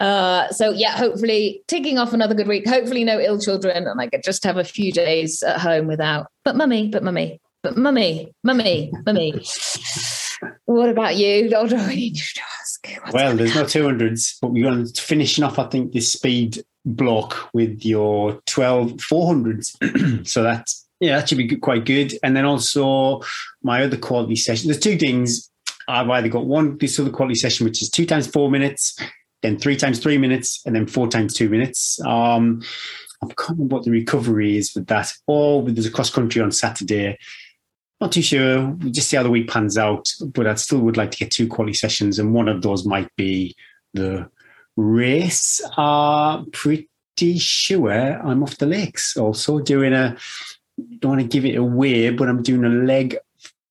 Uh, 0.00 0.48
so 0.50 0.70
yeah, 0.70 0.92
hopefully 0.96 1.62
ticking 1.68 1.98
off 1.98 2.12
another 2.12 2.34
good 2.34 2.48
week. 2.48 2.68
Hopefully 2.68 3.04
no 3.04 3.18
ill 3.20 3.38
children, 3.40 3.86
and 3.86 4.00
I 4.00 4.08
could 4.08 4.22
just 4.22 4.44
have 4.44 4.56
a 4.56 4.64
few 4.64 4.92
days 4.92 5.42
at 5.42 5.60
home 5.60 5.86
without. 5.86 6.26
But 6.44 6.56
mummy, 6.56 6.88
but 6.88 7.02
mummy, 7.02 7.40
but 7.62 7.76
mummy, 7.76 8.32
mummy, 8.42 8.92
mummy. 9.06 9.42
What 10.68 10.90
about 10.90 11.16
you? 11.16 11.48
Do 11.48 11.56
I 11.56 11.94
need 11.94 12.16
to 12.16 12.42
ask? 12.60 12.86
What's 13.00 13.14
Well, 13.14 13.34
there's 13.34 13.54
no 13.54 13.64
200s, 13.64 14.36
but 14.42 14.48
we're 14.48 14.64
going 14.64 14.84
to 14.84 15.00
finishing 15.02 15.42
off, 15.42 15.58
I 15.58 15.66
think, 15.66 15.92
this 15.92 16.12
speed 16.12 16.62
block 16.84 17.48
with 17.54 17.86
your 17.86 18.42
12 18.44 18.92
400s. 18.96 20.26
so 20.28 20.42
that's, 20.42 20.86
yeah, 21.00 21.16
that 21.16 21.26
should 21.26 21.38
be 21.38 21.56
quite 21.56 21.86
good. 21.86 22.12
And 22.22 22.36
then 22.36 22.44
also 22.44 23.22
my 23.62 23.82
other 23.82 23.96
quality 23.96 24.36
session. 24.36 24.68
There's 24.68 24.78
two 24.78 24.98
things. 24.98 25.50
I've 25.88 26.10
either 26.10 26.28
got 26.28 26.44
one, 26.44 26.76
this 26.76 27.00
other 27.00 27.08
quality 27.08 27.36
session, 27.36 27.64
which 27.64 27.80
is 27.80 27.88
two 27.88 28.04
times 28.04 28.26
four 28.26 28.50
minutes, 28.50 28.94
then 29.40 29.58
three 29.58 29.74
times 29.74 30.00
three 30.00 30.18
minutes, 30.18 30.60
and 30.66 30.76
then 30.76 30.86
four 30.86 31.08
times 31.08 31.32
two 31.32 31.48
minutes. 31.48 31.98
Um, 32.04 32.62
I 33.22 33.26
can't 33.28 33.52
remember 33.52 33.76
what 33.76 33.84
the 33.86 33.90
recovery 33.90 34.58
is 34.58 34.74
with 34.74 34.88
that. 34.88 35.14
Or 35.26 35.62
there's 35.62 35.86
a 35.86 35.90
cross 35.90 36.10
country 36.10 36.42
on 36.42 36.52
Saturday. 36.52 37.16
Not 38.00 38.12
too 38.12 38.22
sure. 38.22 38.66
We'll 38.68 38.92
just 38.92 39.08
see 39.08 39.16
how 39.16 39.22
the 39.24 39.30
week 39.30 39.48
pans 39.50 39.76
out. 39.76 40.08
But 40.24 40.46
I 40.46 40.54
still 40.54 40.78
would 40.80 40.96
like 40.96 41.10
to 41.12 41.18
get 41.18 41.30
two 41.32 41.48
quality 41.48 41.74
sessions, 41.74 42.18
and 42.18 42.32
one 42.32 42.48
of 42.48 42.62
those 42.62 42.84
might 42.86 43.14
be 43.16 43.56
the 43.94 44.28
race. 44.76 45.60
Uh 45.76 46.44
pretty 46.52 47.38
sure 47.38 47.90
I'm 47.90 48.42
off 48.44 48.58
the 48.58 48.66
lakes. 48.66 49.16
Also 49.16 49.58
doing 49.58 49.92
a. 49.92 50.16
Don't 51.00 51.10
want 51.16 51.22
to 51.22 51.26
give 51.26 51.44
it 51.44 51.56
away, 51.56 52.10
but 52.10 52.28
I'm 52.28 52.42
doing 52.42 52.64
a 52.64 52.68
leg. 52.68 53.16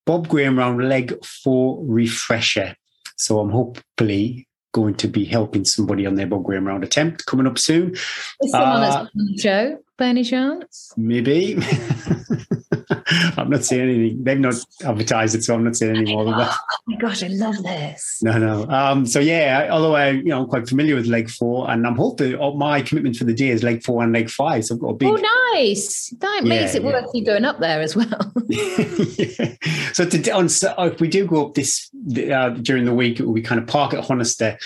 Bob 0.04 0.28
Graham 0.28 0.58
round 0.58 0.86
leg 0.88 1.14
four 1.24 1.82
refresher. 1.86 2.76
So 3.16 3.40
I'm 3.40 3.50
hopefully 3.50 4.46
going 4.72 4.94
to 4.96 5.08
be 5.08 5.24
helping 5.24 5.64
somebody 5.64 6.04
on 6.06 6.14
their 6.16 6.26
Bob 6.26 6.44
Graham 6.44 6.66
round 6.66 6.84
attempt 6.84 7.24
coming 7.24 7.46
up 7.46 7.58
soon. 7.58 7.92
Is 7.92 8.50
someone 8.50 8.82
that's 8.82 8.96
Uh, 8.96 9.00
on 9.00 9.08
the 9.14 9.38
show 9.38 9.78
by 9.96 10.06
any 10.06 10.22
chance? 10.24 10.92
Maybe. 10.98 11.56
I'm 13.36 13.50
not 13.50 13.64
saying 13.64 13.88
anything. 13.88 14.24
They've 14.24 14.38
not 14.38 14.54
advertised 14.84 15.34
it, 15.34 15.44
so 15.44 15.54
I'm 15.54 15.64
not 15.64 15.76
saying 15.76 15.96
any 15.96 16.12
more 16.12 16.24
than 16.24 16.38
that. 16.38 16.56
Oh 16.88 16.92
my 16.92 16.96
gosh, 16.96 17.22
I 17.22 17.26
love 17.28 17.62
this. 17.62 18.18
No, 18.22 18.38
no. 18.38 18.66
Um, 18.70 19.04
so 19.04 19.20
yeah, 19.20 19.68
although 19.70 19.94
I, 19.94 20.10
you 20.10 20.24
know, 20.24 20.40
I'm 20.40 20.48
quite 20.48 20.66
familiar 20.66 20.94
with 20.94 21.06
leg 21.06 21.28
four, 21.28 21.70
and 21.70 21.86
I'm 21.86 21.96
hoping 21.96 22.34
oh, 22.36 22.54
my 22.56 22.80
commitment 22.80 23.16
for 23.16 23.24
the 23.24 23.34
day 23.34 23.48
is 23.48 23.62
leg 23.62 23.84
four 23.84 24.02
and 24.02 24.12
leg 24.12 24.30
five. 24.30 24.64
So 24.64 24.74
I've 24.74 24.80
got 24.80 24.88
a 24.88 24.94
big. 24.94 25.08
Oh, 25.08 25.52
nice. 25.54 26.14
That 26.20 26.44
makes 26.44 26.74
Yeah, 26.74 26.80
it 26.80 26.84
worth 26.84 27.10
you 27.12 27.26
going 27.26 27.44
up 27.44 27.58
there 27.60 27.80
as 27.80 27.94
well. 27.94 28.32
Yeah. 28.48 29.54
So 29.92 30.04
to, 30.08 30.30
on, 30.30 30.48
so 30.48 30.72
if 30.78 31.00
we 31.00 31.08
do 31.08 31.26
go 31.26 31.46
up 31.46 31.54
this 31.54 31.90
uh, 32.30 32.50
during 32.50 32.84
the 32.84 32.94
week, 32.94 33.18
be 33.34 33.42
kind 33.42 33.60
of 33.60 33.66
park 33.66 33.94
at 33.94 34.04
Honister 34.04 34.56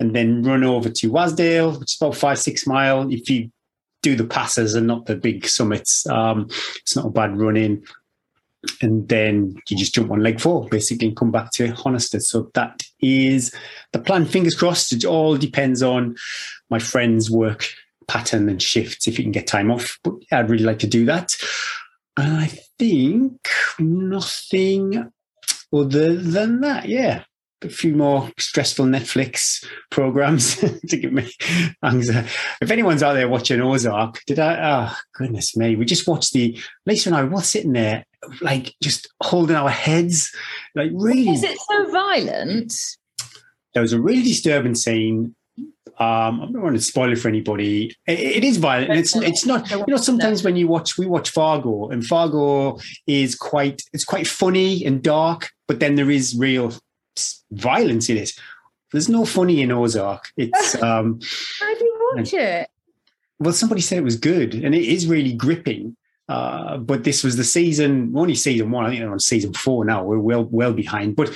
and 0.00 0.14
then 0.14 0.42
run 0.42 0.64
over 0.64 0.88
to 0.88 1.10
Wasdale, 1.10 1.78
which 1.78 1.92
is 1.92 1.98
about 2.00 2.16
five 2.16 2.38
six 2.38 2.66
mile. 2.66 3.12
If 3.12 3.28
you 3.28 3.50
do 4.08 4.16
the 4.16 4.24
passes 4.24 4.74
and 4.74 4.86
not 4.86 5.06
the 5.06 5.16
big 5.16 5.46
summits, 5.46 6.06
um, 6.08 6.48
it's 6.76 6.96
not 6.96 7.06
a 7.06 7.10
bad 7.10 7.38
run 7.38 7.56
in. 7.56 7.82
And 8.82 9.08
then 9.08 9.54
you 9.68 9.76
just 9.76 9.94
jump 9.94 10.10
on 10.10 10.22
leg 10.22 10.40
four, 10.40 10.68
basically, 10.68 11.08
and 11.08 11.16
come 11.16 11.30
back 11.30 11.52
to 11.52 11.68
Honister. 11.68 12.20
So 12.20 12.50
that 12.54 12.82
is 13.00 13.54
the 13.92 14.00
plan. 14.00 14.26
Fingers 14.26 14.56
crossed. 14.56 14.92
It 14.92 15.04
all 15.04 15.36
depends 15.36 15.82
on 15.82 16.16
my 16.68 16.78
friend's 16.78 17.30
work 17.30 17.68
pattern 18.08 18.48
and 18.48 18.60
shifts 18.60 19.06
if 19.06 19.18
you 19.18 19.24
can 19.24 19.32
get 19.32 19.46
time 19.46 19.70
off. 19.70 19.98
But 20.02 20.14
I'd 20.32 20.50
really 20.50 20.64
like 20.64 20.80
to 20.80 20.86
do 20.88 21.04
that. 21.06 21.36
And 22.16 22.36
I 22.36 22.46
think 22.78 23.48
nothing 23.78 25.12
other 25.72 26.16
than 26.16 26.60
that. 26.62 26.88
Yeah. 26.88 27.22
A 27.62 27.68
few 27.68 27.94
more 27.94 28.30
stressful 28.38 28.86
Netflix 28.86 29.64
programs 29.90 30.56
to 30.88 30.96
give 30.96 31.12
me 31.12 31.28
anxiety. 31.84 32.28
If 32.60 32.70
anyone's 32.70 33.02
out 33.02 33.14
there 33.14 33.28
watching 33.28 33.60
Ozark, 33.60 34.20
did 34.26 34.38
I? 34.38 34.90
Oh, 34.90 34.96
goodness 35.14 35.56
me. 35.56 35.74
We 35.74 35.84
just 35.84 36.06
watched 36.06 36.32
the, 36.32 36.56
Lisa 36.86 37.08
and 37.08 37.16
I 37.16 37.24
were 37.24 37.42
sitting 37.42 37.72
there, 37.72 38.04
like 38.40 38.74
just 38.80 39.08
holding 39.22 39.56
our 39.56 39.70
heads, 39.70 40.30
like 40.76 40.92
really. 40.94 41.30
Is 41.30 41.42
it 41.42 41.58
so 41.58 41.90
violent? 41.90 42.72
There 43.74 43.82
was 43.82 43.92
a 43.92 44.00
really 44.00 44.22
disturbing 44.22 44.74
scene. 44.74 45.34
Um, 46.00 46.40
I 46.40 46.46
don't 46.52 46.62
want 46.62 46.76
to 46.76 46.82
spoil 46.82 47.12
it 47.12 47.18
for 47.18 47.26
anybody. 47.26 47.92
It, 48.06 48.20
it 48.20 48.44
is 48.44 48.56
violent. 48.56 48.90
And 48.90 49.00
it's 49.00 49.16
it's 49.16 49.44
not. 49.44 49.68
You 49.70 49.84
know, 49.88 49.96
sometimes 49.96 50.44
when 50.44 50.54
you 50.54 50.68
watch, 50.68 50.96
we 50.96 51.06
watch 51.06 51.30
Fargo, 51.30 51.88
and 51.88 52.06
Fargo 52.06 52.78
is 53.08 53.34
quite 53.34 53.82
it's 53.92 54.04
quite 54.04 54.28
funny 54.28 54.84
and 54.84 55.02
dark, 55.02 55.50
but 55.66 55.80
then 55.80 55.96
there 55.96 56.10
is 56.10 56.36
real 56.38 56.72
violence 57.50 58.08
in 58.08 58.16
it. 58.16 58.32
There's 58.92 59.08
no 59.08 59.24
funny 59.26 59.60
in 59.62 59.70
Ozark. 59.72 60.32
It's 60.36 60.74
um, 60.82 61.20
How 61.60 61.74
do 61.78 61.84
you 61.84 62.12
watch 62.14 62.32
it? 62.32 62.68
well, 63.38 63.52
somebody 63.52 63.80
said 63.80 63.98
it 63.98 64.04
was 64.04 64.16
good, 64.16 64.54
and 64.54 64.74
it 64.74 64.84
is 64.84 65.06
really 65.06 65.32
gripping. 65.34 65.96
Uh, 66.30 66.76
but 66.76 67.04
this 67.04 67.24
was 67.24 67.36
the 67.38 67.44
season, 67.44 68.12
only 68.14 68.34
season 68.34 68.70
one. 68.70 68.84
I 68.84 68.90
think 68.90 69.00
they're 69.00 69.10
on 69.10 69.18
season 69.18 69.54
four 69.54 69.82
now. 69.86 70.04
We're 70.04 70.18
well 70.18 70.44
well 70.44 70.74
behind. 70.74 71.16
But 71.16 71.34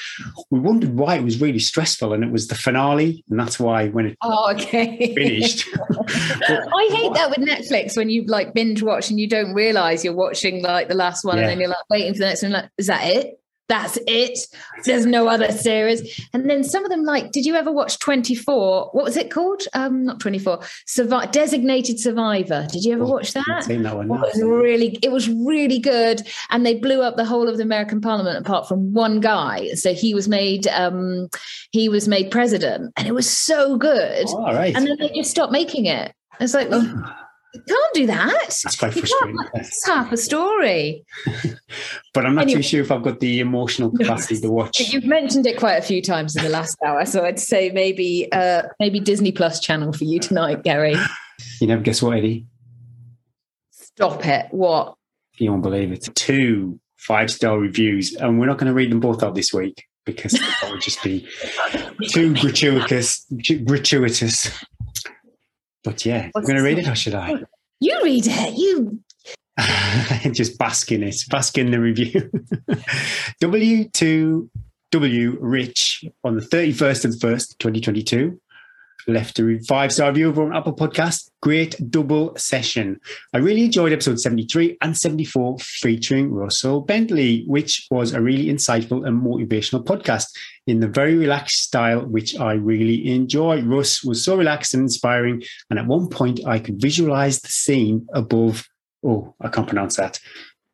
we 0.51 0.61
wondered 0.61 0.95
why 0.95 1.15
it 1.17 1.25
was 1.25 1.41
really 1.41 1.61
stressful, 1.61 2.13
and 2.13 2.23
it 2.23 2.31
was 2.31 2.49
the 2.49 2.55
finale, 2.55 3.25
and 3.31 3.41
that's 3.41 3.59
why 3.59 3.89
when 3.89 4.07
it 4.07 4.19
oh 4.23 4.53
okay 4.53 5.15
finished. 5.15 5.67
I 6.09 6.89
hate 6.93 7.15
that 7.15 7.31
with 7.31 7.39
Netflix 7.49 7.97
when 7.97 8.11
you 8.11 8.25
like 8.27 8.53
binge 8.53 8.83
watch 8.83 9.09
and 9.09 9.19
you 9.19 9.27
don't 9.29 9.55
realize 9.55 10.05
you're 10.05 10.15
watching 10.15 10.63
like 10.63 10.89
the 10.91 10.95
last 10.95 11.25
one, 11.25 11.37
Yeah. 11.39 11.45
and 11.45 11.51
then 11.53 11.61
you're 11.61 11.71
like 11.71 11.89
waiting 11.89 12.13
for 12.13 12.19
the 12.21 12.27
next 12.27 12.43
one. 12.43 12.53
Like, 12.53 12.69
is 12.77 12.89
that 12.89 13.07
it? 13.07 13.41
That's 13.68 13.98
it. 14.06 14.39
There's 14.84 15.06
no 15.06 15.28
other 15.28 15.51
series. 15.51 16.20
And 16.34 16.51
then 16.51 16.62
some 16.62 16.84
of 16.84 16.90
them, 16.90 17.05
like, 17.05 17.30
did 17.30 17.47
you 17.47 17.55
ever 17.55 17.72
watch 17.72 17.98
24? 18.01 18.90
What 18.93 19.05
was 19.05 19.16
it 19.16 19.30
called? 19.30 19.62
Um, 19.72 20.05
not 20.05 20.20
24. 20.20 20.59
Survi- 20.86 21.30
Designated 21.32 21.98
Survivor. 21.98 22.66
Did 22.70 22.84
you 22.84 22.93
ever 22.93 23.05
watch 23.05 23.34
I've 23.36 23.44
that? 23.47 23.64
seen 23.64 23.82
that 23.84 23.97
one. 23.97 24.06
It 24.06 24.20
was 24.20 24.43
really, 24.43 24.98
it 25.02 25.10
was 25.10 25.28
really 25.28 25.78
good, 25.78 26.22
and 26.51 26.66
they 26.66 26.74
blew 26.74 27.01
up 27.02 27.16
the 27.16 27.24
whole 27.24 27.48
of 27.48 27.56
the 27.56 27.62
American 27.62 28.01
Parliament 28.01 28.39
apart 28.39 28.68
from 28.68 28.93
one 28.93 29.20
guy. 29.20 29.68
So 29.74 29.94
he 29.94 30.12
was 30.12 30.28
made, 30.28 30.66
um, 30.68 31.28
he 31.70 31.89
was 31.89 32.09
made 32.09 32.30
president, 32.30 32.93
and 32.97 33.09
it 33.09 33.14
was 33.14 33.30
so 33.30 33.78
good. 33.78 34.26
Oh, 34.28 34.44
all 34.47 34.55
right. 34.55 34.74
And 34.76 34.86
then 34.86 34.97
they 34.98 35.09
just 35.10 35.30
stopped 35.30 35.52
making 35.52 35.86
it. 35.86 36.12
It's 36.40 36.55
like, 36.55 36.68
well, 36.68 37.16
you 37.55 37.62
can't 37.69 37.95
do 37.95 38.07
that. 38.07 38.47
That's 38.47 38.77
quite 38.77 38.95
You 38.95 39.03
frustrating. 39.03 39.37
It's 39.55 39.87
half 39.87 40.12
a 40.12 40.16
story. 40.16 41.05
But 42.15 42.27
I'm 42.27 42.35
not 42.35 42.43
Anyway. 42.43 42.59
too 42.59 42.62
sure 42.62 42.81
if 42.83 42.93
I've 42.93 43.03
got 43.03 43.20
the 43.20 43.41
emotional 43.41 43.91
capacity 43.99 44.39
to 44.43 44.51
watch. 44.51 44.79
You've 44.81 45.07
mentioned 45.07 45.47
it 45.47 45.57
quite 45.59 45.77
a 45.77 45.83
few 45.83 46.03
times 46.03 46.37
in 46.37 46.43
the 46.43 46.51
last 46.51 46.77
hour, 46.85 47.07
so 47.07 47.24
I'd 47.24 47.39
say 47.39 47.70
maybe, 47.70 48.31
uh, 48.33 48.65
maybe 48.79 49.01
Disney 49.01 49.33
Plus 49.33 49.59
channel 49.61 49.93
for 49.95 50.05
you 50.05 50.20
tonight, 50.20 50.62
Gary. 50.62 50.95
You 51.61 51.66
never 51.66 51.81
guess 51.83 52.03
what, 52.03 52.19
Eddie? 52.19 52.47
Stop 53.70 54.27
it. 54.27 54.47
What? 54.51 54.95
You 55.39 55.51
won't 55.51 55.62
believe 55.62 55.93
it. 55.93 56.09
Two 56.15 56.79
five 56.99 57.31
star 57.31 57.59
reviews, 57.59 58.15
and 58.15 58.39
we're 58.39 58.47
not 58.47 58.59
going 58.59 58.69
to 58.69 58.74
read 58.74 58.91
them 58.91 59.01
both 59.01 59.23
out 59.23 59.35
this 59.35 59.53
week 59.55 59.85
because 60.05 60.33
that 60.33 60.69
would 60.70 60.83
just 60.83 61.03
be 61.03 61.27
too 62.11 62.35
gratuitous. 62.35 63.27
Gratuitous. 63.65 64.51
But 65.85 66.05
yeah, 66.07 66.31
I'm 66.35 66.43
going 66.43 66.57
to 66.57 66.63
read 66.63 66.79
it, 66.79 66.89
or 66.89 66.95
should 66.95 67.15
I? 67.15 67.35
You 67.81 68.01
read 68.03 68.27
it. 68.27 68.55
You. 68.57 69.01
just 70.33 70.59
bask 70.59 70.91
in 70.93 71.03
it, 71.03 71.17
bask 71.29 71.59
in 71.59 71.71
the 71.71 71.81
review. 71.81 72.11
W2W 73.43 75.37
Rich 75.41 76.05
on 76.25 76.37
the 76.37 76.43
31st 76.43 77.05
of 77.05 77.19
the 77.21 77.27
1st, 77.27 77.59
2022. 77.59 78.41
Left 79.07 79.39
a 79.39 79.59
five 79.66 79.93
star 79.93 80.09
review 80.09 80.29
over 80.29 80.45
on 80.45 80.57
Apple 80.57 80.74
Podcast. 80.74 81.31
Great 81.41 81.74
double 81.91 82.37
session. 82.37 83.01
I 83.33 83.39
really 83.39 83.65
enjoyed 83.65 83.93
episode 83.93 84.20
73 84.20 84.77
and 84.81 84.97
74 84.97 85.59
featuring 85.59 86.33
Russell 86.33 86.83
Bentley, 86.83 87.45
which 87.47 87.87
was 87.91 88.12
a 88.12 88.20
really 88.20 88.47
insightful 88.47 89.07
and 89.07 89.20
motivational 89.20 89.85
podcast 89.85 90.27
in 90.66 90.81
the 90.81 90.89
very 90.89 91.16
relaxed 91.16 91.62
style, 91.62 92.07
which 92.07 92.39
I 92.39 92.53
really 92.53 93.12
enjoy. 93.12 93.62
Russ 93.62 94.05
was 94.05 94.24
so 94.24 94.37
relaxed 94.37 94.74
and 94.74 94.83
inspiring. 94.83 95.43
And 95.69 95.79
at 95.79 95.87
one 95.87 96.09
point, 96.09 96.41
I 96.47 96.59
could 96.59 96.81
visualize 96.81 97.41
the 97.41 97.49
scene 97.49 98.07
above. 98.15 98.69
Oh, 99.05 99.35
I 99.41 99.49
can't 99.49 99.66
pronounce 99.66 99.97
that. 99.97 100.20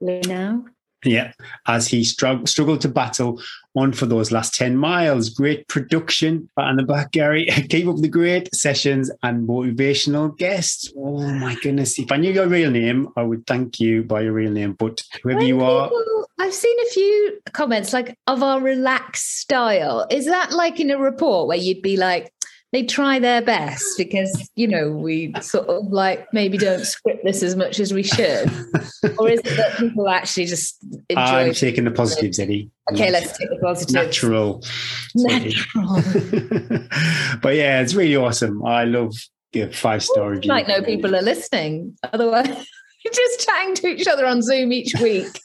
Now. 0.01 0.65
Yeah, 1.05 1.33
as 1.67 1.87
he 1.87 2.03
strugg- 2.03 2.49
struggled 2.49 2.81
to 2.81 2.89
battle 2.89 3.41
on 3.79 3.93
for 3.93 4.07
those 4.07 4.31
last 4.33 4.55
10 4.55 4.77
miles. 4.77 5.31
Great 5.31 5.67
production 5.69 6.49
and 6.57 6.79
the 6.79 6.83
back, 6.83 7.13
Gary. 7.13 7.47
Keep 7.69 7.89
up 7.89 7.97
the 7.97 8.09
great 8.09 8.55
sessions 8.55 9.11
and 9.23 9.49
motivational 9.49 10.37
guests. 10.37 10.93
Oh 10.97 11.23
my 11.35 11.57
goodness. 11.63 11.99
If 11.99 12.13
I 12.13 12.17
knew 12.17 12.33
your 12.33 12.49
real 12.49 12.71
name, 12.71 13.09
I 13.17 13.23
would 13.23 13.47
thank 13.47 13.81
you 13.81 14.03
by 14.03 14.23
your 14.23 14.33
real 14.33 14.53
name. 14.53 14.73
But 14.75 15.03
whoever 15.23 15.45
you 15.45 15.61
are, 15.63 15.89
People- 15.89 16.29
I've 16.41 16.55
seen 16.55 16.77
a 16.81 16.91
few 16.91 17.41
comments 17.53 17.93
like 17.93 18.17
of 18.27 18.43
our 18.43 18.61
relaxed 18.61 19.41
style. 19.41 20.07
Is 20.11 20.27
that 20.27 20.53
like 20.53 20.79
in 20.79 20.91
a 20.91 20.99
report 20.99 21.49
where 21.49 21.59
you'd 21.59 21.83
be 21.83 21.97
like, 21.97 22.33
they 22.73 22.85
try 22.85 23.19
their 23.19 23.41
best 23.41 23.97
because 23.97 24.51
you 24.55 24.69
know 24.69 24.91
we 24.91 25.33
sort 25.41 25.69
of 25.69 25.87
like 25.87 26.27
maybe 26.33 26.59
don't 26.59 26.85
script 26.85 27.25
this 27.25 27.43
as 27.43 27.57
much 27.57 27.81
as 27.81 27.95
we 27.95 28.03
should, 28.03 28.51
or 29.19 29.31
is 29.31 29.41
it 29.41 29.57
that 29.57 29.77
people 29.79 30.09
actually 30.09 30.47
just 30.47 30.77
enjoy? 31.09 31.23
I'm 31.23 31.55
taking 31.55 31.85
the 31.85 31.91
positives, 31.91 32.39
Eddie. 32.39 32.71
okay, 32.93 33.11
let's 33.11 33.37
take 33.39 33.49
the 33.49 33.59
positives. 33.63 33.95
Natural. 33.95 34.63
Natural. 35.15 36.03
but 37.43 37.55
yeah, 37.57 37.81
it's 37.81 37.95
really 37.95 38.17
awesome. 38.17 38.65
I 38.65 38.85
love 38.85 39.15
the 39.53 39.73
five 39.73 40.03
star 40.03 40.25
You 40.27 40.31
review. 40.37 40.49
might 40.49 40.69
know 40.69 40.83
people 40.83 41.17
are 41.17 41.23
listening. 41.23 41.97
Otherwise, 42.13 42.49
you're 43.05 43.15
just 43.15 43.47
chatting 43.47 43.75
to 43.77 43.87
each 43.89 44.07
other 44.07 44.27
on 44.27 44.43
Zoom 44.43 44.73
each 44.73 44.95
week. 45.01 45.41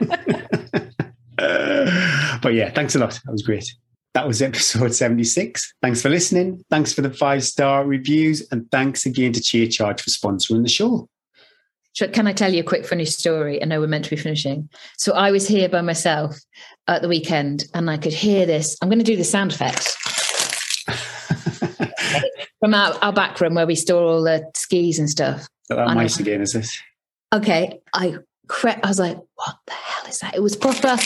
but 1.36 2.54
yeah, 2.54 2.70
thanks 2.70 2.94
a 2.94 2.98
lot. 3.00 3.18
That 3.24 3.32
was 3.32 3.42
great. 3.42 3.74
That 4.18 4.26
was 4.26 4.42
episode 4.42 4.92
76. 4.92 5.74
Thanks 5.80 6.02
for 6.02 6.08
listening. 6.08 6.64
Thanks 6.70 6.92
for 6.92 7.02
the 7.02 7.10
five 7.10 7.44
star 7.44 7.86
reviews. 7.86 8.44
And 8.50 8.68
thanks 8.72 9.06
again 9.06 9.32
to 9.32 9.40
Chia 9.40 9.68
Charge 9.68 10.02
for 10.02 10.10
sponsoring 10.10 10.64
the 10.64 10.68
show. 10.68 11.08
Can 12.12 12.26
I 12.26 12.32
tell 12.32 12.52
you 12.52 12.58
a 12.58 12.64
quick 12.64 12.84
funny 12.84 13.04
story? 13.04 13.62
I 13.62 13.66
know 13.66 13.78
we're 13.78 13.86
meant 13.86 14.06
to 14.06 14.10
be 14.10 14.16
finishing. 14.16 14.70
So 14.96 15.12
I 15.12 15.30
was 15.30 15.46
here 15.46 15.68
by 15.68 15.82
myself 15.82 16.36
at 16.88 17.00
the 17.00 17.06
weekend 17.06 17.66
and 17.74 17.88
I 17.88 17.96
could 17.96 18.12
hear 18.12 18.44
this. 18.44 18.76
I'm 18.82 18.88
going 18.88 18.98
to 18.98 19.04
do 19.04 19.16
the 19.16 19.22
sound 19.22 19.52
effects 19.52 19.94
from 22.58 22.74
our, 22.74 22.98
our 23.00 23.12
back 23.12 23.40
room 23.40 23.54
where 23.54 23.68
we 23.68 23.76
store 23.76 24.02
all 24.02 24.24
the 24.24 24.50
skis 24.56 24.98
and 24.98 25.08
stuff. 25.08 25.46
that 25.68 25.94
mice 25.94 26.18
again, 26.18 26.40
is 26.40 26.54
this? 26.54 26.76
Okay. 27.32 27.78
I 27.94 28.16
cre- 28.48 28.80
I 28.82 28.88
was 28.88 28.98
like, 28.98 29.16
what 29.36 29.58
the 29.68 29.74
hell 29.74 30.08
is 30.08 30.18
that? 30.18 30.34
It 30.34 30.42
was 30.42 30.56
proper. 30.56 30.96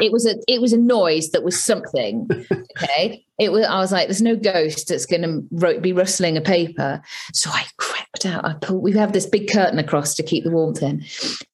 It 0.00 0.12
was 0.12 0.26
a 0.26 0.36
it 0.46 0.60
was 0.60 0.72
a 0.72 0.78
noise 0.78 1.30
that 1.30 1.44
was 1.44 1.62
something. 1.62 2.28
Okay. 2.80 3.24
It 3.40 3.50
was 3.50 3.66
I 3.66 3.78
was 3.78 3.90
like, 3.90 4.06
there's 4.06 4.22
no 4.22 4.36
ghost 4.36 4.86
that's 4.88 5.04
gonna 5.04 5.40
be 5.80 5.92
rustling 5.92 6.36
a 6.36 6.40
paper. 6.40 7.02
So 7.32 7.50
I 7.50 7.64
crept 7.76 8.24
out. 8.24 8.44
I 8.44 8.54
pulled 8.54 8.84
we 8.84 8.92
have 8.92 9.12
this 9.12 9.26
big 9.26 9.50
curtain 9.50 9.80
across 9.80 10.14
to 10.14 10.22
keep 10.22 10.44
the 10.44 10.52
warmth 10.52 10.80
in 10.80 11.04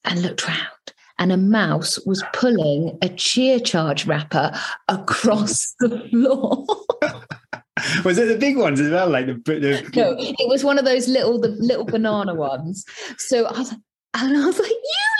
and 0.04 0.20
looked 0.20 0.46
round. 0.46 0.60
And 1.18 1.32
a 1.32 1.38
mouse 1.38 1.98
was 2.04 2.22
pulling 2.34 2.98
a 3.00 3.08
Chia 3.08 3.58
Charge 3.58 4.06
wrapper 4.06 4.52
across 4.88 5.74
the 5.80 6.06
floor. 6.10 6.66
Was 8.04 8.18
it 8.18 8.28
the 8.28 8.38
big 8.38 8.58
ones 8.58 8.80
as 8.80 8.90
well? 8.90 9.08
Like 9.08 9.26
the, 9.26 9.34
the 9.44 9.90
no, 9.96 10.14
it 10.18 10.48
was 10.48 10.62
one 10.62 10.78
of 10.78 10.84
those 10.84 11.08
little 11.08 11.40
the 11.40 11.48
little 11.48 11.84
banana 11.84 12.34
ones. 12.34 12.84
So 13.18 13.46
I 13.46 13.58
was 13.58 13.72
like, 13.72 13.80
and 14.14 14.36
I 14.36 14.46
was 14.46 14.58
like, 14.58 14.70
you 14.70 15.14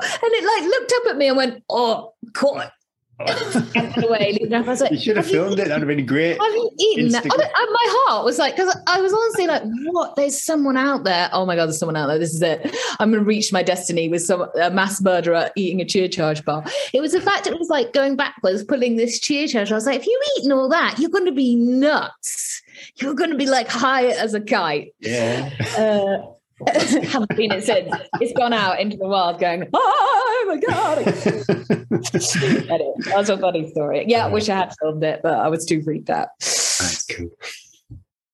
and 0.00 0.32
it 0.32 0.44
like 0.44 0.70
looked 0.70 0.92
up 0.96 1.10
at 1.10 1.16
me 1.16 1.28
and 1.28 1.36
went, 1.36 1.62
oh 1.68 2.14
God, 2.32 2.70
and 3.20 3.74
went 3.74 4.04
away. 4.04 4.38
I 4.52 4.60
was 4.60 4.80
like, 4.80 4.92
you 4.92 4.98
should 4.98 5.16
have 5.16 5.26
"Have 5.26 5.34
you 5.34 5.40
filmed 5.40 5.58
it. 5.58 5.68
That'd 5.68 5.78
have 5.78 5.88
been 5.88 6.06
great. 6.06 6.40
Have 6.40 6.52
you 6.52 6.70
eaten 6.78 7.08
that? 7.08 7.24
Instagram. 7.24 7.40
And 7.42 7.68
my 7.72 7.86
heart 7.88 8.24
was 8.24 8.38
like, 8.38 8.54
because 8.54 8.76
I 8.86 9.00
was 9.00 9.12
honestly 9.12 9.48
like, 9.48 9.62
what? 9.90 10.14
There's 10.14 10.40
someone 10.40 10.76
out 10.76 11.02
there. 11.02 11.28
Oh 11.32 11.44
my 11.44 11.56
God, 11.56 11.66
there's 11.66 11.80
someone 11.80 11.96
out 11.96 12.06
there. 12.06 12.18
This 12.20 12.32
is 12.32 12.42
it. 12.42 12.76
I'm 13.00 13.10
going 13.10 13.24
to 13.24 13.26
reach 13.26 13.52
my 13.52 13.64
destiny 13.64 14.08
with 14.08 14.22
some 14.22 14.48
a 14.60 14.70
mass 14.70 15.02
murderer 15.02 15.50
eating 15.56 15.80
a 15.80 15.84
Chia 15.84 16.08
Charge 16.08 16.44
bar. 16.44 16.64
It 16.92 17.00
was 17.00 17.10
the 17.10 17.20
fact 17.20 17.48
it 17.48 17.58
was 17.58 17.68
like 17.68 17.92
going 17.92 18.14
backwards, 18.14 18.62
pulling 18.62 18.94
this 18.94 19.18
Chia 19.18 19.48
Charge. 19.48 19.72
I 19.72 19.74
was 19.74 19.86
like, 19.86 19.98
if 19.98 20.06
you've 20.06 20.22
eaten 20.38 20.52
all 20.52 20.68
that, 20.68 21.00
you're 21.00 21.10
going 21.10 21.26
to 21.26 21.32
be 21.32 21.56
nuts. 21.56 22.62
You're 22.96 23.14
going 23.14 23.30
to 23.30 23.36
be 23.36 23.46
like 23.46 23.66
high 23.66 24.06
as 24.06 24.34
a 24.34 24.40
kite. 24.40 24.94
Yeah. 25.00 25.50
Uh, 25.76 26.37
haven't 26.66 27.36
seen 27.36 27.52
it 27.52 27.64
since. 27.64 27.92
It's 28.20 28.32
gone 28.36 28.52
out 28.52 28.80
into 28.80 28.96
the 28.96 29.06
wild 29.06 29.38
going, 29.38 29.68
oh 29.72 30.44
my 30.48 30.56
God. 30.56 31.04
that's 33.12 33.28
a 33.28 33.38
funny 33.38 33.70
story. 33.70 34.04
Yeah, 34.08 34.26
I 34.26 34.28
wish 34.28 34.48
I 34.48 34.56
had 34.56 34.74
filmed 34.80 35.04
it, 35.04 35.20
but 35.22 35.34
I 35.34 35.48
was 35.48 35.64
too 35.64 35.82
freaked 35.82 36.10
out. 36.10 36.28
That's 36.40 37.04
cool. 37.04 37.30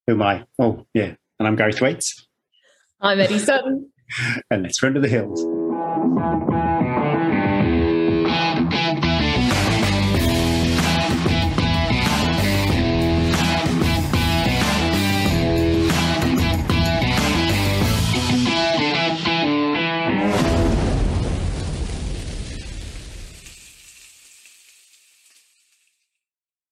Who 0.07 0.13
am 0.13 0.21
I? 0.21 0.45
Oh, 0.59 0.85
yeah. 0.93 1.13
And 1.39 1.47
I'm 1.47 1.55
Gary 1.55 1.73
Thwaites. 1.73 2.27
I'm 3.01 3.19
Eddie 3.19 3.39
Sutton. 3.39 3.91
And 4.49 4.63
let's 4.63 4.81
run 4.81 4.93
to 4.93 4.99
the 4.99 5.07
hills. 5.07 5.43